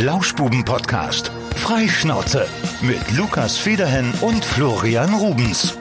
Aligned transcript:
Lauschbuben-Podcast. 0.00 1.32
Freischnauze 1.56 2.46
mit 2.82 3.16
Lukas 3.16 3.58
Federhen 3.58 4.12
und 4.20 4.44
Florian 4.44 5.12
Rubens. 5.12 5.76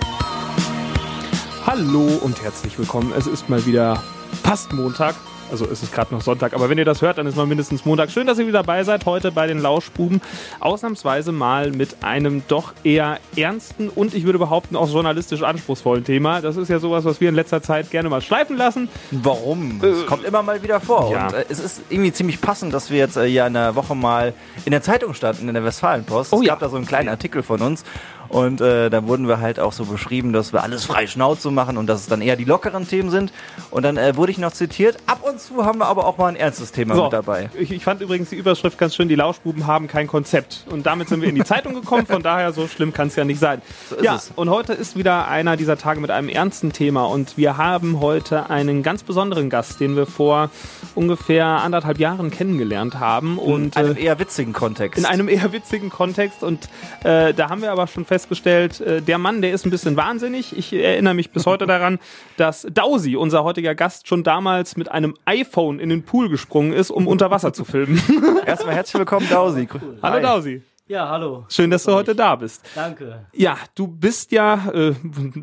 Hallo 1.68 2.08
und 2.24 2.42
herzlich 2.42 2.80
willkommen. 2.80 3.14
Es 3.16 3.28
ist 3.28 3.48
mal 3.48 3.64
wieder 3.68 4.02
fast 4.42 4.74
Montag. 4.74 5.14
Also 5.50 5.66
es 5.66 5.82
ist 5.82 5.94
gerade 5.94 6.14
noch 6.14 6.22
Sonntag, 6.22 6.54
aber 6.54 6.70
wenn 6.70 6.78
ihr 6.78 6.86
das 6.86 7.02
hört, 7.02 7.18
dann 7.18 7.28
ist 7.28 7.36
mal 7.36 7.46
mindestens 7.46 7.86
Montag. 7.86 8.12
Schön, 8.12 8.28
dass 8.28 8.38
ihr 8.38 8.48
wieder 8.48 8.60
dabei 8.60 8.84
seid 8.84 9.06
heute 9.06 9.32
bei 9.32 9.48
den 9.48 9.60
Lauschbuben. 9.60 10.22
Ausnahmsweise 10.60 11.32
mal 11.32 11.72
mit 11.72 12.04
einem 12.04 12.44
doch 12.48 12.74
eher 12.84 13.20
ernsten 13.36 13.90
und 13.90 14.14
ich 14.14 14.26
würde 14.26 14.40
behaupten 14.40 14.76
auch 14.76 14.90
journalistisch 14.90 15.44
anspruchsvollen 15.44 16.04
Thema. 16.04 16.42
Das 16.42 16.58
ist 16.58 16.70
ja 16.70 16.80
sowas, 16.80 17.06
was 17.06 17.22
wir 17.22 17.30
in 17.30 17.36
letzter 17.36 17.62
Zeit 17.62 17.92
gerne 17.92 18.10
mal 18.10 18.22
schleifen 18.22 18.58
lassen. 18.58 18.90
Warum? 19.12 19.80
Es 19.82 20.06
kommt 20.06 20.26
immer 20.26 20.44
mal 20.44 20.62
wieder 20.64 20.82
vor. 20.82 21.12
ja. 21.12 21.28
Und 21.28 21.34
äh, 21.34 21.46
es 21.50 21.60
ist 21.60 21.82
irgendwie 21.90 22.12
ziemlich 22.12 22.42
passend, 22.42 22.74
dass 22.74 22.90
wir 22.90 22.98
jetzt 22.98 23.16
äh, 23.16 23.26
ja 23.26 23.48
in 23.48 23.54
der 23.54 23.76
Woche 23.76 23.96
mal 23.96 24.34
in 24.66 24.72
der 24.72 24.82
Zeitung 24.82 25.14
standen, 25.14 25.48
in 25.48 25.54
der 25.54 25.64
Westfalenpost. 25.64 26.34
Oh 26.34 26.40
es 26.40 26.46
ja. 26.46 26.54
gab 26.54 26.60
da 26.60 26.70
so 26.70 26.76
einen 26.76 26.86
kleinen 26.86 27.10
Artikel 27.10 27.44
von 27.44 27.62
uns. 27.62 27.84
Und 28.30 28.62
äh, 28.62 28.90
da 28.90 29.06
wurden 29.08 29.28
wir 29.28 29.40
halt 29.40 29.60
auch 29.60 29.74
so 29.74 29.86
beschrieben, 29.86 30.34
dass 30.34 30.54
wir 30.54 30.64
alles 30.64 30.86
frei 30.86 31.08
Schnauze 31.08 31.52
machen 31.52 31.78
und 31.78 31.88
dass 31.88 32.02
es 32.02 32.08
dann 32.08 32.22
eher 32.22 32.36
die 32.36 32.44
lockeren 32.46 32.88
Themen 32.88 33.10
sind. 33.10 33.32
Und 33.72 33.84
dann 33.84 33.98
äh, 33.98 34.16
wurde 34.16 34.32
ich 34.32 34.38
noch 34.38 34.52
zitiert. 34.52 34.98
Ab 35.06 35.20
und 35.28 35.40
zu 35.40 35.66
haben 35.66 35.80
wir 35.80 35.86
aber 35.86 36.06
auch 36.06 36.18
mal 36.18 36.28
ein 36.28 36.36
ernstes 36.36 36.72
Thema 36.72 36.96
So, 36.96 37.04
mit 37.04 37.14
dabei. 37.14 37.50
Ich, 37.58 37.72
ich 37.72 37.84
fand 37.84 38.02
übrigens 38.02 38.30
die 38.30 38.36
Überschrift 38.36 38.78
ganz 38.78 38.96
schön, 38.96 39.08
die 39.08 39.16
Lauschbuben 39.16 39.68
haben 39.68 39.88
kein 39.88 40.08
Konzept. 40.08 40.66
Und 40.70 40.86
damit 40.86 41.10
sind 41.10 41.22
wir 41.22 41.30
in 41.30 41.36
die 41.36 41.44
Zeitung 41.44 41.74
gekommen, 41.74 42.06
von 42.06 42.22
daher 42.24 42.54
so 42.54 42.68
schlimm 42.68 42.94
kann 42.94 43.08
es 43.08 43.16
ja 43.16 43.24
nicht 43.26 43.40
sein. 43.40 43.62
ist 43.92 44.04
ja, 44.04 44.16
es. 44.16 44.32
und 44.36 44.50
heute 44.50 44.74
ist 44.74 44.96
wieder 44.98 45.28
einer 45.28 45.58
dieser 45.58 45.78
Tage 45.78 46.00
mit 46.00 46.12
einem 46.12 46.30
ernsten 46.30 46.72
Thema 46.74 47.06
und 47.06 47.38
wir 47.38 47.58
haben 47.58 48.00
heute 48.00 48.50
einen 48.50 48.84
ganz 48.84 49.04
besonderen 49.04 49.50
Gast, 49.50 49.80
den 49.80 49.96
wir 49.96 50.06
vor 50.06 50.50
ungefähr 50.96 51.46
anderthalb 51.46 52.00
Jahren 52.00 52.32
kennengelernt 52.32 53.00
haben. 53.00 53.38
Und 53.38 53.76
In 53.76 53.86
einem 53.86 53.98
äh, 53.98 54.02
eher 54.04 54.20
witzigen 54.20 54.54
Kontext. 54.54 54.98
in 55.00 55.06
einem 55.06 55.28
eher 55.30 55.52
witzigen 55.52 55.90
Kontext. 55.90 56.44
Und 56.44 56.70
äh, 57.04 57.34
da 57.34 57.50
haben 57.50 57.62
wir 57.62 57.72
aber 57.72 57.88
schon 57.88 58.06
festgestellt, 58.18 58.82
äh, 58.82 59.00
der 59.00 59.20
Mann, 59.20 59.44
der 59.44 59.52
ist 59.52 59.66
ein 59.66 59.70
bisschen 59.70 59.96
wahnsinnig. 59.96 60.58
Ich 60.58 60.74
erinnere 60.74 61.14
mich 61.14 61.30
bis 61.30 61.46
heute 61.46 61.68
daran, 61.68 62.00
dass 62.36 62.66
Dausi, 62.74 63.16
unser 63.16 63.44
heutiger 63.44 63.76
Gast, 63.76 64.08
schon 64.08 64.24
damals 64.24 64.76
mit 64.76 64.92
einem 64.92 65.16
iPhone 65.26 65.80
in 65.80 65.90
den 65.90 66.02
Pool 66.02 66.28
gesprungen 66.28 66.74
ist, 66.74 66.90
um 66.90 67.06
unter 67.06 67.30
Wasser 67.30 67.54
zu 67.54 67.64
filmen. 67.64 68.02
Erstmal 68.48 68.74
herzlich 68.74 68.98
willkommen, 68.98 69.30
Dausi. 69.30 69.68
Hallo 70.02 70.16
Hi. 70.16 70.22
Dausi. 70.22 70.62
Ja, 70.88 71.10
hallo. 71.10 71.46
Schön, 71.50 71.70
dass 71.70 71.84
du 71.84 71.92
heute 71.92 72.16
da 72.16 72.36
bist. 72.38 72.64
Danke. 72.74 73.26
Ja, 73.34 73.58
du 73.76 73.88
bist 73.88 74.32
ja 74.32 74.72
äh, 74.74 74.96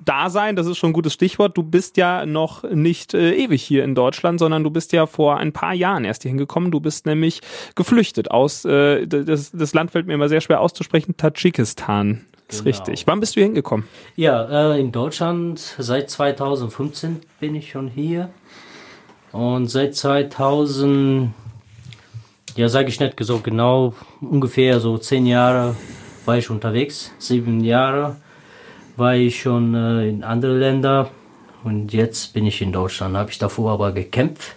da 0.05 0.30
sein, 0.30 0.56
das 0.56 0.67
ist 0.67 0.78
schon 0.78 0.91
ein 0.91 0.95
gutes 0.95 1.12
Stichwort. 1.12 1.56
Du 1.56 1.62
bist 1.62 1.98
ja 1.98 2.25
noch 2.25 2.64
nicht 2.64 3.12
äh, 3.12 3.34
ewig 3.34 3.62
hier 3.62 3.84
in 3.84 3.95
Deutschland, 3.95 4.41
sondern 4.41 4.64
du 4.64 4.70
bist 4.70 4.92
ja 4.92 5.06
vor 5.06 5.36
ein 5.36 5.52
paar 5.52 5.75
Jahren 5.75 6.06
erst 6.06 6.22
hier 6.22 6.30
hingekommen. 6.30 6.70
Du 6.70 6.80
bist 6.80 7.05
nämlich 7.05 7.41
geflüchtet 7.75 8.30
aus, 8.30 8.64
äh, 8.64 9.06
das, 9.06 9.52
das 9.52 9.75
Land 9.75 9.91
fällt 9.91 10.06
mir 10.06 10.14
immer 10.14 10.30
sehr 10.30 10.41
schwer 10.41 10.61
auszusprechen, 10.61 11.17
Tadschikistan. 11.17 12.25
Das 12.48 12.56
ist 12.56 12.64
Genau. 12.64 12.77
richtig. 12.77 13.06
Wann 13.06 13.20
bist 13.20 13.37
du 13.37 13.41
hingekommen? 13.41 13.87
Ja, 14.17 14.75
äh, 14.75 14.81
in 14.81 14.92
Deutschland 14.92 15.59
seit 15.78 16.11
2015 16.11 17.20
bin 17.41 17.55
ich 17.55 17.70
schon 17.70 17.89
hier. 17.89 18.31
Und 19.33 19.69
seit 19.69 19.95
2000, 19.97 21.33
ja, 22.56 22.69
sage 22.69 22.89
ich 22.89 23.01
nicht 23.01 23.14
so 23.20 23.39
genau, 23.41 23.95
ungefähr 24.20 24.78
so 24.81 24.98
zehn 24.98 25.27
Jahre 25.27 25.75
war 26.25 26.36
ich 26.39 26.51
unterwegs. 26.51 27.11
Sieben 27.19 27.64
Jahre 27.64 28.17
war 28.97 29.14
ich 29.17 29.41
schon 29.41 29.75
äh, 29.75 30.08
in 30.08 30.23
andere 30.23 30.58
Länder. 30.58 31.11
Und 31.64 31.92
jetzt 31.92 32.34
bin 32.34 32.47
ich 32.47 32.61
in 32.61 32.73
Deutschland. 32.73 33.17
Habe 33.17 33.31
ich 33.31 33.39
davor 33.39 33.73
aber 33.73 33.92
gekämpft. 33.92 34.55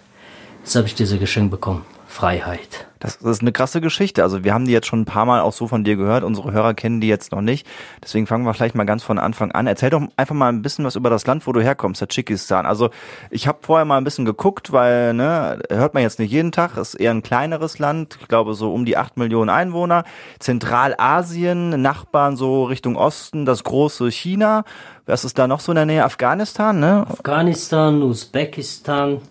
Jetzt 0.62 0.76
habe 0.76 0.86
ich 0.86 0.94
diese 0.94 1.18
Geschenk 1.18 1.50
bekommen. 1.50 1.84
Freiheit. 2.06 2.86
Das, 3.00 3.16
ist 3.16 3.42
eine 3.42 3.52
krasse 3.52 3.80
Geschichte. 3.80 4.22
Also 4.22 4.44
wir 4.44 4.52
haben 4.52 4.64
die 4.64 4.72
jetzt 4.72 4.86
schon 4.86 5.02
ein 5.02 5.04
paar 5.04 5.24
Mal 5.24 5.40
auch 5.40 5.52
so 5.52 5.68
von 5.68 5.84
dir 5.84 5.96
gehört. 5.96 6.24
Unsere 6.24 6.52
Hörer 6.52 6.74
kennen 6.74 7.00
die 7.00 7.08
jetzt 7.08 7.32
noch 7.32 7.40
nicht. 7.40 7.66
Deswegen 8.02 8.26
fangen 8.26 8.44
wir 8.44 8.54
vielleicht 8.54 8.74
mal 8.74 8.84
ganz 8.84 9.02
von 9.02 9.18
Anfang 9.18 9.52
an. 9.52 9.66
Erzähl 9.66 9.90
doch 9.90 10.02
einfach 10.16 10.34
mal 10.34 10.48
ein 10.48 10.62
bisschen 10.62 10.84
was 10.84 10.96
über 10.96 11.10
das 11.10 11.26
Land, 11.26 11.46
wo 11.46 11.52
du 11.52 11.60
herkommst, 11.60 12.00
Tadschikistan. 12.00 12.66
Also 12.66 12.90
ich 13.30 13.46
habe 13.46 13.58
vorher 13.62 13.84
mal 13.84 13.98
ein 13.98 14.04
bisschen 14.04 14.24
geguckt, 14.24 14.72
weil 14.72 15.14
ne, 15.14 15.60
hört 15.70 15.94
man 15.94 16.02
jetzt 16.02 16.18
nicht 16.18 16.32
jeden 16.32 16.52
Tag. 16.52 16.76
Ist 16.76 16.94
eher 16.94 17.12
ein 17.12 17.22
kleineres 17.22 17.78
Land. 17.78 18.18
Ich 18.20 18.28
glaube 18.28 18.54
so 18.54 18.72
um 18.72 18.84
die 18.84 18.96
acht 18.96 19.16
Millionen 19.16 19.50
Einwohner. 19.50 20.04
Zentralasien, 20.40 21.80
Nachbarn 21.80 22.36
so 22.36 22.64
Richtung 22.64 22.96
Osten, 22.96 23.46
das 23.46 23.62
große 23.64 24.10
China. 24.10 24.64
Was 25.06 25.24
ist 25.24 25.38
da 25.38 25.46
noch 25.46 25.60
so 25.60 25.72
in 25.72 25.76
der 25.76 25.86
Nähe? 25.86 26.04
Afghanistan, 26.04 26.80
ne? 26.80 27.06
Afghanistan, 27.08 28.02
Usbekistan, 28.02 29.22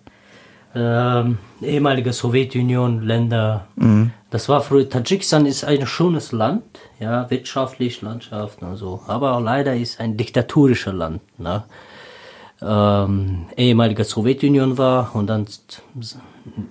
ähm, 0.78 1.38
ehemalige 1.62 2.14
Sowjetunion, 2.14 3.02
Länder. 3.02 3.68
Das 4.30 4.48
war 4.50 4.62
früher. 4.62 4.90
Tadschikistan 4.90 5.46
ist 5.46 5.64
ein 5.64 5.88
schönes 5.88 6.32
Land, 6.32 6.64
ja, 7.00 7.30
wirtschaftlich, 7.30 8.02
Landschaft 8.02 8.62
und 8.62 8.76
so. 8.76 9.02
Aber 9.08 9.40
leider 9.40 9.76
ist 9.76 10.00
ein 10.00 10.18
diktatorisches 10.18 10.94
Land. 10.94 11.22
Ne? 11.40 11.64
Ähm, 12.62 13.46
ehemalige 13.56 14.04
Sowjetunion 14.04 14.78
war 14.78 15.16
und 15.16 15.28
dann 15.28 15.48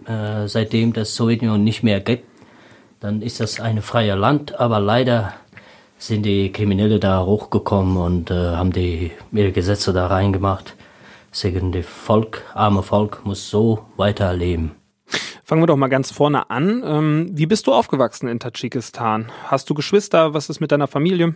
äh, 0.06 0.46
seitdem 0.46 0.92
das 0.92 1.14
Sowjetunion 1.16 1.62
nicht 1.64 1.82
mehr 1.82 2.00
gibt, 2.00 2.24
dann 3.00 3.22
ist 3.22 3.40
das 3.40 3.58
ein 3.60 3.82
freies 3.82 4.16
Land. 4.16 4.60
Aber 4.60 4.78
leider 4.78 5.32
sind 5.98 6.24
die 6.24 6.52
Kriminelle 6.52 7.00
da 7.00 7.24
hochgekommen 7.24 7.96
und 7.96 8.30
äh, 8.30 8.34
haben 8.34 8.72
die 8.72 9.10
ihre 9.32 9.52
Gesetze 9.52 9.92
da 9.92 10.06
reingemacht. 10.06 10.75
Deswegen 11.36 11.70
das 11.70 11.84
Volk, 11.84 12.44
arme 12.54 12.82
Volk, 12.82 13.20
muss 13.26 13.50
so 13.50 13.84
weiterleben. 13.98 14.70
Fangen 15.44 15.60
wir 15.60 15.66
doch 15.66 15.76
mal 15.76 15.88
ganz 15.88 16.10
vorne 16.10 16.48
an. 16.48 16.82
Ähm, 16.82 17.30
wie 17.34 17.44
bist 17.44 17.66
du 17.66 17.74
aufgewachsen 17.74 18.26
in 18.26 18.40
Tadschikistan? 18.40 19.30
Hast 19.44 19.68
du 19.68 19.74
Geschwister? 19.74 20.32
Was 20.32 20.48
ist 20.48 20.60
mit 20.60 20.72
deiner 20.72 20.86
Familie? 20.86 21.34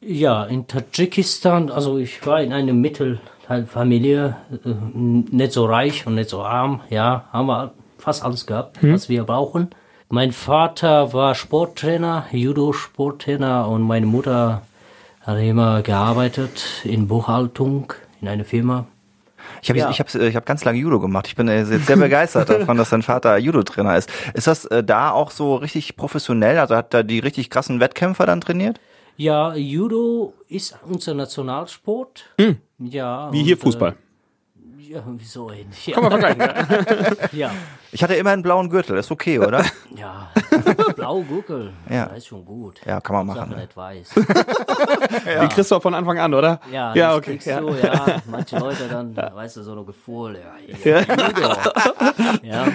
Ja, 0.00 0.42
in 0.46 0.66
Tadschikistan, 0.66 1.70
also 1.70 1.96
ich 1.96 2.26
war 2.26 2.42
in 2.42 2.52
einer 2.52 2.72
Mittelteilfamilie, 2.72 4.36
äh, 4.64 4.68
nicht 4.90 5.52
so 5.52 5.66
reich 5.66 6.08
und 6.08 6.16
nicht 6.16 6.28
so 6.28 6.42
arm, 6.42 6.80
ja, 6.90 7.26
haben 7.32 7.46
wir 7.46 7.72
fast 7.98 8.24
alles 8.24 8.46
gehabt, 8.46 8.78
was 8.82 9.08
wir 9.08 9.22
brauchen. 9.22 9.70
Mein 10.08 10.32
Vater 10.32 11.12
war 11.12 11.36
Sporttrainer, 11.36 12.26
Judo-Sporttrainer 12.32 13.68
und 13.68 13.82
meine 13.82 14.06
Mutter 14.06 14.62
hat 15.20 15.38
immer 15.38 15.82
gearbeitet 15.82 16.82
in 16.82 17.06
Buchhaltung 17.06 17.92
in 18.20 18.26
einer 18.26 18.44
Firma. 18.44 18.86
Ich 19.62 19.68
habe 19.70 19.78
Ja. 19.78 19.90
ich 19.90 20.00
hab, 20.00 20.14
ich 20.14 20.36
hab 20.36 20.46
ganz 20.46 20.64
lange 20.64 20.78
Judo 20.78 21.00
gemacht. 21.00 21.26
Ich 21.28 21.36
bin 21.36 21.48
äh, 21.48 21.62
jetzt 21.64 21.86
sehr 21.86 21.96
begeistert 21.96 22.48
davon, 22.48 22.76
dass 22.76 22.90
dein 22.90 23.02
Vater 23.02 23.36
Judo-Trainer 23.38 23.96
ist. 23.96 24.10
Ist 24.34 24.46
das 24.46 24.64
äh, 24.66 24.82
da 24.84 25.10
auch 25.10 25.30
so 25.30 25.56
richtig 25.56 25.96
professionell? 25.96 26.58
Also 26.58 26.76
hat 26.76 26.92
da 26.94 27.02
die 27.02 27.18
richtig 27.18 27.50
krassen 27.50 27.80
Wettkämpfer 27.80 28.26
dann 28.26 28.40
trainiert? 28.40 28.80
Ja, 29.16 29.54
Judo 29.54 30.34
ist 30.48 30.76
unser 30.86 31.14
Nationalsport. 31.14 32.24
Ja. 32.78 33.32
Wie 33.32 33.42
hier 33.42 33.56
Fußball. 33.56 33.92
Äh, 33.92 33.94
ja, 34.88 35.02
wieso 35.04 35.50
ähnlich. 35.50 35.90
Kann 35.92 36.02
man 36.02 36.12
vergleichen. 36.12 36.42
Ja, 37.32 37.50
Ich 37.92 38.02
hatte 38.02 38.14
immer 38.14 38.30
einen 38.30 38.42
blauen 38.42 38.70
Gürtel, 38.70 38.96
ist 38.98 39.10
okay, 39.10 39.38
oder? 39.38 39.64
ja. 39.96 40.30
Blau 40.96 41.22
Guckel. 41.22 41.72
Ja. 41.90 42.06
Das 42.06 42.18
ist 42.18 42.26
schon 42.26 42.44
gut. 42.44 42.80
Ja, 42.86 43.00
kann 43.00 43.16
man 43.16 43.26
machen, 43.26 43.50
ne? 43.50 43.56
nicht 43.56 43.76
weiß. 43.76 44.10
Den 44.14 45.48
kriegst 45.48 45.70
du 45.70 45.76
auch 45.76 45.82
von 45.82 45.94
Anfang 45.94 46.18
an, 46.18 46.34
oder? 46.34 46.60
Ja, 46.72 46.94
ja 46.94 47.08
das 47.08 47.16
okay. 47.18 47.30
kriegst 47.32 47.46
Ja. 47.46 47.60
Du, 47.60 47.70
ja, 47.74 48.20
manche 48.26 48.58
Leute 48.58 48.88
dann, 48.88 49.16
weißt 49.16 49.56
du, 49.56 49.62
so 49.62 49.72
ein 49.78 49.86
Gefühl, 49.86 50.38
ja, 50.84 51.00
Judo. 51.00 51.56
ja. 52.42 52.66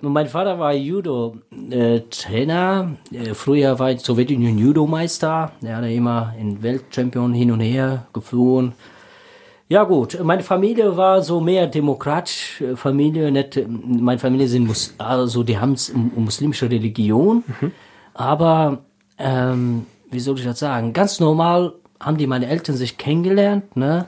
Und 0.00 0.12
mein 0.12 0.28
Vater 0.28 0.58
war 0.58 0.72
Judo-Trainer. 0.72 1.36
Äh, 3.10 3.34
früher 3.34 3.78
war 3.78 3.90
ich 3.90 4.00
Sowjetunion 4.00 4.58
Judo-Meister. 4.58 5.52
Er 5.62 5.76
hat 5.76 5.84
immer 5.84 6.34
in 6.38 6.62
Weltchampion 6.62 7.32
hin 7.32 7.50
und 7.50 7.60
her 7.60 8.06
geflogen. 8.12 8.74
Ja 9.72 9.84
gut, 9.84 10.10
meine 10.22 10.42
Familie 10.42 10.88
war 10.98 11.22
so 11.22 11.40
mehr 11.40 11.66
demokratisch 11.66 12.62
Familie, 12.74 13.32
nicht, 13.32 13.50
meine 13.68 14.18
Familie 14.18 14.46
sind 14.46 14.66
Mus 14.66 14.94
also 14.98 15.42
die 15.50 15.56
haben 15.62 15.74
muslimische 16.14 16.66
Religion, 16.76 17.42
aber 18.12 18.56
ähm, 19.18 19.86
wie 20.10 20.20
soll 20.20 20.38
ich 20.38 20.44
das 20.44 20.58
sagen? 20.58 20.92
Ganz 20.92 21.20
normal 21.20 21.72
haben 22.04 22.18
die 22.18 22.26
meine 22.26 22.48
Eltern 22.54 22.76
sich 22.76 22.98
kennengelernt, 22.98 23.74
ne? 23.76 24.06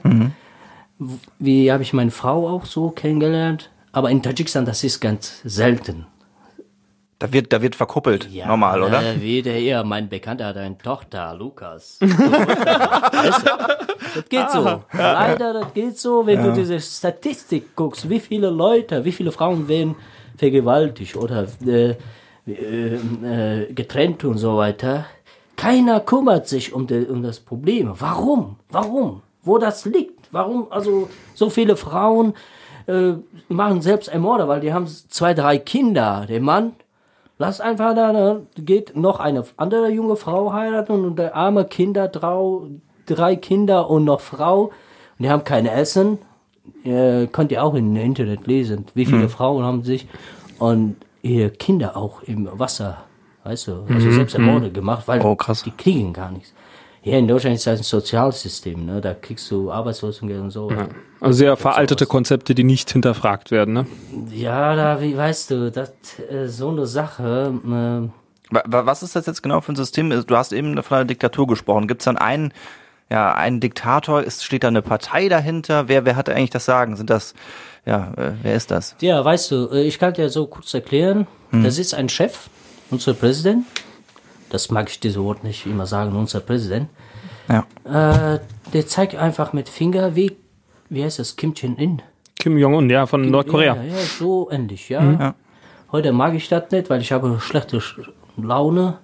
W- 0.99 1.17
Wie 1.39 1.71
habe 1.71 1.81
ich 1.81 1.93
meine 1.93 2.11
Frau 2.11 2.47
auch 2.47 2.65
so 2.65 2.89
kennengelernt? 3.01 3.71
Aber 3.91 4.11
in 4.11 4.21
Tadschikistan 4.21 4.65
das 4.65 4.83
ist 4.83 4.99
ganz 4.99 5.41
selten. 5.43 6.05
Da 7.25 7.33
wird, 7.33 7.51
da 7.51 7.59
wird 7.59 7.75
verkuppelt, 7.75 8.29
normal, 8.45 8.83
oder? 8.83 9.01
Äh, 9.01 9.19
wie 9.19 9.41
der 9.41 9.55
hier, 9.55 9.83
mein 9.83 10.07
Bekannter 10.07 10.45
hat 10.45 10.57
eine 10.57 10.77
Tochter, 10.77 11.33
Lukas. 11.33 11.97
weißt 11.99 13.47
du, 13.47 13.51
das 14.13 14.29
geht 14.29 14.51
so. 14.51 14.83
Leider, 14.93 15.53
das 15.53 15.73
geht 15.73 15.97
so, 15.97 16.27
wenn 16.27 16.43
du 16.43 16.53
diese 16.53 16.79
Statistik 16.79 17.75
guckst, 17.75 18.07
wie 18.07 18.19
viele 18.19 18.51
Leute, 18.51 19.03
wie 19.03 19.11
viele 19.11 19.31
Frauen 19.31 19.67
werden 19.67 19.95
vergewaltigt 20.37 21.15
oder 21.15 21.47
äh, 21.65 21.95
äh, 22.45 22.93
äh, 22.93 23.73
getrennt 23.73 24.23
und 24.23 24.37
so 24.37 24.57
weiter. 24.57 25.07
Keiner 25.55 26.01
kümmert 26.01 26.47
sich 26.47 26.73
um, 26.73 26.85
de, 26.85 27.07
um 27.07 27.23
das 27.23 27.39
Problem. 27.39 27.91
Warum? 27.97 28.57
Warum? 28.69 29.23
Wo 29.41 29.57
das 29.57 29.85
liegt? 29.85 30.27
Warum 30.31 30.71
also 30.71 31.09
so 31.33 31.49
viele 31.49 31.75
Frauen 31.75 32.35
äh, 32.85 33.13
machen 33.47 33.81
selbst 33.81 34.09
Ermorde, 34.09 34.47
weil 34.47 34.59
die 34.59 34.71
haben 34.71 34.85
zwei, 34.85 35.33
drei 35.33 35.57
Kinder. 35.57 36.27
Der 36.29 36.39
Mann 36.39 36.73
Lass 37.37 37.59
einfach 37.59 37.93
da, 37.95 38.13
da 38.13 38.39
geht 38.55 38.95
noch 38.95 39.19
eine 39.19 39.43
andere 39.57 39.89
junge 39.89 40.15
Frau 40.15 40.53
heiraten 40.53 41.03
und 41.03 41.17
der 41.17 41.35
arme 41.35 41.65
Kinder, 41.65 42.07
drau, 42.07 42.67
drei 43.05 43.35
Kinder 43.35 43.89
und 43.89 44.05
noch 44.05 44.21
Frau. 44.21 44.65
Und 44.65 44.71
die 45.19 45.29
haben 45.29 45.43
kein 45.43 45.65
Essen. 45.65 46.17
Äh, 46.83 47.27
könnt 47.27 47.51
ihr 47.51 47.63
auch 47.63 47.73
im 47.73 47.95
Internet 47.95 48.47
lesen, 48.47 48.85
wie 48.93 49.05
viele 49.05 49.29
Frauen 49.29 49.63
haben 49.63 49.83
sich 49.83 50.07
und 50.59 50.95
ihre 51.21 51.49
Kinder 51.49 51.97
auch 51.97 52.23
im 52.23 52.47
Wasser, 52.57 52.97
weißt 53.43 53.67
du, 53.67 53.85
also 53.89 54.11
selbst 54.11 54.35
ermordet 54.35 54.73
gemacht, 54.73 55.07
weil 55.07 55.21
Oh, 55.21 55.35
die 55.65 55.71
kriegen 55.71 56.13
gar 56.13 56.31
nichts. 56.31 56.53
Hier 57.05 57.19
in 57.19 57.27
Deutschland 57.27 57.55
ist 57.55 57.67
das 57.67 57.79
ein 57.81 57.83
Sozialsystem, 57.83 58.83
ne? 58.83 58.99
da 58.99 59.13
kriegst 59.13 59.51
du 59.51 59.71
Arbeitslosengeld 59.71 60.41
und 60.41 60.49
so. 60.49 60.71
Also 61.21 61.37
sehr 61.37 61.55
veraltete 61.55 62.07
Konzepte, 62.07 62.55
die 62.55 62.63
nicht 62.63 62.89
hinterfragt 62.89 63.51
werden. 63.51 63.75
Ne? 63.75 63.85
Ja, 64.31 64.75
da, 64.75 64.99
wie 65.01 65.15
weißt 65.15 65.51
du, 65.51 65.69
das 65.71 65.91
äh, 66.31 66.47
so 66.47 66.69
eine 66.69 66.87
Sache. 66.87 67.53
Äh, 67.63 68.09
Wa- 68.55 68.63
wa- 68.65 68.85
Was 68.87 69.03
ist 69.03 69.15
das 69.15 69.27
jetzt 69.27 69.43
genau 69.43 69.61
für 69.61 69.73
ein 69.73 69.75
System? 69.75 70.09
Du 70.09 70.35
hast 70.35 70.51
eben 70.51 70.81
von 70.81 70.95
einer 70.97 71.05
Diktatur 71.05 71.45
gesprochen. 71.45 71.87
Gibt 71.87 72.01
es 72.01 72.05
dann 72.05 72.17
einen, 72.17 72.51
ja, 73.11 73.35
einen 73.35 73.59
Diktator? 73.59 74.23
Ist, 74.23 74.43
steht 74.43 74.63
da 74.63 74.69
eine 74.69 74.81
Partei 74.81 75.29
dahinter? 75.29 75.87
Wer, 75.87 76.05
wer 76.05 76.15
hat 76.15 76.27
eigentlich 76.27 76.49
das 76.49 76.65
Sagen? 76.65 76.95
Sind 76.95 77.11
das, 77.11 77.35
ja, 77.85 78.13
äh, 78.17 78.31
wer 78.41 78.55
ist 78.55 78.71
das? 78.71 78.95
ja, 78.99 79.23
weißt 79.23 79.51
du, 79.51 79.69
äh, 79.71 79.83
ich 79.83 79.99
kann 79.99 80.13
dir 80.15 80.29
so 80.29 80.47
kurz 80.47 80.73
erklären. 80.73 81.27
Da 81.51 81.69
sitzt 81.69 81.93
ein 81.93 82.09
Chef, 82.09 82.49
unser 82.89 83.13
Präsident. 83.13 83.65
Das 84.55 84.71
mag 84.71 84.89
ich 84.89 85.01
dieses 85.01 85.21
Wort 85.21 85.43
nicht 85.43 85.65
immer 85.65 85.85
sagen, 85.85 86.15
unser 86.15 86.39
Präsident. 86.39 86.87
Ja. 87.49 87.65
Äh, 87.83 88.39
der 88.73 88.87
zeigt 88.87 89.15
einfach 89.15 89.51
mit 89.51 89.67
Finger, 89.67 90.15
wie, 90.15 90.37
wie 90.89 91.03
heißt 91.03 91.19
das, 91.19 91.35
Kim 91.35 91.53
Jong-un. 91.53 92.01
Kim 92.39 92.57
Jong-un, 92.57 92.89
ja, 92.89 93.05
von 93.05 93.29
Nordkorea. 93.29 93.75
Ja, 93.75 93.83
ja, 93.83 93.95
so 93.97 94.49
ähnlich, 94.49 94.87
ja. 94.87 95.35
Heute 95.91 96.13
mag 96.13 96.33
ich 96.35 96.47
das 96.47 96.71
nicht, 96.71 96.89
weil 96.89 97.01
ich 97.01 97.11
habe 97.11 97.37
schlechte 97.41 97.79
Sch- 97.79 98.07
Laune. 98.37 98.99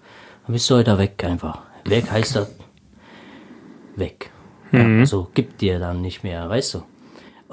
Dann 0.46 0.54
bist 0.54 0.70
du 0.70 0.76
heute 0.76 0.98
weg 0.98 1.22
einfach. 1.26 1.60
Weg 1.84 2.10
heißt 2.10 2.38
das 2.38 2.50
weg. 3.98 4.32
Ja, 4.72 4.86
also 4.86 5.28
gibt 5.34 5.60
dir 5.60 5.80
dann 5.80 6.02
nicht 6.02 6.24
mehr, 6.24 6.50
weißt 6.50 6.76
du. 6.76 6.84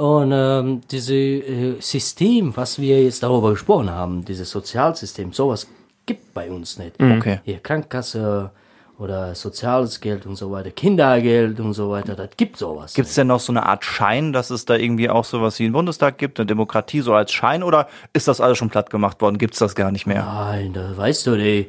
Und 0.01 0.31
ähm, 0.33 0.83
dieses 0.89 1.11
äh, 1.11 1.75
System, 1.81 2.57
was 2.57 2.79
wir 2.79 3.03
jetzt 3.03 3.25
darüber 3.25 3.51
gesprochen 3.51 3.91
haben, 3.91 4.25
dieses 4.25 4.49
Sozialsystem, 4.51 5.33
sowas 5.33 5.67
gibt 6.09 6.35
bei 6.35 6.51
uns 6.51 6.79
nicht. 6.79 7.01
Okay. 7.01 7.39
Hier 7.45 7.59
Krankenkasse 7.59 8.51
oder 8.99 9.35
soziales 9.37 10.01
Geld 10.01 10.27
und 10.27 10.35
so 10.35 10.51
weiter, 10.51 10.73
Kindergeld 10.73 11.61
und 11.61 11.73
so 11.73 11.89
weiter, 11.91 12.17
das 12.17 12.31
gibt 12.37 12.57
sowas. 12.57 12.95
Gibt 12.95 13.07
es 13.07 13.15
denn 13.15 13.29
noch 13.29 13.39
so 13.39 13.53
eine 13.53 13.65
Art 13.65 13.85
Schein, 13.85 14.33
dass 14.33 14.51
es 14.51 14.65
da 14.65 14.75
irgendwie 14.75 15.09
auch 15.09 15.25
sowas 15.25 15.61
wie 15.61 15.65
einen 15.65 15.73
Bundestag 15.73 16.19
gibt, 16.19 16.41
eine 16.41 16.47
Demokratie 16.47 17.01
so 17.01 17.15
als 17.15 17.31
Schein 17.33 17.63
oder 17.63 17.87
ist 18.13 18.27
das 18.27 18.41
alles 18.41 18.59
schon 18.59 18.71
platt 18.71 18.91
gemacht 18.91 19.21
worden? 19.21 19.39
Gibt 19.39 19.53
es 19.55 19.61
das 19.61 19.77
gar 19.77 19.93
nicht 19.93 20.07
mehr? 20.07 20.25
Nein, 20.25 20.73
da, 20.73 20.97
weißt 20.97 21.29
du, 21.29 21.37
der, 21.37 21.67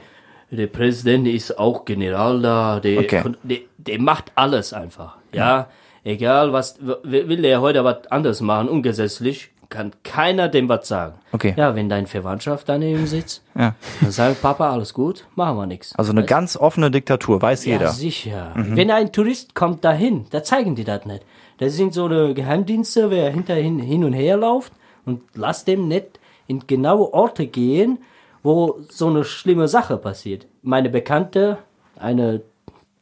der 0.49 0.65
Präsident 0.67 1.27
ist 1.27 1.59
auch 1.59 1.85
General 1.85 2.41
da, 2.41 2.79
der, 2.79 2.99
Okay. 3.01 3.21
der, 3.43 3.57
der 3.77 4.01
macht 4.01 4.31
alles 4.33 4.73
einfach. 4.73 5.17
Ja, 5.31 5.67
egal 6.03 6.51
was, 6.51 6.79
will 6.81 7.41
der 7.43 7.61
heute 7.61 7.83
was 7.83 8.07
anderes 8.09 8.41
machen, 8.41 8.67
ungesetzlich, 8.69 9.51
kann 9.69 9.91
keiner 10.03 10.47
dem 10.49 10.67
was 10.67 10.87
sagen. 10.87 11.15
Okay. 11.31 11.53
Ja, 11.55 11.75
wenn 11.75 11.89
dein 11.89 12.07
Verwandtschaft 12.07 12.67
daneben 12.67 13.05
sitzt, 13.05 13.43
Ja. 13.55 13.75
dann 14.01 14.11
sagt 14.11 14.41
Papa, 14.41 14.71
alles 14.71 14.93
gut, 14.93 15.27
machen 15.35 15.57
wir 15.57 15.67
nichts. 15.67 15.95
Also 15.95 16.11
eine 16.11 16.25
ganz 16.25 16.57
offene 16.57 16.89
Diktatur, 16.89 17.41
weiß 17.41 17.65
Ja, 17.65 17.73
jeder. 17.73 17.89
sicher. 17.91 18.53
Wenn 18.55 18.89
ein 18.89 19.11
Tourist 19.11 19.53
kommt 19.53 19.85
dahin, 19.85 20.25
da 20.31 20.43
zeigen 20.43 20.75
die 20.75 20.83
das 20.85 21.05
nicht. 21.05 21.23
Da 21.59 21.69
sind 21.69 21.93
so 21.93 22.05
eine 22.05 22.33
Geheimdienste, 22.33 23.11
wer 23.11 23.29
hinterhin 23.29 23.79
hin 23.79 24.03
und 24.03 24.13
her 24.13 24.37
läuft 24.37 24.73
und 25.05 25.21
lasst 25.35 25.67
dem 25.67 25.87
nicht 25.87 26.19
in 26.47 26.65
genaue 26.65 27.13
Orte 27.13 27.45
gehen, 27.45 27.99
wo 28.41 28.79
so 28.89 29.07
eine 29.07 29.23
schlimme 29.23 29.67
Sache 29.67 29.97
passiert. 29.97 30.47
Meine 30.63 30.89
Bekannte, 30.89 31.57
eine 31.97 32.41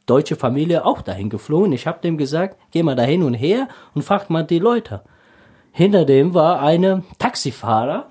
deutsche 0.06 0.36
Familie, 0.36 0.84
auch 0.84 1.00
dahin 1.02 1.30
geflogen. 1.30 1.72
Ich 1.72 1.86
habe 1.86 2.00
dem 2.02 2.18
gesagt, 2.18 2.58
geh 2.72 2.82
mal 2.82 2.96
da 2.96 3.04
hin 3.04 3.22
und 3.22 3.34
her 3.34 3.68
und 3.94 4.02
fragt 4.02 4.28
mal 4.28 4.42
die 4.44 4.58
Leute. 4.58 5.02
Hinter 5.78 6.04
dem 6.04 6.34
war 6.34 6.60
eine 6.60 7.04
Taxifahrer, 7.18 8.08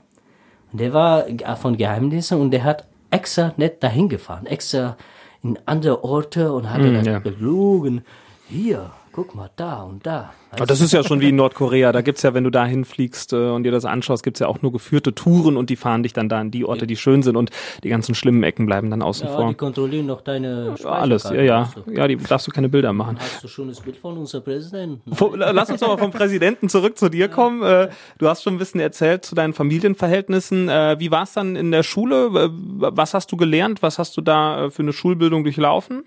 der 0.71 0.93
war 0.93 1.25
von 1.57 1.75
Geheimdiensten 1.75 2.39
und 2.39 2.51
der 2.51 2.63
hat 2.63 2.87
extra 3.11 3.51
nicht 3.57 3.83
dahin 3.83 4.07
gefahren, 4.07 4.45
extra 4.45 4.95
in 5.43 5.59
andere 5.65 6.01
Orte 6.01 6.53
und 6.53 6.71
hat 6.71 6.79
dann 6.79 7.03
ja. 7.03 7.19
gelogen. 7.19 8.05
Hier, 8.47 8.91
guck 9.17 9.33
mal 9.33 9.49
da 9.55 9.81
und 9.81 10.05
da. 10.05 10.31
Aber 10.51 10.67
das 10.67 10.79
ist 10.79 10.93
ja 10.93 11.03
schon 11.03 11.21
wie 11.21 11.29
in 11.29 11.35
Nordkorea. 11.37 11.91
Da 11.91 12.01
gibt's 12.01 12.21
ja, 12.21 12.35
wenn 12.35 12.43
du 12.43 12.51
da 12.51 12.67
hinfliegst 12.67 13.33
äh, 13.33 13.49
und 13.49 13.63
dir 13.63 13.71
das 13.71 13.83
anschaust, 13.83 14.23
gibt's 14.23 14.39
ja 14.39 14.45
auch 14.45 14.61
nur 14.61 14.71
geführte 14.71 15.15
Touren 15.15 15.57
und 15.57 15.71
die 15.71 15.75
fahren 15.75 16.03
dich 16.03 16.13
dann 16.13 16.29
da 16.29 16.39
an 16.39 16.51
die 16.51 16.63
Orte, 16.65 16.85
die 16.85 16.95
schön 16.95 17.23
sind 17.23 17.35
und 17.35 17.49
die 17.83 17.89
ganzen 17.89 18.13
schlimmen 18.13 18.43
Ecken 18.43 18.67
bleiben 18.67 18.91
dann 18.91 19.01
außen 19.01 19.27
ja, 19.27 19.35
vor. 19.35 19.49
die 19.49 19.55
kontrollieren 19.55 20.05
noch 20.05 20.21
deine 20.21 20.75
Ja, 20.77 20.89
alles, 20.91 21.23
ja, 21.23 21.41
ja. 21.41 21.73
Ja, 21.91 22.07
die 22.07 22.15
darfst 22.17 22.45
du 22.45 22.51
keine 22.51 22.69
Bilder 22.69 22.93
machen. 22.93 23.17
Hast 23.19 23.43
du 23.43 23.47
schon 23.47 23.69
das 23.69 23.81
Bild 23.81 23.97
von 23.97 24.19
unserem 24.19 24.43
Präsidenten? 24.43 25.11
Lass 25.33 25.71
uns 25.71 25.79
doch 25.79 25.87
mal 25.87 25.97
vom 25.97 26.11
Präsidenten 26.11 26.69
zurück 26.69 26.95
zu 26.95 27.09
dir 27.09 27.27
kommen. 27.27 27.63
Äh, 27.63 27.89
Du 28.19 28.27
hast 28.27 28.43
schon 28.43 28.53
ein 28.53 28.59
bisschen 28.59 28.79
erzählt 28.79 29.25
zu 29.25 29.33
deinen 29.33 29.53
Familienverhältnissen. 29.53 30.69
Äh, 30.69 30.97
Wie 30.99 31.09
war 31.09 31.23
es 31.23 31.33
dann 31.33 31.55
in 31.55 31.71
der 31.71 31.81
Schule? 31.81 32.29
Was 32.31 33.15
hast 33.15 33.31
du 33.31 33.37
gelernt? 33.37 33.81
Was 33.81 33.97
hast 33.97 34.15
du 34.15 34.21
da 34.21 34.69
für 34.69 34.83
eine 34.83 34.93
Schulbildung 34.93 35.43
durchlaufen? 35.43 36.03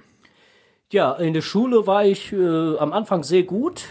Ja, 0.91 1.13
in 1.13 1.35
der 1.35 1.43
Schule 1.43 1.87
war 1.87 2.05
ich 2.05 2.33
äh, 2.33 2.77
am 2.79 2.93
Anfang 2.93 3.23
sehr 3.23 3.45
gut 3.45 3.85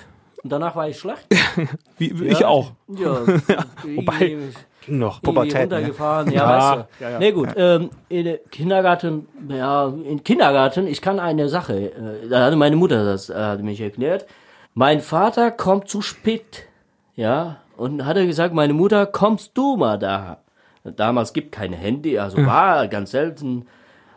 und 0.44 0.52
danach 0.52 0.76
war 0.76 0.90
ich 0.90 0.98
schlecht. 1.00 1.26
Wie, 1.98 2.12
Ich 2.28 2.44
auch. 2.46 2.72
Ja, 2.88 3.22
Wobei- 3.96 4.38
Ging 4.86 4.98
noch. 5.00 5.22
Pubertät, 5.22 5.54
ne? 5.54 5.62
runtergefahren, 5.62 6.32
ja, 6.32 6.34
Ja, 6.34 6.48
weißt 6.78 6.88
du. 7.00 7.04
ja, 7.04 7.10
ja. 7.12 7.20
Nee, 7.20 7.32
gut, 7.32 7.50
ähm, 7.56 7.90
in 8.10 8.24
der 8.26 8.38
Kindergarten, 8.38 9.28
ja, 9.50 9.88
im 9.88 10.24
Kindergarten, 10.24 10.88
ich 10.88 11.02
kann 11.02 11.20
eine 11.20 11.50
Sache, 11.50 11.92
äh, 11.92 12.28
da 12.30 12.46
hatte 12.46 12.56
meine 12.56 12.76
Mutter 12.78 13.04
das, 13.06 13.30
äh, 13.30 13.34
hat 13.36 13.62
mich 13.62 13.80
erklärt. 13.82 14.26
Mein 14.74 15.02
Vater 15.02 15.52
kommt 15.52 15.90
zu 15.90 16.02
spät, 16.02 16.64
ja, 17.16 17.58
und 17.76 18.06
hat 18.06 18.16
er 18.18 18.26
gesagt, 18.26 18.54
meine 18.54 18.74
Mutter, 18.74 19.06
kommst 19.06 19.52
du 19.58 19.76
mal 19.78 19.98
da? 20.00 20.38
Damals 20.84 21.34
gibt 21.34 21.52
kein 21.52 21.74
Handy, 21.74 22.18
also 22.18 22.38
war 22.46 22.88
ganz 22.88 23.12
selten. 23.12 23.68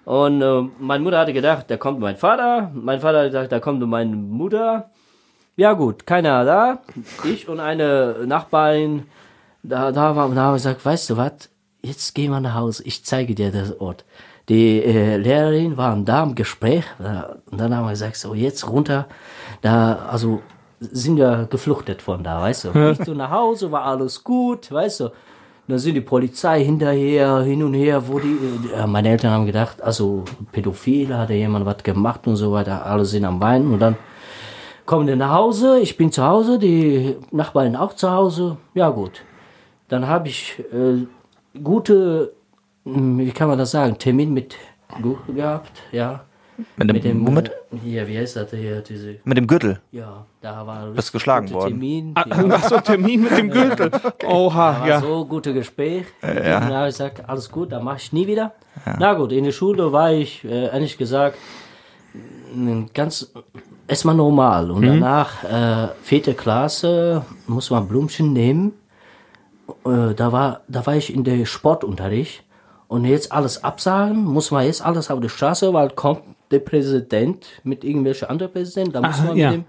Und 0.04 0.43
äh, 0.43 0.62
meine 0.78 1.04
Mutter 1.04 1.19
hatte 1.19 1.32
gedacht, 1.32 1.66
da 1.69 1.76
kommt 1.76 2.00
mein 2.00 2.16
Vater. 2.16 2.70
Mein 2.75 3.00
Vater 3.00 3.20
hat 3.20 3.26
gesagt, 3.26 3.52
da 3.52 3.60
kommt 3.60 3.87
meine 3.87 4.16
Mutter. 4.16 4.90
Ja 5.56 5.75
gut, 5.75 6.06
keiner 6.06 6.44
da. 6.44 6.78
Ich 7.25 7.49
und 7.49 7.60
eine 7.60 8.25
Nachbarin, 8.26 9.04
da, 9.62 9.93
da 9.93 10.16
war, 10.16 10.28
da 10.31 10.40
haben 10.40 10.52
wir 10.52 10.54
gesagt, 10.54 10.84
weißt 10.84 11.10
du 11.10 11.16
was, 11.16 11.50
jetzt 11.82 12.14
gehen 12.14 12.31
wir 12.31 12.40
nach 12.40 12.54
Hause, 12.54 12.82
ich 12.87 13.04
zeige 13.04 13.34
dir 13.34 13.52
das 13.52 13.78
Ort. 13.81 14.04
Die 14.49 14.82
äh, 14.82 15.19
Lehrerin 15.19 15.76
waren 15.76 16.05
da 16.05 16.22
im 16.22 16.34
Gespräch 16.34 16.84
da, 16.98 17.36
und 17.50 17.60
dann 17.60 17.76
haben 17.76 17.84
wir 17.84 17.91
gesagt, 17.91 18.17
so 18.17 18.34
jetzt 18.34 18.69
runter, 18.69 19.06
da, 19.60 20.06
also 20.10 20.43
sind 20.81 21.17
wir 21.17 21.46
gefluchtet 21.48 22.03
von 22.03 22.24
da, 22.24 22.41
weißt 22.41 22.65
du. 22.65 22.91
Ich 22.91 23.05
so 23.05 23.15
nach 23.15 23.31
Hause, 23.31 23.70
war 23.70 23.84
alles 23.84 24.24
gut, 24.24 24.72
weißt 24.72 25.00
du. 25.00 25.10
Dann 25.72 25.79
sind 25.79 25.94
die 25.94 26.02
Polizei 26.02 26.62
hinterher, 26.62 27.41
hin 27.41 27.62
und 27.62 27.72
her, 27.72 28.06
wo 28.06 28.19
die, 28.19 28.36
äh, 28.76 28.86
meine 28.86 29.08
Eltern 29.08 29.31
haben 29.31 29.46
gedacht, 29.46 29.81
also 29.81 30.22
Pädophile, 30.52 31.17
hat 31.17 31.31
ja 31.31 31.36
jemand 31.36 31.64
was 31.64 31.82
gemacht 31.82 32.26
und 32.26 32.36
so 32.36 32.52
weiter, 32.52 32.84
alle 32.84 33.06
sind 33.06 33.24
am 33.24 33.41
Weinen 33.41 33.72
und 33.72 33.81
dann 33.81 33.96
kommen 34.84 35.06
wir 35.06 35.17
nach 35.17 35.32
Hause, 35.32 35.79
ich 35.81 35.96
bin 35.96 36.12
zu 36.12 36.22
Hause, 36.22 36.58
die 36.58 37.17
Nachbarn 37.31 37.74
auch 37.74 37.94
zu 37.94 38.10
Hause, 38.10 38.58
ja 38.74 38.91
gut. 38.91 39.24
Dann 39.88 40.06
habe 40.06 40.29
ich 40.29 40.62
äh, 40.74 41.06
gute, 41.58 42.34
hm, 42.84 43.17
wie 43.17 43.31
kann 43.31 43.48
man 43.48 43.56
das 43.56 43.70
sagen, 43.70 43.96
Termin 43.96 44.34
mit 44.34 44.56
gehabt, 45.34 45.72
ja. 45.91 46.26
Mit 46.76 46.88
dem, 46.88 46.94
Mit 46.94 47.04
dem, 47.04 47.26
womit? 47.26 47.48
Äh, 47.48 47.52
hier, 47.82 48.08
wie 48.08 48.19
heißt 48.19 48.36
das 48.36 48.50
hier, 48.50 48.81
diese, 48.81 49.16
Mit 49.24 49.36
dem 49.36 49.46
Gürtel. 49.46 49.81
ja, 49.90 50.24
da 50.40 50.66
war 50.66 50.86
Bist 50.86 51.12
geschlagen 51.12 51.46
gute 51.46 51.56
worden. 51.58 51.70
Termin, 51.70 52.12
Ah, 52.14 52.24
ja. 52.28 52.44
Ach 52.52 52.64
so, 52.69 52.81
Termin 52.81 53.22
mit 53.22 53.36
dem 53.36 53.50
Gürtel. 53.50 53.90
Oha, 54.26 54.81
war 54.81 54.88
ja. 54.88 55.00
so 55.00 55.24
gute 55.24 55.52
Gespräch. 55.54 56.06
Und 56.22 56.34
dann 56.36 56.74
habe 56.74 56.88
ich 56.88 56.94
gesagt, 56.94 57.28
alles 57.28 57.50
gut, 57.50 57.72
dann 57.72 57.84
mache 57.84 57.96
ich 57.98 58.12
nie 58.12 58.26
wieder. 58.26 58.52
Na 58.98 59.14
gut, 59.14 59.32
in 59.32 59.44
der 59.44 59.52
Schule 59.52 59.92
war 59.92 60.12
ich, 60.12 60.44
äh, 60.44 60.66
ehrlich 60.66 60.96
gesagt, 60.98 61.36
ganz 62.94 63.32
erstmal 63.86 64.14
normal. 64.14 64.70
Und 64.70 64.86
danach, 64.86 65.44
äh, 65.44 65.88
vierte 66.02 66.34
Klasse, 66.34 67.24
muss 67.46 67.70
man 67.70 67.88
Blumchen 67.88 68.32
nehmen. 68.32 68.72
Äh, 69.84 70.14
da, 70.14 70.32
war, 70.32 70.60
da 70.69 70.84
war 70.86 70.96
ich 70.96 71.14
in 71.14 71.24
der 71.24 71.44
Sportunterricht. 71.46 72.44
Und 72.88 73.06
jetzt 73.06 73.32
alles 73.32 73.64
absagen, 73.64 74.22
muss 74.24 74.50
man 74.50 74.66
jetzt 74.66 74.84
alles 74.84 75.10
auf 75.10 75.19
der 75.20 75.31
Straße, 75.31 75.72
weil 75.72 75.88
kommt 75.90 76.20
der 76.52 76.60
Präsident 76.60 77.46
mit 77.64 77.84
irgendwelchen 77.84 78.28
anderen 78.28 78.52
Präsidenten, 78.52 78.92
da 78.92 79.00
muss 79.00 79.20
Ah, 79.20 79.24
man 79.28 79.36
ja. 79.36 79.50
mit 79.50 79.60
dem 79.60 79.64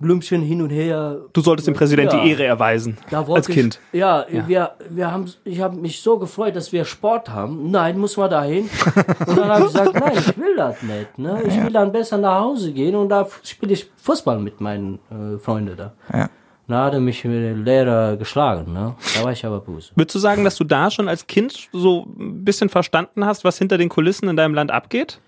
Blümchen 0.00 0.42
hin 0.42 0.60
und 0.60 0.70
her 0.70 1.18
Du 1.32 1.40
solltest 1.40 1.68
dem 1.68 1.74
Präsident 1.74 2.12
Ja. 2.12 2.20
die 2.22 2.30
Ehre 2.30 2.44
erweisen. 2.44 2.98
als 3.12 3.46
Kind. 3.46 3.78
Ich, 3.92 4.00
ja, 4.00 4.26
Wir, 4.48 4.72
wir 4.90 5.10
haben, 5.12 5.26
ich 5.44 5.60
habe 5.60 5.76
mich 5.76 6.00
so 6.00 6.18
gefreut, 6.18 6.56
dass 6.56 6.72
wir 6.72 6.84
Sport 6.84 7.30
haben. 7.30 7.70
Nein, 7.70 7.96
muss 7.98 8.16
man 8.16 8.28
dahin. 8.28 8.68
Und 9.26 9.38
dann 9.38 9.48
habe 9.48 9.66
ich 9.66 9.72
gesagt, 9.72 9.94
nein, 9.94 10.12
ich 10.16 10.36
will 10.36 10.56
das 10.56 10.82
nicht. 10.82 11.18
Ne? 11.18 11.42
Ich 11.46 11.62
will 11.62 11.72
dann 11.72 11.92
besser 11.92 12.18
nach 12.18 12.40
Hause 12.40 12.72
gehen 12.72 12.96
und 12.96 13.08
da 13.08 13.26
spiele 13.44 13.72
ich 13.72 13.88
Fußball 13.96 14.40
mit 14.40 14.60
meinen 14.60 14.98
äh, 15.10 15.38
Freunden 15.38 15.76
da. 15.76 15.92
Ja. 16.12 16.28
Da 16.66 16.84
hat 16.86 16.94
er 16.94 17.00
mich 17.00 17.22
mit 17.24 17.34
dem 17.34 17.62
Lehrer 17.62 18.16
geschlagen, 18.16 18.72
ne? 18.72 18.94
Da 19.18 19.22
war 19.24 19.32
ich 19.32 19.44
aber 19.44 19.60
böse. 19.60 19.90
Würdest 19.96 20.14
du 20.14 20.18
sagen, 20.18 20.44
dass 20.44 20.56
du 20.56 20.64
da 20.64 20.90
schon 20.90 21.08
als 21.08 21.26
Kind 21.26 21.68
so 21.72 22.06
ein 22.18 22.42
bisschen 22.42 22.70
verstanden 22.70 23.26
hast, 23.26 23.44
was 23.44 23.58
hinter 23.58 23.76
den 23.76 23.90
Kulissen 23.90 24.28
in 24.30 24.36
deinem 24.36 24.54
Land 24.54 24.70
abgeht? 24.70 25.20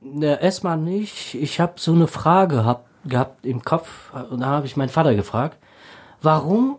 Ja, 0.00 0.34
erstmal 0.34 0.76
nicht. 0.78 1.34
Ich 1.34 1.60
habe 1.60 1.74
so 1.76 1.92
eine 1.92 2.06
Frage 2.06 2.56
gehabt, 2.56 2.86
gehabt 3.06 3.44
im 3.46 3.62
Kopf 3.62 4.12
und 4.30 4.40
da 4.40 4.46
habe 4.46 4.66
ich 4.66 4.76
meinen 4.76 4.88
Vater 4.88 5.14
gefragt, 5.14 5.58
warum 6.22 6.76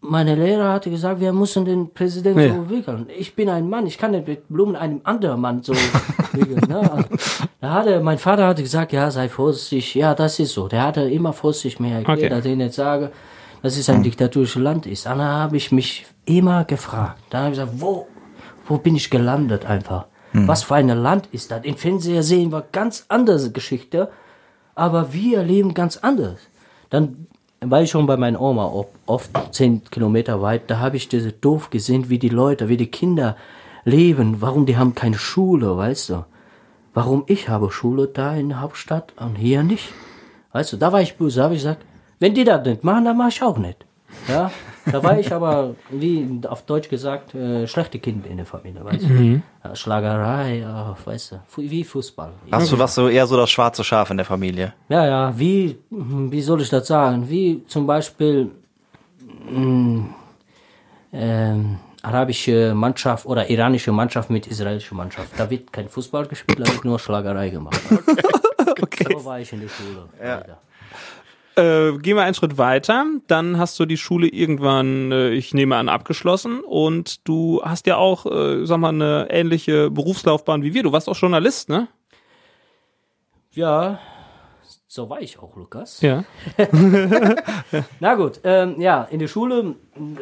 meine 0.00 0.36
Lehrer 0.36 0.72
hatte 0.72 0.90
gesagt, 0.90 1.20
wir 1.20 1.32
müssen 1.32 1.64
den 1.64 1.92
Präsidenten 1.92 2.38
Ja. 2.40 2.54
so 2.54 2.70
wickeln. 2.70 3.06
Ich 3.18 3.34
bin 3.34 3.48
ein 3.48 3.68
Mann, 3.68 3.84
ich 3.86 3.98
kann 3.98 4.12
nicht 4.12 4.28
mit 4.28 4.48
Blumen 4.48 4.76
einem 4.76 5.00
anderen 5.04 5.40
Mann 5.40 5.62
so 5.62 5.72
wickeln. 6.32 6.62
Ne? 6.68 6.78
Also, 6.92 7.08
da 7.60 7.72
hatte, 7.72 8.00
mein 8.00 8.18
Vater 8.18 8.46
hatte 8.46 8.62
gesagt, 8.62 8.92
ja, 8.92 9.10
sei 9.10 9.28
vorsichtig. 9.28 9.94
Ja, 9.96 10.14
das 10.14 10.38
ist 10.38 10.52
so. 10.52 10.68
Der 10.68 10.82
hatte 10.84 11.00
immer 11.02 11.32
vorsichtig 11.32 11.80
mir 11.80 11.96
erklärt, 11.96 12.18
Okay. 12.18 12.28
dass 12.28 12.44
ich 12.44 12.56
nicht 12.56 12.74
sage, 12.74 13.10
dass 13.62 13.76
es 13.76 13.90
ein 13.90 14.04
diktatorisches 14.04 14.62
Land 14.62 14.86
ist. 14.86 15.06
Dann 15.06 15.20
habe 15.20 15.56
ich 15.56 15.72
mich 15.72 16.06
immer 16.26 16.64
gefragt. 16.64 17.20
Dann 17.30 17.40
habe 17.46 17.54
ich 17.54 17.58
gesagt, 17.58 17.80
wo, 17.80 18.06
wo 18.68 18.78
bin 18.78 18.94
ich 18.94 19.10
gelandet 19.10 19.66
einfach? 19.66 20.06
Was 20.46 20.62
für 20.62 20.76
ein 20.76 20.88
Land 20.88 21.28
ist 21.32 21.50
das? 21.50 21.64
Im 21.64 21.76
Fernseher 21.76 22.22
sehen 22.22 22.52
wir 22.52 22.64
ganz 22.70 23.06
andere 23.08 23.50
Geschichte, 23.50 24.10
aber 24.74 25.12
wir 25.12 25.42
leben 25.42 25.74
ganz 25.74 25.96
anders. 25.96 26.38
Dann 26.90 27.26
war 27.60 27.82
ich 27.82 27.90
schon 27.90 28.06
bei 28.06 28.16
meiner 28.16 28.40
Oma 28.40 28.72
oft 29.06 29.30
zehn 29.52 29.82
Kilometer 29.84 30.40
weit, 30.42 30.70
da 30.70 30.78
habe 30.78 30.96
ich 30.96 31.08
diese 31.08 31.32
doof 31.32 31.70
gesehen, 31.70 32.08
wie 32.08 32.18
die 32.18 32.28
Leute, 32.28 32.68
wie 32.68 32.76
die 32.76 32.90
Kinder 32.90 33.36
leben, 33.84 34.40
warum 34.40 34.66
die 34.66 34.76
haben 34.76 34.94
keine 34.94 35.18
Schule, 35.18 35.76
weißt 35.76 36.10
du? 36.10 36.24
Warum 36.94 37.24
ich 37.26 37.48
habe 37.48 37.70
Schule 37.70 38.06
da 38.06 38.34
in 38.34 38.50
der 38.50 38.60
Hauptstadt 38.60 39.12
und 39.16 39.36
hier 39.36 39.62
nicht? 39.62 39.92
Weißt 40.52 40.72
du, 40.72 40.76
da 40.76 40.92
war 40.92 41.00
ich 41.00 41.16
böse, 41.16 41.42
habe 41.42 41.54
ich 41.54 41.60
gesagt, 41.60 41.82
wenn 42.18 42.34
die 42.34 42.44
das 42.44 42.64
nicht 42.64 42.84
machen, 42.84 43.04
dann 43.04 43.16
mache 43.16 43.28
ich 43.30 43.42
auch 43.42 43.58
nicht. 43.58 43.84
Ja, 44.28 44.50
da 44.90 45.02
war 45.02 45.18
ich 45.18 45.32
aber, 45.32 45.74
wie 45.90 46.40
auf 46.48 46.62
Deutsch 46.62 46.88
gesagt, 46.88 47.34
äh, 47.34 47.66
schlechte 47.66 47.98
Kind 47.98 48.26
in 48.26 48.36
der 48.36 48.46
Familie, 48.46 48.84
weißt 48.84 49.02
du? 49.02 49.42
Ja, 49.64 49.74
Schlagerei, 49.74 50.58
ja, 50.60 50.96
weißt 51.04 51.32
du, 51.32 51.36
wie 51.56 51.84
Fußball. 51.84 52.30
Hast 52.50 52.72
du 52.72 52.78
was 52.78 52.94
so 52.94 53.08
eher 53.08 53.26
so 53.26 53.36
das 53.36 53.50
schwarze 53.50 53.82
Schaf 53.84 54.10
in 54.10 54.16
der 54.16 54.26
Familie? 54.26 54.74
Ja, 54.88 55.06
ja, 55.06 55.38
wie, 55.38 55.78
wie 55.90 56.40
soll 56.42 56.60
ich 56.62 56.68
das 56.70 56.86
sagen? 56.86 57.28
Wie 57.28 57.64
zum 57.66 57.86
Beispiel 57.86 58.50
mh, 59.50 60.04
ähm, 61.12 61.78
arabische 62.02 62.74
Mannschaft 62.74 63.26
oder 63.26 63.48
iranische 63.50 63.92
Mannschaft 63.92 64.30
mit 64.30 64.46
israelischer 64.46 64.94
Mannschaft. 64.94 65.28
Da 65.36 65.48
wird 65.50 65.72
kein 65.72 65.88
Fußball 65.88 66.26
gespielt, 66.26 66.60
da 66.60 66.72
wird 66.72 66.84
nur 66.84 66.98
Schlagerei 66.98 67.50
gemacht. 67.50 67.80
Okay. 68.80 69.06
So 69.18 69.24
war 69.24 69.40
ich 69.40 69.52
in 69.52 69.60
der 69.60 69.68
Schule. 69.68 70.08
leider. 70.20 70.58
Äh, 71.58 71.98
gehen 71.98 72.16
wir 72.16 72.22
einen 72.22 72.34
Schritt 72.34 72.56
weiter. 72.56 73.04
Dann 73.26 73.58
hast 73.58 73.78
du 73.80 73.84
die 73.84 73.96
Schule 73.96 74.28
irgendwann, 74.28 75.10
äh, 75.12 75.30
ich 75.30 75.52
nehme 75.54 75.76
an, 75.76 75.88
abgeschlossen 75.88 76.60
und 76.60 77.26
du 77.28 77.60
hast 77.64 77.86
ja 77.86 77.96
auch, 77.96 78.26
äh, 78.26 78.64
sag 78.64 78.78
mal, 78.78 78.90
eine 78.90 79.26
ähnliche 79.30 79.90
Berufslaufbahn 79.90 80.62
wie 80.62 80.72
wir. 80.74 80.84
Du 80.84 80.92
warst 80.92 81.08
auch 81.08 81.16
Journalist, 81.16 81.68
ne? 81.68 81.88
Ja, 83.52 83.98
so 84.86 85.10
war 85.10 85.20
ich 85.20 85.38
auch, 85.38 85.56
Lukas. 85.56 86.00
Ja. 86.00 86.24
Na 88.00 88.14
gut, 88.14 88.40
ähm, 88.44 88.80
ja, 88.80 89.04
in 89.10 89.18
der 89.18 89.28
Schule 89.28 89.74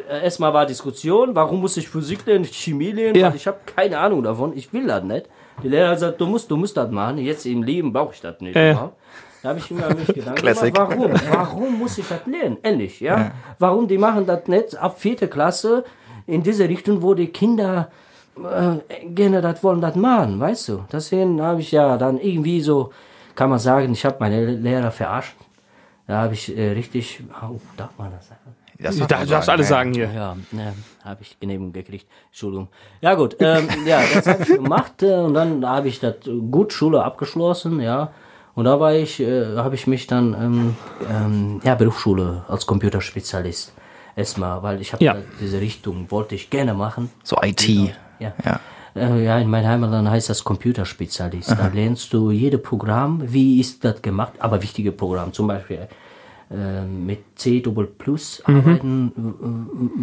äh, 0.09 0.23
erstmal 0.23 0.53
war 0.53 0.65
Diskussion, 0.65 1.35
warum 1.35 1.61
muss 1.61 1.77
ich 1.77 1.87
Physik 1.87 2.25
lernen, 2.25 2.45
Chemie 2.45 2.91
lernen, 2.91 3.15
Ja. 3.15 3.33
ich 3.35 3.47
habe 3.47 3.59
keine 3.65 3.99
Ahnung 3.99 4.23
davon, 4.23 4.55
ich 4.57 4.73
will 4.73 4.87
das 4.87 5.03
nicht. 5.03 5.27
Die 5.63 5.69
Lehrer 5.69 5.93
gesagt, 5.93 6.19
du 6.21 6.25
musst, 6.27 6.51
du 6.51 6.57
musst 6.57 6.77
das 6.77 6.91
machen, 6.91 7.17
jetzt 7.17 7.45
im 7.45 7.63
Leben 7.63 7.91
brauche 7.93 8.13
ich 8.13 8.21
das 8.21 8.39
nicht. 8.41 8.55
Ja. 8.55 8.71
überhaupt. 8.71 8.97
Da 9.43 9.49
habe 9.49 9.59
ich 9.59 9.69
immer 9.71 9.93
mich 9.93 10.07
Gedanken 10.07 10.35
Classic. 10.35 10.73
gemacht, 10.73 10.93
warum? 10.97 11.11
Warum 11.31 11.79
muss 11.79 11.97
ich 11.97 12.07
das 12.07 12.25
lernen? 12.25 12.57
Ehrlich, 12.63 12.99
ja? 12.99 13.31
Warum 13.59 13.87
die 13.87 13.97
machen 13.97 14.25
das 14.25 14.47
nicht 14.47 14.75
ab 14.75 14.99
vierte 14.99 15.27
Klasse 15.27 15.83
in 16.25 16.43
diese 16.43 16.67
Richtung, 16.67 17.01
wo 17.01 17.13
die 17.13 17.27
Kinder 17.27 17.89
äh, 18.37 19.05
gerne 19.07 19.41
das 19.41 19.63
wollen, 19.63 19.81
das 19.81 19.95
machen, 19.95 20.39
weißt 20.39 20.69
du? 20.69 20.85
Deswegen 20.91 21.41
habe 21.41 21.61
ich 21.61 21.71
ja 21.71 21.97
dann 21.97 22.19
irgendwie 22.19 22.61
so, 22.61 22.91
kann 23.35 23.49
man 23.49 23.59
sagen, 23.59 23.93
ich 23.93 24.05
habe 24.05 24.17
meine 24.19 24.45
Lehrer 24.45 24.91
verarscht. 24.91 25.35
Da 26.07 26.21
habe 26.21 26.33
ich 26.33 26.55
äh, 26.55 26.71
richtig, 26.71 27.21
oh, 27.41 27.59
darf 27.75 27.91
man 27.97 28.11
das 28.11 28.29
sagen? 28.29 28.55
Das 28.79 28.95
Du 28.95 29.05
darf 29.05 29.27
darfst 29.27 29.49
alles 29.49 29.69
ja. 29.69 29.75
sagen 29.75 29.93
hier. 29.93 30.09
Ja, 30.13 30.37
ne, 30.51 30.73
habe 31.03 31.21
ich 31.21 31.39
Genehmigung 31.39 31.73
gekriegt. 31.73 32.05
Entschuldigung. 32.27 32.67
Ja 33.01 33.15
gut, 33.15 33.35
ähm, 33.39 33.67
ja, 33.85 34.01
das 34.13 34.27
habe 34.27 34.43
ich 34.43 34.49
gemacht 34.49 35.01
äh, 35.01 35.15
und 35.15 35.33
dann 35.33 35.65
habe 35.65 35.87
ich 35.87 35.99
das 35.99 36.15
gut 36.51 36.73
Schule 36.73 37.03
abgeschlossen, 37.03 37.79
ja. 37.79 38.11
Und 38.57 38.65
da 38.65 38.79
war 38.79 38.91
ich, 38.95 39.19
äh, 39.19 39.55
habe 39.57 39.75
ich 39.75 39.85
mich 39.85 40.07
dann 40.07 40.33
ähm, 40.33 40.75
ähm, 41.09 41.61
ja 41.63 41.75
Berufsschule 41.75 42.43
als 42.47 42.65
Computerspezialist 42.65 43.71
erstmal, 44.15 44.63
weil 44.63 44.81
ich 44.81 44.93
habe 44.93 45.03
Ja. 45.03 45.15
diese 45.39 45.61
Richtung 45.61 46.09
wollte 46.09 46.33
ich 46.33 46.49
gerne 46.49 46.73
machen. 46.73 47.11
So 47.23 47.37
IT. 47.43 47.67
Ja. 48.19 48.33
Ja. 48.43 48.59
Äh, 48.95 49.23
ja, 49.23 49.37
in 49.37 49.47
meinem 49.47 49.67
Heimatland 49.67 50.09
heißt 50.09 50.29
das 50.31 50.43
Computerspezialist. 50.43 51.51
Da 51.51 51.67
lernst 51.71 52.11
du 52.13 52.31
jede 52.31 52.57
Programm, 52.57 53.21
wie 53.31 53.59
ist 53.59 53.85
das 53.85 54.01
gemacht, 54.01 54.33
aber 54.39 54.59
wichtige 54.63 54.91
Programme, 54.91 55.31
zum 55.33 55.45
Beispiel 55.45 55.87
äh, 56.49 56.81
mit 56.83 57.19
C 57.35 57.59
Plus 57.59 58.41
arbeiten, 58.43 59.11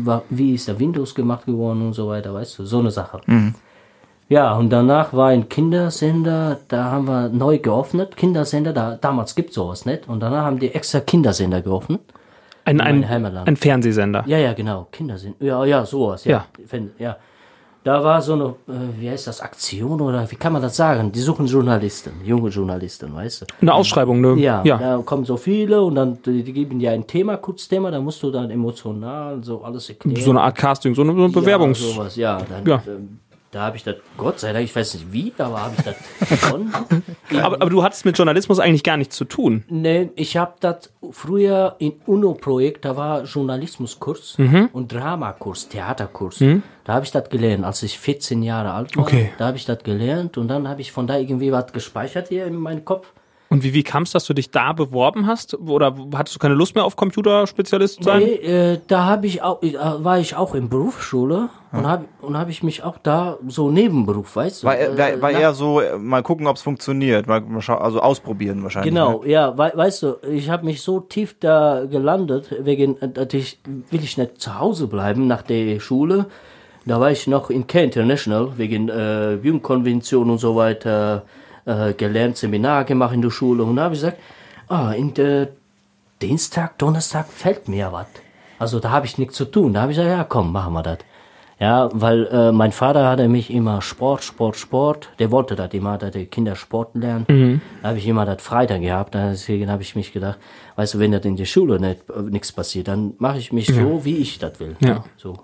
w- 0.07 0.21
wie 0.31 0.55
ist 0.55 0.69
der 0.69 0.79
Windows 0.79 1.13
gemacht 1.13 1.45
geworden 1.47 1.83
und 1.83 1.93
so 1.95 2.07
weiter, 2.07 2.33
weißt 2.33 2.61
du, 2.61 2.67
so 2.67 2.79
eine 2.79 2.93
Sache. 2.93 3.21
Ja, 4.29 4.55
und 4.55 4.71
danach 4.71 5.13
war 5.13 5.29
ein 5.29 5.49
Kindersender, 5.49 6.59
da 6.69 6.85
haben 6.85 7.07
wir 7.07 7.29
neu 7.29 7.59
geöffnet, 7.59 8.17
Kindersender, 8.17 8.73
da, 8.73 8.97
damals 8.97 9.35
gibt 9.35 9.53
sowas 9.53 9.85
nicht, 9.85 10.09
und 10.09 10.21
danach 10.21 10.45
haben 10.45 10.59
die 10.59 10.75
extra 10.75 11.01
Kindersender 11.01 11.61
geöffnet. 11.61 12.01
Ein, 12.65 12.81
ein, 12.81 13.05
ein 13.05 13.57
Fernsehsender. 13.57 14.25
Ja, 14.27 14.39
ja, 14.39 14.55
genau. 14.55 14.89
Kindersinn. 14.91 15.35
Ja, 15.39 15.65
ja, 15.67 15.85
sowas. 15.85 16.25
Ja. 16.25 16.47
Wenn, 16.71 16.93
ja. 16.99 17.17
Da 17.85 18.03
war 18.03 18.23
so 18.23 18.33
eine, 18.33 18.45
äh, 18.67 18.99
wie 18.99 19.11
heißt 19.11 19.27
das, 19.27 19.43
Aktion 19.43 20.01
oder 20.01 20.31
wie 20.31 20.37
kann 20.37 20.55
man 20.55 20.63
das 20.63 20.75
sagen? 20.75 21.13
Die 21.13 21.21
suchen 21.21 21.47
Journalisten, 21.47 22.13
junge 22.25 22.49
Journalisten, 22.49 23.15
weißt 23.15 23.43
du? 23.43 23.47
Eine 23.61 23.75
Ausschreibung, 23.75 24.23
ne? 24.23 24.41
Ja, 24.41 24.63
ja. 24.65 24.79
da 24.79 25.03
kommen 25.05 25.27
so 25.27 25.37
viele 25.37 25.83
und 25.83 25.95
dann 25.97 26.19
die, 26.25 26.43
die 26.43 26.55
geben 26.55 26.79
dir 26.79 26.93
ein 26.93 27.07
Thema, 27.07 27.37
Kurzthema, 27.37 27.91
da 27.91 28.01
musst 28.01 28.23
du 28.23 28.31
dann 28.31 28.51
emotional 28.51 29.45
so 29.45 29.63
alles 29.63 29.91
erklären. 29.91 30.19
So 30.23 30.31
eine 30.31 30.41
Art 30.41 30.57
Casting, 30.57 30.95
so 30.95 31.03
eine, 31.03 31.13
so 31.13 31.25
eine 31.25 31.29
Bewerbungs... 31.29 31.79
Ja, 31.83 31.95
sowas, 31.95 32.17
ja. 32.17 32.39
Dann, 32.39 32.67
Ja. 32.67 32.83
Ähm, 32.89 33.19
da 33.55 33.63
habe 33.63 33.77
ich 33.77 33.85
das, 33.85 33.97
Gott 34.17 34.41
sei 34.41 34.53
Dank, 34.53 34.65
ich 34.65 34.75
weiß 34.75 34.95
nicht 34.95 35.13
wie, 35.13 35.33
aber 35.39 35.63
habe 35.63 35.75
ich 35.79 35.85
das 35.85 36.41
gewonnen. 36.41 36.73
aber, 37.43 37.55
aber 37.61 37.71
du 37.71 37.83
hattest 37.83 38.05
mit 38.05 38.17
Journalismus 38.19 38.59
eigentlich 38.59 38.83
gar 38.83 38.97
nichts 38.97 39.17
zu 39.17 39.25
tun. 39.25 39.65
Nee, 39.69 40.11
ich 40.17 40.37
habe 40.37 40.55
das 40.61 40.91
früher 41.11 41.77
in 41.79 41.93
UNO-Projekt, 42.07 42.85
da 42.85 42.97
war 42.97 43.25
Journalismuskurs 43.25 44.39
Mhm. 44.39 44.69
und 44.73 44.93
Dramakurs, 44.93 45.69
Theaterkurs. 45.69 46.43
Da 46.85 46.93
habe 46.95 47.05
ich 47.05 47.11
das 47.13 47.29
gelernt, 47.31 47.65
als 47.65 47.83
ich 47.83 47.99
14 47.99 48.43
Jahre 48.43 48.73
alt 48.73 48.97
war. 48.97 49.05
Okay. 49.05 49.31
Da 49.39 49.47
habe 49.47 49.57
ich 49.57 49.65
das 49.65 49.83
gelernt 49.83 50.37
und 50.37 50.49
dann 50.49 50.69
habe 50.69 50.81
ich 50.81 50.93
von 50.93 51.07
da 51.07 51.17
irgendwie 51.17 51.53
was 51.53 51.73
gespeichert 51.73 52.29
hier 52.29 52.47
in 52.47 52.57
meinem 52.57 52.85
Kopf. 52.85 53.07
Und 53.51 53.63
wie, 53.63 53.75
wie 53.75 53.83
kam 53.83 54.03
es, 54.05 54.11
dass 54.11 54.25
du 54.25 54.35
dich 54.35 54.51
da 54.51 54.73
beworben 54.73 55.27
hast? 55.27 55.55
Oder 55.55 55.95
hattest 56.15 56.35
du 56.35 56.39
keine 56.41 56.55
Lust 56.55 56.75
mehr 56.75 56.85
auf 56.85 56.97
Computerspezialist 56.97 57.97
zu 57.99 58.03
sein? 58.03 58.21
Nee, 58.21 58.33
äh, 58.35 58.81
da 58.89 59.05
habe 59.05 59.27
ich 59.27 59.43
auch, 59.43 59.63
äh, 59.63 59.75
war 59.77 60.19
ich 60.19 60.35
auch 60.35 60.55
in 60.55 60.69
Berufsschule 60.69 61.51
und 61.71 61.87
habe 61.87 62.05
und 62.21 62.39
habe 62.39 62.51
ich 62.51 62.63
mich 62.63 62.83
auch 62.83 62.99
da 62.99 63.37
so 63.49 63.71
Nebenberuf, 63.71 64.37
weißt 64.37 64.63
du? 64.63 64.67
War, 64.67 64.75
war, 64.75 65.13
äh, 65.13 65.23
war 65.23 65.31
eher 65.31 65.55
so, 65.55 65.81
äh, 65.81 65.99
mal 65.99 66.23
gucken, 66.23 66.47
ob 66.47 66.57
es 66.57 66.63
funktioniert. 66.63 67.27
Mal, 67.27 67.43
also 67.79 68.01
ausprobieren 68.01 68.63
wahrscheinlich. 68.63 68.93
Genau, 68.93 69.23
Ne? 69.23 69.31
ja, 69.31 69.57
wei 69.59 69.73
weißt 69.75 70.03
du, 70.03 70.17
ich 70.31 70.49
habe 70.51 70.65
mich 70.65 70.83
so 70.83 71.01
tief 71.01 71.37
da 71.39 71.85
gelandet, 71.85 72.55
wegen, 72.61 72.97
dass 73.13 73.35
ich 73.35 73.59
will 73.91 74.03
ich 74.03 74.17
nicht 74.17 74.41
zu 74.41 74.59
Hause 74.59 74.87
bleiben 74.87 75.27
nach 75.27 75.43
der 75.43 75.81
Schule. 75.81 76.27
Da 76.87 77.01
war 77.01 77.11
ich 77.11 77.27
noch 77.27 77.51
in 77.51 77.67
Care 77.67 77.85
International 77.85 78.57
wegen 78.57 78.89
äh, 78.89 79.35
Jugendkonvention 79.35 80.29
und 80.31 80.39
so 80.39 80.55
weiter 80.57 81.25
äh, 81.27 81.44
gelernt, 81.65 82.37
Seminar 82.37 82.85
gemacht 82.85 83.15
in 83.15 83.23
der 83.23 83.31
Schule 83.31 83.65
und 83.65 83.77
da 83.77 83.85
habe 83.85 83.95
ich 83.95 84.01
gesagt, 84.01 84.19
ah, 84.69 84.93
in 84.93 85.15
der 85.15 85.49
Dienstag, 86.21 86.79
Donnerstag 86.79 87.27
fällt 87.29 87.69
mir 87.69 87.93
was. 87.93 88.07
Also 88.59 88.81
da 88.81 88.91
habe 88.91 89.07
ich 89.07 89.19
nichts 89.19 89.37
zu 89.37 89.45
tun. 89.45 89.75
Da 89.75 89.83
habe 89.83 89.93
ich 89.93 89.99
gesagt, 89.99 90.17
ja 90.17 90.25
komm, 90.25 90.53
machen 90.53 90.73
wir 90.75 90.83
das. 90.83 90.99
Ja, 91.61 91.89
weil 91.93 92.27
äh, 92.27 92.53
mein 92.53 92.73
Vater 92.73 93.09
hatte 93.09 93.29
mich 93.29 93.51
immer 93.51 93.81
Sport, 93.81 94.25
Sport, 94.25 94.57
Sport. 94.57 95.11
Der 95.19 95.31
wollte 95.31 95.55
das 95.55 95.73
immer, 95.73 95.99
dass 95.99 96.11
die 96.11 96.27
Kinder 96.27 96.57
Sport 96.57 96.95
lernen. 96.95 97.61
Da 97.81 97.89
habe 97.89 97.99
ich 97.99 98.07
immer 98.07 98.27
das 98.27 98.43
Freitag 98.43 98.81
gehabt. 98.81 99.15
Deswegen 99.15 99.71
habe 99.71 99.83
ich 99.83 99.95
mich 99.95 100.13
gedacht, 100.13 100.39
weißt 100.77 100.95
du, 100.95 100.99
wenn 100.99 101.13
das 101.13 101.25
in 101.25 101.37
der 101.37 101.45
Schule 101.45 101.79
nicht 101.79 102.11
äh, 102.11 102.23
nichts 102.23 102.53
passiert, 102.53 102.89
dann 102.89 103.15
mache 103.19 103.39
ich 103.39 103.53
mich 103.53 103.67
so, 103.69 104.05
wie 104.05 104.17
ich 104.17 104.39
das 104.39 104.59
will. 104.61 104.77
Ja. 104.81 105.05
So. 105.17 105.39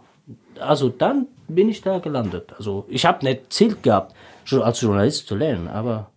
Also 0.58 0.88
dann 0.88 1.26
bin 1.48 1.68
ich 1.68 1.80
da 1.80 1.98
gelandet. 1.98 2.52
Also 2.56 2.84
ich 2.88 3.06
habe 3.06 3.24
nicht 3.24 3.52
Ziel 3.52 3.76
gehabt, 3.80 4.14
als 4.52 4.80
Journalist 4.80 5.26
zu 5.26 5.36
lernen, 5.36 5.68
aber 5.68 6.10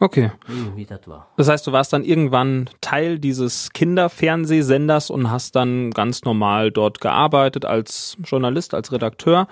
Okay. 0.00 0.32
irgendwie 0.48 0.84
das 0.84 1.06
war. 1.06 1.28
Das 1.36 1.48
heißt, 1.48 1.66
du 1.66 1.72
warst 1.72 1.92
dann 1.92 2.02
irgendwann 2.02 2.68
Teil 2.80 3.20
dieses 3.20 3.72
Kinderfernsehsenders 3.72 5.10
und 5.10 5.30
hast 5.30 5.54
dann 5.54 5.92
ganz 5.92 6.24
normal 6.24 6.72
dort 6.72 7.00
gearbeitet 7.00 7.64
als 7.64 8.16
Journalist, 8.24 8.74
als 8.74 8.90
Redakteur. 8.90 9.46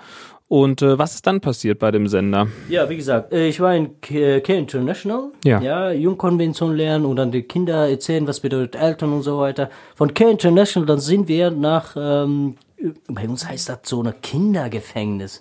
Und 0.49 0.81
äh, 0.81 0.99
was 0.99 1.15
ist 1.15 1.25
dann 1.25 1.39
passiert 1.39 1.79
bei 1.79 1.91
dem 1.91 2.07
Sender? 2.07 2.47
Ja, 2.67 2.89
wie 2.89 2.97
gesagt, 2.97 3.31
äh, 3.31 3.47
ich 3.47 3.61
war 3.61 3.73
in 3.73 4.01
K 4.01 4.41
K 4.41 4.57
International. 4.57 5.31
Ja. 5.45 5.61
ja. 5.61 5.91
Jungkonvention 5.91 6.75
lernen 6.75 7.05
und 7.05 7.15
dann 7.15 7.31
die 7.31 7.43
Kinder 7.43 7.87
erzählen, 7.87 8.27
was 8.27 8.41
bedeutet 8.41 8.75
Eltern 8.75 9.13
und 9.13 9.21
so 9.21 9.39
weiter. 9.39 9.69
Von 9.95 10.13
K 10.13 10.29
International, 10.29 10.85
dann 10.85 10.99
sind 10.99 11.29
wir 11.29 11.51
nach, 11.51 11.95
ähm, 11.95 12.57
bei 13.07 13.29
uns 13.29 13.47
heißt 13.47 13.69
das 13.69 13.79
so 13.83 14.01
eine 14.01 14.11
Kindergefängnis. 14.11 15.39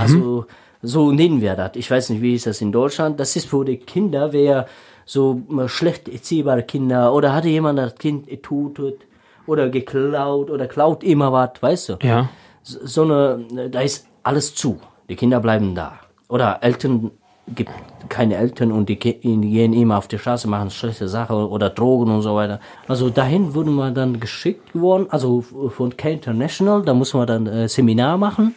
Also, 0.00 0.46
so 0.82 1.12
nennen 1.12 1.40
wir 1.40 1.54
das. 1.54 1.72
Ich 1.74 1.90
weiß 1.90 2.10
nicht, 2.10 2.22
wie 2.22 2.34
ist 2.34 2.46
das 2.46 2.60
in 2.60 2.72
Deutschland. 2.72 3.18
Das 3.18 3.34
ist 3.36 3.48
für 3.48 3.64
die 3.64 3.78
Kinder, 3.78 4.32
wer 4.32 4.66
so 5.04 5.40
schlecht 5.66 6.08
erziehbare 6.08 6.62
Kinder 6.62 7.12
oder 7.12 7.32
hatte 7.32 7.48
jemand 7.48 7.78
das 7.78 7.94
Kind 7.94 8.28
getötet 8.28 9.00
oder 9.46 9.70
geklaut 9.70 10.50
oder 10.50 10.66
klaut 10.66 11.02
immer 11.02 11.32
was, 11.32 11.50
weißt 11.60 11.88
du? 11.88 11.96
Ja. 12.02 12.28
so 12.62 13.02
eine, 13.02 13.70
da 13.70 13.80
ist 13.80 14.06
alles 14.22 14.54
zu. 14.54 14.78
Die 15.08 15.16
Kinder 15.16 15.40
bleiben 15.40 15.74
da. 15.74 15.98
Oder 16.28 16.58
Eltern 16.60 17.10
gibt 17.54 17.70
keine 18.08 18.36
Eltern 18.36 18.72
und 18.72 18.88
die 18.88 18.98
gehen 18.98 19.72
immer 19.72 19.98
auf 19.98 20.08
die 20.08 20.18
Straße, 20.18 20.48
machen 20.48 20.70
schlechte 20.70 21.08
Sachen 21.08 21.36
oder 21.36 21.70
Drogen 21.70 22.10
und 22.10 22.22
so 22.22 22.34
weiter. 22.34 22.60
Also 22.86 23.08
dahin 23.10 23.54
wurden 23.54 23.74
wir 23.74 23.90
dann 23.90 24.20
geschickt 24.20 24.72
geworden, 24.72 25.06
also 25.10 25.40
von 25.40 25.96
K 25.96 26.10
International, 26.10 26.82
da 26.82 26.94
muss 26.94 27.14
man 27.14 27.26
dann 27.26 27.46
äh, 27.46 27.68
Seminar 27.68 28.18
machen, 28.18 28.54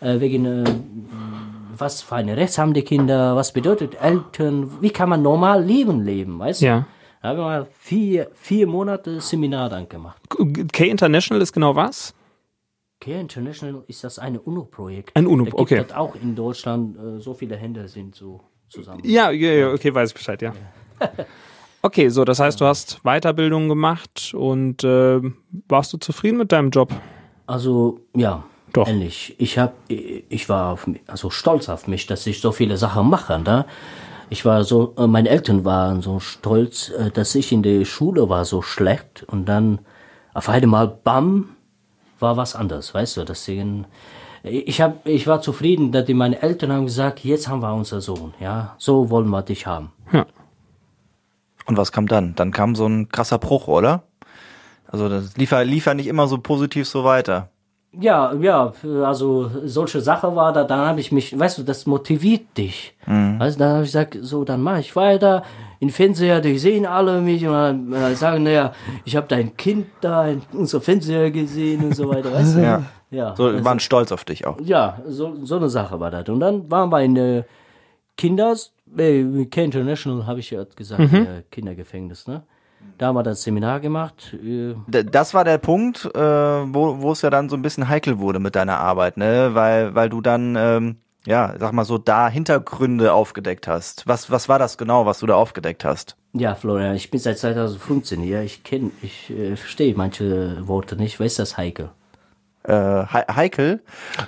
äh, 0.00 0.20
wegen 0.20 0.44
äh, 0.44 0.64
was 1.82 2.02
für 2.02 2.14
eine 2.14 2.36
Rechts 2.36 2.58
haben 2.58 2.74
die 2.74 2.82
Kinder, 2.82 3.36
was 3.36 3.52
bedeutet 3.52 4.00
Eltern, 4.00 4.80
wie 4.80 4.90
kann 4.90 5.08
man 5.08 5.22
normal 5.22 5.62
Leben 5.62 6.04
leben, 6.04 6.38
weißt 6.38 6.62
du? 6.62 6.66
Ja. 6.66 6.86
Da 7.20 7.28
haben 7.28 7.38
wir 7.38 7.66
vier, 7.78 8.30
vier 8.34 8.66
Monate 8.66 9.20
Seminar 9.20 9.68
dann 9.68 9.88
gemacht. 9.88 10.20
K 10.72 10.88
International 10.88 11.40
ist 11.42 11.52
genau 11.52 11.76
was? 11.76 12.14
Care 13.00 13.18
International 13.18 13.82
ist 13.88 14.04
das 14.04 14.20
eine 14.20 14.40
UNO-Projekt. 14.40 15.16
Ein 15.16 15.26
UNO, 15.26 15.44
da 15.44 15.50
gibt 15.50 15.60
okay. 15.60 15.84
Das 15.88 15.96
auch 15.96 16.14
in 16.14 16.36
Deutschland, 16.36 16.96
äh, 16.96 17.18
so 17.18 17.34
viele 17.34 17.56
Hände 17.56 17.88
sind 17.88 18.14
so 18.14 18.40
zusammen. 18.68 19.00
Ja, 19.04 19.30
ja, 19.30 19.52
ja, 19.52 19.72
okay, 19.72 19.92
weiß 19.92 20.10
ich 20.10 20.14
Bescheid, 20.14 20.40
ja. 20.40 20.52
Okay, 21.84 22.10
so, 22.10 22.24
das 22.24 22.38
heißt, 22.38 22.60
du 22.60 22.64
hast 22.64 23.00
Weiterbildung 23.02 23.68
gemacht 23.68 24.32
und 24.38 24.84
äh, 24.84 25.20
warst 25.66 25.92
du 25.92 25.96
zufrieden 25.96 26.38
mit 26.38 26.52
deinem 26.52 26.70
Job? 26.70 26.92
Also, 27.48 27.98
ja. 28.14 28.44
Doch. 28.72 28.88
Ähnlich. 28.88 29.34
Ich 29.38 29.58
hab, 29.58 29.74
ich 29.88 30.48
war 30.48 30.72
auf, 30.72 30.88
also 31.06 31.30
stolz 31.30 31.68
auf 31.68 31.86
mich, 31.86 32.06
dass 32.06 32.26
ich 32.26 32.40
so 32.40 32.52
viele 32.52 32.76
Sachen 32.76 33.08
mache. 33.10 33.38
Ne? 33.38 33.66
Ich 34.30 34.44
war 34.44 34.64
so, 34.64 34.94
äh, 34.96 35.06
meine 35.06 35.28
Eltern 35.28 35.64
waren 35.64 36.00
so 36.00 36.20
stolz, 36.20 36.88
äh, 36.90 37.10
dass 37.10 37.34
ich 37.34 37.52
in 37.52 37.62
der 37.62 37.84
Schule 37.84 38.28
war 38.28 38.44
so 38.44 38.62
schlecht 38.62 39.24
und 39.24 39.46
dann 39.46 39.80
auf 40.32 40.48
einmal, 40.48 40.88
bam, 40.88 41.50
war 42.18 42.38
was 42.38 42.54
anderes, 42.54 42.94
weißt 42.94 43.18
du. 43.18 43.24
Deswegen, 43.24 43.84
ich 44.42 44.80
hab, 44.80 45.06
ich 45.06 45.26
war 45.26 45.42
zufrieden, 45.42 45.92
dass 45.92 46.06
die 46.06 46.14
meine 46.14 46.40
Eltern 46.40 46.72
haben 46.72 46.86
gesagt, 46.86 47.24
jetzt 47.24 47.48
haben 47.48 47.60
wir 47.60 47.74
unser 47.74 48.00
Sohn, 48.00 48.32
ja, 48.40 48.74
so 48.78 49.10
wollen 49.10 49.28
wir 49.28 49.42
dich 49.42 49.66
haben. 49.66 49.92
Und 51.66 51.76
was 51.76 51.92
kam 51.92 52.06
dann? 52.06 52.34
Dann 52.34 52.50
kam 52.50 52.74
so 52.74 52.86
ein 52.86 53.08
krasser 53.08 53.38
Bruch, 53.38 53.68
oder? 53.68 54.02
Also 54.86 55.08
das 55.08 55.36
lief 55.36 55.52
ja, 55.52 55.60
lief 55.60 55.86
ja 55.86 55.94
nicht 55.94 56.06
immer 56.06 56.26
so 56.26 56.38
positiv 56.38 56.88
so 56.88 57.04
weiter. 57.04 57.51
Ja, 58.00 58.32
ja, 58.34 58.72
also 59.04 59.50
solche 59.64 60.00
Sache 60.00 60.34
war 60.34 60.52
da, 60.52 60.64
dann 60.64 60.80
habe 60.80 61.00
ich 61.00 61.12
mich, 61.12 61.38
weißt 61.38 61.58
du, 61.58 61.62
das 61.62 61.84
motiviert 61.84 62.56
dich. 62.56 62.94
Weißt 63.06 63.56
du, 63.56 63.58
dann 63.60 63.72
habe 63.74 63.82
ich 63.84 63.88
gesagt, 63.88 64.16
so, 64.22 64.44
dann 64.44 64.62
mache 64.62 64.80
ich 64.80 64.96
weiter. 64.96 65.42
In 65.78 65.90
Fernseher, 65.90 66.40
die 66.40 66.58
sehen 66.58 66.86
alle 66.86 67.20
mich 67.20 67.44
und 67.46 67.52
dann 67.52 67.92
äh, 67.92 68.14
sagen, 68.14 68.44
naja, 68.44 68.72
ich 69.04 69.14
habe 69.14 69.26
dein 69.28 69.56
Kind 69.58 69.86
da 70.00 70.26
in 70.26 70.40
unserem 70.52 70.82
Fernseher 70.82 71.30
gesehen 71.30 71.84
und 71.84 71.94
so 71.94 72.08
weiter, 72.08 72.32
weißt 72.32 72.56
du? 72.56 72.62
Ja. 72.62 72.82
Ja, 73.10 73.36
So 73.36 73.44
also- 73.46 73.62
waren 73.62 73.78
stolz 73.78 74.10
auf 74.10 74.24
dich 74.24 74.46
auch. 74.46 74.58
ja 74.62 74.98
so, 75.06 75.44
so 75.44 75.56
eine 75.56 75.68
Sache 75.68 76.00
war 76.00 76.10
das. 76.10 76.26
Und 76.30 76.40
dann 76.40 76.70
waren 76.70 76.88
wir 76.90 77.02
in 77.02 77.16
äh, 77.16 77.42
Kinders, 78.16 78.72
äh, 78.96 79.44
K 79.46 79.64
International, 79.64 80.26
habe 80.26 80.40
ich 80.40 80.50
ja 80.50 80.64
gesagt, 80.76 81.12
äh, 81.12 81.42
Kindergefängnis, 81.50 82.26
ne? 82.26 82.42
Da 82.98 83.06
haben 83.08 83.16
wir 83.16 83.22
das 83.22 83.42
Seminar 83.42 83.80
gemacht. 83.80 84.36
Äh, 84.44 84.74
Das 85.04 85.34
war 85.34 85.44
der 85.44 85.58
Punkt, 85.58 86.04
äh, 86.14 86.18
wo, 86.20 87.00
wo 87.02 87.12
es 87.12 87.22
ja 87.22 87.30
dann 87.30 87.48
so 87.48 87.56
ein 87.56 87.62
bisschen 87.62 87.88
heikel 87.88 88.18
wurde 88.20 88.38
mit 88.38 88.54
deiner 88.54 88.78
Arbeit, 88.78 89.16
ne? 89.16 89.50
Weil, 89.54 89.94
weil 89.94 90.08
du 90.08 90.20
dann, 90.20 90.54
ähm, 90.56 90.96
ja, 91.26 91.54
sag 91.58 91.72
mal 91.72 91.84
so, 91.84 91.98
da 91.98 92.28
Hintergründe 92.28 93.12
aufgedeckt 93.12 93.66
hast. 93.66 94.06
Was, 94.06 94.30
was 94.30 94.48
war 94.48 94.58
das 94.58 94.78
genau, 94.78 95.04
was 95.06 95.18
du 95.20 95.26
da 95.26 95.34
aufgedeckt 95.34 95.84
hast? 95.84 96.16
Ja, 96.32 96.54
Florian, 96.54 96.94
ich 96.94 97.10
bin 97.10 97.18
seit 97.20 97.38
2015 97.38 98.20
hier. 98.20 98.42
Ich 98.42 98.62
kenne, 98.64 98.90
ich 99.02 99.30
äh, 99.30 99.56
verstehe 99.56 99.94
manche 99.96 100.66
Worte 100.68 100.96
nicht. 100.96 101.18
Was 101.20 101.26
ist 101.26 101.38
das 101.38 101.56
heikel? 101.56 101.90
Äh, 102.64 102.72
He- 103.06 103.32
heikel? 103.34 103.80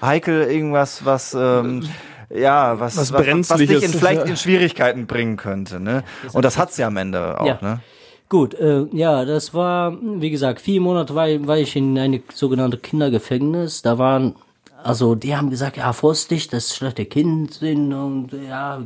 Heikel 0.02 0.42
irgendwas, 0.50 1.04
was, 1.04 1.34
ähm, 1.38 1.84
ja, 2.30 2.80
was, 2.80 2.96
Was 2.96 3.12
was, 3.12 3.50
was 3.50 3.58
dich 3.58 3.82
in, 3.82 3.90
vielleicht 3.92 4.26
in 4.26 4.36
Schwierigkeiten 4.36 5.06
bringen 5.06 5.36
könnte, 5.36 5.78
ne? 5.78 6.02
Und 6.32 6.44
das 6.44 6.58
hat's 6.58 6.76
ja 6.76 6.88
am 6.88 6.96
Ende 6.96 7.40
auch, 7.40 7.46
Ja. 7.46 7.58
ne? 7.60 7.80
Gut, 8.28 8.54
äh, 8.54 8.86
ja, 8.92 9.24
das 9.24 9.52
war, 9.52 9.96
wie 10.00 10.30
gesagt, 10.30 10.60
vier 10.60 10.80
Monate 10.80 11.14
war, 11.14 11.28
war 11.46 11.58
ich 11.58 11.76
in 11.76 11.96
eine 11.98 12.22
sogenannte 12.32 12.78
Kindergefängnis. 12.78 13.82
Da 13.82 13.98
waren, 13.98 14.34
also 14.82 15.14
die 15.14 15.36
haben 15.36 15.50
gesagt, 15.50 15.76
ja, 15.76 15.92
vorsichtig, 15.92 16.48
dass 16.48 16.74
schlechte 16.74 17.04
Kinder 17.04 17.52
sind 17.52 17.92
und 17.92 18.30
ja, 18.32 18.82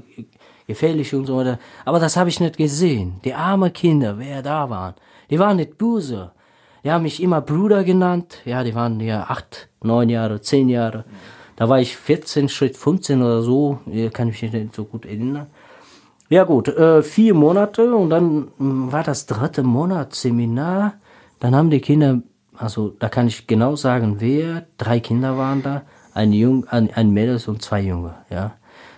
gefährlich 0.66 1.14
und 1.14 1.26
so 1.26 1.36
weiter. 1.36 1.58
Aber 1.84 2.00
das 2.00 2.16
habe 2.16 2.28
ich 2.28 2.40
nicht 2.40 2.56
gesehen. 2.56 3.20
Die 3.24 3.32
armen 3.32 3.72
Kinder, 3.72 4.18
wer 4.18 4.42
da 4.42 4.68
waren, 4.70 4.94
die 5.30 5.38
waren 5.38 5.56
nicht 5.56 5.78
böse. 5.78 6.32
Die 6.84 6.90
haben 6.90 7.02
mich 7.02 7.22
immer 7.22 7.40
Bruder 7.40 7.84
genannt. 7.84 8.38
Ja, 8.44 8.64
die 8.64 8.74
waren 8.74 9.00
ja 9.00 9.24
acht, 9.24 9.68
neun 9.82 10.08
Jahre, 10.08 10.40
zehn 10.40 10.68
Jahre. 10.68 11.04
Da 11.56 11.68
war 11.68 11.80
ich 11.80 11.96
14, 11.96 12.48
Schritt 12.48 12.76
15 12.76 13.20
oder 13.20 13.42
so. 13.42 13.80
Ja, 13.86 14.10
Kann 14.10 14.28
ich 14.28 14.42
mich 14.42 14.52
nicht 14.52 14.74
so 14.74 14.84
gut 14.84 15.04
erinnern. 15.04 15.46
Ja 16.30 16.44
gut, 16.44 16.68
äh, 16.68 17.02
vier 17.02 17.32
Monate 17.32 17.94
und 17.94 18.10
dann 18.10 18.48
mh, 18.58 18.92
war 18.92 19.02
das 19.02 19.24
dritte 19.24 19.62
Monat 19.62 20.14
Seminar. 20.14 20.94
Dann 21.40 21.56
haben 21.56 21.70
die 21.70 21.80
Kinder, 21.80 22.20
also 22.54 22.94
da 22.98 23.08
kann 23.08 23.28
ich 23.28 23.46
genau 23.46 23.76
sagen, 23.76 24.16
wer, 24.18 24.66
drei 24.76 25.00
Kinder 25.00 25.38
waren 25.38 25.62
da, 25.62 25.82
ein 26.12 26.34
Jung, 26.34 26.66
ein, 26.68 26.92
ein 26.92 27.12
Mädels 27.12 27.48
und 27.48 27.62
zwei 27.62 27.80
Junge, 27.80 28.14
ja. 28.28 28.52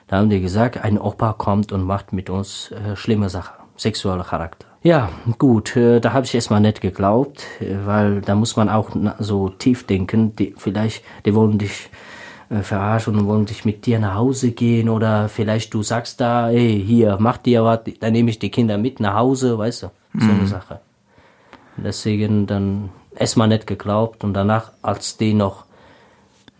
Da 0.08 0.16
haben 0.16 0.28
die 0.28 0.40
gesagt, 0.40 0.82
ein 0.82 0.98
Opa 0.98 1.34
kommt 1.34 1.70
und 1.70 1.84
macht 1.84 2.12
mit 2.12 2.30
uns 2.30 2.72
äh, 2.72 2.96
schlimme 2.96 3.28
Sachen, 3.28 3.54
sexueller 3.76 4.24
Charakter. 4.24 4.66
Ja, 4.82 5.10
gut, 5.38 5.76
äh, 5.76 6.00
da 6.00 6.12
habe 6.12 6.26
ich 6.26 6.34
erstmal 6.34 6.60
nicht 6.60 6.80
geglaubt, 6.80 7.44
äh, 7.60 7.76
weil 7.84 8.22
da 8.22 8.34
muss 8.34 8.56
man 8.56 8.68
auch 8.68 8.90
so 9.20 9.50
tief 9.50 9.86
denken, 9.86 10.34
die, 10.34 10.54
vielleicht, 10.56 11.04
die 11.24 11.34
wollen 11.36 11.58
dich 11.58 11.90
äh, 12.50 12.62
verarschen 12.62 13.16
und 13.16 13.26
wollen 13.26 13.46
dich 13.46 13.64
mit 13.64 13.86
dir 13.86 13.98
nach 14.00 14.16
Hause 14.16 14.50
gehen 14.50 14.88
oder 14.88 15.28
vielleicht 15.28 15.72
du 15.72 15.82
sagst 15.82 16.20
da, 16.20 16.50
ey, 16.50 16.82
hier, 16.84 17.16
mach 17.20 17.36
dir 17.38 17.64
was, 17.64 17.80
dann 18.00 18.12
nehme 18.12 18.30
ich 18.30 18.38
die 18.38 18.50
Kinder 18.50 18.76
mit 18.76 19.00
nach 19.00 19.14
Hause, 19.14 19.56
weißt 19.56 19.84
du, 19.84 19.90
so 20.18 20.30
eine 20.30 20.46
Sache. 20.46 20.80
Deswegen 21.76 22.46
dann 22.46 22.90
erstmal 23.16 23.48
nicht 23.48 23.66
geglaubt 23.66 24.24
und 24.24 24.34
danach, 24.34 24.72
als 24.82 25.16
die 25.16 25.32
noch 25.32 25.64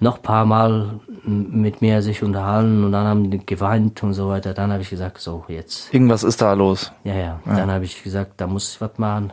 noch 0.02 0.22
paar 0.22 0.46
Mal 0.46 1.00
mit 1.24 1.82
mir 1.82 2.00
sich 2.00 2.22
unterhalten 2.22 2.84
und 2.84 2.92
dann 2.92 3.06
haben 3.06 3.30
die 3.30 3.44
geweint 3.44 4.02
und 4.02 4.14
so 4.14 4.30
weiter, 4.30 4.54
dann 4.54 4.72
habe 4.72 4.82
ich 4.82 4.88
gesagt, 4.88 5.18
so 5.18 5.44
jetzt 5.48 5.92
Irgendwas 5.92 6.22
ist 6.22 6.40
da 6.40 6.54
los. 6.54 6.90
ja, 7.04 7.14
ja. 7.14 7.40
Dann 7.44 7.70
habe 7.70 7.84
ich 7.84 8.02
gesagt, 8.02 8.40
da 8.40 8.46
muss 8.46 8.72
ich 8.72 8.80
was 8.80 8.96
machen. 8.96 9.32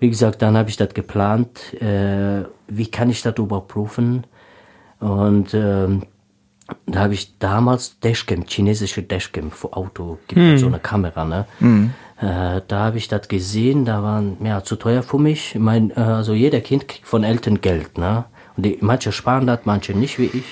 Wie 0.00 0.08
gesagt, 0.08 0.42
dann 0.42 0.56
habe 0.56 0.70
ich 0.70 0.76
das 0.76 0.92
geplant. 0.94 1.74
Äh, 1.80 2.44
wie 2.66 2.90
kann 2.90 3.10
ich 3.10 3.22
das 3.22 3.36
überhaupt 3.36 3.68
prüfen? 3.68 4.24
Und 5.00 5.54
ähm, 5.54 6.02
da 6.86 7.00
habe 7.00 7.14
ich 7.14 7.38
damals 7.38 7.98
Dashcam, 8.00 8.44
chinesische 8.46 9.02
Dashcam 9.02 9.50
für 9.50 9.72
Auto, 9.74 10.18
gibt 10.26 10.40
halt 10.40 10.58
so 10.60 10.66
eine 10.66 10.78
Kamera, 10.78 11.24
ne? 11.24 11.46
Äh, 12.20 12.62
da 12.66 12.78
habe 12.86 12.98
ich 12.98 13.08
das 13.08 13.28
gesehen, 13.28 13.84
da 13.84 14.02
waren 14.02 14.36
ja 14.44 14.62
zu 14.64 14.76
teuer 14.76 15.02
für 15.02 15.18
mich. 15.18 15.54
Mein, 15.58 15.90
äh, 15.90 16.00
also 16.00 16.34
jeder 16.34 16.60
Kind 16.60 16.88
kriegt 16.88 17.06
von 17.06 17.22
Eltern 17.24 17.60
Geld, 17.60 17.96
ne? 17.96 18.24
Und 18.56 18.66
die, 18.66 18.78
manche 18.80 19.12
sparen 19.12 19.46
das, 19.46 19.60
manche 19.64 19.94
nicht 19.94 20.18
wie 20.18 20.26
ich. 20.26 20.44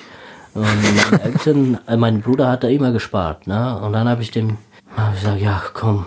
Und 0.55 0.65
meine 0.65 1.23
Eltern, 1.25 1.79
äh, 1.89 1.97
mein 1.97 2.23
Bruder 2.23 2.49
hat 2.49 2.63
da 2.63 2.69
immer 2.69 2.93
gespart, 2.93 3.47
ne? 3.47 3.79
Und 3.81 3.93
dann 3.93 4.09
habe 4.09 4.23
ich 4.23 4.31
dem 4.31 4.59
hab 4.97 5.13
ich 5.15 5.21
gesagt, 5.21 5.41
ja, 5.41 5.61
komm, 5.75 6.07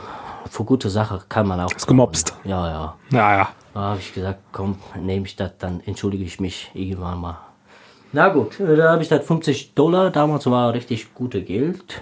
für 0.50 0.64
gute 0.64 0.90
Sache 0.90 1.22
kann 1.28 1.46
man 1.46 1.60
auch. 1.60 1.72
Ist 1.72 1.88
gemobst. 1.88 2.34
Ja, 2.46 2.68
ja. 2.68 2.96
Ja, 3.12 3.38
ja. 3.38 3.50
Da 3.74 3.80
habe 3.82 4.00
ich 4.00 4.14
gesagt, 4.14 4.40
komm, 4.52 4.78
nehme 5.00 5.26
ich 5.26 5.36
das, 5.36 5.58
dann 5.60 5.82
entschuldige 5.86 6.24
ich 6.24 6.40
mich 6.40 6.72
irgendwann 6.74 7.20
mal. 7.20 7.38
Na 8.12 8.30
gut, 8.30 8.60
äh, 8.60 8.76
da 8.76 8.92
habe 8.92 9.04
ich 9.04 9.10
das 9.10 9.26
50 9.26 9.74
Dollar, 9.74 10.10
damals 10.10 10.46
war 10.48 10.74
richtig 10.74 11.14
gute 11.14 11.42
Geld. 11.42 12.02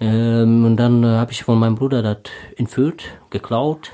Ähm, 0.00 0.64
und 0.64 0.76
dann 0.76 1.02
äh, 1.02 1.08
habe 1.08 1.32
ich 1.32 1.42
von 1.42 1.58
meinem 1.58 1.74
Bruder 1.74 2.02
das 2.02 2.18
entführt, 2.56 3.04
geklaut. 3.30 3.92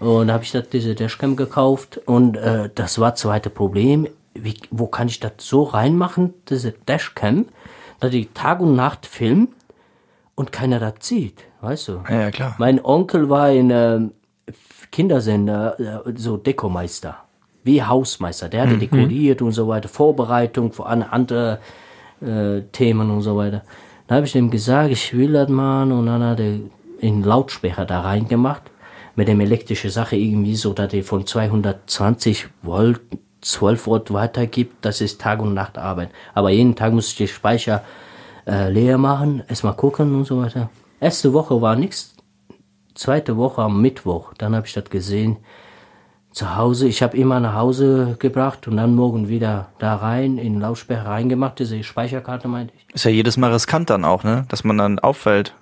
Und 0.00 0.32
habe 0.32 0.42
ich 0.42 0.52
das, 0.52 0.68
diese 0.68 0.94
Dashcam 0.94 1.36
gekauft. 1.36 2.00
Und 2.06 2.36
äh, 2.36 2.70
das 2.74 2.98
war 2.98 3.12
das 3.12 3.20
zweite 3.20 3.50
Problem. 3.50 4.08
Wie, 4.34 4.56
wo 4.70 4.86
kann 4.86 5.08
ich 5.08 5.20
das 5.20 5.32
so 5.38 5.62
reinmachen, 5.62 6.34
diese 6.48 6.72
Dashcam, 6.72 7.46
dass 8.00 8.10
die 8.10 8.26
Tag 8.26 8.60
und 8.60 8.74
Nacht 8.74 9.06
filmt 9.06 9.50
und 10.34 10.50
keiner 10.50 10.80
das 10.80 10.94
sieht, 11.00 11.44
weißt 11.60 11.88
du? 11.88 12.00
Ja, 12.08 12.20
ja, 12.22 12.30
klar. 12.30 12.56
Mein 12.58 12.84
Onkel 12.84 13.30
war 13.30 13.50
in 13.50 13.70
ähm, 13.70 14.12
Kindersender 14.90 16.04
äh, 16.06 16.12
so 16.16 16.36
Dekomeister, 16.36 17.23
wie 17.64 17.82
Hausmeister. 17.82 18.48
Der 18.48 18.62
hatte 18.62 18.78
dekoriert 18.78 19.42
und 19.42 19.52
so 19.52 19.66
weiter, 19.66 19.88
Vorbereitung 19.88 20.72
für 20.72 20.86
andere 20.86 21.58
äh, 22.20 22.60
Themen 22.72 23.10
und 23.10 23.22
so 23.22 23.36
weiter. 23.36 23.62
Da 24.06 24.16
habe 24.16 24.26
ich 24.26 24.34
ihm 24.36 24.50
gesagt, 24.50 24.90
ich 24.90 25.16
will 25.16 25.32
das 25.32 25.48
machen 25.48 25.92
und 25.92 26.06
dann 26.06 26.22
hat 26.22 26.40
er 26.40 26.58
einen 27.02 27.24
Lautsprecher 27.24 27.86
da 27.86 28.02
reingemacht 28.02 28.62
mit 29.16 29.28
dem 29.28 29.40
elektrischen 29.40 29.90
Sache 29.90 30.16
irgendwie 30.16 30.56
so, 30.56 30.72
dass 30.72 30.92
er 30.92 31.02
von 31.02 31.26
220 31.26 32.48
Volt 32.62 33.00
12 33.40 33.86
Volt 33.86 34.12
weitergibt. 34.12 34.84
Das 34.84 35.00
ist 35.00 35.20
Tag 35.20 35.40
und 35.40 35.54
Nacht 35.54 35.78
Arbeit. 35.78 36.10
Aber 36.34 36.50
jeden 36.50 36.74
Tag 36.74 36.92
muss 36.92 37.08
ich 37.08 37.16
den 37.16 37.28
Speicher 37.28 37.82
äh, 38.46 38.70
leer 38.70 38.98
machen, 38.98 39.42
erstmal 39.48 39.74
gucken 39.74 40.14
und 40.14 40.24
so 40.24 40.38
weiter. 40.38 40.70
Erste 41.00 41.32
Woche 41.32 41.60
war 41.60 41.76
nichts. 41.76 42.14
Zweite 42.94 43.36
Woche 43.36 43.62
am 43.62 43.82
Mittwoch, 43.82 44.34
dann 44.38 44.54
habe 44.54 44.66
ich 44.66 44.72
das 44.72 44.84
gesehen 44.84 45.38
zu 46.34 46.56
Hause. 46.56 46.88
Ich 46.88 47.02
habe 47.02 47.16
immer 47.16 47.40
nach 47.40 47.54
Hause 47.54 48.16
gebracht 48.18 48.66
und 48.68 48.76
dann 48.76 48.94
morgen 48.94 49.28
wieder 49.28 49.68
da 49.78 49.96
rein, 49.96 50.36
in 50.36 50.54
den 50.54 50.60
Lautsprecher 50.60 51.06
reingemacht, 51.06 51.58
diese 51.60 51.82
Speicherkarte 51.82 52.48
meinte 52.48 52.74
ich. 52.76 52.94
Ist 52.94 53.04
ja 53.04 53.10
jedes 53.10 53.36
Mal 53.36 53.52
riskant 53.52 53.88
dann 53.88 54.04
auch, 54.04 54.24
ne? 54.24 54.44
Dass 54.48 54.64
man 54.64 54.76
dann 54.76 54.98
auffällt. 54.98 55.54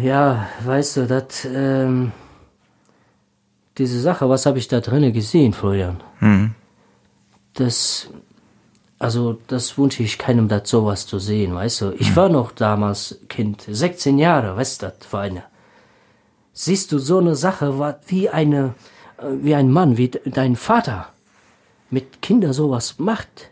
Ja, 0.00 0.46
weißt 0.64 0.98
du, 0.98 1.06
das, 1.06 1.46
ähm, 1.46 2.12
diese 3.78 4.00
Sache, 4.00 4.28
was 4.28 4.44
habe 4.46 4.58
ich 4.58 4.68
da 4.68 4.80
drinnen 4.80 5.12
gesehen, 5.12 5.52
Florian? 5.52 6.00
Hm. 6.18 6.54
Das, 7.54 8.10
also, 8.98 9.38
das 9.46 9.78
wünsche 9.78 10.02
ich 10.02 10.18
keinem, 10.18 10.48
das 10.48 10.68
sowas 10.68 11.06
zu 11.06 11.18
sehen, 11.18 11.54
weißt 11.54 11.80
du? 11.80 11.92
Ich 11.98 12.14
war 12.14 12.28
noch 12.28 12.52
damals 12.52 13.20
Kind, 13.28 13.64
16 13.66 14.18
Jahre, 14.18 14.56
weißt 14.56 14.82
du, 14.82 14.92
das 14.98 15.12
war 15.12 15.22
eine. 15.22 15.44
Siehst 16.52 16.92
du, 16.92 16.98
so 16.98 17.18
eine 17.18 17.34
Sache 17.34 17.78
war 17.78 17.98
wie 18.06 18.28
eine, 18.28 18.74
wie 19.22 19.54
ein 19.54 19.70
Mann, 19.70 19.96
wie 19.96 20.08
dein 20.08 20.56
Vater 20.56 21.08
mit 21.90 22.22
Kindern 22.22 22.52
sowas 22.52 22.98
macht. 22.98 23.50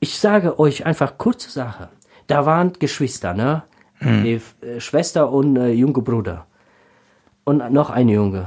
Ich 0.00 0.18
sage 0.18 0.58
euch 0.58 0.86
einfach 0.86 1.18
kurze 1.18 1.50
Sache. 1.50 1.88
Da 2.26 2.46
waren 2.46 2.72
Geschwister, 2.78 3.34
ne? 3.34 3.62
Die 4.24 4.40
äh, 4.66 4.80
Schwester 4.80 5.30
und 5.30 5.56
äh, 5.56 5.70
junge 5.70 6.02
Bruder. 6.02 6.46
Und 7.44 7.72
noch 7.72 7.90
ein 7.90 8.08
Junge. 8.08 8.46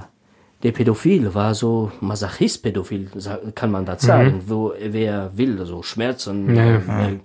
Der 0.64 0.72
Pädophil 0.72 1.34
war 1.34 1.54
so 1.54 1.92
Masochist-Pädophil, 2.02 3.10
kann 3.54 3.72
man 3.72 3.86
das 3.86 4.02
sagen, 4.02 4.42
wo 4.48 4.74
wer 4.80 5.32
will, 5.38 5.66
so 5.66 5.84
Schmerzen. 5.84 6.56
Ja, 6.56 6.76
äh, 6.76 7.20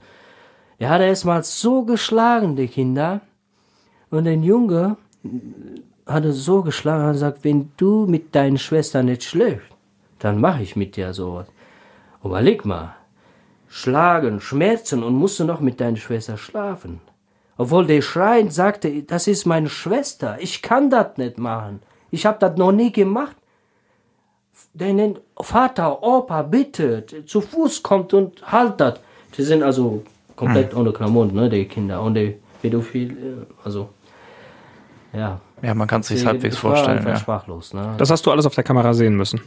Er 0.79 0.91
hat 0.91 1.01
erstmal 1.01 1.43
so 1.43 1.85
geschlagen, 1.85 2.55
die 2.57 2.69
Kinder. 2.69 3.21
Und 4.11 4.25
den 4.25 4.43
Junge 4.43 4.97
hat 6.13 6.25
er 6.25 6.33
so 6.33 6.63
geschlagen, 6.63 7.05
hat 7.05 7.13
gesagt, 7.13 7.45
wenn 7.45 7.73
du 7.77 8.07
mit 8.07 8.35
deinen 8.35 8.59
Schwestern 8.59 9.07
nicht 9.07 9.25
schläfst, 9.25 9.71
dann 10.19 10.41
mache 10.41 10.63
ich 10.63 10.77
mit 10.77 10.97
dir 10.97 11.13
sowas. 11.15 11.47
Überleg 12.23 12.65
mal. 12.65 12.95
Schlagen, 13.69 14.41
Schmerzen 14.41 15.03
und 15.03 15.15
musst 15.15 15.39
du 15.39 15.45
noch 15.45 15.61
mit 15.61 15.81
deiner 15.81 15.97
Schwester 15.97 16.37
schlafen. 16.37 17.01
Obwohl 17.57 17.87
der 17.87 18.03
schreiend 18.03 18.53
sagte, 18.53 19.03
das 19.03 19.27
ist 19.27 19.45
meine 19.47 19.69
Schwester, 19.69 20.39
ich 20.41 20.63
kann 20.63 20.91
das 20.91 21.17
nicht 21.19 21.39
machen. 21.39 21.81
Ich 22.11 22.27
habe 22.27 22.39
das 22.41 22.57
noch 22.57 22.73
nie 22.73 22.91
gemacht. 22.91 23.37
Den 24.73 25.19
Vater, 25.39 26.03
Opa, 26.03 26.43
bitte, 26.43 27.05
zu 27.27 27.41
Fuß 27.41 27.83
kommt 27.83 28.15
und 28.15 28.51
halt 28.51 28.81
das. 28.81 29.01
Die 29.37 29.43
sind 29.43 29.63
also 29.63 30.03
komplett 30.37 30.75
ohne 30.75 30.93
Klamotten, 30.93 31.35
ne, 31.35 31.49
die 31.49 31.67
Kinder, 31.67 32.03
und 32.03 32.15
die 32.15 32.37
Pädophil, 32.63 33.11
äh, 33.11 33.47
also, 33.65 33.91
ja. 35.13 35.41
Ja, 35.63 35.75
man 35.75 35.87
kann 35.87 36.01
es 36.01 36.09
sich 36.09 36.25
halbwegs 36.25 36.57
vorstellen. 36.57 37.07
Ja. 37.07 37.17
sprachlos, 37.17 37.75
ne. 37.75 37.95
Das 37.99 38.11
hast 38.11 38.25
du 38.27 38.31
alles 38.31 38.47
auf 38.47 38.55
der 38.55 38.65
Kamera 38.65 38.95
sehen 38.95 39.17
müssen. 39.17 39.41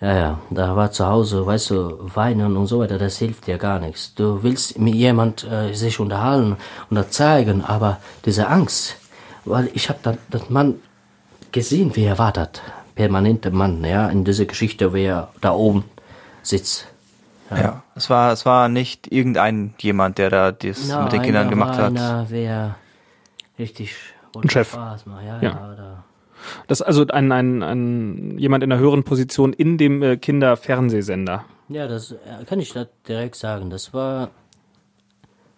Ja, 0.00 0.16
ja, 0.16 0.38
da 0.48 0.76
war 0.76 0.90
zu 0.92 1.06
Hause, 1.06 1.44
weißt 1.44 1.70
du, 1.70 1.98
weinen 2.14 2.56
und 2.56 2.66
so 2.66 2.80
weiter, 2.80 2.96
das 2.96 3.18
hilft 3.18 3.46
dir 3.46 3.58
gar 3.58 3.78
nichts. 3.78 4.14
Du 4.14 4.42
willst 4.42 4.78
mit 4.78 4.94
jemand 4.94 5.44
äh, 5.44 5.74
sich 5.74 6.00
unterhalten 6.00 6.56
und 6.88 6.96
das 6.96 7.10
zeigen, 7.10 7.62
aber 7.62 7.98
diese 8.24 8.48
Angst, 8.48 8.96
weil 9.44 9.68
ich 9.74 9.90
habe 9.90 9.98
dann 10.02 10.16
das 10.30 10.48
Mann 10.48 10.76
gesehen, 11.52 11.94
wie 11.96 12.04
er 12.04 12.18
war 12.18 12.32
das 12.32 12.48
permanente 12.94 13.50
Mann, 13.50 13.84
ja, 13.84 14.08
in 14.08 14.24
dieser 14.24 14.46
Geschichte, 14.46 14.94
wie 14.94 15.04
er 15.04 15.28
da 15.42 15.52
oben 15.52 15.84
sitzt. 16.42 16.86
Ja. 17.50 17.82
Es 17.94 18.08
war, 18.08 18.32
es 18.32 18.46
war 18.46 18.68
nicht 18.68 19.12
irgendein 19.12 19.74
jemand, 19.78 20.18
der 20.18 20.30
da 20.30 20.52
das 20.52 20.86
Na, 20.88 21.02
mit 21.02 21.12
den 21.12 21.22
Kindern 21.22 21.42
einer 21.42 21.50
gemacht 21.50 21.76
war 21.76 21.86
hat. 21.86 21.90
Einer, 21.90 22.26
wer 22.28 22.76
richtig 23.58 23.96
Ein 24.36 24.48
Chef. 24.50 24.70
Spaß 24.72 25.06
macht, 25.06 25.24
ja, 25.24 25.36
Ja. 25.36 25.42
ja. 25.42 25.74
da. 25.76 26.04
Das 26.68 26.80
ist 26.80 26.86
also 26.86 27.06
ein, 27.08 27.30
ein, 27.32 27.62
ein 27.62 28.38
jemand 28.38 28.64
in 28.64 28.72
einer 28.72 28.80
höheren 28.80 29.04
Position 29.04 29.52
in 29.52 29.76
dem 29.76 30.02
äh, 30.02 30.16
Kinderfernsehsender. 30.16 31.44
Ja, 31.68 31.86
das 31.86 32.12
äh, 32.12 32.44
kann 32.46 32.60
ich 32.60 32.72
das 32.72 32.88
direkt 33.06 33.36
sagen. 33.36 33.68
Das 33.70 33.92
war 33.92 34.30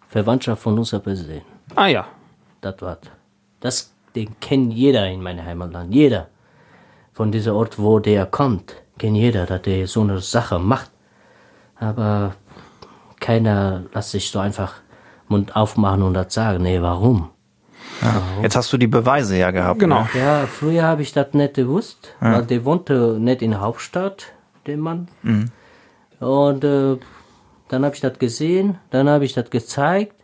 Verwandtschaft 0.09 0.63
von 0.63 0.79
unser 0.79 0.99
Präsident. 1.01 1.45
Ah 1.77 1.87
ja. 1.87 2.07
Das 2.61 2.81
war's. 2.81 2.99
Das, 3.61 3.95
den 4.15 4.39
kennt 4.41 4.73
jeder 4.75 5.09
in 5.09 5.23
meinem 5.23 5.45
Heimatland. 5.45 5.95
Jeder. 5.95 6.29
Von 7.13 7.31
diesem 7.31 7.55
Ort, 7.55 7.79
wo 7.79 7.99
der 7.99 8.27
kommt, 8.27 8.75
kennt 8.99 9.17
jeder, 9.17 9.47
dass 9.47 9.63
der 9.63 9.87
so 9.87 10.01
eine 10.01 10.19
Sache 10.21 10.59
macht. 10.59 10.91
Aber 11.77 12.35
keiner 13.21 13.85
lässt 13.95 14.11
sich 14.11 14.31
so 14.31 14.39
einfach 14.39 14.75
Mund 15.29 15.55
aufmachen 15.57 16.03
und 16.03 16.15
das 16.15 16.35
sagen. 16.35 16.63
Nee, 16.63 16.81
warum? 16.83 17.31
Jetzt 18.43 18.57
hast 18.57 18.73
du 18.73 18.79
die 18.79 18.87
Beweise 18.87 19.37
ja 19.37 19.51
gehabt. 19.51 19.79
Genau. 19.79 20.03
Ne? 20.03 20.09
Ja, 20.19 20.47
früher 20.47 20.83
habe 20.83 21.03
ich 21.03 21.13
das 21.13 21.33
nicht 21.35 21.55
gewusst, 21.55 22.15
weil 22.21 22.45
der 22.45 22.65
wohnte 22.65 23.17
nicht 23.21 23.43
in 23.43 23.53
der 23.53 23.61
Hauptstadt, 23.61 24.33
der 24.67 24.77
Mann. 24.77 25.09
Und 26.21 26.65
äh, 26.65 26.97
dann 27.69 27.85
habe 27.85 27.95
ich 27.95 28.01
das 28.01 28.19
gesehen, 28.19 28.79
dann 28.91 29.09
habe 29.09 29.25
ich 29.25 29.33
das 29.33 29.51
gezeigt. 29.51 30.15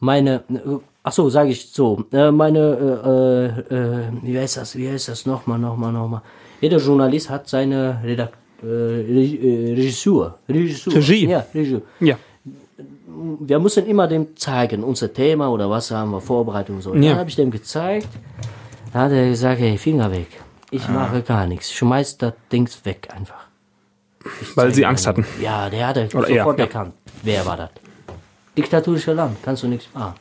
Meine, 0.00 0.42
äh, 0.50 0.78
ach 1.02 1.12
so, 1.12 1.30
sage 1.30 1.50
ich 1.50 1.70
so, 1.70 2.04
äh, 2.12 2.30
meine, 2.30 3.54
äh, 3.70 3.74
äh, 3.74 4.02
wie 4.22 4.38
heißt 4.38 4.56
das, 4.58 4.76
wie 4.76 4.90
heißt 4.90 5.08
das 5.08 5.24
nochmal, 5.24 5.58
nochmal, 5.58 5.92
nochmal. 5.92 6.22
Jeder 6.60 6.78
Journalist 6.78 7.30
hat 7.30 7.48
seine 7.48 8.00
Redakt 8.02 8.36
äh, 8.62 8.66
äh, 8.66 9.74
Regisseur, 9.74 10.38
Regisseur. 10.48 10.94
Regie. 10.94 11.28
Ja, 11.28 11.46
Regie 11.54 11.80
Ja. 12.00 12.16
Wir 13.40 13.58
müssen 13.58 13.86
immer 13.86 14.06
dem 14.06 14.36
zeigen, 14.36 14.84
unser 14.84 15.12
Thema 15.12 15.48
oder 15.50 15.70
was 15.70 15.90
haben 15.90 16.10
wir 16.10 16.20
vorbereitet 16.20 16.74
und 16.74 16.82
so. 16.82 16.94
Ja. 16.94 17.10
Dann 17.10 17.18
habe 17.18 17.30
ich 17.30 17.36
dem 17.36 17.50
gezeigt. 17.50 18.08
Da 18.92 19.00
hat 19.00 19.12
er 19.12 19.28
gesagt, 19.28 19.60
hey, 19.60 19.76
Finger 19.78 20.10
weg. 20.12 20.28
Ich 20.70 20.88
mache 20.88 21.22
gar 21.22 21.46
nichts. 21.46 21.72
Schmeiß 21.72 22.18
das 22.18 22.34
Dings 22.50 22.84
weg 22.84 23.08
einfach. 23.14 23.46
Ich 24.40 24.56
Weil 24.56 24.74
sie 24.74 24.86
Angst 24.86 25.06
hatten. 25.06 25.26
Ja, 25.40 25.68
der 25.68 25.86
hatte 25.88 26.08
Oder 26.14 26.28
sofort 26.28 26.58
ja. 26.58 26.64
erkannt. 26.64 26.94
Wer 27.22 27.44
war 27.46 27.56
das? 27.56 27.70
Diktatorisches 28.56 29.14
Land, 29.14 29.38
kannst 29.42 29.62
du 29.62 29.68
nichts 29.68 29.88
machen. 29.92 30.14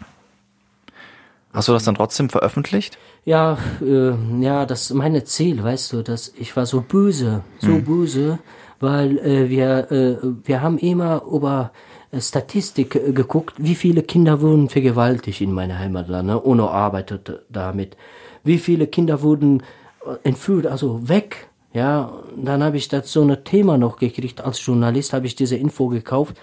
Hast 1.53 1.67
du 1.67 1.73
das 1.73 1.83
dann 1.83 1.95
trotzdem 1.95 2.29
veröffentlicht? 2.29 2.97
Ja, 3.25 3.57
äh, 3.81 4.13
ja, 4.41 4.65
das 4.65 4.89
ist 4.89 4.93
meine 4.93 5.23
Ziel, 5.23 5.63
weißt 5.63 5.93
du, 5.93 6.01
dass 6.01 6.33
ich 6.35 6.55
war 6.55 6.65
so 6.65 6.81
böse, 6.81 7.43
so 7.59 7.77
böse, 7.79 8.39
weil 8.79 9.19
äh, 9.19 9.49
wir 9.49 9.91
äh, 9.91 10.17
wir 10.43 10.61
haben 10.61 10.79
immer 10.79 11.21
über 11.31 11.71
äh, 11.71 11.92
Statistik 12.21 12.91
geguckt, 12.91 13.55
wie 13.57 13.75
viele 13.75 14.03
Kinder 14.03 14.41
wurden 14.41 14.69
vergewaltigt 14.69 15.41
in 15.41 15.51
meiner 15.51 15.79
Heimatland, 15.79 16.27
ne? 16.27 16.39
Uno 16.39 16.67
arbeitet 16.67 17.41
damit. 17.49 17.97
Wie 18.43 18.57
viele 18.57 18.87
Kinder 18.87 19.21
wurden 19.21 19.63
äh, 20.05 20.27
entführt, 20.27 20.67
also 20.67 21.07
weg. 21.07 21.49
Ja, 21.73 22.13
dann 22.37 22.63
habe 22.63 22.77
ich 22.77 22.87
das 22.87 23.11
so 23.11 23.23
ein 23.23 23.43
Thema 23.43 23.77
noch 23.77 23.97
gekriegt. 23.97 24.41
Als 24.41 24.63
Journalist 24.63 25.13
habe 25.13 25.25
ich 25.25 25.35
diese 25.35 25.55
Info 25.55 25.87
gekauft. 25.87 26.35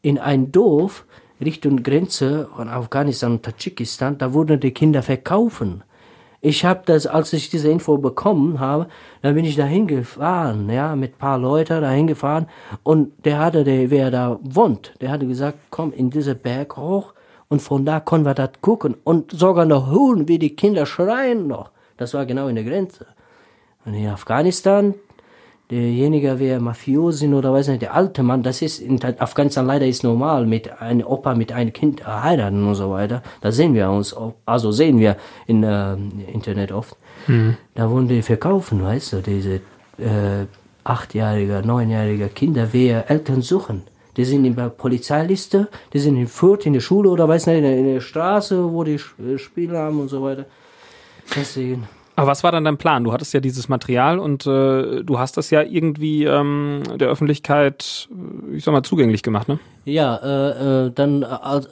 In 0.00 0.18
ein 0.18 0.52
Dorf 0.52 1.04
Richtung 1.40 1.82
Grenze 1.82 2.48
von 2.54 2.68
Afghanistan 2.68 3.32
und 3.32 3.42
Tadschikistan, 3.42 4.18
da 4.18 4.32
wurden 4.32 4.60
die 4.60 4.72
Kinder 4.72 5.02
verkaufen. 5.02 5.82
Ich 6.42 6.64
habe 6.64 6.82
das, 6.86 7.06
als 7.06 7.34
ich 7.34 7.50
diese 7.50 7.70
Info 7.70 7.98
bekommen 7.98 8.60
habe, 8.60 8.86
dann 9.20 9.34
bin 9.34 9.44
ich 9.44 9.56
dahin 9.56 9.86
gefahren, 9.86 10.70
ja, 10.70 10.96
mit 10.96 11.18
paar 11.18 11.36
Leuten 11.36 11.82
dahin 11.82 12.06
gefahren 12.06 12.46
und 12.82 13.12
der 13.26 13.38
hatte, 13.38 13.62
der, 13.62 13.90
wer 13.90 14.10
da 14.10 14.38
wohnt, 14.42 14.94
der 15.02 15.10
hatte 15.10 15.26
gesagt, 15.26 15.58
komm 15.70 15.92
in 15.92 16.08
diese 16.08 16.34
Berg 16.34 16.78
hoch 16.78 17.12
und 17.48 17.60
von 17.60 17.84
da 17.84 18.00
können 18.00 18.24
wir 18.24 18.32
das 18.32 18.50
gucken 18.62 18.96
und 19.04 19.32
sogar 19.32 19.66
noch 19.66 19.90
hören, 19.90 20.28
wie 20.28 20.38
die 20.38 20.56
Kinder 20.56 20.86
schreien 20.86 21.46
noch. 21.46 21.72
Das 21.98 22.14
war 22.14 22.24
genau 22.24 22.48
in 22.48 22.54
der 22.54 22.64
Grenze. 22.64 23.06
Und 23.84 23.92
in 23.92 24.08
Afghanistan, 24.08 24.94
derjenige, 25.70 26.38
wer 26.38 26.60
Mafiosin 26.60 27.34
oder 27.34 27.52
weiß 27.52 27.68
nicht, 27.68 27.82
der 27.82 27.94
alte 27.94 28.22
Mann, 28.22 28.42
das 28.42 28.62
ist 28.62 28.80
in 28.80 29.02
Afghanistan 29.18 29.66
leider 29.66 29.86
ist 29.86 30.02
normal, 30.02 30.46
mit 30.46 30.80
einem 30.80 31.06
Opa 31.06 31.34
mit 31.34 31.52
einem 31.52 31.72
Kind 31.72 32.06
heiraten 32.06 32.66
und 32.66 32.74
so 32.74 32.90
weiter. 32.90 33.22
Da 33.40 33.52
sehen 33.52 33.74
wir 33.74 33.90
uns, 33.90 34.14
also 34.44 34.72
sehen 34.72 34.98
wir 34.98 35.16
im 35.46 35.62
äh, 35.62 35.94
Internet 36.32 36.72
oft. 36.72 36.96
Da 37.74 37.90
wurden 37.90 38.08
die 38.08 38.22
verkaufen, 38.22 38.82
weißt 38.82 39.12
du, 39.12 39.22
diese 39.22 39.56
äh, 39.98 40.46
achtjährige, 40.84 41.62
neunjährige 41.64 42.28
Kinder, 42.28 42.68
wer 42.72 43.10
Eltern 43.10 43.42
suchen. 43.42 43.82
Die 44.16 44.24
sind 44.24 44.44
in 44.44 44.56
der 44.56 44.70
Polizeiliste, 44.70 45.68
die 45.92 45.98
sind 45.98 46.16
in 46.16 46.26
Fürth 46.26 46.66
in 46.66 46.72
der 46.72 46.80
Schule 46.80 47.10
oder 47.10 47.28
weiß 47.28 47.46
nicht, 47.46 47.58
in 47.58 47.62
der, 47.62 47.78
in 47.78 47.94
der 47.94 48.00
Straße, 48.00 48.72
wo 48.72 48.82
die 48.82 48.98
Spiele 48.98 49.78
haben 49.78 50.00
und 50.00 50.08
so 50.08 50.22
weiter. 50.22 50.46
Deswegen. 51.36 51.88
Aber 52.20 52.30
was 52.32 52.44
war 52.44 52.52
dann 52.52 52.64
dein 52.64 52.76
Plan? 52.76 53.02
Du 53.04 53.14
hattest 53.14 53.32
ja 53.32 53.40
dieses 53.40 53.70
Material 53.70 54.18
und 54.18 54.46
äh, 54.46 55.02
du 55.02 55.18
hast 55.18 55.38
das 55.38 55.48
ja 55.48 55.62
irgendwie 55.62 56.24
ähm, 56.24 56.82
der 56.96 57.08
Öffentlichkeit, 57.08 58.10
äh, 58.52 58.56
ich 58.56 58.64
sag 58.64 58.72
mal, 58.72 58.82
zugänglich 58.82 59.22
gemacht, 59.22 59.48
ne? 59.48 59.58
Ja, 59.86 60.16
äh, 60.16 60.86
äh, 60.86 60.90
dann 60.94 61.22
äh, 61.22 61.26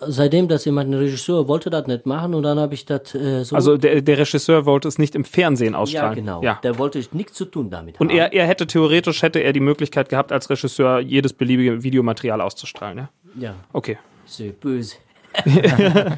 seitdem, 0.06 0.48
dass 0.48 0.64
jemand 0.64 0.88
ein 0.90 0.94
Regisseur 0.94 1.48
wollte 1.48 1.68
das 1.68 1.86
nicht 1.86 2.06
machen 2.06 2.32
und 2.32 2.44
dann 2.44 2.58
habe 2.58 2.72
ich 2.72 2.86
das 2.86 3.14
äh, 3.14 3.44
so. 3.44 3.54
Also 3.56 3.76
der, 3.76 4.00
der 4.00 4.16
Regisseur 4.18 4.64
wollte 4.64 4.88
es 4.88 4.96
nicht 4.98 5.14
im 5.14 5.24
Fernsehen 5.24 5.74
ja, 5.74 5.78
ausstrahlen. 5.80 6.14
genau. 6.14 6.42
Ja. 6.42 6.58
Der 6.62 6.78
wollte 6.78 6.98
nichts 7.12 7.34
zu 7.34 7.44
tun 7.44 7.68
damit 7.68 8.00
Und 8.00 8.08
haben. 8.08 8.16
er, 8.16 8.32
er 8.32 8.46
hätte 8.46 8.66
theoretisch 8.66 9.20
hätte 9.20 9.40
er 9.40 9.52
die 9.52 9.60
Möglichkeit 9.60 10.08
gehabt, 10.08 10.32
als 10.32 10.48
Regisseur 10.48 11.00
jedes 11.00 11.34
beliebige 11.34 11.82
Videomaterial 11.82 12.40
auszustrahlen, 12.40 12.96
ja? 12.96 13.08
ja, 13.38 13.54
Okay. 13.74 13.98
äh, 14.38 14.52
böse. 14.52 14.96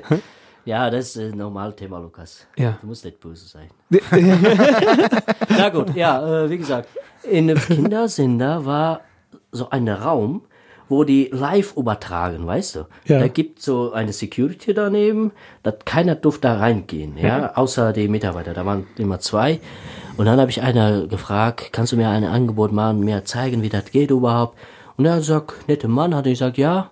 ja, 0.64 0.90
das 0.90 1.16
ist 1.16 1.32
ein 1.32 1.38
normales 1.38 1.76
Thema, 1.76 1.98
Lukas. 1.98 2.46
Ja. 2.56 2.78
Du 2.80 2.86
musst 2.86 3.04
nicht 3.04 3.20
böse 3.20 3.46
sein. 3.46 3.68
Na 5.48 5.68
gut, 5.68 5.94
ja, 5.94 6.44
äh, 6.44 6.50
wie 6.50 6.58
gesagt, 6.58 6.88
in 7.22 7.48
dem 7.48 7.58
Kindersender 7.58 8.64
war 8.64 9.00
so 9.50 9.70
ein 9.70 9.88
Raum, 9.88 10.42
wo 10.88 11.04
die 11.04 11.30
live 11.32 11.76
übertragen, 11.76 12.46
weißt 12.46 12.76
du? 12.76 12.78
Ja. 13.06 13.18
Da 13.18 13.28
gibt 13.28 13.62
so 13.62 13.92
eine 13.92 14.12
Security 14.12 14.74
daneben, 14.74 15.32
dass 15.62 15.76
keiner 15.84 16.14
durfte 16.14 16.42
da 16.42 16.58
reingehen, 16.58 17.16
ja, 17.16 17.54
außer 17.54 17.92
die 17.92 18.08
Mitarbeiter. 18.08 18.52
Da 18.52 18.66
waren 18.66 18.86
immer 18.98 19.18
zwei. 19.18 19.60
Und 20.16 20.26
dann 20.26 20.38
habe 20.38 20.50
ich 20.50 20.60
einer 20.60 21.06
gefragt, 21.06 21.70
kannst 21.72 21.92
du 21.92 21.96
mir 21.96 22.08
ein 22.08 22.24
Angebot 22.24 22.72
machen, 22.72 23.00
mir 23.00 23.24
zeigen, 23.24 23.62
wie 23.62 23.68
das 23.70 23.90
geht 23.90 24.10
überhaupt? 24.10 24.58
Und 24.96 25.06
er 25.06 25.16
gesagt, 25.16 25.54
nette 25.68 25.88
Mann, 25.88 26.14
hat 26.14 26.26
er 26.26 26.32
gesagt, 26.32 26.58
ja, 26.58 26.90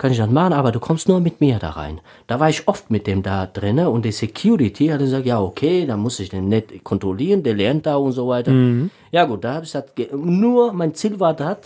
kann 0.00 0.12
ich 0.12 0.18
das 0.18 0.30
machen, 0.30 0.54
aber 0.54 0.72
du 0.72 0.80
kommst 0.80 1.08
nur 1.08 1.20
mit 1.20 1.42
mir 1.42 1.58
da 1.58 1.70
rein. 1.70 2.00
Da 2.26 2.40
war 2.40 2.48
ich 2.48 2.66
oft 2.66 2.90
mit 2.90 3.06
dem 3.06 3.22
da 3.22 3.46
drinne 3.46 3.90
und 3.90 4.06
die 4.06 4.12
Security 4.12 4.86
hat 4.86 5.00
gesagt, 5.00 5.26
ja 5.26 5.38
okay, 5.38 5.84
dann 5.84 6.00
muss 6.00 6.18
ich 6.20 6.30
den 6.30 6.48
nicht 6.48 6.82
kontrollieren, 6.82 7.42
der 7.42 7.52
lernt 7.54 7.84
da 7.84 7.96
und 7.96 8.12
so 8.12 8.26
weiter. 8.26 8.50
Ja 9.12 9.26
gut, 9.26 9.44
da 9.44 9.54
habe 9.56 9.66
ich 9.66 9.72
das, 9.72 9.84
nur 10.16 10.72
mein 10.72 10.94
Ziel 10.94 11.20
war 11.20 11.34
das, 11.34 11.58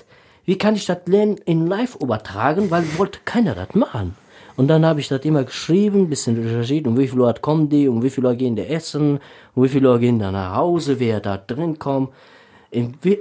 wie 0.46 0.58
kann 0.58 0.74
ich 0.74 0.84
das 0.84 0.98
lernen 1.06 1.36
in 1.44 1.68
live 1.68 1.96
übertragen, 2.02 2.72
weil 2.72 2.82
wollte 2.98 3.20
keiner 3.24 3.54
das 3.54 3.72
machen. 3.74 4.16
Und 4.56 4.66
dann 4.66 4.84
habe 4.84 4.98
ich 4.98 5.06
das 5.06 5.24
immer 5.24 5.44
geschrieben, 5.44 6.10
bisschen 6.10 6.36
recherchiert, 6.36 6.88
um 6.88 6.98
wie 6.98 7.06
viel 7.06 7.20
Uhr 7.20 7.32
kommen 7.34 7.68
die, 7.68 7.86
um 7.86 8.02
wie 8.02 8.10
viel 8.10 8.26
Uhr 8.26 8.34
gehen 8.34 8.56
die 8.56 8.66
essen, 8.66 9.20
um 9.54 9.62
wie 9.62 9.68
viel 9.68 9.86
Uhr 9.86 10.00
gehen 10.00 10.18
die 10.18 10.24
nach 10.24 10.56
Hause, 10.56 10.98
wer 10.98 11.20
da 11.20 11.36
drin 11.36 11.78
kommt 11.78 12.10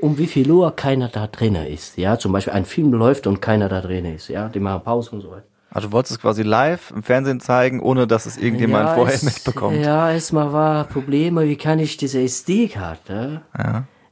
um 0.01 0.17
wie 0.17 0.27
viel 0.27 0.49
Uhr 0.51 0.75
keiner 0.75 1.07
da 1.09 1.27
drin 1.27 1.55
ist. 1.55 1.97
Ja, 1.97 2.17
zum 2.17 2.31
Beispiel 2.31 2.53
ein 2.53 2.65
Film 2.65 2.91
läuft 2.93 3.27
und 3.27 3.41
keiner 3.41 3.69
da 3.69 3.81
drin 3.81 4.05
ist. 4.05 4.27
Ja, 4.29 4.49
die 4.49 4.59
machen 4.59 4.83
Pause 4.83 5.11
und 5.11 5.21
so 5.21 5.31
weiter. 5.31 5.43
Also 5.71 5.87
du 5.87 5.93
wolltest 5.93 6.11
es 6.17 6.19
quasi 6.21 6.43
live 6.43 6.91
im 6.95 7.01
Fernsehen 7.01 7.39
zeigen, 7.39 7.79
ohne 7.79 8.05
dass 8.05 8.25
es 8.27 8.37
irgendjemand 8.37 8.89
ja, 8.89 8.93
vorher 8.95 9.15
es- 9.15 9.23
mitbekommt. 9.23 9.77
Ja, 9.83 10.11
erstmal 10.11 10.53
war 10.53 10.83
Probleme, 10.83 11.47
wie 11.47 11.55
kann 11.55 11.79
ich 11.79 11.97
diese 11.97 12.19
SD-Karte 12.21 13.41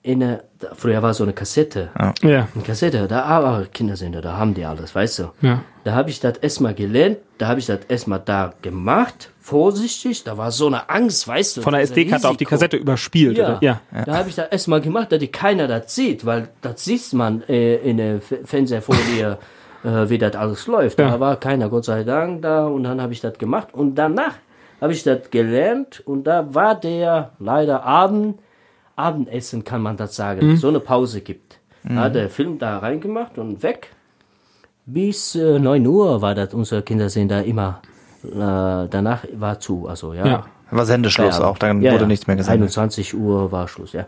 in 0.04 0.23
eine, 0.23 0.43
da- 0.58 0.69
früher 0.75 1.01
war 1.04 1.13
so 1.13 1.23
eine 1.23 1.34
Kassette. 1.34 1.89
Ja. 2.23 2.47
Eine 2.56 2.63
Kassette, 2.65 3.08
da 3.08 3.21
aber 3.23 3.65
Kindersender, 3.71 4.21
da 4.21 4.38
haben 4.38 4.56
die 4.56 4.65
alles, 4.65 4.95
weißt 4.95 5.19
du. 5.19 5.23
Ja. 5.41 5.62
Da 5.84 5.93
habe 5.93 6.10
ich 6.10 6.19
das 6.19 6.38
erstmal 6.39 6.73
gelernt, 6.73 7.17
da 7.38 7.47
habe 7.47 7.60
ich 7.60 7.67
das 7.67 7.82
erstmal 7.88 8.19
da 8.25 8.54
gemacht, 8.63 9.30
vorsichtig, 9.41 10.23
da 10.23 10.38
war 10.38 10.51
so 10.51 10.67
eine 10.67 10.89
Angst, 10.89 11.27
weißt 11.27 11.58
du. 11.58 11.62
Von 11.62 11.73
der 11.73 11.82
SD-Karte 11.82 12.30
auf 12.30 12.38
die. 12.38 12.45
Kassette 12.45 12.77
überspielt, 12.77 13.38
Ja, 13.38 13.58
oder? 13.58 13.60
Ja. 13.62 13.82
da 14.06 14.17
habe 14.17 14.30
ich 14.30 14.36
das 14.36 14.49
erstmal 14.49 14.82
gemacht, 14.82 15.12
dass 15.12 15.19
die 15.19 15.27
keiner 15.30 15.67
das 15.67 15.93
sieht, 15.95 16.25
weil 16.25 16.49
das 16.62 16.84
sieht 16.86 17.12
man 17.13 17.41
äh, 17.49 17.75
in 17.77 17.97
der 17.97 18.21
Fernsehfolie, 18.21 19.38
äh, 19.84 20.10
wie 20.10 20.17
das 20.17 20.36
alles 20.36 20.67
läuft. 20.67 20.99
Ja. 20.99 21.10
Da 21.10 21.19
war 21.19 21.36
keiner, 21.38 21.69
Gott 21.69 21.86
sei 21.86 22.04
Dank, 22.04 22.43
da 22.43 22.67
und 22.67 22.84
dann 22.84 23.01
habe 23.01 23.13
ich 23.13 23.19
das 23.21 23.38
gemacht 23.38 23.69
und 23.73 23.95
danach 23.95 24.36
habe 24.80 24.93
ich 24.93 25.04
das 25.04 25.30
gelernt 25.30 26.01
und 26.06 26.25
da 26.25 26.54
war 26.54 26.75
der 26.80 27.32
leider 27.39 27.84
Abend, 27.84 28.39
Abendessen 28.95 29.63
kann 29.63 29.82
man 29.82 29.97
das 29.97 30.15
sagen, 30.15 30.58
so 30.58 30.67
eine 30.67 30.80
Pause 30.80 31.21
gibt. 31.21 31.60
Da 31.84 31.95
hat 31.95 32.15
der 32.15 32.30
Film 32.30 32.60
da 32.60 32.77
reingemacht 32.77 33.39
und 33.39 33.63
weg. 33.63 33.89
Bis 34.86 35.36
äh, 35.36 35.58
9 35.58 35.86
Uhr 35.88 36.21
war 36.21 36.36
das 36.36 36.54
unser 36.54 36.82
Kindersender 36.84 37.43
immer. 37.43 37.82
Äh, 38.23 38.88
danach 38.89 39.25
war 39.34 39.60
zu, 39.60 39.88
also 39.88 40.13
ja. 40.13 40.25
Ja. 40.25 40.45
War 40.71 40.86
Sendeschluss 40.86 41.39
Ja, 41.39 41.45
auch, 41.45 41.57
dann 41.57 41.81
ja, 41.81 41.91
wurde 41.91 42.07
nichts 42.07 42.27
mehr 42.27 42.38
gesendet. 42.38 42.62
21 42.62 43.13
Uhr 43.13 43.51
war 43.51 43.67
Schluss, 43.67 43.91
ja. 43.91 44.05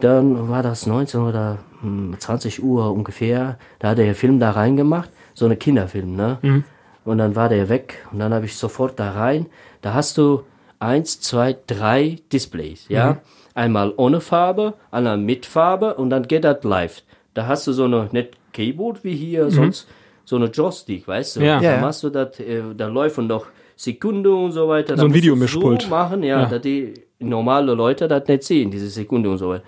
Dann 0.00 0.48
war 0.48 0.62
das 0.62 0.86
19 0.86 1.20
oder 1.20 1.58
hm, 1.80 2.14
20 2.18 2.62
Uhr 2.62 2.92
ungefähr. 2.92 3.58
Da 3.78 3.90
hat 3.90 3.98
der 3.98 4.14
Film 4.14 4.38
da 4.38 4.52
reingemacht, 4.52 5.10
so 5.34 5.46
eine 5.46 5.56
Kinderfilm, 5.56 6.14
ne? 6.14 6.38
Mhm. 6.42 6.64
Und 7.04 7.18
dann 7.18 7.34
war 7.36 7.48
der 7.48 7.68
weg 7.68 8.04
und 8.12 8.18
dann 8.18 8.34
habe 8.34 8.46
ich 8.46 8.56
sofort 8.56 8.98
da 8.98 9.12
rein. 9.12 9.46
Da 9.80 9.94
hast 9.94 10.18
du 10.18 10.42
eins, 10.78 11.20
zwei, 11.20 11.56
drei 11.66 12.18
Displays, 12.32 12.86
ja. 12.88 13.12
Mhm. 13.12 13.18
Einmal 13.54 13.94
ohne 13.96 14.20
Farbe, 14.20 14.74
einmal 14.90 15.16
mit 15.16 15.46
Farbe 15.46 15.94
und 15.94 16.10
dann 16.10 16.28
geht 16.28 16.44
das 16.44 16.62
live. 16.62 17.02
Da 17.34 17.46
hast 17.46 17.66
du 17.66 17.72
so 17.72 17.84
eine, 17.84 18.08
nicht 18.12 18.36
Keyboard 18.52 19.02
wie 19.02 19.14
hier, 19.14 19.50
sonst 19.50 19.86
so 20.26 20.36
eine 20.36 20.46
Joystick, 20.46 21.08
weißt 21.08 21.36
du? 21.36 21.40
Ja. 21.40 21.60
Da 21.60 21.74
Ja, 21.76 21.80
machst 21.80 22.02
du 22.02 22.10
das, 22.10 22.38
äh, 22.40 22.60
da 22.76 22.88
laufen 22.88 23.26
noch 23.28 23.46
Sekunde 23.76 24.34
und 24.34 24.52
so 24.52 24.68
weiter. 24.68 24.96
So 24.98 25.06
ein 25.06 25.14
Videomischpult. 25.14 25.82
So 25.82 25.88
machen, 25.88 26.22
ja, 26.22 26.40
Ja. 26.42 26.46
dass 26.46 26.60
die 26.60 26.92
normale 27.20 27.72
Leute 27.72 28.08
das 28.08 28.26
nicht 28.28 28.42
sehen, 28.42 28.70
diese 28.70 28.88
Sekunde 28.88 29.30
und 29.30 29.38
so 29.38 29.48
weiter. 29.50 29.64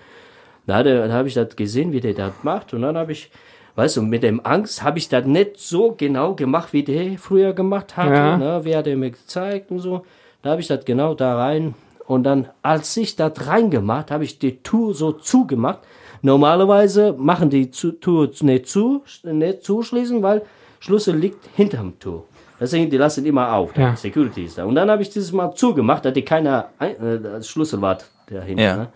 Da, 0.67 0.75
hat 0.75 0.85
da 0.85 1.11
habe 1.11 1.27
ich 1.27 1.33
das 1.33 1.55
gesehen, 1.55 1.91
wie 1.93 2.01
der 2.01 2.13
das 2.13 2.33
macht 2.43 2.73
und 2.75 2.81
dann 2.83 2.95
habe 2.97 3.13
ich, 3.13 3.31
weißt 3.75 3.97
du, 3.97 4.01
mit 4.03 4.21
dem 4.21 4.45
Angst 4.45 4.83
habe 4.83 4.99
ich 4.99 5.09
das 5.09 5.25
nicht 5.25 5.57
so 5.57 5.93
genau 5.97 6.35
gemacht, 6.35 6.73
wie 6.73 6.83
der 6.83 7.17
früher 7.17 7.53
gemacht 7.53 7.97
hatte. 7.97 8.13
Ja. 8.13 8.37
Ne? 8.37 8.59
Wer 8.63 8.77
hat 8.79 8.87
er 8.87 8.97
mir 8.97 9.11
gezeigt 9.11 9.71
und 9.71 9.79
so. 9.79 10.05
Da 10.41 10.51
habe 10.51 10.61
ich 10.61 10.67
das 10.67 10.85
genau 10.85 11.15
da 11.15 11.35
rein 11.37 11.73
und 12.05 12.23
dann, 12.23 12.49
als 12.61 12.95
ich 12.97 13.15
das 13.15 13.47
reingemacht, 13.47 14.11
habe 14.11 14.23
ich 14.25 14.39
die 14.39 14.57
Tour 14.61 14.93
so 14.93 15.11
zugemacht. 15.13 15.79
Normalerweise 16.21 17.13
machen 17.17 17.49
die 17.49 17.71
zu, 17.71 17.93
Tour 17.93 18.29
nicht 18.41 18.67
zu, 18.67 19.03
nicht 19.23 19.63
zuschließen, 19.63 20.21
weil 20.21 20.43
Schlüssel 20.79 21.15
liegt 21.15 21.47
hinterm 21.55 21.99
Tour. 21.99 22.25
Deswegen, 22.59 22.89
die 22.89 22.97
lassen 22.97 23.25
immer 23.25 23.53
auf. 23.53 23.75
Ja. 23.77 23.95
Security 23.95 24.43
ist 24.43 24.57
da. 24.57 24.65
Und 24.65 24.75
dann 24.75 24.91
habe 24.91 25.01
ich 25.01 25.09
dieses 25.09 25.31
Mal 25.31 25.53
zugemacht, 25.53 26.03
dass 26.03 26.13
die 26.13 26.23
keiner 26.23 26.69
ein, 26.77 26.95
äh, 27.01 27.19
das 27.21 27.47
Schlüssel 27.47 27.81
war 27.81 27.97
dahinter. 28.27 28.63
Ja. 28.63 28.75
Ne? 28.75 28.87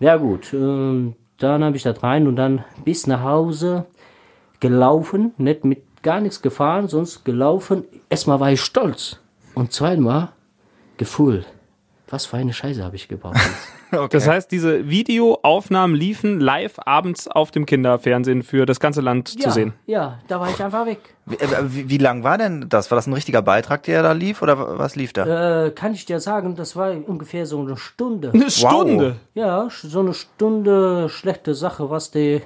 Ja 0.00 0.16
gut, 0.16 0.52
ähm, 0.52 1.14
dann 1.38 1.62
habe 1.62 1.76
ich 1.76 1.84
das 1.84 2.02
rein 2.02 2.26
und 2.26 2.36
dann 2.36 2.64
bis 2.84 3.06
nach 3.06 3.22
Hause 3.22 3.86
gelaufen, 4.58 5.32
nicht 5.38 5.64
mit 5.64 5.82
gar 6.02 6.20
nichts 6.20 6.42
gefahren, 6.42 6.88
sonst 6.88 7.24
gelaufen. 7.24 7.84
Erstmal 8.08 8.40
war 8.40 8.50
ich 8.50 8.60
stolz 8.60 9.20
und 9.54 9.72
zweimal 9.72 10.30
Gefühl. 10.96 11.44
Was 12.12 12.26
für 12.26 12.36
eine 12.36 12.52
Scheiße 12.52 12.84
habe 12.84 12.94
ich 12.94 13.08
gebaut. 13.08 13.34
Das 14.10 14.26
heißt, 14.26 14.50
diese 14.50 14.88
Videoaufnahmen 14.88 15.94
liefen 15.94 16.40
live 16.40 16.78
abends 16.86 17.28
auf 17.28 17.50
dem 17.50 17.66
Kinderfernsehen 17.66 18.42
für 18.42 18.64
das 18.64 18.80
ganze 18.80 19.02
Land 19.02 19.34
ja, 19.34 19.40
zu 19.42 19.50
sehen. 19.50 19.74
ja, 19.84 20.18
da 20.28 20.40
war 20.40 20.48
ich 20.48 20.62
einfach 20.64 20.86
weg. 20.86 21.00
Wie, 21.26 21.34
äh, 21.34 21.48
wie, 21.64 21.90
wie 21.90 21.98
lang 21.98 22.24
war 22.24 22.38
denn 22.38 22.70
das? 22.70 22.90
War 22.90 22.96
das 22.96 23.06
ein 23.06 23.12
richtiger 23.12 23.42
Beitrag, 23.42 23.82
der 23.82 24.02
da 24.02 24.12
lief 24.12 24.40
oder 24.40 24.78
was 24.78 24.96
lief 24.96 25.12
da? 25.12 25.66
Äh, 25.66 25.72
kann 25.72 25.92
ich 25.92 26.06
dir 26.06 26.20
sagen, 26.20 26.56
das 26.56 26.74
war 26.74 26.90
ungefähr 27.06 27.44
so 27.44 27.60
eine 27.60 27.76
Stunde. 27.76 28.30
Eine 28.32 28.50
Stunde. 28.50 29.16
Ja, 29.34 29.64
sch- 29.64 29.88
so 29.88 30.00
eine 30.00 30.14
Stunde 30.14 31.10
schlechte 31.10 31.54
Sache, 31.54 31.90
was 31.90 32.10
der, 32.10 32.40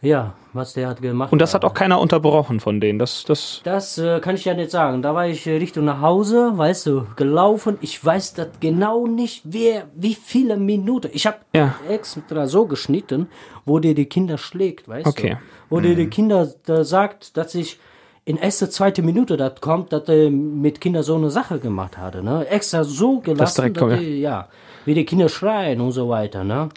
ja, 0.00 0.34
was 0.52 0.74
der 0.74 0.88
hat 0.88 1.02
gemacht. 1.02 1.32
Und 1.32 1.40
das 1.40 1.54
hat 1.54 1.64
auch 1.64 1.74
keiner 1.74 2.00
unterbrochen 2.00 2.60
von 2.60 2.80
denen. 2.80 2.98
Das, 2.98 3.24
das, 3.24 3.60
Das 3.64 3.98
äh, 3.98 4.20
kann 4.20 4.36
ich 4.36 4.44
ja 4.44 4.54
nicht 4.54 4.70
sagen. 4.70 5.02
Da 5.02 5.14
war 5.14 5.26
ich 5.26 5.46
äh, 5.46 5.56
Richtung 5.56 5.84
nach 5.86 6.00
Hause, 6.00 6.52
weißt 6.56 6.86
du, 6.86 7.06
gelaufen. 7.16 7.78
Ich 7.80 8.04
weiß 8.04 8.34
das 8.34 8.48
genau 8.60 9.06
nicht, 9.06 9.42
wer, 9.44 9.86
wie 9.94 10.14
viele 10.14 10.56
Minuten. 10.56 11.10
Ich 11.12 11.26
habe 11.26 11.38
Ja. 11.54 11.74
extra 11.88 12.46
so 12.46 12.66
geschnitten, 12.66 13.28
wo 13.64 13.78
dir 13.80 13.94
die 13.94 14.06
Kinder 14.06 14.38
schlägt, 14.38 14.88
weißt 14.88 15.06
Okay. 15.06 15.30
du. 15.30 15.36
Wo 15.70 15.80
dir 15.80 15.94
die 15.96 16.08
Kinder 16.08 16.48
da 16.66 16.84
sagt, 16.84 17.36
dass 17.36 17.54
ich 17.54 17.78
in 18.24 18.36
erste, 18.36 18.68
zweite 18.70 19.02
Minute 19.02 19.36
das 19.36 19.60
kommt, 19.60 19.92
dass 19.92 20.08
er 20.08 20.30
mit 20.30 20.80
Kindern 20.80 21.02
so 21.02 21.14
eine 21.16 21.30
Sache 21.30 21.58
gemacht 21.58 21.96
hatte. 21.98 22.22
Ne? 22.22 22.46
Extra 22.46 22.84
so 22.84 23.20
gelassen, 23.20 23.74
direkt 23.74 23.92
dass 23.92 23.98
die, 24.00 24.20
ja, 24.20 24.48
wie 24.84 24.94
die 24.94 25.04
Kinder 25.06 25.28
schreien 25.28 25.80
und 25.80 25.92
so 25.92 26.08
weiter. 26.08 26.44
Ne? 26.44 26.68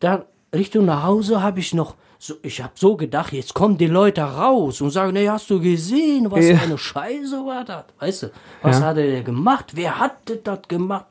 Dann 0.00 0.22
Richtung 0.54 0.84
nach 0.84 1.02
Hause 1.04 1.42
habe 1.42 1.58
ich 1.60 1.74
noch, 1.74 1.94
so, 2.24 2.34
ich 2.42 2.62
habe 2.62 2.72
so 2.76 2.96
gedacht, 2.96 3.32
jetzt 3.32 3.52
kommen 3.52 3.76
die 3.76 3.88
Leute 3.88 4.22
raus 4.22 4.80
und 4.80 4.90
sagen, 4.90 5.16
hey, 5.16 5.26
hast 5.26 5.50
du 5.50 5.58
gesehen, 5.60 6.30
was 6.30 6.44
Ja. 6.48 6.56
für 6.56 6.64
eine 6.66 6.78
Scheiße 6.78 7.36
war 7.44 7.64
das? 7.64 7.84
Weißt 7.98 8.22
du, 8.22 8.26
was 8.62 8.78
Ja. 8.78 8.86
hat 8.86 8.96
er 8.98 9.22
gemacht? 9.22 9.72
Wer 9.74 9.98
hat 9.98 10.18
das 10.44 10.60
gemacht? 10.68 11.06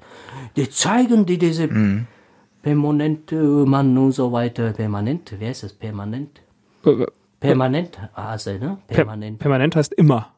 Die 0.56 0.69
zeigen 0.69 1.26
die 1.26 1.38
diese 1.38 1.67
permanente 2.62 3.36
Mann 3.36 3.97
und 3.97 4.13
so 4.13 4.32
weiter. 4.32 4.71
Permanent, 4.71 5.34
wer 5.38 5.52
ist 5.52 5.63
das? 5.63 5.74
Permanent? 5.74 6.41
äh, 6.86 7.06
Permanent, 7.39 8.00
also, 8.13 8.52
ne? 8.52 8.78
per, 8.88 8.95
Permanent. 8.97 9.39
permanent 9.39 9.76
heißt 9.76 9.93
immer. 9.95 10.32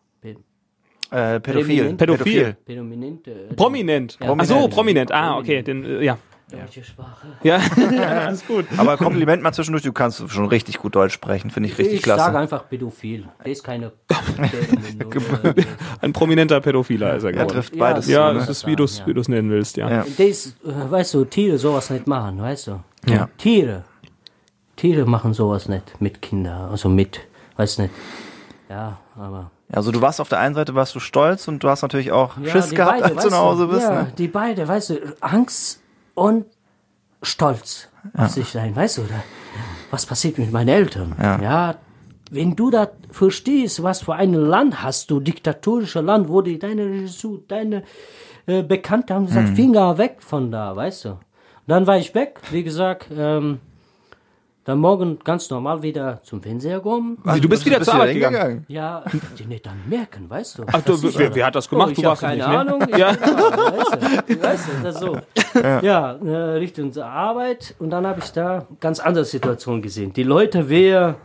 Äh, 1.11 1.39
pädophil. 1.39 1.77
Prominent. 1.93 1.97
Pädophil. 1.99 2.57
Prominent. 2.65 3.27
äh, 3.27 3.53
Prominent. 3.55 4.17
Ja. 4.19 4.35
Ach 4.35 4.45
so, 4.45 4.53
Prominent. 4.55 4.73
prominent. 4.73 5.11
Ah, 5.11 5.37
okay. 5.37 5.61
Den, 5.61 5.85
äh, 5.85 6.03
ja. 6.03 6.17
Deutsche 6.61 6.83
Sprache. 6.83 7.27
Ja, 7.43 7.59
alles 8.25 8.45
gut. 8.45 8.65
Aber 8.77 8.97
Kompliment 8.97 9.41
mal 9.43 9.51
zwischendurch, 9.53 9.83
du 9.83 9.91
kannst 9.93 10.29
schon 10.29 10.45
richtig 10.47 10.79
gut 10.79 10.95
Deutsch 10.95 11.13
sprechen, 11.13 11.49
finde 11.49 11.69
ich 11.69 11.77
richtig 11.77 11.95
ich 11.95 12.01
klasse. 12.03 12.25
sage 12.25 12.37
einfach 12.39 12.67
pädophil. 12.69 13.25
Der 13.43 13.51
ist 13.51 13.63
keine. 13.63 13.91
Ein 16.01 16.13
prominenter 16.13 16.59
Pädophiler 16.61 17.15
ist 17.15 17.23
er 17.23 17.29
er 17.29 17.33
geworden. 17.33 17.49
trifft 17.49 17.73
Ja, 17.75 17.79
beides 17.79 18.07
Ja, 18.07 18.33
das 18.33 18.45
ne? 18.45 18.51
ist, 18.51 18.65
wie 18.67 18.75
du 18.75 18.83
es 18.83 18.99
Ja. 18.99 19.23
nennen 19.27 19.49
willst, 19.49 19.77
ja. 19.77 19.89
Ja. 19.89 20.05
Der 20.17 20.27
ist, 20.27 20.55
äh, 20.65 20.91
weißt 20.91 21.13
du, 21.13 21.25
Tiere 21.25 21.57
sowas 21.57 21.89
nicht 21.89 22.07
machen, 22.07 22.41
weißt 22.41 22.67
du? 22.67 22.79
Ja. 23.07 23.29
Tiere. 23.37 23.83
Tiere 24.75 25.05
machen 25.05 25.33
sowas 25.33 25.69
nicht 25.69 25.99
mit 26.01 26.21
Kindern, 26.21 26.69
also 26.71 26.89
mit, 26.89 27.19
weiß 27.57 27.77
nicht. 27.79 27.93
Ja, 28.69 28.97
aber. 29.15 29.51
Also 29.71 29.91
du 29.91 30.01
warst 30.01 30.19
auf 30.21 30.29
der 30.29 30.39
einen 30.39 30.55
Seite 30.55 30.73
warst 30.75 30.93
du 30.95 30.99
stolz 30.99 31.47
und 31.47 31.63
du 31.63 31.69
hast 31.69 31.81
natürlich 31.83 32.11
auch 32.11 32.37
Ja, 32.37 32.51
Schiss 32.51 32.71
gehabt, 32.71 33.01
beide, 33.01 33.03
als 33.05 33.13
du 33.13 33.17
weißt 33.19 33.31
nach 33.31 33.39
Hause 33.39 33.67
bist. 33.67 33.81
Ja, 33.81 34.01
Ne? 34.03 34.13
die 34.17 34.27
beide, 34.27 34.67
weißt 34.67 34.89
du, 34.91 34.95
Angst 35.19 35.81
und 36.15 36.45
Stolz 37.21 37.89
auf 38.15 38.29
sich 38.31 38.49
sein, 38.49 38.75
weißt 38.75 38.97
du, 38.97 39.01
da, 39.03 39.23
was 39.91 40.05
passiert 40.05 40.37
mit 40.37 40.51
meinen 40.51 40.67
Eltern? 40.69 41.15
Ja. 41.19 41.75
wenn 42.31 42.55
du 42.55 42.69
das 42.71 42.89
verstehst, 43.11 43.83
was 43.83 44.01
für 44.01 44.15
ein 44.15 44.33
Land 44.33 44.83
hast 44.83 45.09
du, 45.11 45.19
diktatorische 45.19 46.01
Land, 46.01 46.27
wo 46.29 46.41
die 46.41 46.57
deine 46.59 46.85
Regisseur, 46.85 47.39
deine 47.47 47.83
äh, 48.47 48.63
Bekannte 48.63 49.13
haben 49.13 49.27
gesagt, 49.27 49.49
Mhm. 49.49 49.55
Finger 49.55 49.97
weg 49.97 50.17
von 50.19 50.51
da, 50.51 50.75
weißt 50.75 51.05
du. 51.05 51.09
Und 51.09 51.19
dann 51.67 51.87
war 51.87 51.97
ich 51.97 52.13
weg, 52.15 52.41
wie 52.51 52.63
gesagt, 52.63 53.07
ähm, 53.15 53.59
dann 54.65 54.79
morgen 54.79 55.19
ganz 55.23 55.49
normal 55.49 55.81
wieder 55.83 56.21
zum 56.23 56.41
Fernseher 56.41 56.79
kommen. 56.79 57.17
Du 57.41 57.49
bist 57.49 57.65
wieder 57.65 57.81
zur 57.81 57.95
Arbeit 57.95 58.13
gegangen. 58.13 58.35
hingegangen. 58.35 58.65
Ja, 58.69 59.03
die 59.37 59.45
nicht 59.45 59.65
dann 59.65 59.81
merken, 59.89 60.29
weißt 60.29 60.57
du. 60.59 60.63
Ach, 60.71 60.81
du, 60.81 60.97
wer, 61.17 61.35
wer 61.35 61.45
hat 61.47 61.55
das 61.55 61.69
gemacht? 61.69 61.89
Oh, 61.89 61.91
ich 61.91 61.97
du 61.97 62.03
warst 62.03 62.21
keine 62.21 62.37
nicht, 62.37 62.47
ne? 62.47 62.57
Ahnung. 62.59 62.83
Ich 62.87 62.97
Ja. 62.97 63.09
weißt 63.09 64.29
du, 64.29 64.41
weißt 64.41 64.67
du, 64.67 64.83
das 64.83 64.99
so. 64.99 65.17
Ja, 65.81 66.13
äh, 66.13 66.35
Richtung 66.57 66.91
zur 66.93 67.05
Arbeit 67.05 67.75
und 67.79 67.89
dann 67.89 68.07
habe 68.07 68.19
ich 68.23 68.31
da 68.31 68.65
ganz 68.79 68.99
andere 68.99 69.25
Situation 69.25 69.81
gesehen. 69.81 70.13
Die 70.13 70.23
Leute, 70.23 70.69
wer, 70.69 71.15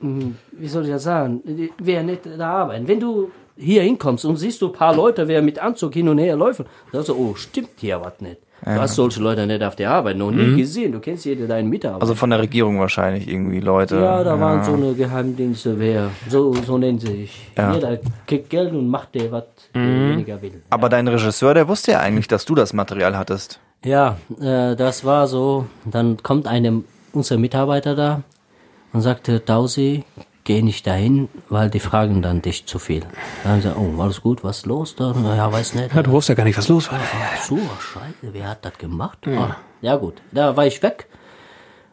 hm, 0.00 0.36
wie 0.52 0.68
soll 0.68 0.84
ich 0.84 0.90
das 0.90 1.02
sagen, 1.02 1.42
wer 1.78 2.02
nicht 2.02 2.22
da 2.38 2.62
arbeiten. 2.62 2.88
Wenn 2.88 3.00
du 3.00 3.30
hier 3.56 3.82
hinkommst 3.82 4.24
und 4.24 4.36
siehst 4.36 4.62
du 4.62 4.68
ein 4.68 4.72
paar 4.72 4.96
Leute, 4.96 5.28
wer 5.28 5.42
mit 5.42 5.58
Anzug 5.58 5.92
hin 5.92 6.08
und 6.08 6.16
her 6.18 6.36
laufen, 6.36 6.64
dann 6.90 7.02
sagst 7.02 7.10
du, 7.10 7.14
oh, 7.14 7.34
stimmt 7.34 7.68
hier 7.76 8.00
was 8.00 8.18
nicht. 8.20 8.38
Du 8.62 8.70
hast 8.72 8.94
solche 8.94 9.20
Leute 9.20 9.46
nicht 9.46 9.62
auf 9.62 9.74
der 9.76 9.90
Arbeit 9.90 10.16
noch 10.16 10.30
nie 10.30 10.56
gesehen. 10.56 10.92
Du 10.92 11.00
kennst 11.00 11.24
jede 11.24 11.46
deinen 11.46 11.70
Mitarbeiter. 11.70 12.02
Also 12.02 12.14
von 12.14 12.30
der 12.30 12.40
Regierung 12.40 12.78
wahrscheinlich 12.78 13.26
irgendwie 13.26 13.60
Leute. 13.60 13.96
Ja, 13.96 14.22
da 14.22 14.38
waren 14.38 14.62
so 14.64 14.74
eine 14.74 14.92
Geheimdienste, 14.94 15.78
wer, 15.78 16.10
so, 16.28 16.52
so 16.52 16.76
nennen 16.76 16.98
sie 16.98 17.06
sich. 17.06 17.50
Ja. 17.56 17.72
Jeder 17.72 17.98
kriegt 18.26 18.50
Geld 18.50 18.72
und 18.72 18.88
macht 18.88 19.14
der, 19.14 19.32
was 19.32 19.44
der 19.74 19.82
weniger 19.82 20.42
will. 20.42 20.62
Aber 20.68 20.88
dein 20.88 21.08
Regisseur, 21.08 21.54
der 21.54 21.68
wusste 21.68 21.92
ja 21.92 22.00
eigentlich, 22.00 22.28
dass 22.28 22.44
du 22.44 22.54
das 22.54 22.72
Material 22.72 23.16
hattest. 23.16 23.60
Ja, 23.84 24.18
äh, 24.40 24.76
das 24.76 25.04
war 25.04 25.26
so. 25.26 25.66
Dann 25.86 26.22
kommt 26.22 26.46
einem 26.46 26.84
unser 27.12 27.38
Mitarbeiter 27.38 27.94
da 27.94 28.22
und 28.92 29.00
sagte, 29.00 29.40
Dausi, 29.40 30.04
geh 30.50 30.62
nicht 30.62 30.84
dahin, 30.84 31.28
weil 31.48 31.70
die 31.70 31.78
fragen 31.78 32.22
dann 32.22 32.42
dich 32.42 32.66
zu 32.66 32.80
viel. 32.80 33.02
Dann 33.44 33.52
haben 33.52 33.62
sie, 33.62 33.72
oh, 33.72 34.02
alles 34.02 34.20
gut, 34.20 34.42
was 34.42 34.58
ist 34.58 34.66
los 34.66 34.96
da? 34.96 35.14
Ja, 35.36 35.52
weiß 35.52 35.76
nicht. 35.76 35.94
Ja, 35.94 36.02
du 36.02 36.10
wusstest 36.10 36.30
ja 36.30 36.34
gar 36.34 36.44
nicht, 36.44 36.58
was 36.58 36.66
los 36.66 36.90
war. 36.90 36.98
Ach 37.00 37.40
so, 37.40 37.56
scheiße, 37.56 38.34
wer 38.34 38.48
hat 38.48 38.64
das 38.64 38.76
gemacht? 38.76 39.18
Ah, 39.28 39.54
ja 39.80 39.94
gut, 39.94 40.14
da 40.32 40.56
war 40.56 40.66
ich 40.66 40.82
weg. 40.82 41.06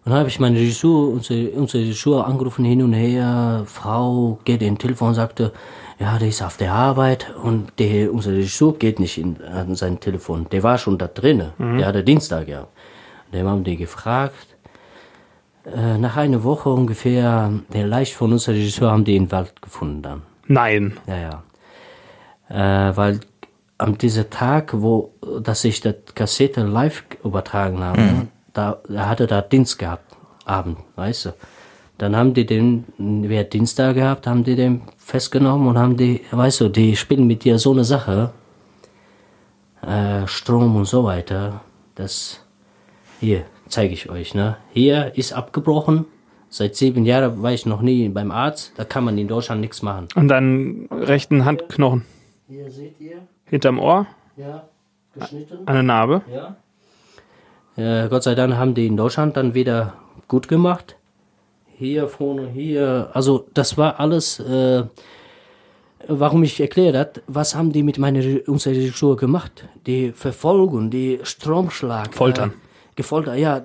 Und 0.04 0.12
dann 0.12 0.22
habe 0.22 0.30
ich 0.30 0.40
meine 0.40 0.58
Regisseur, 0.58 1.10
unsere, 1.10 1.52
unsere 1.52 1.84
Regisseur 1.84 2.26
angerufen 2.26 2.66
hin 2.66 2.82
und 2.82 2.94
her. 2.94 3.62
Frau 3.68 4.40
geht 4.44 4.64
in 4.64 4.80
Telefon 4.80 5.10
und 5.10 5.14
sagte, 5.14 5.54
ja, 6.00 6.18
der 6.18 6.30
ist 6.30 6.42
auf 6.42 6.58
der 6.58 6.74
Arbeit 6.74 7.36
und 7.44 7.74
der, 7.78 8.12
unser 8.12 8.32
Regisseur 8.32 8.74
geht 8.74 9.00
nicht 9.00 9.20
in, 9.20 9.40
an 9.44 9.76
sein 9.76 10.00
Telefon. 10.00 10.48
Der 10.52 10.64
war 10.64 10.80
schon 10.80 10.98
da 10.98 11.06
drinnen. 11.06 11.52
Der 11.60 11.86
hatte 11.86 12.04
Dienstag, 12.04 12.48
ja. 12.48 12.66
Dem 13.32 13.48
haben 13.48 13.64
die 13.64 13.78
gefragt. 13.78 14.57
Äh, 15.74 15.98
nach 15.98 16.16
einer 16.16 16.44
Woche 16.44 16.70
ungefähr, 16.70 17.52
der 17.74 17.88
Leicht 17.88 18.14
von 18.14 18.32
unserem 18.32 18.56
Regisseur 18.56 18.92
haben 18.92 19.04
die 19.04 19.18
im 19.18 19.32
Wald 19.32 19.62
gefunden 19.62 20.02
dann. 20.02 20.22
Nein. 20.48 20.98
Ja, 21.08 21.44
ja. 22.50 22.90
Äh, 22.90 22.96
weil 22.96 23.20
am 23.78 23.98
diesem 23.98 24.30
Tag, 24.30 24.72
wo 24.74 25.14
dass 25.42 25.66
ich 25.66 25.82
das 25.82 25.96
Kassette 26.16 26.64
live 26.64 27.04
übertragen 27.24 27.84
habe, 27.84 28.28
da, 28.54 28.80
da 28.88 29.08
hatte 29.08 29.28
da 29.28 29.42
Dienst 29.42 29.78
gehabt, 29.78 30.16
Abend, 30.46 30.78
weißt 30.96 31.26
du. 31.26 31.34
Dann 31.98 32.16
haben 32.16 32.34
die 32.34 32.46
den, 32.46 32.86
wer 32.98 33.44
Dienst 33.44 33.78
da 33.78 33.92
gehabt, 33.92 34.28
haben 34.28 34.44
die 34.44 34.56
den 34.56 34.84
festgenommen 34.98 35.68
und 35.68 35.78
haben 35.78 35.98
die, 35.98 36.22
weißt 36.32 36.62
du, 36.62 36.70
die 36.70 36.96
spielen 36.96 37.28
mit 37.28 37.44
dir 37.44 37.60
so 37.60 37.72
eine 37.72 37.84
Sache, 37.84 38.32
äh, 39.82 40.26
Strom 40.28 40.76
und 40.76 40.86
so 40.86 41.04
weiter. 41.04 41.62
Das, 41.96 42.46
hier, 43.20 43.46
zeige 43.70 43.94
ich 43.94 44.10
euch, 44.10 44.34
ne. 44.36 44.58
Hier 44.72 45.12
ist 45.16 45.34
abgebrochen. 45.34 46.06
Seit 46.50 46.76
sieben 46.76 47.04
Jahren 47.06 47.42
war 47.44 47.52
ich 47.52 47.66
noch 47.66 47.82
nie 47.82 48.08
beim 48.10 48.32
Arzt. 48.32 48.72
Da 48.78 48.86
kann 48.86 49.04
man 49.04 49.18
in 49.18 49.28
Deutschland 49.28 49.60
nichts 49.62 49.82
machen. 49.82 50.08
An 50.16 50.28
deinen 50.30 50.88
rechten 50.92 51.44
Handknochen 51.44 52.06
Hier 52.48 52.72
seht 52.72 53.00
ihr, 53.02 53.18
hinterm 53.46 53.80
Ohr, 53.80 54.08
ja, 54.38 54.64
geschnitten. 55.14 55.68
eine 55.68 55.84
Narbe. 55.84 56.22
Ja. 56.34 56.56
Äh, 57.76 58.08
Gott 58.10 58.24
sei 58.24 58.34
Dank 58.34 58.56
haben 58.56 58.74
die 58.74 58.88
in 58.88 58.96
Deutschland 58.98 59.36
dann 59.36 59.54
wieder 59.54 59.94
gut 60.28 60.48
gemacht. 60.48 60.96
Hier 61.76 62.08
vorne, 62.08 62.48
hier, 62.48 63.10
also 63.14 63.46
das 63.54 63.78
war 63.78 64.00
alles, 64.00 64.40
äh, 64.40 64.84
warum 66.08 66.44
ich 66.44 66.60
erkläre 66.60 66.94
das, 66.94 67.24
was 67.28 67.56
haben 67.56 67.72
die 67.72 67.84
mit 67.84 68.00
meiner 68.00 68.22
Re- 68.24 68.44
unserer 68.48 68.74
Regisseur 68.74 69.16
gemacht? 69.18 69.68
Die 69.86 70.12
Verfolgung, 70.14 70.90
die 70.90 71.20
Stromschlag. 71.24 72.14
Foltern. 72.16 72.50
Äh, 72.52 72.67
gefoltert, 72.98 73.38
ja, 73.38 73.62